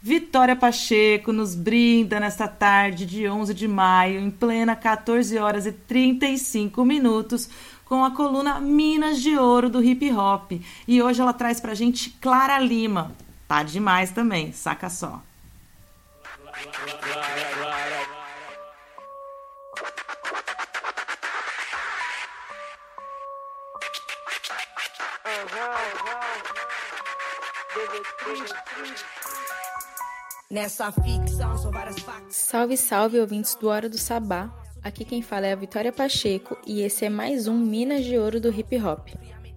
Vitória 0.00 0.54
Pacheco 0.54 1.32
nos 1.32 1.56
brinda 1.56 2.20
nesta 2.20 2.46
tarde 2.46 3.04
de 3.04 3.28
11 3.28 3.52
de 3.52 3.66
maio, 3.66 4.20
em 4.20 4.30
plena 4.30 4.76
14 4.76 5.36
horas 5.38 5.66
e 5.66 5.72
35 5.72 6.84
minutos, 6.84 7.50
com 7.84 8.04
a 8.04 8.12
coluna 8.12 8.60
Minas 8.60 9.20
de 9.20 9.36
Ouro 9.36 9.68
do 9.68 9.82
Hip 9.82 10.08
Hop. 10.12 10.52
E 10.86 11.02
hoje 11.02 11.20
ela 11.20 11.32
traz 11.32 11.58
pra 11.58 11.74
gente 11.74 12.10
Clara 12.20 12.60
Lima. 12.60 13.10
Tá 13.48 13.64
demais 13.64 14.12
também, 14.12 14.52
saca 14.52 14.88
só. 14.88 15.20
Nessa 30.50 30.90
ficção 30.90 31.56
são 31.56 31.70
várias. 31.70 31.96
Salve, 32.28 32.76
salve, 32.76 33.20
ouvintes 33.20 33.54
do 33.54 33.68
Hora 33.68 33.88
do 33.88 33.96
Sabá. 33.96 34.50
Aqui 34.82 35.04
quem 35.04 35.22
fala 35.22 35.46
é 35.46 35.52
a 35.52 35.56
Vitória 35.56 35.92
Pacheco 35.92 36.56
e 36.66 36.82
esse 36.82 37.04
é 37.04 37.08
mais 37.08 37.46
um 37.46 37.56
Minas 37.56 38.04
de 38.04 38.18
Ouro 38.18 38.40
do 38.40 38.48
Hip 38.48 38.76
Hop. 38.82 39.08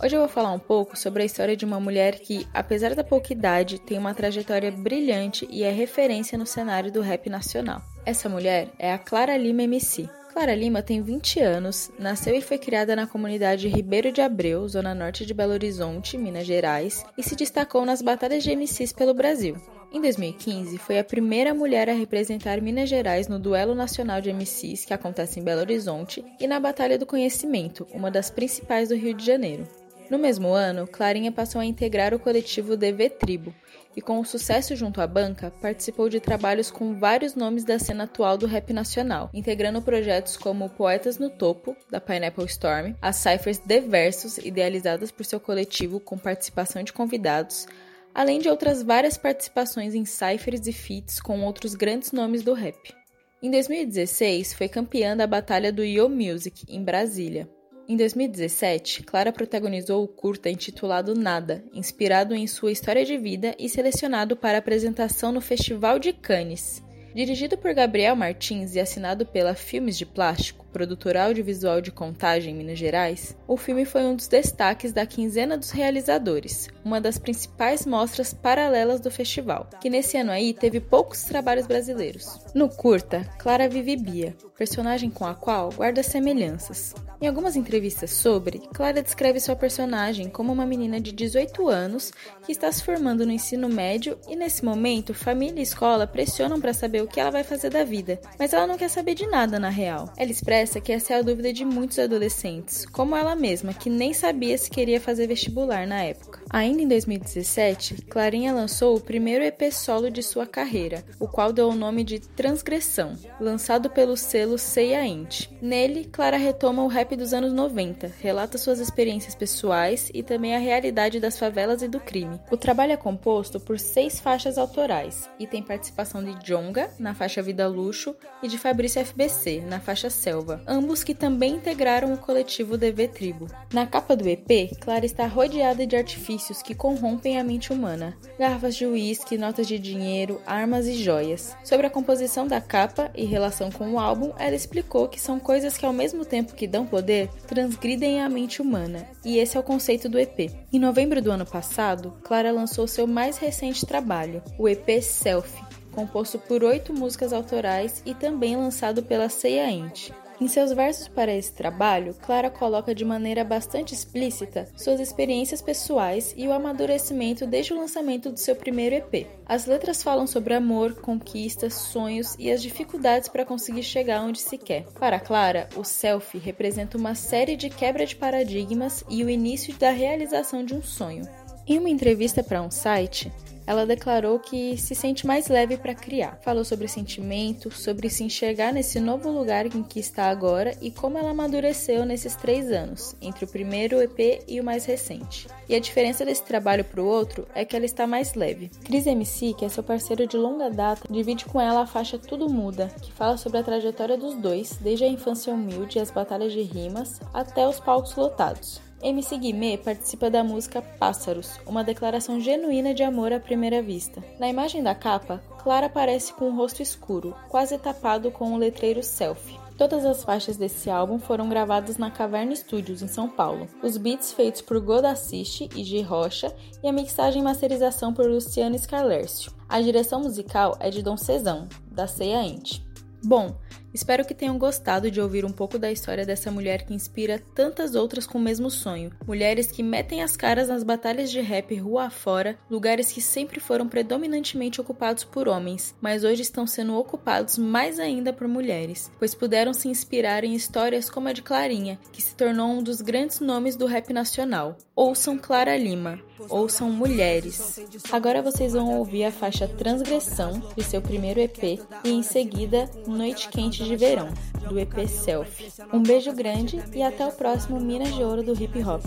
Hoje 0.01 0.15
eu 0.15 0.19
vou 0.19 0.29
falar 0.29 0.51
um 0.51 0.59
pouco 0.59 0.97
sobre 0.97 1.23
a 1.23 1.25
história 1.25 1.57
de 1.57 1.65
uma 1.65 1.79
mulher 1.79 2.19
que, 2.19 2.47
apesar 2.53 2.93
da 2.93 3.03
pouca 3.03 3.33
idade, 3.33 3.79
tem 3.79 3.97
uma 3.97 4.13
trajetória 4.13 4.71
brilhante 4.71 5.47
e 5.49 5.63
é 5.63 5.71
referência 5.71 6.37
no 6.37 6.45
cenário 6.45 6.91
do 6.91 7.01
rap 7.01 7.29
nacional. 7.29 7.81
Essa 8.05 8.29
mulher 8.29 8.69
é 8.77 8.93
a 8.93 8.97
Clara 8.97 9.35
Lima 9.37 9.63
MC. 9.63 10.09
Clara 10.39 10.55
Lima 10.55 10.81
tem 10.81 11.01
20 11.01 11.41
anos, 11.41 11.91
nasceu 11.99 12.33
e 12.33 12.41
foi 12.41 12.57
criada 12.57 12.95
na 12.95 13.05
comunidade 13.05 13.67
Ribeiro 13.67 14.09
de 14.09 14.21
Abreu, 14.21 14.65
zona 14.69 14.95
norte 14.95 15.25
de 15.25 15.33
Belo 15.33 15.51
Horizonte, 15.51 16.17
Minas 16.17 16.47
Gerais, 16.47 17.05
e 17.17 17.21
se 17.21 17.35
destacou 17.35 17.85
nas 17.85 18.01
batalhas 18.01 18.41
de 18.41 18.55
MCs 18.55 18.93
pelo 18.93 19.13
Brasil. 19.13 19.57
Em 19.91 19.99
2015, 19.99 20.77
foi 20.77 20.97
a 20.97 21.03
primeira 21.03 21.53
mulher 21.53 21.89
a 21.89 21.93
representar 21.93 22.61
Minas 22.61 22.87
Gerais 22.87 23.27
no 23.27 23.37
Duelo 23.37 23.75
Nacional 23.75 24.21
de 24.21 24.31
MCs 24.31 24.85
que 24.85 24.93
acontece 24.93 25.41
em 25.41 25.43
Belo 25.43 25.59
Horizonte 25.59 26.23
e 26.39 26.47
na 26.47 26.57
Batalha 26.57 26.97
do 26.97 27.05
Conhecimento, 27.05 27.85
uma 27.91 28.09
das 28.09 28.29
principais 28.29 28.87
do 28.87 28.95
Rio 28.95 29.13
de 29.13 29.25
Janeiro. 29.25 29.67
No 30.09 30.17
mesmo 30.17 30.53
ano, 30.53 30.87
Clarinha 30.87 31.33
passou 31.33 31.59
a 31.59 31.65
integrar 31.65 32.13
o 32.13 32.19
coletivo 32.19 32.77
DV 32.77 33.09
Tribo 33.09 33.53
e, 33.95 34.01
com 34.01 34.19
o 34.19 34.25
sucesso 34.25 34.75
junto 34.75 35.01
à 35.01 35.07
banca, 35.07 35.51
participou 35.61 36.09
de 36.09 36.19
trabalhos 36.19 36.69
com 36.71 36.93
vários 36.93 37.35
nomes 37.35 37.63
da 37.63 37.79
cena 37.79 38.03
atual 38.03 38.37
do 38.37 38.45
rap 38.45 38.71
nacional, 38.71 39.29
integrando 39.33 39.81
projetos 39.81 40.37
como 40.37 40.69
Poetas 40.69 41.17
no 41.17 41.29
Topo, 41.29 41.75
da 41.89 41.99
Pineapple 41.99 42.45
Storm, 42.45 42.93
as 43.01 43.17
cyphers 43.17 43.57
The 43.59 43.81
Versus, 43.81 44.37
idealizadas 44.37 45.11
por 45.11 45.25
seu 45.25 45.39
coletivo 45.39 45.99
com 45.99 46.17
participação 46.17 46.83
de 46.83 46.93
convidados, 46.93 47.67
além 48.13 48.39
de 48.39 48.49
outras 48.49 48.81
várias 48.83 49.17
participações 49.17 49.93
em 49.93 50.05
cyphers 50.05 50.67
e 50.67 50.73
feats 50.73 51.19
com 51.19 51.41
outros 51.43 51.75
grandes 51.75 52.11
nomes 52.11 52.43
do 52.43 52.53
rap. 52.53 52.93
Em 53.41 53.49
2016, 53.49 54.53
foi 54.53 54.67
campeã 54.67 55.15
da 55.15 55.25
Batalha 55.25 55.71
do 55.71 55.83
Yo 55.83 56.09
Music, 56.09 56.65
em 56.67 56.83
Brasília. 56.83 57.49
Em 57.89 57.97
2017, 57.97 59.01
Clara 59.01 59.31
protagonizou 59.31 60.03
o 60.03 60.07
curta 60.07 60.47
intitulado 60.47 61.15
Nada, 61.15 61.63
inspirado 61.73 62.35
em 62.35 62.45
sua 62.45 62.71
história 62.71 63.03
de 63.03 63.17
vida 63.17 63.55
e 63.57 63.67
selecionado 63.67 64.35
para 64.35 64.59
apresentação 64.59 65.31
no 65.31 65.41
Festival 65.41 65.97
de 65.97 66.13
Cannes. 66.13 66.83
Dirigido 67.15 67.57
por 67.57 67.73
Gabriel 67.73 68.15
Martins 68.15 68.75
e 68.75 68.79
assinado 68.79 69.25
pela 69.25 69.55
Filmes 69.55 69.97
de 69.97 70.05
Plástico, 70.05 70.58
produtora 70.71 71.25
audiovisual 71.25 71.81
de 71.81 71.91
Contagem, 71.91 72.55
Minas 72.55 72.79
Gerais, 72.79 73.37
o 73.47 73.57
filme 73.57 73.85
foi 73.85 74.03
um 74.03 74.15
dos 74.15 74.27
destaques 74.27 74.93
da 74.93 75.05
Quinzena 75.05 75.57
dos 75.57 75.71
Realizadores, 75.71 76.69
uma 76.83 77.01
das 77.01 77.17
principais 77.17 77.85
mostras 77.85 78.33
paralelas 78.33 78.99
do 79.01 79.11
festival, 79.11 79.67
que 79.81 79.89
nesse 79.89 80.17
ano 80.17 80.31
aí 80.31 80.53
teve 80.53 80.79
poucos 80.79 81.23
trabalhos 81.23 81.67
brasileiros. 81.67 82.39
No 82.53 82.69
curta, 82.69 83.21
Clara 83.37 83.67
vive 83.67 83.95
Bia, 83.97 84.35
personagem 84.57 85.09
com 85.09 85.25
a 85.25 85.33
qual 85.33 85.71
guarda 85.71 86.03
semelhanças. 86.03 86.93
Em 87.21 87.27
algumas 87.27 87.57
entrevistas 87.57 88.11
sobre, 88.11 88.59
Clara 88.73 89.03
descreve 89.03 89.39
sua 89.41 89.55
personagem 89.55 90.29
como 90.29 90.53
uma 90.53 90.65
menina 90.65 91.01
de 91.01 91.11
18 91.11 91.67
anos 91.67 92.13
que 92.45 92.51
está 92.51 92.71
se 92.71 92.81
formando 92.81 93.25
no 93.25 93.31
ensino 93.31 93.67
médio 93.67 94.17
e 94.27 94.37
nesse 94.37 94.63
momento 94.63 95.13
família 95.13 95.59
e 95.59 95.63
escola 95.63 96.07
pressionam 96.07 96.61
para 96.61 96.73
saber 96.73 97.03
o 97.03 97.07
que 97.07 97.19
ela 97.19 97.29
vai 97.29 97.43
fazer 97.43 97.69
da 97.69 97.83
vida, 97.83 98.21
mas 98.37 98.53
ela 98.53 98.65
não 98.65 98.77
quer 98.77 98.89
saber 98.89 99.15
de 99.15 99.27
nada 99.27 99.59
na 99.59 99.69
real. 99.69 100.13
Ela 100.15 100.31
expressa 100.31 100.58
que 100.81 100.91
essa 100.91 101.13
é 101.13 101.17
a 101.17 101.21
dúvida 101.21 101.53
de 101.53 101.63
muitos 101.63 101.97
adolescentes, 101.99 102.85
como 102.85 103.15
ela 103.15 103.33
mesma, 103.33 103.73
que 103.73 103.89
nem 103.89 104.13
sabia 104.13 104.57
se 104.57 104.69
queria 104.69 104.99
fazer 104.99 105.25
vestibular 105.25 105.87
na 105.87 106.03
época. 106.03 106.41
Ainda 106.49 106.81
em 106.81 106.87
2017, 106.87 108.05
Clarinha 108.09 108.53
lançou 108.53 108.97
o 108.97 108.99
primeiro 108.99 109.43
EP 109.43 109.71
solo 109.71 110.09
de 110.09 110.21
sua 110.21 110.45
carreira, 110.45 111.05
o 111.17 111.27
qual 111.27 111.53
deu 111.53 111.69
o 111.69 111.75
nome 111.75 112.03
de 112.03 112.19
Transgressão, 112.19 113.13
lançado 113.39 113.89
pelo 113.89 114.17
selo 114.17 114.57
Ceia 114.57 115.05
Int. 115.05 115.47
Nele, 115.61 116.05
Clara 116.05 116.37
retoma 116.37 116.83
o 116.83 116.87
rap 116.87 117.15
dos 117.15 117.33
anos 117.33 117.53
90, 117.53 118.11
relata 118.19 118.57
suas 118.57 118.79
experiências 118.79 119.35
pessoais 119.35 120.11
e 120.13 120.21
também 120.21 120.55
a 120.55 120.59
realidade 120.59 121.19
das 121.19 121.39
favelas 121.39 121.81
e 121.81 121.87
do 121.87 121.99
crime. 121.99 122.39
O 122.51 122.57
trabalho 122.57 122.91
é 122.91 122.97
composto 122.97 123.59
por 123.59 123.79
seis 123.79 124.19
faixas 124.19 124.57
autorais 124.57 125.29
e 125.39 125.47
tem 125.47 125.63
participação 125.63 126.23
de 126.23 126.33
Jonga, 126.43 126.89
na 126.99 127.13
faixa 127.13 127.41
Vida 127.41 127.67
Luxo, 127.67 128.15
e 128.41 128.47
de 128.47 128.57
Fabrício 128.57 129.05
FBC, 129.05 129.61
na 129.61 129.79
faixa 129.79 130.09
Selva, 130.09 130.48
ambos 130.67 131.03
que 131.03 131.13
também 131.13 131.55
integraram 131.55 132.13
o 132.13 132.17
coletivo 132.17 132.77
DV 132.77 133.07
Tribo. 133.09 133.47
Na 133.73 133.85
capa 133.85 134.15
do 134.15 134.27
EP, 134.27 134.77
Clara 134.79 135.05
está 135.05 135.27
rodeada 135.27 135.85
de 135.85 135.95
artifícios 135.95 136.61
que 136.61 136.73
corrompem 136.73 137.39
a 137.39 137.43
mente 137.43 137.73
humana: 137.73 138.17
garrafas 138.37 138.75
de 138.75 138.85
uísque, 138.85 139.37
notas 139.37 139.67
de 139.67 139.77
dinheiro, 139.77 140.41
armas 140.45 140.87
e 140.87 140.93
joias. 140.93 141.55
Sobre 141.63 141.87
a 141.87 141.89
composição 141.89 142.47
da 142.47 142.61
capa 142.61 143.11
e 143.15 143.25
relação 143.25 143.71
com 143.71 143.91
o 143.91 143.99
álbum, 143.99 144.31
ela 144.37 144.55
explicou 144.55 145.07
que 145.07 145.19
são 145.19 145.39
coisas 145.39 145.77
que, 145.77 145.85
ao 145.85 145.93
mesmo 145.93 146.25
tempo 146.25 146.55
que 146.55 146.67
dão 146.67 146.85
poder, 146.85 147.29
transgridem 147.47 148.21
a 148.21 148.29
mente 148.29 148.61
humana, 148.61 149.07
e 149.25 149.37
esse 149.37 149.57
é 149.57 149.59
o 149.59 149.63
conceito 149.63 150.07
do 150.07 150.19
EP. 150.19 150.51
Em 150.71 150.79
novembro 150.79 151.21
do 151.21 151.31
ano 151.31 151.45
passado, 151.45 152.13
Clara 152.23 152.51
lançou 152.51 152.87
seu 152.87 153.05
mais 153.05 153.37
recente 153.37 153.85
trabalho, 153.85 154.41
o 154.57 154.67
EP 154.67 155.01
Selfie, 155.01 155.63
composto 155.91 156.39
por 156.39 156.63
oito 156.63 156.93
músicas 156.93 157.33
autorais 157.33 158.01
e 158.05 158.13
também 158.13 158.55
lançado 158.55 159.03
pela 159.03 159.29
Ceia 159.29 159.69
Int. 159.69 160.11
Em 160.41 160.47
seus 160.47 160.71
versos 160.71 161.09
para 161.09 161.35
esse 161.35 161.51
trabalho, 161.51 162.15
Clara 162.21 162.49
coloca 162.49 162.95
de 162.95 163.03
maneira 163.03 163.43
bastante 163.43 163.93
explícita 163.93 164.69
suas 164.77 165.01
experiências 165.01 165.61
pessoais 165.61 166.33
e 166.37 166.47
o 166.47 166.53
amadurecimento 166.53 167.45
desde 167.45 167.73
o 167.73 167.77
lançamento 167.77 168.31
do 168.31 168.39
seu 168.39 168.55
primeiro 168.55 168.95
EP. 168.95 169.27
As 169.45 169.65
letras 169.65 170.01
falam 170.01 170.25
sobre 170.25 170.53
amor, 170.53 170.95
conquistas, 171.01 171.73
sonhos 171.73 172.37
e 172.39 172.49
as 172.49 172.61
dificuldades 172.61 173.27
para 173.27 173.45
conseguir 173.45 173.83
chegar 173.83 174.21
onde 174.21 174.39
se 174.39 174.57
quer. 174.57 174.85
Para 174.97 175.19
Clara, 175.19 175.67
o 175.75 175.83
selfie 175.83 176.39
representa 176.39 176.97
uma 176.97 177.15
série 177.15 177.57
de 177.57 177.69
quebra 177.69 178.05
de 178.05 178.15
paradigmas 178.15 179.03
e 179.09 179.25
o 179.25 179.29
início 179.29 179.73
da 179.77 179.91
realização 179.91 180.63
de 180.63 180.73
um 180.73 180.81
sonho. 180.81 181.27
Em 181.69 181.77
uma 181.77 181.87
entrevista 181.87 182.41
para 182.41 182.63
um 182.63 182.71
site, 182.71 183.31
ela 183.67 183.85
declarou 183.85 184.39
que 184.39 184.75
se 184.75 184.95
sente 184.95 185.27
mais 185.27 185.49
leve 185.49 185.77
para 185.77 185.93
criar. 185.93 186.39
Falou 186.41 186.65
sobre 186.65 186.87
sentimento, 186.87 187.69
sobre 187.69 188.09
se 188.09 188.23
enxergar 188.23 188.73
nesse 188.73 188.99
novo 188.99 189.29
lugar 189.29 189.67
em 189.67 189.83
que 189.83 189.99
está 189.99 190.31
agora 190.31 190.75
e 190.81 190.89
como 190.89 191.19
ela 191.19 191.29
amadureceu 191.29 192.07
nesses 192.07 192.35
três 192.35 192.71
anos, 192.71 193.15
entre 193.21 193.45
o 193.45 193.47
primeiro 193.47 194.01
EP 194.01 194.43
e 194.47 194.59
o 194.59 194.63
mais 194.63 194.85
recente. 194.85 195.47
E 195.69 195.75
a 195.75 195.79
diferença 195.79 196.25
desse 196.25 196.41
trabalho 196.41 196.83
para 196.83 197.03
o 197.03 197.07
outro 197.07 197.47
é 197.53 197.63
que 197.63 197.75
ela 197.75 197.85
está 197.85 198.07
mais 198.07 198.33
leve. 198.33 198.71
Cris 198.83 199.05
MC, 199.05 199.53
que 199.53 199.63
é 199.63 199.69
seu 199.69 199.83
parceiro 199.83 200.25
de 200.25 200.37
longa 200.37 200.71
data, 200.71 201.07
divide 201.07 201.45
com 201.45 201.61
ela 201.61 201.81
a 201.81 201.87
faixa 201.87 202.17
Tudo 202.17 202.49
Muda, 202.49 202.87
que 202.99 203.11
fala 203.11 203.37
sobre 203.37 203.59
a 203.59 203.63
trajetória 203.63 204.17
dos 204.17 204.33
dois, 204.33 204.75
desde 204.81 205.03
a 205.03 205.07
infância 205.07 205.53
humilde 205.53 205.99
e 205.99 206.01
as 206.01 206.09
batalhas 206.09 206.51
de 206.51 206.63
rimas 206.63 207.21
até 207.31 207.67
os 207.67 207.79
palcos 207.79 208.15
lotados. 208.15 208.88
MC 209.01 209.37
Guimê 209.37 209.77
participa 209.77 210.29
da 210.29 210.43
música 210.43 210.81
Pássaros, 210.81 211.59
uma 211.65 211.83
declaração 211.83 212.39
genuína 212.39 212.93
de 212.93 213.01
amor 213.01 213.31
à 213.31 213.39
primeira 213.39 213.81
vista. 213.81 214.23
Na 214.37 214.49
imagem 214.49 214.83
da 214.83 214.93
capa, 214.93 215.41
Clara 215.63 215.85
aparece 215.85 216.33
com 216.33 216.49
o 216.49 216.55
rosto 216.55 216.81
escuro, 216.81 217.33
quase 217.47 217.77
tapado 217.77 218.29
com 218.31 218.53
o 218.53 218.57
letreiro 218.57 219.01
selfie. 219.01 219.59
Todas 219.77 220.05
as 220.05 220.25
faixas 220.25 220.57
desse 220.57 220.89
álbum 220.89 221.17
foram 221.17 221.47
gravadas 221.47 221.97
na 221.97 222.11
Caverna 222.11 222.53
Studios, 222.53 223.01
em 223.01 223.07
São 223.07 223.29
Paulo. 223.29 223.65
Os 223.81 223.95
beats 223.95 224.33
feitos 224.33 224.61
por 224.61 224.77
Goda 224.81 225.09
Assiste 225.09 225.69
e 225.73 225.85
G. 225.85 226.01
Rocha 226.01 226.53
e 226.83 226.87
a 226.89 226.91
mixagem 226.91 227.41
e 227.41 227.45
masterização 227.45 228.13
por 228.13 228.25
Luciano 228.25 228.77
Scarlércio. 228.77 229.53
A 229.69 229.79
direção 229.79 230.19
musical 230.19 230.75
é 230.81 230.89
de 230.89 231.01
Dom 231.01 231.15
Cezão, 231.15 231.69
da 231.89 232.07
Ceia 232.07 232.43
Int. 232.43 232.81
Bom, 233.23 233.55
espero 233.93 234.25
que 234.25 234.33
tenham 234.33 234.57
gostado 234.57 235.09
de 235.09 235.19
ouvir 235.21 235.45
um 235.45 235.51
pouco 235.51 235.77
da 235.77 235.91
história 235.91 236.25
dessa 236.25 236.51
mulher 236.51 236.83
que 236.85 236.93
inspira 236.93 237.41
tantas 237.55 237.95
outras 237.95 238.25
com 238.27 238.37
o 238.37 238.41
mesmo 238.41 238.69
sonho. 238.69 239.11
Mulheres 239.25 239.71
que 239.71 239.83
metem 239.83 240.21
as 240.21 240.35
caras 240.35 240.69
nas 240.69 240.83
batalhas 240.83 241.31
de 241.31 241.41
rap 241.41 241.75
rua 241.75 242.05
afora, 242.05 242.57
lugares 242.69 243.11
que 243.11 243.21
sempre 243.21 243.59
foram 243.59 243.87
predominantemente 243.87 244.79
ocupados 244.79 245.23
por 245.23 245.47
homens, 245.47 245.95
mas 246.01 246.23
hoje 246.23 246.41
estão 246.41 246.67
sendo 246.67 246.95
ocupados 246.95 247.57
mais 247.57 247.99
ainda 247.99 248.31
por 248.31 248.47
mulheres, 248.47 249.11
pois 249.17 249.33
puderam 249.33 249.73
se 249.73 249.87
inspirar 249.87 250.43
em 250.43 250.53
histórias 250.53 251.09
como 251.09 251.27
a 251.27 251.33
de 251.33 251.41
Clarinha, 251.41 251.99
que 252.11 252.21
se 252.21 252.35
tornou 252.35 252.67
um 252.67 252.83
dos 252.83 253.01
grandes 253.01 253.39
nomes 253.39 253.75
do 253.75 253.85
rap 253.85 254.11
nacional. 254.13 254.77
Ouçam 254.95 255.37
Clara 255.37 255.77
Lima, 255.77 256.19
ouçam 256.49 256.91
Mulheres. 256.91 257.79
Agora 258.11 258.41
vocês 258.41 258.73
vão 258.73 258.97
ouvir 258.97 259.23
a 259.23 259.31
faixa 259.31 259.67
Transgressão 259.67 260.61
de 260.75 260.83
seu 260.83 261.01
primeiro 261.01 261.39
EP 261.39 261.79
e 262.03 262.09
em 262.09 262.21
seguida 262.21 262.89
Noite 263.07 263.47
Quente 263.49 263.78
Noite 263.79 263.83
de 263.85 263.95
Verão, 263.95 264.27
do 264.67 264.77
EP 264.77 265.07
Selfie. 265.07 265.71
Um 265.93 266.03
beijo 266.03 266.33
grande 266.33 266.83
e 266.93 267.01
até 267.01 267.25
o 267.25 267.31
próximo 267.31 267.79
Minas 267.79 268.13
de 268.13 268.21
Ouro 268.21 268.43
do 268.43 268.51
Hip 268.51 268.83
Hop. 268.83 269.01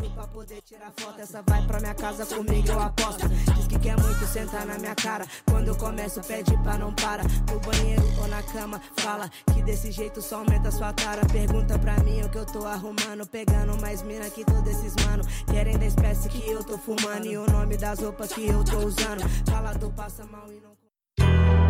Fala 8.96 9.30
que 9.52 9.62
desse 9.62 9.92
jeito 9.92 10.22
só 10.22 10.36
aumenta 10.36 10.70
sua. 10.70 10.94
Pergunta 11.30 11.78
pra 11.78 11.96
mim 11.98 12.22
o 12.22 12.28
que 12.30 12.38
eu 12.38 12.46
tô 12.46 12.64
arrumando. 12.64 13.26
Pegando 13.26 13.78
mais 13.80 14.02
mina 14.02 14.30
que 14.30 14.44
todos 14.44 14.70
esses 14.70 14.94
mano. 15.04 15.22
Querem 15.50 15.78
da 15.78 15.86
espécie 15.86 16.28
que 16.28 16.48
eu 16.50 16.64
tô 16.64 16.78
fumando. 16.78 17.26
E 17.26 17.36
o 17.36 17.46
nome 17.50 17.76
das 17.76 18.00
roupas 18.00 18.32
que 18.32 18.46
eu 18.46 18.64
tô 18.64 18.78
usando. 18.78 19.22
Fala 19.50 19.74
do 19.74 19.90
passa 19.90 20.24
mal 20.24 20.46
e 20.48 20.60
não. 20.60 21.61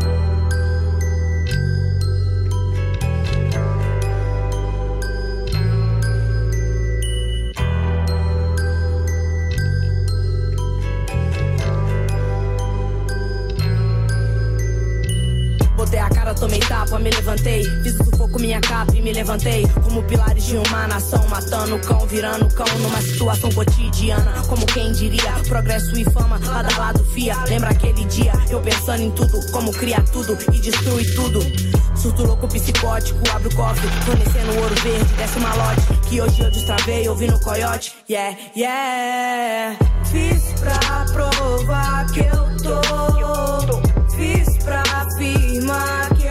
Botei 15.82 15.98
a 15.98 16.08
cara, 16.08 16.32
tomei 16.32 16.60
tapa, 16.60 16.96
me 17.00 17.10
levantei. 17.10 17.64
Fiz 17.82 17.98
o 17.98 18.04
sufoco, 18.04 18.38
minha 18.38 18.60
capa 18.60 18.94
e 18.94 19.02
me 19.02 19.12
levantei. 19.12 19.66
Como 19.82 20.00
pilares 20.04 20.44
de 20.44 20.56
uma 20.56 20.86
nação, 20.86 21.26
matando 21.26 21.76
cão, 21.80 22.06
virando 22.06 22.46
cão 22.54 22.78
numa 22.78 23.02
situação 23.02 23.50
cotidiana. 23.50 24.32
Como 24.46 24.64
quem 24.66 24.92
diria, 24.92 25.32
progresso 25.48 25.98
e 25.98 26.04
fama, 26.04 26.38
lado 26.46 26.72
a 26.72 26.78
lado 26.78 27.04
fia. 27.06 27.34
Lembra 27.48 27.70
aquele 27.70 28.04
dia, 28.04 28.32
eu 28.48 28.60
pensando 28.60 29.02
em 29.02 29.10
tudo, 29.10 29.50
como 29.50 29.72
criar 29.72 30.04
tudo 30.12 30.38
e 30.52 30.60
destruir 30.60 31.16
tudo. 31.16 31.40
Surto 31.96 32.26
louco 32.26 32.46
psicótico, 32.46 33.18
abre 33.34 33.48
o 33.48 33.56
cofre, 33.56 33.88
fornecendo 34.04 34.60
ouro 34.60 34.74
verde, 34.82 35.12
desce 35.14 35.38
uma 35.38 35.52
lote. 35.52 35.82
Que 36.08 36.20
hoje 36.20 36.42
eu 36.42 36.50
destravei, 36.52 37.08
ouvindo 37.08 37.40
coiote. 37.40 37.92
Yeah, 38.08 38.38
yeah. 38.56 39.76
Fiz 40.04 40.44
pra 40.60 41.06
provar 41.12 42.06
que 42.12 42.20
eu 42.20 42.56
tô. 42.62 43.02
Fiz 44.14 44.51
pra 44.64 44.82
afirmar 44.82 46.08
que 46.14 46.21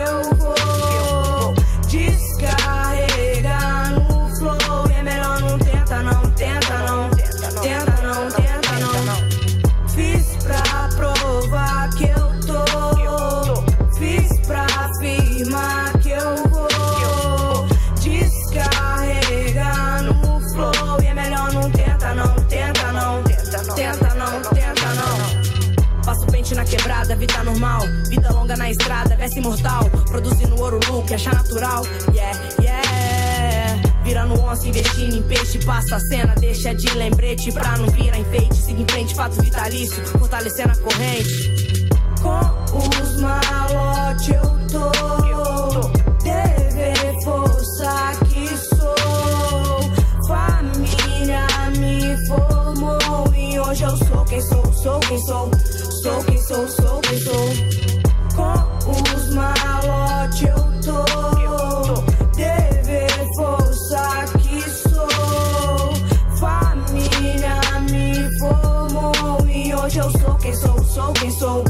estrada, 28.72 29.16
veste 29.16 29.38
imortal. 29.38 29.88
Produzindo 30.08 30.60
ouro, 30.60 30.80
look, 30.88 31.12
achar 31.14 31.34
natural. 31.34 31.84
Yeah, 32.12 32.38
yeah. 32.60 33.80
Virando 34.04 34.40
onça, 34.40 34.66
investindo 34.66 35.16
em 35.16 35.22
peixe. 35.22 35.58
Passa 35.64 35.96
a 35.96 36.00
cena, 36.00 36.34
deixa 36.34 36.74
de 36.74 36.88
lembrete 36.94 37.52
pra 37.52 37.76
não 37.78 37.86
virar 37.88 38.18
enfeite. 38.18 38.56
Siga 38.56 38.82
em 38.82 38.86
frente, 38.86 39.14
fato 39.14 39.40
vitalício, 39.40 40.04
fortalecendo 40.18 40.72
a 40.72 40.76
corrente. 40.76 41.86
Com 42.20 42.78
os 42.78 43.20
malotes 43.20 44.28
eu 44.28 44.42
tô. 44.70 44.90
Dever 46.22 47.14
força 47.24 48.12
que 48.28 48.48
sou. 48.76 49.80
Família 50.26 51.46
me 51.78 52.16
formou. 52.26 53.34
E 53.34 53.58
hoje 53.60 53.84
eu 53.84 53.96
sou 53.96 54.24
quem 54.24 54.40
sou, 54.40 54.72
sou 54.72 55.00
quem 55.00 55.18
sou. 55.26 55.50
Sou 56.02 56.24
quem 56.24 56.38
sou, 56.38 56.68
sou 56.68 57.00
quem 57.00 57.20
sou. 57.20 57.81
Com 58.34 58.90
os 58.90 59.34
malotes 59.34 60.42
eu 60.42 60.56
tô. 60.82 61.04
Dever 62.34 63.10
força 63.36 64.24
que 64.38 64.60
sou. 64.70 65.92
Família 66.38 67.60
me 67.90 68.28
formou. 68.38 69.46
E 69.48 69.74
hoje 69.74 69.98
eu 69.98 70.10
sou 70.10 70.34
quem 70.36 70.54
sou, 70.54 70.82
sou 70.84 71.12
quem 71.12 71.30
sou. 71.30 71.64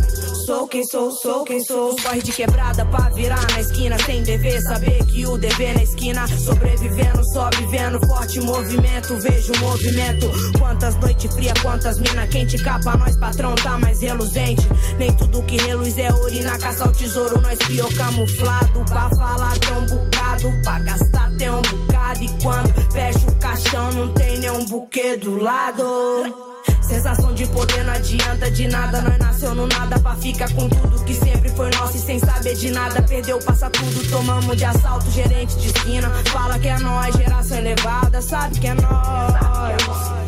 Sou 0.46 0.66
quem 0.66 0.84
sou, 0.84 1.10
sou 1.12 1.44
quem 1.44 1.62
sou. 1.64 1.94
Corre 2.02 2.20
de 2.20 2.32
quebrada 2.32 2.84
pra 2.86 3.10
virar 3.10 3.46
na 3.52 3.60
esquina. 3.60 3.96
Sem 4.04 4.24
dever, 4.24 4.60
saber 4.62 5.04
que 5.06 5.24
o 5.24 5.38
dever 5.38 5.74
na 5.74 5.82
esquina. 5.84 6.26
Sobrevivendo, 6.26 7.22
só 7.32 7.48
vivendo. 7.56 8.04
Forte 8.06 8.40
movimento, 8.40 9.16
vejo 9.20 9.52
movimento. 9.60 10.30
Quantas 10.58 10.96
noites 10.96 11.32
fria, 11.32 11.54
quantas 11.62 11.98
mina 12.00 12.26
quente. 12.26 12.58
Capa, 12.58 12.96
nós 12.96 13.16
patrão 13.16 13.54
tá 13.54 13.78
mais 13.78 14.00
reluzente. 14.00 14.66
Nem 14.98 15.12
tudo 15.16 15.42
que 15.44 15.56
reluz 15.58 15.96
é 15.98 16.12
urina. 16.12 16.58
Caça 16.58 16.84
ao 16.84 16.92
tesouro, 16.92 17.40
nós 17.40 17.58
pior 17.60 17.92
camuflado. 17.94 18.84
Pra 18.86 19.10
falar 19.10 19.58
tem 19.58 19.76
um 19.76 19.86
bocado, 19.86 20.62
pra 20.64 20.78
gastar 20.80 21.30
tem 21.36 21.50
um 21.50 21.62
bocado. 21.62 22.24
E 22.24 22.28
quando 22.42 22.92
fecha 22.92 23.30
o 23.30 23.34
caixão, 23.36 23.92
não 23.92 24.12
tem 24.14 24.38
nenhum 24.38 24.64
buquê 24.66 25.16
do 25.16 25.40
lado. 25.40 26.51
Sensação 26.82 27.34
de 27.34 27.46
poder 27.46 27.84
não 27.84 27.92
adianta 27.94 28.50
de 28.50 28.68
nada. 28.68 29.00
Nós 29.00 29.18
nasceu 29.18 29.54
no 29.54 29.66
nada 29.66 29.98
pra 29.98 30.14
ficar 30.16 30.52
com 30.52 30.68
tudo 30.68 31.04
que 31.04 31.14
sempre 31.14 31.48
foi 31.50 31.70
nosso 31.70 31.96
e 31.96 32.00
sem 32.00 32.18
saber 32.18 32.54
de 32.54 32.70
nada. 32.70 33.02
Perdeu, 33.02 33.38
passa 33.40 33.70
tudo, 33.70 34.10
tomamos 34.10 34.56
de 34.56 34.64
assalto. 34.64 35.10
Gerente 35.10 35.56
de 35.56 35.68
esquina, 35.68 36.10
fala 36.26 36.58
que 36.58 36.68
é 36.68 36.78
nós. 36.78 37.14
Geração 37.14 37.58
elevada, 37.58 38.20
sabe 38.20 38.58
que 38.58 38.66
é 38.66 38.74
nós. 38.74 39.32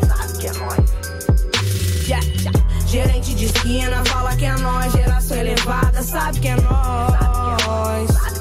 Sabe 0.07 0.37
que 0.39 0.47
é 0.47 0.53
nós. 0.53 0.75
Yeah, 2.07 2.25
yeah. 2.39 2.65
Gerente 2.87 3.33
de 3.33 3.45
esquina, 3.45 4.03
fala 4.05 4.35
que 4.35 4.45
é 4.45 4.55
nós. 4.57 4.91
Geração 4.91 5.37
elevada, 5.37 6.01
sabe 6.01 6.39
que 6.39 6.47
é 6.47 6.55
nós. 6.55 7.11
Sabe 7.11 7.57
que 7.57 7.63
é 7.63 7.67
nós. 7.67 8.34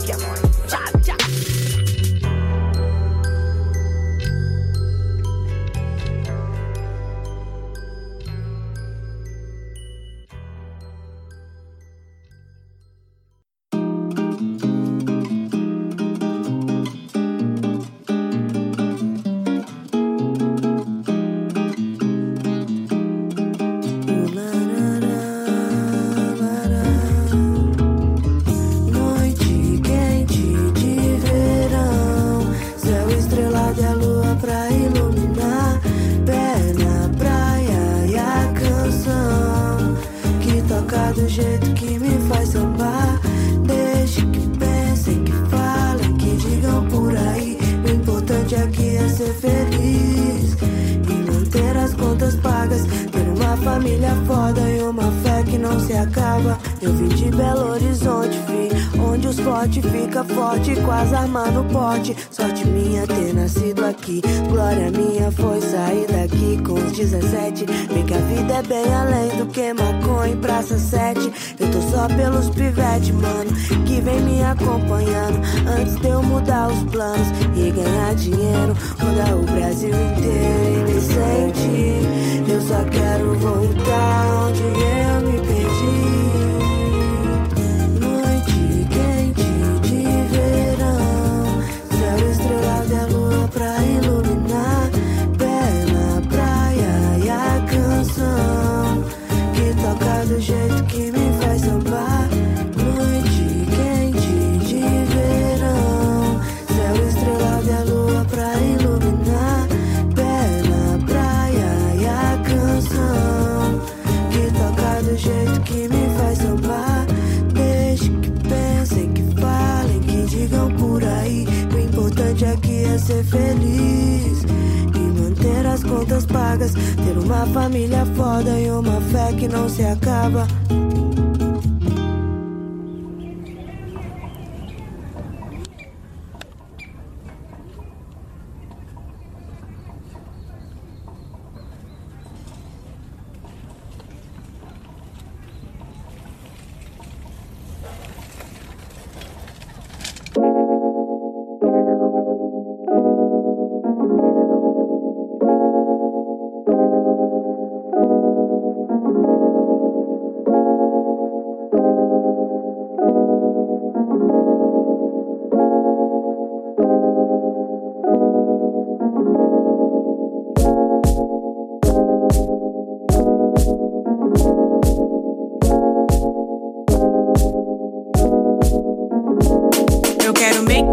Mudar 77.04 77.33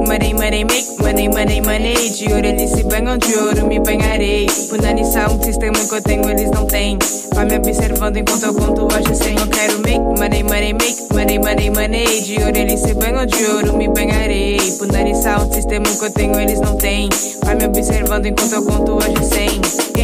money, 0.08 0.34
money, 0.34 0.64
make 0.64 1.00
money, 1.00 1.28
money, 1.28 1.62
money. 1.62 2.10
De 2.10 2.34
ouro 2.34 2.46
eles 2.46 2.72
se 2.72 2.84
banham, 2.84 3.18
de 3.18 3.36
ouro 3.36 3.68
me 3.68 3.80
banharei. 3.80 4.48
Punanição, 4.70 5.36
um 5.36 5.44
sistema 5.44 5.74
que 5.74 5.96
eu 5.96 6.02
tenho, 6.02 6.30
eles 6.30 6.52
não 6.52 6.66
têm. 6.66 6.98
Vai 7.34 7.46
me 7.46 7.58
observando 7.58 8.18
enquanto 8.18 8.44
eu 8.44 8.54
conto 8.54 8.86
hoje 8.86 9.16
sem. 9.16 9.38
Eu 9.38 9.48
quero 9.48 9.80
make 9.80 10.00
money, 10.00 10.44
money, 10.44 10.74
make 10.74 11.14
money, 11.14 11.40
money, 11.40 11.70
money. 11.70 12.22
De 12.22 12.44
ouro 12.44 12.58
eles 12.58 12.80
se 12.80 12.94
banham, 12.94 13.26
de 13.26 13.46
ouro 13.46 13.78
me 13.78 13.88
banharei. 13.88 14.60
Punanição, 14.78 15.48
um 15.48 15.52
sistema 15.52 15.86
que 15.86 16.06
eu 16.06 16.12
tenho, 16.12 16.40
eles 16.40 16.60
não 16.60 16.76
têm. 16.76 17.10
Vai 17.44 17.56
me 17.56 17.66
observando 17.66 18.26
enquanto 18.26 18.54
eu 18.54 18.64
conto 18.64 18.94
hoje 18.94 19.26
sem. 19.26 19.62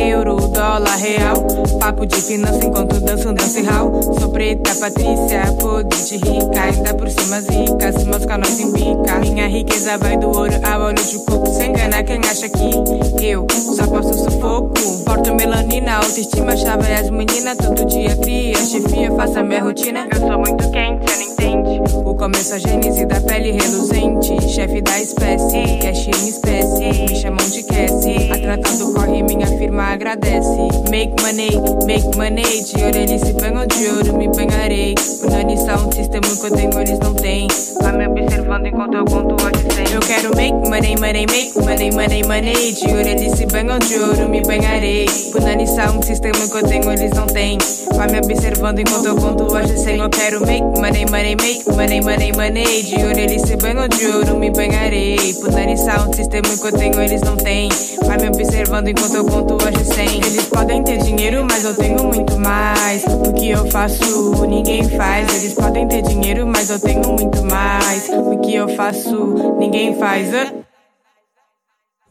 Euro, 0.09 0.35
dólar, 0.35 0.97
real. 0.97 1.47
Papo 1.79 2.05
de 2.05 2.21
finança 2.21 2.63
enquanto 2.65 2.99
danço 2.99 3.29
um 3.29 3.33
dance 3.33 3.61
hall. 3.63 4.01
Sou 4.19 4.29
preta, 4.29 4.75
Patrícia, 4.75 5.53
podre 5.59 5.97
de 6.03 6.17
rica. 6.17 6.61
Ainda 6.61 6.93
por 6.93 7.09
cima 7.09 7.41
zica, 7.41 7.91
se 7.97 8.05
meus 8.05 8.25
canais 8.25 8.59
em 8.59 8.71
bica. 8.71 9.19
Minha 9.19 9.47
riqueza 9.47 9.86
vai 9.95 10.17
do 10.17 10.27
ouro 10.27 10.51
ao 10.63 10.81
olho 10.81 10.95
de 10.95 11.17
coco. 11.19 11.47
Sem 11.47 11.69
enganar 11.69 12.03
quem 12.03 12.19
acha 12.19 12.49
que 12.49 13.25
eu 13.25 13.47
só 13.51 13.87
posso 13.87 14.13
sufoco. 14.13 14.73
Porto 15.05 15.33
melanina, 15.33 15.97
autoestima, 15.97 16.57
chave 16.57 16.91
as 16.91 17.09
meninas. 17.09 17.55
Todo 17.57 17.85
dia 17.85 18.15
cria, 18.17 18.57
chefia, 18.57 19.11
faça 19.15 19.41
minha 19.43 19.63
rotina. 19.63 20.07
Eu 20.11 20.19
sou 20.19 20.37
muito 20.39 20.69
quente, 20.71 21.09
cê 21.09 21.23
não 21.23 21.31
entende. 21.31 21.81
O 22.03 22.15
começo 22.15 22.55
a 22.55 22.57
gênese 22.57 23.05
da 23.05 23.21
pele 23.21 23.51
reluzente. 23.51 24.49
Chefe 24.49 24.81
da 24.81 24.99
espécie, 24.99 25.77
cash 25.81 26.07
em 26.07 26.27
espécie. 26.27 27.03
Me 27.09 27.15
chamam 27.15 27.49
de 27.49 27.63
Cassie. 27.63 28.31
A 28.31 28.37
tratando 28.37 28.93
corre, 28.93 29.23
minha 29.23 29.47
firma 29.47 29.83
agradece. 29.93 30.67
Make 30.89 31.13
money, 31.21 31.51
make 31.85 32.17
money. 32.17 32.63
De 32.63 32.83
ouro 32.83 32.97
eles 32.97 33.21
se 33.21 33.33
banham, 33.33 33.65
de 33.67 33.87
ouro 33.87 34.17
me 34.17 34.27
banharei. 34.27 34.95
Punanição, 35.21 35.91
sistema 35.91 36.27
que 36.27 36.45
eu 36.45 36.51
tenho, 36.51 36.81
eles 36.81 36.99
não 36.99 37.13
têm. 37.13 37.47
Vai 37.81 37.95
me 37.95 38.07
observando 38.07 38.65
enquanto 38.65 38.95
eu 38.95 39.05
conto 39.05 39.35
hoje. 39.35 39.76
Eu 39.89 40.01
quero 40.01 40.35
make 40.35 40.53
money, 40.69 40.95
money, 40.97 41.25
make 41.27 41.57
money, 41.57 41.91
money, 41.91 42.23
money. 42.23 42.73
De 42.73 42.87
ouro 42.87 43.07
eles 43.07 43.31
se 43.37 43.45
banham, 43.45 43.79
de 43.79 43.97
ouro 43.99 44.27
me 44.27 44.41
banharei. 44.41 45.05
Punanição, 45.31 46.01
sistema 46.01 46.47
que 46.47 46.57
eu 46.57 46.63
tenho, 46.63 46.91
eles 46.91 47.11
não 47.11 47.25
têm. 47.25 47.57
Vai 47.95 48.07
me 48.11 48.17
observando 48.17 48.79
enquanto 48.79 49.05
eu 49.05 49.15
conto 49.15 49.53
hoje 49.55 49.77
sem. 49.77 49.99
Eu 49.99 50.09
quero 50.09 50.45
make 50.45 50.61
money, 50.61 51.05
money, 51.09 51.35
make 51.35 51.69
money, 51.71 52.01
money, 52.01 52.31
money. 52.33 52.83
De 52.83 52.95
ouro 52.95 53.17
eles 53.17 53.41
se 53.43 53.55
banham, 53.55 53.87
de 53.87 54.05
ouro 54.07 54.37
me 54.37 54.51
banharei. 54.51 55.33
Punanição, 55.35 56.11
sistema 56.13 56.49
que 56.49 56.67
eu 56.67 56.71
tenho, 56.73 57.01
eles 57.01 57.21
não 57.21 57.37
têm. 57.37 57.69
Vai 58.05 58.17
me 58.17 58.27
observando 58.27 58.89
enquanto 58.89 59.15
eu 59.15 59.25
conto 59.25 59.53
hoje 59.55 59.85
sem. 59.85 60.17
Eles 60.17 60.45
podem 60.45 60.83
ter 60.83 60.97
dinheiro, 60.97 61.45
mas 61.49 61.63
eu 61.63 61.73
tenho 61.75 62.03
muito 62.03 62.37
mais. 62.37 63.03
O 63.05 63.33
que 63.33 63.51
eu 63.51 63.65
faço, 63.71 64.45
ninguém 64.47 64.83
faz. 64.89 65.33
Eles 65.33 65.53
podem 65.53 65.87
ter 65.87 66.01
dinheiro, 66.01 66.45
mas 66.45 66.69
eu 66.69 66.79
tenho 66.79 67.13
muito 67.13 67.43
mais. 67.45 68.09
O 68.09 68.37
que 68.39 68.55
eu 68.55 68.67
faço, 68.75 69.55
ninguém 69.57 69.76
faz. 69.95 70.33
Hã? 70.33 70.53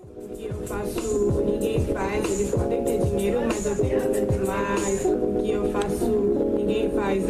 O 0.01 0.29
que 0.37 0.47
eu 0.47 0.67
faço, 0.67 1.43
ninguém 1.45 1.87
faz. 1.87 2.25
Eles 2.25 2.51
podem 2.51 2.85
ter 2.85 2.99
dinheiro, 3.01 3.41
mas 3.47 3.67
eu 3.67 3.77
tenho 3.77 4.01
muito 4.01 4.47
mais. 4.47 5.05
O 5.05 5.43
que 5.43 5.51
eu 5.51 5.73
faço, 5.73 6.07
ninguém 6.57 6.91
faz. 6.91 7.25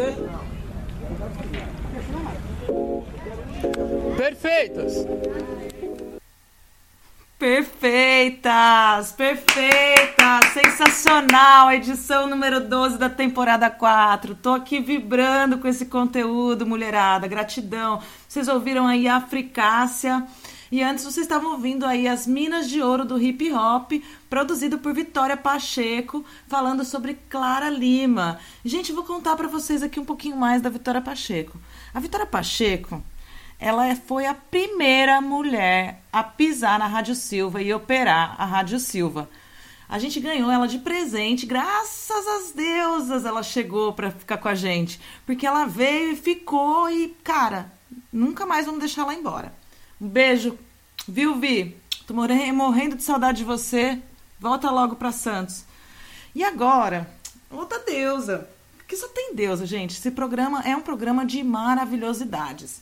Perfeitos! 4.16 5.06
Perfeitas! 7.38 9.12
Perfeitas! 9.12 10.54
Sensacional! 10.54 11.70
Edição 11.70 12.26
número 12.26 12.66
12 12.66 12.96
da 12.96 13.10
temporada 13.10 13.68
4. 13.68 14.34
Tô 14.36 14.54
aqui 14.54 14.80
vibrando 14.80 15.58
com 15.58 15.68
esse 15.68 15.84
conteúdo, 15.84 16.64
mulherada. 16.64 17.28
Gratidão. 17.28 18.00
Vocês 18.26 18.48
ouviram 18.48 18.86
aí 18.86 19.06
a 19.06 19.16
Africácia. 19.16 20.26
E 20.72 20.82
antes 20.82 21.04
vocês 21.04 21.26
estavam 21.26 21.52
ouvindo 21.52 21.84
aí 21.84 22.08
as 22.08 22.26
Minas 22.26 22.70
de 22.70 22.80
Ouro 22.80 23.04
do 23.04 23.20
Hip 23.20 23.52
Hop, 23.52 23.92
produzido 24.30 24.78
por 24.78 24.94
Vitória 24.94 25.36
Pacheco, 25.36 26.24
falando 26.48 26.86
sobre 26.86 27.18
Clara 27.28 27.68
Lima. 27.68 28.38
Gente, 28.64 28.92
vou 28.92 29.04
contar 29.04 29.36
para 29.36 29.46
vocês 29.46 29.82
aqui 29.82 30.00
um 30.00 30.06
pouquinho 30.06 30.38
mais 30.38 30.62
da 30.62 30.70
Vitória 30.70 31.02
Pacheco. 31.02 31.60
A 31.92 32.00
Vitória 32.00 32.26
Pacheco, 32.26 33.04
ela 33.58 33.86
é- 33.86 33.96
foi 33.96 34.26
a 34.26 34.34
primeira 34.34 35.20
mulher 35.20 36.02
a 36.12 36.22
pisar 36.22 36.78
na 36.78 36.86
Rádio 36.86 37.14
Silva 37.14 37.62
e 37.62 37.72
operar 37.72 38.34
a 38.38 38.44
Rádio 38.44 38.78
Silva. 38.78 39.28
A 39.88 39.98
gente 39.98 40.18
ganhou 40.18 40.50
ela 40.50 40.66
de 40.66 40.78
presente, 40.78 41.46
graças 41.46 42.26
às 42.26 42.52
deusas 42.52 43.24
ela 43.24 43.42
chegou 43.42 43.92
para 43.92 44.10
ficar 44.10 44.36
com 44.38 44.48
a 44.48 44.54
gente, 44.54 45.00
porque 45.24 45.46
ela 45.46 45.64
veio 45.64 46.12
e 46.12 46.16
ficou 46.16 46.90
e, 46.90 47.08
cara, 47.22 47.72
nunca 48.12 48.44
mais 48.44 48.66
vamos 48.66 48.80
deixar 48.80 49.02
ela 49.02 49.14
embora. 49.14 49.52
Um 50.00 50.08
beijo, 50.08 50.58
viu, 51.06 51.36
Vi? 51.36 51.76
Tô 52.06 52.14
morre- 52.14 52.50
morrendo 52.52 52.96
de 52.96 53.02
saudade 53.02 53.38
de 53.38 53.44
você. 53.44 54.00
Volta 54.38 54.70
logo 54.70 54.96
para 54.96 55.10
Santos. 55.12 55.64
E 56.34 56.44
agora, 56.44 57.08
outra 57.50 57.78
deusa. 57.78 58.48
Porque 58.76 58.96
só 58.96 59.08
tem 59.08 59.34
deusa, 59.34 59.64
gente. 59.66 59.92
Esse 59.96 60.10
programa 60.10 60.62
é 60.62 60.76
um 60.76 60.82
programa 60.82 61.24
de 61.24 61.42
maravilhosidades. 61.42 62.80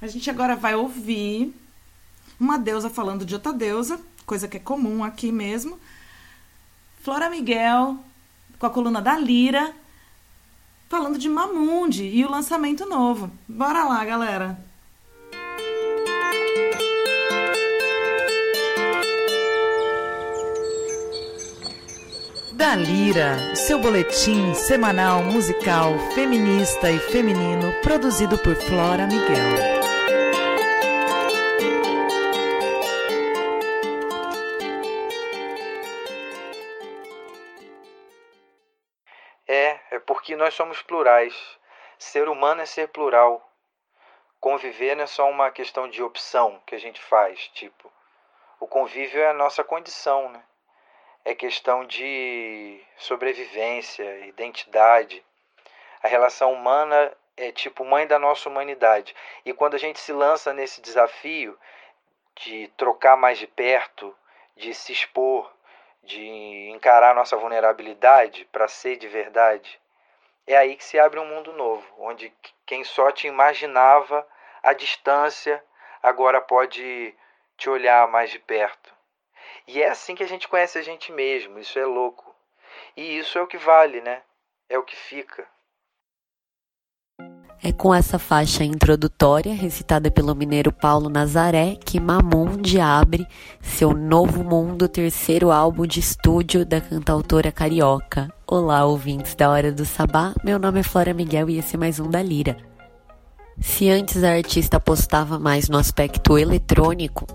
A 0.00 0.06
gente 0.06 0.28
agora 0.28 0.56
vai 0.56 0.74
ouvir 0.74 1.54
uma 2.38 2.58
deusa 2.58 2.90
falando 2.90 3.24
de 3.24 3.34
outra 3.34 3.52
deusa, 3.52 4.00
coisa 4.26 4.48
que 4.48 4.56
é 4.56 4.60
comum 4.60 5.04
aqui 5.04 5.30
mesmo. 5.30 5.78
Flora 7.02 7.30
Miguel, 7.30 7.98
com 8.58 8.66
a 8.66 8.70
coluna 8.70 9.00
da 9.00 9.18
Lira, 9.18 9.74
falando 10.88 11.18
de 11.18 11.28
Mamundi 11.28 12.04
e 12.04 12.24
o 12.24 12.30
lançamento 12.30 12.86
novo. 12.86 13.30
Bora 13.48 13.84
lá, 13.84 14.04
galera. 14.04 14.58
Da 22.52 22.76
Lira, 22.76 23.54
seu 23.54 23.80
boletim 23.80 24.54
semanal 24.54 25.22
musical 25.24 25.92
feminista 26.14 26.90
e 26.90 26.98
feminino 26.98 27.72
produzido 27.82 28.38
por 28.38 28.54
Flora 28.54 29.06
Miguel. 29.06 29.73
Porque 40.34 40.42
nós 40.42 40.54
somos 40.54 40.82
plurais. 40.82 41.32
Ser 41.96 42.28
humano 42.28 42.60
é 42.60 42.66
ser 42.66 42.88
plural. 42.88 43.40
Conviver 44.40 44.96
não 44.96 45.04
é 45.04 45.06
só 45.06 45.30
uma 45.30 45.48
questão 45.52 45.88
de 45.88 46.02
opção 46.02 46.60
que 46.66 46.74
a 46.74 46.78
gente 46.78 47.00
faz, 47.00 47.46
tipo. 47.54 47.88
O 48.58 48.66
convívio 48.66 49.22
é 49.22 49.28
a 49.28 49.32
nossa 49.32 49.62
condição, 49.62 50.28
né? 50.28 50.42
É 51.24 51.36
questão 51.36 51.84
de 51.84 52.82
sobrevivência, 52.96 54.26
identidade. 54.26 55.24
A 56.02 56.08
relação 56.08 56.52
humana 56.52 57.16
é 57.36 57.52
tipo 57.52 57.84
mãe 57.84 58.04
da 58.04 58.18
nossa 58.18 58.48
humanidade. 58.48 59.14
E 59.44 59.52
quando 59.54 59.74
a 59.74 59.78
gente 59.78 60.00
se 60.00 60.12
lança 60.12 60.52
nesse 60.52 60.80
desafio 60.80 61.56
de 62.34 62.66
trocar 62.76 63.16
mais 63.16 63.38
de 63.38 63.46
perto, 63.46 64.12
de 64.56 64.74
se 64.74 64.90
expor, 64.92 65.48
de 66.02 66.70
encarar 66.70 67.14
nossa 67.14 67.36
vulnerabilidade 67.36 68.44
para 68.46 68.66
ser 68.66 68.96
de 68.96 69.06
verdade, 69.06 69.80
é 70.46 70.56
aí 70.56 70.76
que 70.76 70.84
se 70.84 70.98
abre 70.98 71.18
um 71.18 71.26
mundo 71.26 71.52
novo, 71.52 71.86
onde 71.98 72.32
quem 72.66 72.84
só 72.84 73.10
te 73.10 73.26
imaginava 73.26 74.26
à 74.62 74.72
distância 74.72 75.62
agora 76.02 76.40
pode 76.40 77.14
te 77.56 77.70
olhar 77.70 78.06
mais 78.08 78.30
de 78.30 78.38
perto. 78.38 78.92
E 79.66 79.82
é 79.82 79.88
assim 79.88 80.14
que 80.14 80.22
a 80.22 80.28
gente 80.28 80.48
conhece 80.48 80.78
a 80.78 80.82
gente 80.82 81.10
mesmo, 81.12 81.58
isso 81.58 81.78
é 81.78 81.86
louco. 81.86 82.34
E 82.96 83.18
isso 83.18 83.38
é 83.38 83.42
o 83.42 83.46
que 83.46 83.56
vale, 83.56 84.00
né? 84.00 84.22
É 84.68 84.78
o 84.78 84.82
que 84.82 84.96
fica. 84.96 85.46
É 87.62 87.72
com 87.72 87.94
essa 87.94 88.18
faixa 88.18 88.62
introdutória, 88.62 89.54
recitada 89.54 90.10
pelo 90.10 90.34
mineiro 90.34 90.70
Paulo 90.70 91.08
Nazaré, 91.08 91.76
que 91.76 91.98
Mamundi 91.98 92.78
abre 92.78 93.26
seu 93.62 93.94
novo 93.94 94.44
mundo, 94.44 94.86
terceiro 94.86 95.50
álbum 95.50 95.86
de 95.86 96.00
estúdio 96.00 96.66
da 96.66 96.80
cantautora 96.80 97.50
carioca. 97.50 98.33
Olá, 98.46 98.84
ouvintes 98.84 99.34
da 99.34 99.48
Hora 99.48 99.72
do 99.72 99.86
Sabá, 99.86 100.34
meu 100.44 100.58
nome 100.58 100.80
é 100.80 100.82
Flora 100.82 101.14
Miguel 101.14 101.48
e 101.48 101.56
esse 101.56 101.76
é 101.76 101.78
mais 101.78 101.98
um 101.98 102.10
da 102.10 102.22
Lira. 102.22 102.58
Se 103.58 103.88
antes 103.88 104.22
a 104.22 104.32
artista 104.32 104.76
apostava 104.76 105.38
mais 105.38 105.70
no 105.70 105.78
aspecto 105.78 106.36
eletrônico, 106.36 107.26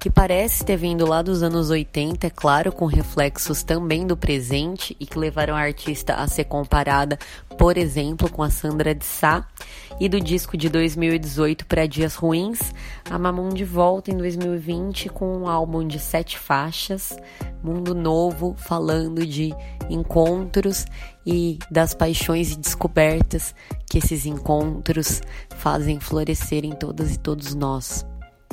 que 0.00 0.10
parece 0.10 0.64
ter 0.64 0.76
vindo 0.76 1.06
lá 1.06 1.22
dos 1.22 1.44
anos 1.44 1.70
80, 1.70 2.26
é 2.26 2.30
claro, 2.30 2.72
com 2.72 2.86
reflexos 2.86 3.62
também 3.62 4.04
do 4.04 4.16
presente 4.16 4.96
e 4.98 5.06
que 5.06 5.16
levaram 5.16 5.54
a 5.54 5.60
artista 5.60 6.14
a 6.14 6.26
ser 6.26 6.44
comparada, 6.44 7.16
por 7.56 7.78
exemplo, 7.78 8.28
com 8.28 8.42
a 8.42 8.50
Sandra 8.50 8.92
de 8.92 9.04
Sá. 9.04 9.46
E 9.98 10.10
do 10.10 10.20
disco 10.20 10.58
de 10.58 10.68
2018 10.68 11.64
para 11.64 11.86
Dias 11.86 12.16
Ruins, 12.16 12.60
a 13.08 13.18
de 13.54 13.64
volta 13.64 14.10
em 14.10 14.16
2020 14.16 15.08
com 15.08 15.38
um 15.38 15.48
álbum 15.48 15.86
de 15.86 15.98
sete 15.98 16.38
faixas, 16.38 17.16
Mundo 17.62 17.94
Novo, 17.94 18.54
falando 18.58 19.26
de 19.26 19.54
encontros 19.88 20.84
e 21.24 21.58
das 21.70 21.94
paixões 21.94 22.52
e 22.52 22.58
descobertas 22.58 23.54
que 23.90 23.96
esses 23.96 24.26
encontros 24.26 25.22
fazem 25.56 25.98
florescer 25.98 26.64
em 26.64 26.72
todas 26.72 27.14
e 27.14 27.18
todos 27.18 27.54
nós. 27.54 28.04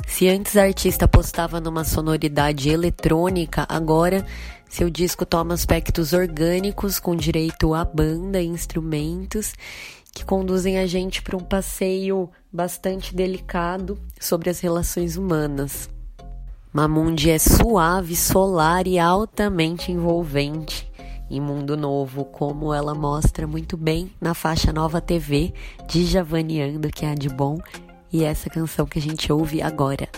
Se 0.06 0.28
antes 0.28 0.56
a 0.56 0.62
artista 0.62 1.04
apostava 1.04 1.60
numa 1.60 1.84
sonoridade 1.84 2.70
eletrônica, 2.70 3.66
agora 3.68 4.24
seu 4.68 4.90
disco 4.90 5.24
toma 5.24 5.54
aspectos 5.54 6.12
orgânicos 6.12 6.98
com 6.98 7.14
direito 7.14 7.74
a 7.74 7.84
banda 7.84 8.40
e 8.40 8.46
instrumentos 8.46 9.52
que 10.14 10.24
conduzem 10.24 10.78
a 10.78 10.86
gente 10.86 11.20
para 11.20 11.36
um 11.36 11.40
passeio 11.40 12.30
bastante 12.52 13.14
delicado 13.14 13.98
sobre 14.20 14.48
as 14.48 14.60
relações 14.60 15.16
humanas. 15.16 15.90
Mamundi 16.72 17.30
é 17.30 17.38
suave, 17.38 18.16
solar 18.16 18.86
e 18.86 18.98
altamente 18.98 19.90
envolvente 19.92 20.90
em 21.30 21.40
Mundo 21.40 21.76
Novo, 21.76 22.24
como 22.24 22.72
ela 22.72 22.94
mostra 22.94 23.46
muito 23.46 23.76
bem 23.76 24.10
na 24.20 24.34
faixa 24.34 24.72
Nova 24.72 25.00
TV 25.00 25.52
de 25.88 26.04
Javaniando, 26.04 26.90
que 26.90 27.04
é 27.04 27.10
a 27.10 27.14
de 27.14 27.28
bom, 27.28 27.58
e 28.12 28.22
essa 28.22 28.48
canção 28.50 28.86
que 28.86 28.98
a 28.98 29.02
gente 29.02 29.32
ouve 29.32 29.62
agora. 29.62 30.08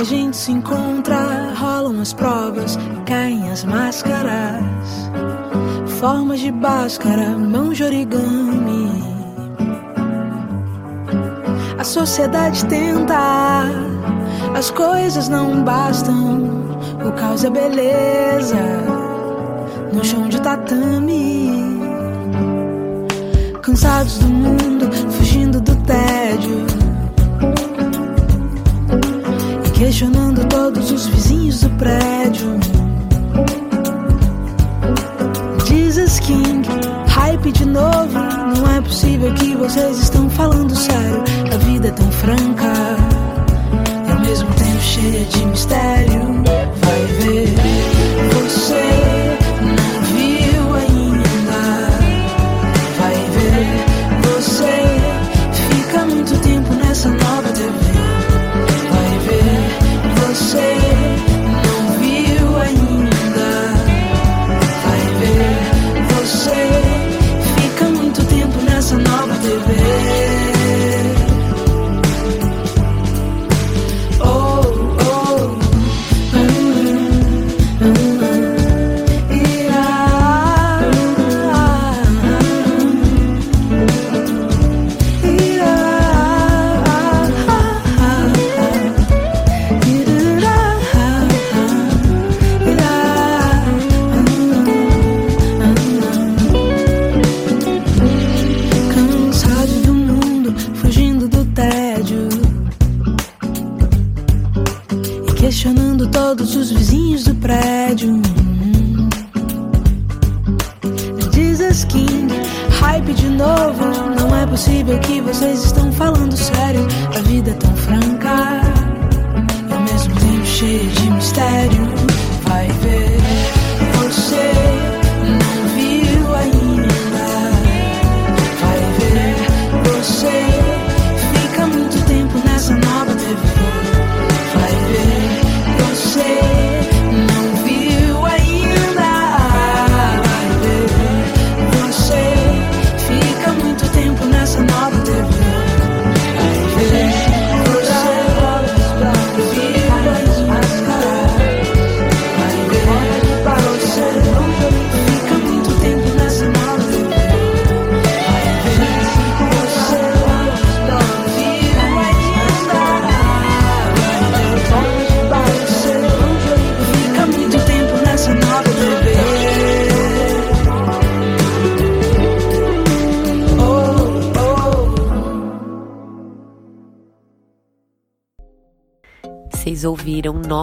A 0.00 0.02
gente 0.02 0.34
se 0.34 0.50
encontra, 0.50 1.52
rolam 1.54 2.00
as 2.00 2.14
provas, 2.14 2.78
caem 3.04 3.50
as 3.50 3.64
máscaras. 3.64 4.64
Formas 5.98 6.40
de 6.40 6.50
báscara, 6.50 7.36
mão 7.36 7.70
de 7.70 7.84
origami. 7.84 9.04
A 11.78 11.84
sociedade 11.84 12.64
tenta, 12.64 13.66
as 14.56 14.70
coisas 14.70 15.28
não 15.28 15.62
bastam. 15.62 16.48
O 17.06 17.12
caos 17.12 17.44
é 17.44 17.50
beleza, 17.50 18.56
no 19.92 20.02
chão 20.02 20.30
de 20.30 20.40
tatame. 20.40 21.78
Cansados 23.60 24.16
do 24.16 24.28
mundo, 24.28 24.90
fugindo 25.10 25.60
do 25.60 25.76
tédio. 25.82 26.79
Questionando 29.80 30.46
todos 30.48 30.90
os 30.90 31.06
vizinhos 31.06 31.62
do 31.62 31.70
prédio. 31.70 32.60
Jesus 35.66 36.20
King, 36.20 36.68
hype 37.08 37.50
de 37.50 37.64
novo. 37.64 38.12
Não 38.12 38.76
é 38.76 38.80
possível 38.82 39.32
que 39.32 39.56
vocês 39.56 39.98
estão 39.98 40.28
falando 40.28 40.76
sério. 40.76 41.24
A 41.50 41.56
vida 41.56 41.88
é 41.88 41.92
tão 41.92 42.12
franca 42.12 42.74
e 44.06 44.12
ao 44.12 44.20
mesmo 44.20 44.52
tempo 44.52 44.82
cheia 44.82 45.24
de 45.24 45.46
mistério. 45.46 46.44
Vai 46.82 47.06
ver, 47.22 47.48
você 48.34 49.09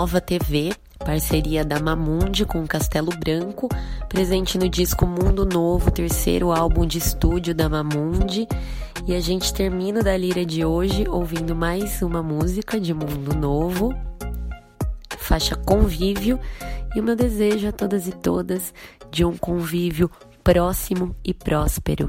Nova 0.07 0.21
TV, 0.21 0.73
parceria 0.99 1.65
da 1.65 1.81
Mamundi 1.81 2.45
com 2.45 2.65
Castelo 2.65 3.11
Branco, 3.19 3.67
presente 4.07 4.57
no 4.57 4.69
disco 4.69 5.05
Mundo 5.05 5.45
Novo, 5.45 5.91
terceiro 5.91 6.49
álbum 6.49 6.85
de 6.85 6.97
estúdio 6.97 7.53
da 7.53 7.67
Mamundi. 7.67 8.47
E 9.05 9.13
a 9.13 9.19
gente 9.19 9.53
termina 9.53 10.01
da 10.01 10.15
lira 10.15 10.45
de 10.45 10.63
hoje 10.63 11.05
ouvindo 11.09 11.53
mais 11.53 12.01
uma 12.01 12.23
música 12.23 12.79
de 12.79 12.93
Mundo 12.93 13.35
Novo, 13.35 13.93
faixa 15.17 15.57
Convívio, 15.57 16.39
e 16.95 17.01
o 17.01 17.03
meu 17.03 17.17
desejo 17.17 17.67
a 17.67 17.73
todas 17.73 18.07
e 18.07 18.11
todas 18.13 18.73
de 19.11 19.25
um 19.25 19.35
convívio 19.35 20.09
próximo 20.41 21.13
e 21.21 21.33
próspero. 21.33 22.07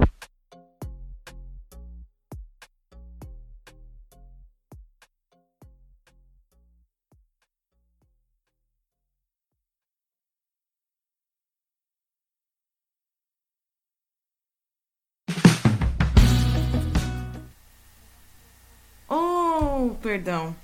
Perdão. 20.19 20.55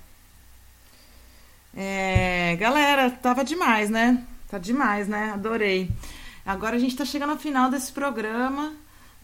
É, 1.73 2.57
galera, 2.59 3.09
tava 3.09 3.43
demais, 3.43 3.89
né? 3.89 4.21
Tá 4.49 4.57
demais, 4.57 5.07
né? 5.07 5.31
Adorei. 5.33 5.89
Agora 6.45 6.75
a 6.75 6.79
gente 6.79 6.95
tá 6.95 7.05
chegando 7.05 7.31
ao 7.31 7.37
final 7.37 7.69
desse 7.69 7.91
programa. 7.91 8.73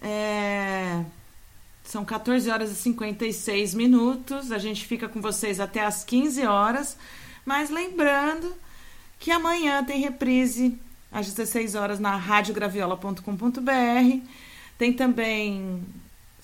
É, 0.01 1.03
São 1.83 2.05
14 2.05 2.49
horas 2.49 2.71
e 2.71 2.75
56 2.75 3.73
minutos. 3.73 4.53
A 4.53 4.57
gente 4.57 4.85
fica 4.85 5.09
com 5.09 5.19
vocês 5.19 5.59
até 5.59 5.85
às 5.85 6.05
15 6.05 6.45
horas. 6.45 6.97
Mas 7.45 7.69
lembrando 7.69 8.55
que 9.19 9.31
amanhã 9.31 9.83
tem 9.83 9.99
reprise 9.99 10.79
às 11.11 11.27
16 11.27 11.75
horas 11.75 11.99
na 11.99 12.15
radiograviola.com.br. 12.15 14.27
Tem 14.77 14.93
também 14.93 15.85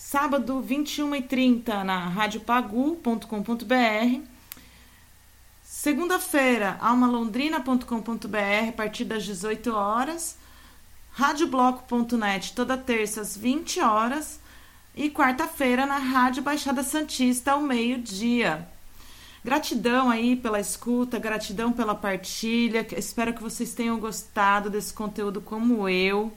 sábado, 0.09 0.63
21h30 0.65 1.83
na 1.83 2.07
radiopagu.com.br. 2.07 4.21
Segunda-feira, 5.61 6.77
almalondrina.com.br, 6.79 8.69
a 8.69 8.71
partir 8.71 9.03
das 9.03 9.25
18 9.25 9.75
horas. 9.75 10.37
Radiobloco.net, 11.11 12.53
toda 12.53 12.77
terça 12.77 13.19
às 13.19 13.35
20 13.35 13.81
horas. 13.81 14.39
E 14.95 15.09
quarta-feira 15.09 15.85
na 15.85 15.97
Rádio 15.97 16.41
Baixada 16.41 16.83
Santista, 16.83 17.51
ao 17.51 17.61
meio-dia. 17.61 18.65
Gratidão 19.43 20.09
aí 20.09 20.37
pela 20.37 20.61
escuta, 20.61 21.19
gratidão 21.19 21.73
pela 21.73 21.93
partilha. 21.93 22.87
Espero 22.97 23.33
que 23.33 23.43
vocês 23.43 23.73
tenham 23.73 23.99
gostado 23.99 24.69
desse 24.69 24.93
conteúdo 24.93 25.41
como 25.41 25.89
eu. 25.89 26.31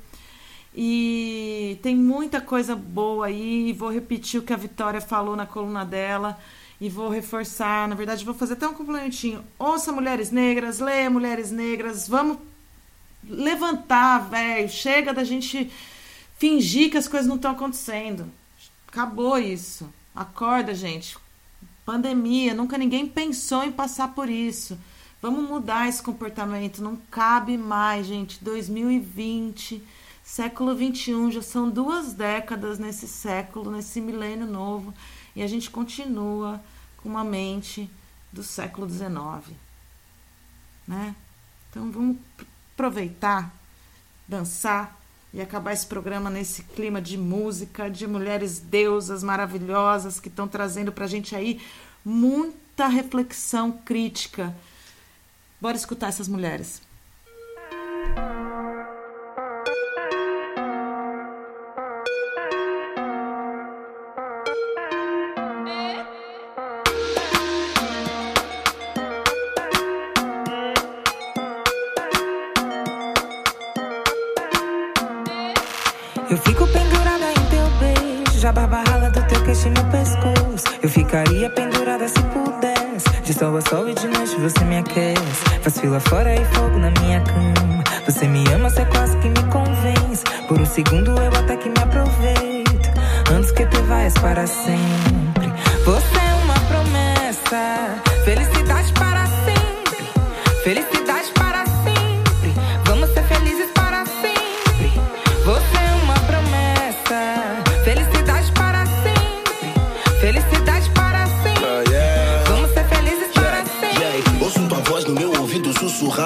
E 0.75 1.79
tem 1.83 1.97
muita 1.97 2.41
coisa 2.41 2.77
boa 2.77 3.27
aí. 3.27 3.73
Vou 3.73 3.91
repetir 3.91 4.41
o 4.41 4.43
que 4.43 4.53
a 4.53 4.57
Vitória 4.57 5.01
falou 5.01 5.35
na 5.35 5.47
coluna 5.47 5.85
dela 5.85 6.39
e 6.81 6.89
vou 6.89 7.09
reforçar. 7.09 7.89
Na 7.89 7.95
verdade, 7.95 8.25
vou 8.25 8.35
fazer 8.35 8.55
até 8.55 8.67
um 8.67 8.75
complementinho. 8.75 9.45
Ouça 9.59 9.93
Mulheres 9.93 10.31
Negras, 10.31 10.79
leia 10.79 11.11
Mulheres 11.11 11.51
Negras. 11.51 12.09
Vamos 12.09 12.39
levantar, 13.29 14.31
velho. 14.31 14.69
Chega 14.69 15.13
da 15.13 15.25
gente 15.25 15.71
fingir 16.39 16.91
que 16.91 16.97
as 16.97 17.09
coisas 17.09 17.29
não 17.29 17.37
estão 17.37 17.53
acontecendo. 17.53 18.27
Acabou 18.89 19.39
isso. 19.39 19.89
Acorda, 20.15 20.75
gente. 20.75 21.17
Pandemia, 21.85 22.55
nunca 22.55 22.79
ninguém 22.79 23.07
pensou 23.07 23.65
em 23.65 23.73
passar 23.73 24.15
por 24.15 24.29
isso. 24.29 24.79
Vamos 25.21 25.49
mudar 25.49 25.89
esse 25.89 26.03
comportamento. 26.03 26.83
Não 26.83 26.97
cabe 27.11 27.59
mais, 27.59 28.07
gente. 28.07 28.43
2020, 28.43 29.83
século 30.31 30.77
21, 30.77 31.33
já 31.33 31.43
são 31.43 31.69
duas 31.69 32.13
décadas 32.13 32.79
nesse 32.79 33.09
século, 33.09 33.69
nesse 33.73 34.01
milênio 34.01 34.47
novo, 34.47 34.95
e 35.35 35.43
a 35.43 35.47
gente 35.49 35.69
continua 35.69 36.63
com 36.99 37.09
uma 37.09 37.25
mente 37.25 37.91
do 38.33 38.41
século 38.41 38.87
19, 38.87 39.53
né? 40.87 41.17
Então 41.69 41.91
vamos 41.91 42.17
aproveitar, 42.73 43.53
dançar 44.29 44.97
e 45.35 45.41
acabar 45.41 45.73
esse 45.73 45.87
programa 45.87 46.31
nesse 46.31 46.63
clima 46.63 47.03
de 47.03 47.19
música, 47.19 47.91
de 47.91 48.07
mulheres 48.07 48.61
deusas 48.61 49.25
maravilhosas 49.25 50.21
que 50.21 50.29
estão 50.29 50.47
trazendo 50.47 50.93
pra 50.93 51.09
gente 51.09 51.35
aí 51.35 51.61
muita 52.05 52.87
reflexão 52.87 53.73
crítica. 53.73 54.55
Bora 55.61 55.77
escutar 55.77 56.07
essas 56.07 56.29
mulheres. 56.29 56.81
Sol 83.71 83.89
e 83.89 83.95
de 83.95 84.09
noite 84.09 84.35
você 84.41 84.65
me 84.65 84.79
aquece. 84.79 85.45
Faz 85.63 85.79
fila 85.79 86.01
fora 86.01 86.35
e 86.35 86.45
fogo 86.57 86.77
na 86.77 86.91
minha 86.91 87.21
cama. 87.21 87.85
Você 88.05 88.27
me 88.27 88.45
ama, 88.53 88.69
você 88.69 88.85
quase 88.87 89.17
que 89.19 89.29
me 89.29 89.45
convence. 89.45 90.25
Por 90.49 90.61
um 90.61 90.67
segundo 90.67 91.13
eu 91.13 91.33
até 91.39 91.57
que 91.57 91.69
me 91.69 91.79
aproveito. 91.79 92.91
Antes 93.33 93.53
que 93.53 93.65
tu 93.67 93.81
vais 93.85 94.13
para 94.15 94.45
sempre. 94.49 95.53
Você 95.85 96.19
é 96.19 96.35
uma 96.43 96.59
promessa. 96.69 98.03
Felicidade 98.25 98.70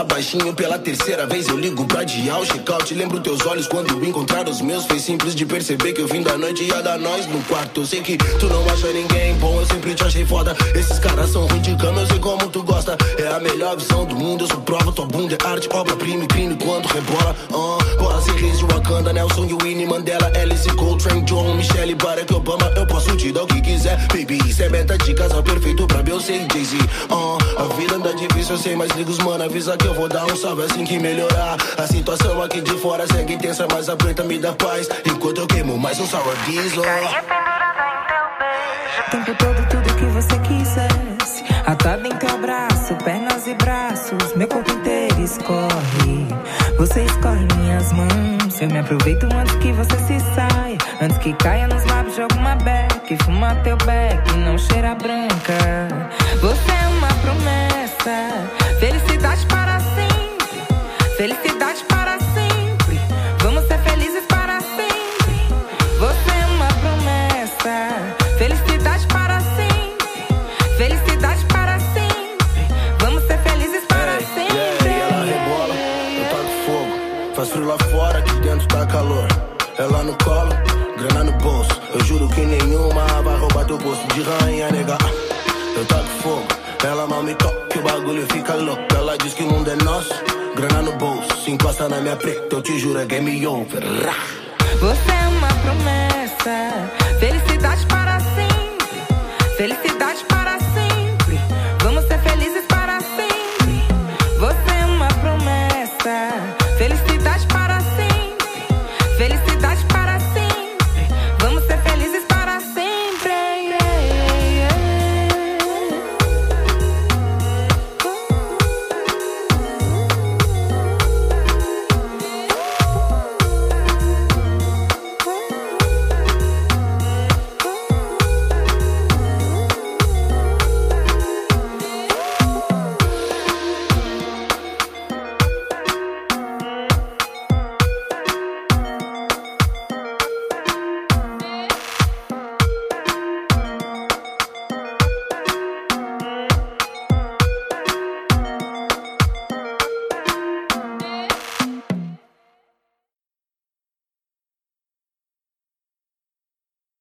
baixinho 0.05 0.55
pela 0.55 0.79
terceira 0.79 1.27
vez. 1.27 1.49
Eu 1.49 1.57
ligo 1.57 1.85
pra 1.87 2.05
dial, 2.05 2.45
check-out. 2.45 2.95
Lembro 2.95 3.21
teus 3.21 3.45
olhos 3.47 3.67
quando 3.67 4.05
encontrar 4.05 4.49
os 4.49 4.61
meus. 4.61 4.85
Foi 4.85 4.99
simples 4.99 5.35
de 5.35 5.45
perceber 5.47 5.93
que 5.93 6.01
eu 6.01 6.07
vim 6.07 6.23
da 6.23 6.37
noite 6.37 6.65
e 6.65 6.69
ia 6.69 6.83
dar 6.83 6.99
nós 6.99 7.27
no 7.27 7.43
quarto. 7.45 7.81
Eu 7.81 7.87
sei 7.87 8.03
que 8.03 8.17
tu 8.17 8.47
não 8.47 8.65
acha 8.71 8.93
ninguém 8.93 9.35
bom, 9.35 9.61
eu 9.61 9.67
sempre 9.67 9.95
te 9.95 10.05
achei 10.05 10.25
foda. 10.25 10.57
Esses 10.75 10.99
caras 10.99 11.31
são 11.31 11.47
ruins 11.47 11.63
de 11.63 11.77
cama, 11.77 12.01
eu 12.01 12.07
sei 12.07 12.19
como 12.19 12.49
tu 12.49 12.63
gosta. 12.63 12.97
É 13.19 13.29
a 13.29 13.41
melhor 13.41 13.77
visão 13.77 14.05
do 14.05 14.15
mundo, 14.15 14.45
eu 14.45 14.49
sou 14.49 14.61
prova. 14.61 14.93
Tua 14.93 15.07
bunda 15.07 15.37
é 15.41 15.47
arte, 15.47 15.69
obra-prima 15.73 16.25
e 16.25 16.27
crime 16.27 16.57
quando 16.57 16.87
rebola. 16.87 17.37
Uh, 17.51 17.97
bora 17.99 18.21
ser 18.23 18.35
reis 18.35 18.59
de 18.59 18.65
Wakanda, 18.65 19.13
Nelson 19.13 19.49
Winnie 19.63 19.87
Mandela, 19.87 20.31
Alice 20.41 20.69
Coltrane, 20.77 21.23
John, 21.23 21.55
Michelle, 21.55 21.95
Barack 21.95 22.33
Obama. 22.33 22.71
Eu 22.77 22.87
posso 22.87 23.17
te 23.17 23.33
dar 23.33 23.45
o 23.45 23.47
que 23.47 23.61
quiser, 23.61 23.97
baby. 24.09 24.39
Isso 24.49 24.63
é 24.63 24.69
meta 24.69 24.97
de 24.99 25.15
casal 25.15 25.43
perfeito 25.43 25.87
pra 25.87 26.03
Beyoncé 26.03 26.37
e 26.37 26.53
Jay-Z. 26.53 26.77
Uh, 27.11 27.34
a 27.57 27.75
vida 27.75 27.95
anda 27.95 28.15
difícil, 28.15 28.55
eu 28.55 28.59
sei, 28.59 28.77
mas 28.77 28.91
liga 28.93 29.11
os 29.11 29.19
mano, 29.19 29.45
avisa 29.45 29.77
que 29.77 29.87
eu 29.87 29.95
vou 29.95 30.09
dar 30.09 30.25
um 30.25 30.37
salve 30.37 30.63
assim 30.63 30.85
que 30.85 30.99
melhorar. 30.99 31.57
A 31.77 31.87
situação 31.87 32.43
aqui 32.43 32.61
de 32.61 32.77
fora 32.79 33.07
segue 33.07 33.37
tensa, 33.37 33.67
mas 33.71 33.89
a 33.89 33.97
preta 33.97 34.25
me 34.25 34.39
dá 34.39 34.53
paz. 34.53 34.89
Enquanto 35.05 35.39
eu 35.39 35.47
queimo 35.47 35.79
mais 35.79 35.99
um 36.01 36.07
sour 36.07 36.35
diesel. 36.47 36.83
O 39.07 39.11
tempo 39.11 39.35
todo, 39.39 39.69
tudo 39.69 39.95
que 39.97 40.05
você 40.07 40.39
quisesse. 40.41 41.45
Atado 41.67 42.07
em 42.07 42.17
teu 42.17 42.39
braço, 42.39 42.95
pernas 43.05 43.47
e 43.47 43.55
braços. 43.55 44.35
Meu 44.37 44.49
corpo 44.49 44.71
inteiro 44.73 45.23
escorre. 45.23 46.29
Você 46.79 47.05
escorre 47.05 47.41
em 47.41 47.61
minhas 47.61 47.93
mãos. 47.93 48.61
Eu 48.61 48.69
me 48.69 48.79
aproveito 48.79 49.25
antes 49.35 49.55
que 49.57 49.73
você 49.73 49.97
se 49.99 50.21
saia. 50.35 50.77
Antes 51.01 51.19
que 51.19 51.33
caia 51.35 51.67
nos 51.69 51.85
lábios 51.87 52.15
de 52.15 52.23
alguma 52.23 52.55
beck. 52.57 53.17
Fuma 53.25 53.55
teu 53.57 53.77
beck 53.79 54.31
e 54.35 54.39
não 54.39 54.59
cheira 54.59 54.95
branca. 54.95 56.11
Você 56.41 56.71
é 56.71 56.89
uma 56.89 57.04
promessa. 57.25 58.51
Felicidade 58.79 59.47
para 59.47 59.81
sempre. 59.81 60.61
Felicidade 61.17 61.85
para 61.85 62.19
sempre. 62.35 63.01
Vamos 63.39 63.67
ser 63.67 63.79
felizes 63.79 64.25
para 64.27 64.61
sempre. 64.61 65.35
Você 65.99 66.31
é 66.43 66.47
uma 66.47 66.69
promessa. 66.83 67.77
Felicidade 68.39 69.07
para 69.07 69.41
sempre. 69.41 70.27
Felicidade 70.77 71.45
para 71.47 71.79
sempre. 71.81 72.63
Vamos 72.99 73.25
ser 73.27 73.39
felizes 73.39 73.85
para 73.87 74.19
sempre. 74.35 74.55
Yeah, 74.55 74.85
e 74.85 75.01
ela 75.01 75.25
rebola, 75.25 75.75
eu 76.19 76.25
taco 76.31 76.53
fogo. 76.67 77.35
Faz 77.35 77.49
frio 77.51 77.67
lá 77.67 77.79
fora, 77.91 78.19
aqui 78.19 78.35
dentro 78.41 78.67
tá 78.69 78.87
calor. 78.87 79.29
Ela 79.79 80.03
no 80.05 80.15
colo, 80.23 80.55
grana 80.99 81.25
no 81.25 81.33
bolso. 81.39 81.81
Eu 81.95 82.05
juro 82.05 82.29
que 82.29 82.43
nenhuma 82.43 83.05
vai 83.23 83.37
roubar 83.39 83.65
teu 83.65 83.79
posto 83.79 84.07
de 84.15 84.23
rainha, 84.23 84.54
sana 91.89 92.01
mi 92.01 92.09
ha 92.09 92.17
pretto, 92.17 92.63
ci 92.63 92.79
giuro 92.79 93.05
che 93.05 93.21
mi 93.21 93.37
io 93.37 93.63
ferrà. 93.69 94.13